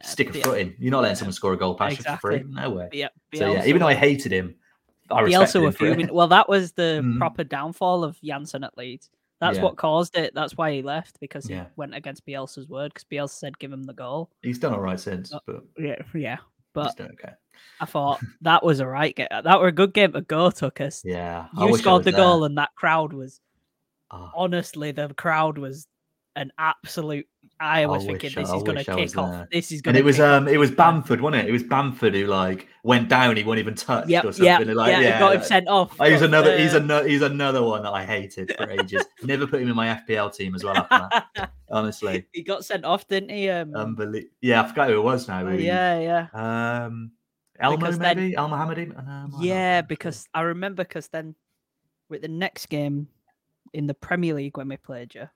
Yeah, 0.03 0.09
Stick 0.09 0.31
a 0.35 0.43
foot 0.43 0.59
in. 0.61 0.75
You're 0.79 0.91
not 0.91 1.03
letting 1.03 1.17
someone 1.17 1.33
score 1.33 1.53
a 1.53 1.57
goal 1.57 1.75
past 1.75 1.99
you 1.99 2.05
for 2.05 2.17
free. 2.19 2.45
No 2.49 2.71
way. 2.71 2.89
Biel- 2.91 3.09
So 3.35 3.53
yeah, 3.55 3.65
even 3.67 3.81
though 3.81 3.87
I 3.89 3.95
hated 3.95 4.33
him, 4.33 4.55
I 5.11 5.21
respected 5.21 5.47
Bielsa 5.49 5.55
him 5.57 5.63
were 5.65 5.73
fuming. 5.73 6.13
Well, 6.15 6.29
that 6.29 6.49
was 6.49 6.73
the 6.73 7.01
Mm. 7.03 7.19
proper 7.19 7.45
downfall 7.45 8.03
of 8.05 8.19
Jansson 8.21 8.65
at 8.65 8.77
Leeds. 8.77 9.11
That's 9.41 9.57
Yeah. 9.59 9.65
what 9.65 9.77
caused 9.77 10.17
it. 10.17 10.35
That's 10.35 10.57
why 10.57 10.73
he 10.73 10.83
left 10.83 11.19
because 11.21 11.47
he 11.47 11.55
Yeah. 11.55 11.67
went 11.77 11.95
against 11.95 12.25
Bielsa's 12.27 12.69
word 12.69 12.95
because 12.95 13.05
Bielsa 13.05 13.31
said 13.39 13.59
give 13.59 13.73
him 13.73 13.85
the 13.85 13.93
goal. 13.93 14.31
He's 14.43 14.59
done 14.59 14.73
all 14.73 14.81
right 14.81 14.99
since, 15.01 15.33
Uh, 15.33 15.41
but 15.47 15.65
Yeah, 15.79 15.97
yeah. 16.15 16.39
But 16.75 16.99
okay. 17.01 17.33
I 17.81 17.85
thought 17.85 18.21
that 18.43 18.65
was 18.65 18.81
a 18.81 18.87
right 18.87 19.15
game. 19.15 19.29
That 19.31 19.61
were 19.61 19.67
a 19.69 19.73
good 19.73 19.93
game 19.93 20.13
to 20.13 20.21
go 20.23 20.51
to 20.51 20.67
because 20.67 21.03
Yeah, 21.05 21.49
you 21.59 21.77
scored 21.77 22.05
the 22.05 22.13
goal 22.13 22.45
and 22.45 22.57
that 22.59 22.75
crowd 22.77 23.13
was 23.13 23.41
Oh, 24.11 24.31
honestly 24.35 24.91
the 24.93 25.09
crowd 25.15 25.59
was 25.59 25.87
an 26.37 26.51
absolute. 26.59 27.27
I 27.63 27.87
was 27.87 28.03
I 28.03 28.07
thinking 28.09 28.29
wish- 28.29 28.35
this 28.35 28.51
I 28.51 28.57
is 28.57 28.63
going 28.63 28.75
to 28.77 28.81
wish 28.81 28.89
I 28.89 28.95
was 28.97 29.13
kick 29.13 29.19
off. 29.19 29.31
there. 29.31 29.49
This 29.53 29.73
is 29.73 29.81
going 29.83 29.97
and 29.97 30.01
it 30.01 30.05
was 30.05 30.19
um, 30.21 30.49
it 30.49 30.57
was 30.59 30.71
Bamford, 30.71 31.21
wasn't 31.21 31.45
it? 31.45 31.49
It 31.49 31.53
was 31.53 31.63
Bamford 31.63 32.15
who 32.15 32.27
like 32.27 32.69
went 32.83 33.09
down. 33.09 33.37
He 33.37 33.45
wasn't 33.45 33.61
even 33.61 33.75
touched 33.75 34.09
Yep, 34.09 34.25
or 34.25 34.33
something. 34.33 34.45
yeah, 34.47 34.61
and, 34.61 34.75
like, 34.75 34.91
yeah, 34.93 35.01
yeah, 35.01 35.19
got 35.21 35.37
him 35.37 35.43
sent 35.43 35.69
off. 35.69 35.95
Oh, 36.01 36.05
he's 36.05 36.21
but, 36.21 36.29
another. 36.29 36.59
He's 36.59 36.75
uh, 36.75 36.79
another. 36.81 37.09
He's 37.09 37.23
another 37.23 37.63
one 37.63 37.83
that 37.85 37.93
I 37.93 38.05
hated 38.05 38.53
for 38.57 38.69
ages. 38.71 39.05
Never 39.23 39.47
put 39.47 39.63
him 39.63 39.69
in 39.69 39.77
my 39.77 40.01
FPL 40.09 40.35
team 40.35 40.55
as 40.55 40.65
well. 40.65 40.77
After 40.91 41.23
that, 41.37 41.51
honestly, 41.71 42.27
he 42.33 42.43
got 42.43 42.65
sent 42.65 42.85
off, 42.85 43.07
didn't 43.07 43.31
he? 43.31 43.49
Um, 43.49 43.75
unbelievable. 43.75 44.33
Yeah, 44.41 44.63
I 44.63 44.69
forgot 44.69 44.89
who 44.91 44.97
it 44.99 45.03
was 45.05 45.29
now. 45.29 45.47
oh, 45.47 45.51
yeah, 45.53 46.27
yeah. 46.33 46.85
Um, 46.87 47.13
Elmo 47.61 47.77
Because 47.77 47.99
then- 47.99 48.17
maybe 48.17 48.35
El 48.37 48.49
Mohammedi. 48.49 48.89
No, 48.89 48.99
I'm 48.99 49.31
not 49.31 49.43
Yeah, 49.43 49.83
because 49.83 50.27
I 50.35 50.41
remember 50.41 50.83
because 50.83 51.09
then 51.09 51.37
with 52.09 52.23
the 52.23 52.29
next 52.29 52.67
game 52.67 53.07
in 53.73 53.87
the 53.87 53.95
Premier 53.95 54.35
League 54.35 54.57
when 54.57 54.69
we 54.69 54.77
played 54.77 55.15
you, 55.15 55.29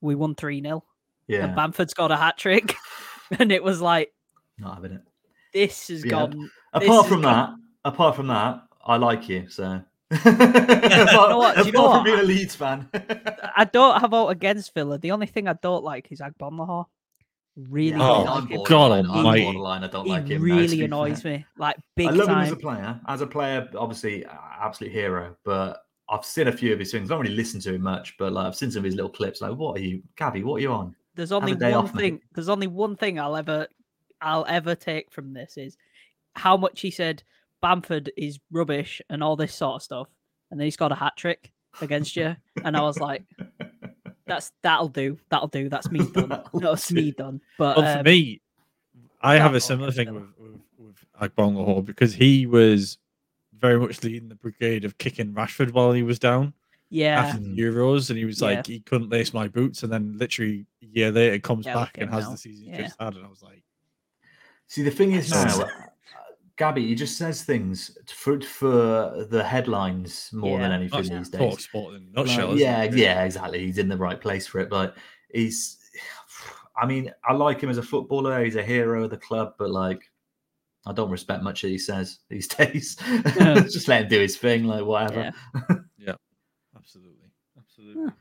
we 0.00 0.14
won 0.14 0.34
3 0.34 0.62
0 0.62 0.84
yeah, 1.28 1.44
and 1.44 1.56
Bamford 1.56 1.90
scored 1.90 2.10
a 2.10 2.16
hat 2.16 2.36
trick. 2.38 2.74
and 3.38 3.50
it 3.52 3.62
was 3.62 3.80
like, 3.80 4.12
not 4.58 4.74
having 4.76 4.92
it. 4.92 5.02
this 5.52 5.88
has 5.88 6.04
Yeah. 6.04 6.10
gone. 6.10 6.50
Apart 6.72 7.06
from 7.06 7.22
go- 7.22 7.28
that, 7.28 7.50
apart 7.84 8.16
from 8.16 8.26
that, 8.28 8.62
I 8.84 8.96
like 8.96 9.28
you. 9.28 9.48
So. 9.48 9.82
you 10.24 10.30
know 10.36 11.38
what? 11.38 11.56
Do 11.56 11.64
you 11.64 11.72
know 11.72 11.86
apart 11.86 11.90
what? 11.90 11.94
from 11.96 12.04
being 12.04 12.18
a 12.18 12.22
Leeds 12.22 12.54
fan, 12.54 12.88
I 13.56 13.64
don't 13.64 13.98
have 14.00 14.12
out 14.12 14.28
against 14.28 14.74
Villa. 14.74 14.98
The 14.98 15.10
only 15.12 15.26
thing 15.26 15.48
I 15.48 15.54
don't 15.54 15.82
like 15.84 16.08
is 16.12 16.20
Agbonlahor. 16.20 16.86
Really, 17.56 17.96
Oh, 17.96 17.98
don't 17.98 18.28
I'm 18.28 18.40
like 18.44 18.50
him. 18.50 18.56
God 18.64 18.68
borderline. 18.68 19.04
I'm 19.04 19.10
almighty. 19.10 19.42
borderline. 19.44 19.84
I 19.84 19.86
don't 19.88 20.04
he 20.06 20.10
like 20.12 20.26
him. 20.28 20.42
really 20.42 20.76
be 20.78 20.84
annoys 20.84 21.20
fair. 21.22 21.38
me. 21.38 21.46
Like 21.58 21.76
big 21.96 22.08
I 22.08 22.10
love 22.12 22.28
him 22.28 22.38
as 22.38 22.52
a 22.52 22.56
player. 22.56 23.00
As 23.06 23.20
a 23.20 23.26
player, 23.26 23.68
obviously, 23.76 24.24
uh, 24.24 24.32
absolute 24.60 24.92
hero. 24.92 25.36
But 25.44 25.82
I've 26.08 26.24
seen 26.24 26.48
a 26.48 26.52
few 26.52 26.72
of 26.72 26.78
his 26.78 26.90
things. 26.90 27.10
I 27.10 27.14
don't 27.14 27.22
really 27.22 27.34
listen 27.36 27.60
to 27.60 27.74
him 27.74 27.82
much, 27.82 28.14
but 28.18 28.32
like 28.32 28.46
I've 28.46 28.56
seen 28.56 28.70
some 28.70 28.80
of 28.80 28.84
his 28.84 28.94
little 28.94 29.10
clips. 29.10 29.40
Like, 29.42 29.54
what 29.54 29.78
are 29.78 29.82
you, 29.82 30.02
Gabby? 30.16 30.42
What 30.42 30.56
are 30.56 30.60
you 30.60 30.72
on? 30.72 30.94
There's 31.14 31.32
only 31.32 31.54
one 31.54 31.72
off, 31.74 31.94
mate. 31.94 32.00
thing 32.00 32.20
there's 32.34 32.48
only 32.48 32.66
one 32.66 32.96
thing 32.96 33.18
i'll 33.20 33.36
ever 33.36 33.66
i'll 34.20 34.46
ever 34.48 34.74
take 34.74 35.10
from 35.12 35.32
this 35.34 35.56
is 35.56 35.76
how 36.34 36.56
much 36.56 36.80
he 36.80 36.90
said 36.90 37.22
bamford 37.60 38.10
is 38.16 38.38
rubbish 38.50 39.00
and 39.10 39.22
all 39.22 39.36
this 39.36 39.54
sort 39.54 39.76
of 39.76 39.82
stuff 39.82 40.08
and 40.50 40.58
then 40.58 40.64
he's 40.66 40.76
got 40.76 40.92
a 40.92 40.94
hat 40.94 41.12
trick 41.16 41.52
against 41.80 42.16
you 42.16 42.34
and 42.64 42.76
i 42.76 42.80
was 42.80 42.98
like 42.98 43.22
that's 44.26 44.52
that'll 44.62 44.88
do 44.88 45.18
that'll 45.30 45.48
do 45.48 45.68
that's 45.68 45.90
me 45.90 45.98
done 46.12 46.28
That'll 46.30 46.60
that's 46.60 46.88
do. 46.88 46.94
me 46.94 47.10
done 47.10 47.40
but 47.58 47.76
Well, 47.76 47.92
for 47.92 47.98
um, 47.98 48.04
me, 48.04 48.40
I 49.20 49.34
have 49.38 49.54
a 49.54 49.60
similar 49.60 49.90
thing 49.92 50.12
with, 50.14 50.24
with, 50.38 50.60
with 50.78 50.96
Agbonlahor 51.20 51.84
because 51.84 52.14
he 52.14 52.46
was 52.46 52.98
very 53.58 53.78
much 53.78 54.02
leading 54.02 54.28
the 54.28 54.34
brigade 54.34 54.84
of 54.84 54.98
kicking 54.98 55.32
Rashford 55.32 55.72
while 55.72 55.92
he 55.92 56.02
was 56.02 56.18
down 56.18 56.54
yeah 56.92 57.20
after 57.20 57.40
the 57.40 57.56
Euros, 57.58 58.10
and 58.10 58.18
he 58.18 58.24
was 58.24 58.40
Yeah. 58.40 58.48
like 58.48 58.66
he 58.66 58.80
couldn't 58.80 59.10
lace 59.10 59.32
my 59.34 59.48
boots, 59.48 59.82
and 59.82 59.92
then 59.92 60.16
literally 60.16 60.66
a 60.82 60.86
year 60.86 61.10
later 61.10 61.38
comes 61.38 61.66
Yeah, 61.66 61.74
back 61.74 61.98
and 61.98 62.10
has 62.10 62.26
now. 62.26 62.32
the 62.32 62.36
season 62.38 62.66
Yeah. 62.68 62.82
just 62.82 63.00
had, 63.00 63.14
and 63.16 63.24
I 63.24 63.28
was 63.28 63.42
like, 63.42 63.64
See, 64.68 64.82
the 64.82 64.90
thing 64.90 65.12
is 65.12 65.30
now, 65.30 65.62
uh, 65.62 65.68
Gabby, 66.56 66.86
he 66.86 66.94
just 66.94 67.18
says 67.18 67.42
things 67.42 67.96
for 68.06 68.40
for 68.40 69.26
the 69.28 69.42
headlines 69.44 70.30
more 70.32 70.58
than 70.58 70.72
anything 70.72 71.04
that's 71.08 71.30
these 71.30 71.40
days. 71.40 71.64
sport 71.64 71.94
in 71.96 72.02
a 72.02 72.06
Like, 72.06 72.26
nutshell. 72.26 72.54
isn't 72.54 72.58
yeah, 72.58 72.82
it? 72.84 72.94
yeah, 72.94 73.24
exactly. 73.24 73.58
He's 73.66 73.78
in 73.78 73.88
the 73.88 73.96
right 73.96 74.20
place 74.20 74.46
for 74.46 74.60
it, 74.60 74.70
but 74.70 74.96
he's. 75.32 75.78
I 76.76 76.86
mean, 76.86 77.12
I 77.28 77.34
like 77.34 77.60
him 77.60 77.68
as 77.68 77.76
a 77.76 77.82
footballer. 77.82 78.42
He's 78.42 78.56
a 78.56 78.62
hero 78.62 79.04
of 79.04 79.10
the 79.10 79.18
club, 79.18 79.54
but 79.58 79.70
like, 79.70 80.10
I 80.86 80.92
don't 80.92 81.10
respect 81.10 81.42
much 81.42 81.60
that 81.62 81.68
he 81.68 81.76
says 81.78 82.20
these 82.30 82.48
days. 82.56 82.96
just 83.34 83.88
let 83.88 84.02
him 84.02 84.08
do 84.08 84.20
his 84.20 84.38
thing, 84.38 84.64
like 84.64 84.84
whatever. 84.84 85.32
yeah 86.82 86.88
Absolutely. 86.88 87.28
Absolutely. 87.58 88.12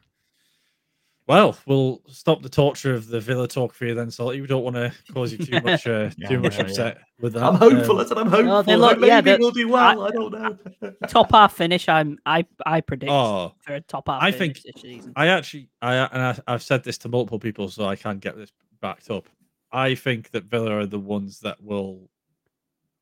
Well, 1.28 1.58
we'll 1.66 2.02
stop 2.08 2.42
the 2.42 2.50
torture 2.50 2.94
of 2.94 3.08
the 3.08 3.20
Villa 3.22 3.48
talk 3.48 3.74
for 3.74 3.86
you 3.86 3.94
then, 3.94 4.12
Salty. 4.12 4.42
We 4.42 4.48
don't 4.48 4.64
want 4.64 4.76
to 4.76 4.92
cause 5.14 5.32
you 5.32 5.38
too 5.38 5.62
much 5.64 5.88
uh, 5.88 6.10
Yeah, 6.18 6.28
too 6.28 6.40
much 6.40 6.54
yeah, 6.58 6.64
yeah. 6.64 6.68
upset 6.70 6.98
with 7.22 7.34
that. 7.34 7.44
I'm 7.44 7.56
hopeful. 7.56 8.00
Um, 8.00 8.06
I 8.06 8.06
said 8.10 8.18
I'm 8.18 8.28
hopeful. 8.30 8.64
they 8.64 8.76
look- 8.76 9.00
Maybe 9.00 9.30
yeah, 9.30 9.38
we'll 9.40 9.52
do 9.52 9.70
well. 9.70 10.02
I, 10.04 10.10
don't 10.12 10.32
know. 10.34 10.58
top 11.08 11.32
half 11.32 11.54
finish 11.54 11.88
i'm 11.88 12.18
i 12.26 12.44
i 12.66 12.82
predict 12.82 13.12
oh, 13.12 13.54
for 13.62 13.76
a 13.76 13.82
top 13.82 14.08
half 14.08 14.22
I 14.22 14.32
finish 14.32 14.62
think- 14.64 14.76
this 14.76 14.82
season 14.82 15.14
I 15.16 15.28
actually, 15.28 15.70
I 15.82 15.96
and 15.96 16.22
I, 16.22 16.40
I've 16.54 16.64
said 16.64 16.84
this 16.84 16.98
to 17.00 17.10
multiple 17.10 17.40
people, 17.40 17.70
so 17.70 17.86
I 17.86 17.96
can't 17.96 18.20
get 18.20 18.36
this 18.36 18.52
backed 18.82 19.10
up. 19.10 19.30
I 19.72 19.96
think 19.96 20.32
that 20.32 20.46
Villa 20.46 20.72
are 20.80 20.86
the 20.86 21.00
ones 21.00 21.40
that 21.42 21.64
will 21.64 22.10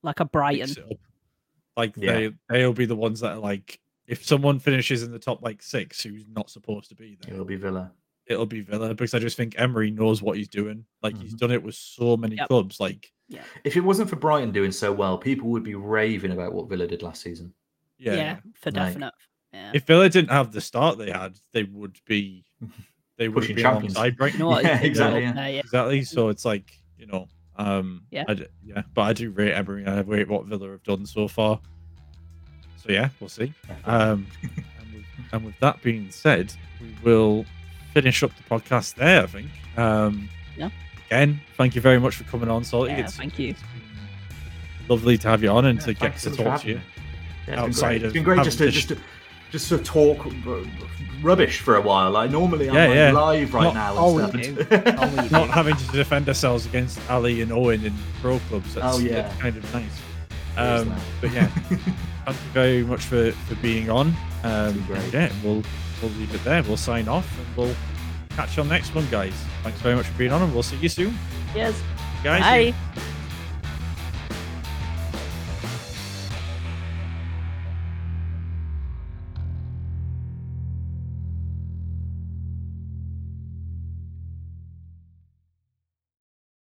like 0.04 0.20
a 0.20 0.26
brighton 0.26 0.70
mix. 0.88 1.02
Like 1.76 1.94
Yeah. 1.98 2.14
they, 2.14 2.32
they'll 2.50 2.74
be 2.74 2.86
the 2.86 2.96
ones 2.96 3.22
that 3.22 3.32
are 3.32 3.40
like, 3.40 3.80
if 4.10 4.26
someone 4.26 4.60
finishes 4.60 5.04
in 5.04 5.12
the 5.12 5.20
top 5.20 5.42
like 5.42 5.62
six, 5.62 6.02
who's 6.04 6.26
not 6.28 6.50
supposed 6.50 6.90
to 6.90 6.96
be 6.96 7.18
there, 7.22 7.34
It'll 7.34 7.46
be 7.46 7.56
Villa. 7.56 7.92
it'll 8.28 8.46
be 8.46 8.62
Villa 8.62 8.90
because 8.90 9.14
I 9.14 9.20
just 9.20 9.38
think 9.38 9.56
Emery 9.58 9.92
knows 9.92 10.22
what 10.22 10.36
he's 10.38 10.48
doing. 10.50 10.84
Like 11.02 11.18
he's 11.18 11.34
Mhm. 11.36 11.40
done 11.40 11.52
it 11.52 11.64
with 11.64 11.76
so 11.76 12.18
many 12.18 12.36
Yep. 12.36 12.48
clubs. 12.48 12.80
Like 12.80 13.12
Yeah. 13.30 13.44
If 13.64 13.78
it 13.78 13.82
wasn't 13.82 14.10
for 14.10 14.16
Brighton 14.16 14.52
doing 14.52 14.72
so 14.72 14.92
well, 14.92 15.18
people 15.18 15.50
would 15.50 15.64
be 15.64 15.76
raving 15.76 16.32
about 16.32 16.52
what 16.54 16.68
Villa 16.68 16.88
did 16.88 17.04
last 17.04 17.22
season. 17.22 17.54
Yeah, 18.00 18.14
Yeah. 18.16 18.40
for 18.56 18.72
Like- 18.72 18.88
definite. 18.88 19.14
Yeah. 19.54 19.72
If 19.76 19.84
Villa 19.86 20.10
didn't 20.10 20.32
have 20.32 20.52
the 20.52 20.62
start 20.62 20.98
they 20.98 21.12
had, 21.12 21.40
they 21.54 21.64
would 21.64 21.98
be 22.06 22.46
they 23.18 23.28
would 23.30 23.42
Pushing 23.42 23.56
be 23.58 23.62
champions. 23.62 23.96
alongside 23.96 24.18
Brighton. 24.18 24.40
you 24.40 24.44
know 24.46 24.50
what? 24.50 24.64
Yeah, 24.66 24.82
exactly, 24.82 25.26
uh, 25.26 25.34
yeah. 25.34 25.48
yeah. 25.48 25.60
Exactly. 25.60 26.04
So 26.04 26.30
it's 26.30 26.46
like 26.46 26.74
you 26.98 27.06
know, 27.06 27.28
um, 27.58 28.06
Yeah. 28.12 28.26
I 28.28 28.34
d- 28.34 28.48
yeah. 28.64 28.82
But 28.94 29.02
I 29.04 29.14
do 29.14 29.30
rate 29.32 29.54
Emery. 29.54 29.86
I 29.86 30.00
rate 30.02 30.28
what 30.28 30.46
Villa 30.46 30.70
have 30.72 30.84
done 30.84 31.06
so 31.06 31.28
far. 31.28 31.62
So 32.82 32.92
yeah, 32.92 33.10
we'll 33.20 33.30
see. 33.30 33.54
Um, 33.86 34.26
and, 34.42 34.94
with, 34.94 35.06
and 35.34 35.46
with 35.46 35.60
that 35.60 35.82
being 35.82 36.10
said, 36.12 36.54
we 36.82 36.96
will 37.04 37.46
finish 37.94 38.24
up 38.24 38.32
the 38.38 38.44
podcast 38.44 38.96
there. 38.96 39.24
I 39.24 39.28
think. 39.28 39.50
Um, 39.78 40.30
Yeah. 40.58 40.70
Again, 41.08 41.42
thank 41.58 41.76
you 41.76 41.82
very 41.82 42.00
much 42.00 42.16
for 42.16 42.24
coming 42.26 42.50
on, 42.50 42.64
Salty. 42.64 42.92
Yeah, 42.92 43.00
it's, 43.00 43.16
thank 43.18 43.38
you. 43.40 43.56
lovely 44.88 45.18
to 45.18 45.28
have 45.28 45.42
you 45.44 45.50
on 45.50 45.66
and 45.66 45.80
Yeah, 45.80 45.86
to 45.88 45.94
get 45.96 46.14
to 46.18 46.20
so 46.20 46.30
much 46.30 46.38
for 46.38 46.44
talk 46.44 46.62
to 46.62 46.68
you. 46.70 46.76
me. 46.76 46.82
Yeah, 47.48 47.54
it's 47.66 47.78
outside 47.84 48.02
been 48.02 48.02
great, 48.02 48.04
of 48.04 48.04
it's 48.06 48.14
been 48.14 48.24
great 48.24 48.44
just 48.44 48.58
to, 48.60 48.66
to 48.66 48.72
just 48.72 48.88
to 48.90 48.98
just 49.52 49.70
to 49.70 49.78
talk 49.80 50.24
rubbish 51.24 51.60
for 51.62 51.76
a 51.78 51.82
while. 51.82 52.12
Like 52.12 52.30
normally 52.32 52.70
I'm 52.70 52.76
Yeah, 52.76 52.86
like 52.88 52.96
yeah. 52.96 53.12
live 53.12 53.54
right 53.56 53.64
Not 53.64 53.74
now. 53.74 53.96
all 53.98 54.20
and 54.20 54.30
stuff. 54.30 54.70
do. 54.70 54.92
All 54.98 55.10
we 55.10 55.16
do. 55.24 55.30
Not 55.32 55.50
having 55.50 55.76
to 55.76 55.88
defend 55.88 56.28
ourselves 56.28 56.66
against 56.68 57.00
Ali 57.10 57.42
and 57.42 57.52
Owen 57.52 57.84
in 57.84 57.94
pro 58.22 58.38
clubs. 58.48 58.76
That's, 58.76 58.98
Oh, 58.98 59.00
yeah. 59.00 59.24
that's 59.24 59.36
kind 59.42 59.58
of 59.58 59.74
nice. 59.74 60.00
Um, 60.60 60.96
but 61.22 61.32
yeah, 61.32 61.48
thank 62.26 62.38
you 62.38 62.52
very 62.54 62.84
much 62.84 63.02
for, 63.06 63.32
for 63.32 63.56
being 63.56 63.90
on. 63.90 64.14
Um, 64.44 64.84
great. 64.88 65.14
yeah, 65.14 65.32
we'll 65.44 65.64
we'll 66.02 66.12
leave 66.12 66.34
it 66.34 66.44
there. 66.44 66.64
We'll 66.64 66.78
sign 66.78 67.08
off 67.08 67.28
and 67.38 67.48
we'll 67.58 67.76
catch 68.30 68.56
you 68.58 68.64
on 68.64 68.70
the 68.70 68.74
next 68.76 68.94
one, 68.96 69.08
guys. 69.10 69.34
Thanks 69.64 69.80
very 69.82 69.96
much 69.96 70.06
for 70.08 70.18
being 70.18 70.32
on, 70.32 70.42
and 70.42 70.54
we'll 70.54 70.64
see 70.64 70.78
you 70.78 70.90
soon, 70.90 71.18
Yes. 71.56 71.82
guys. 72.24 72.42
Bye. 72.42 73.00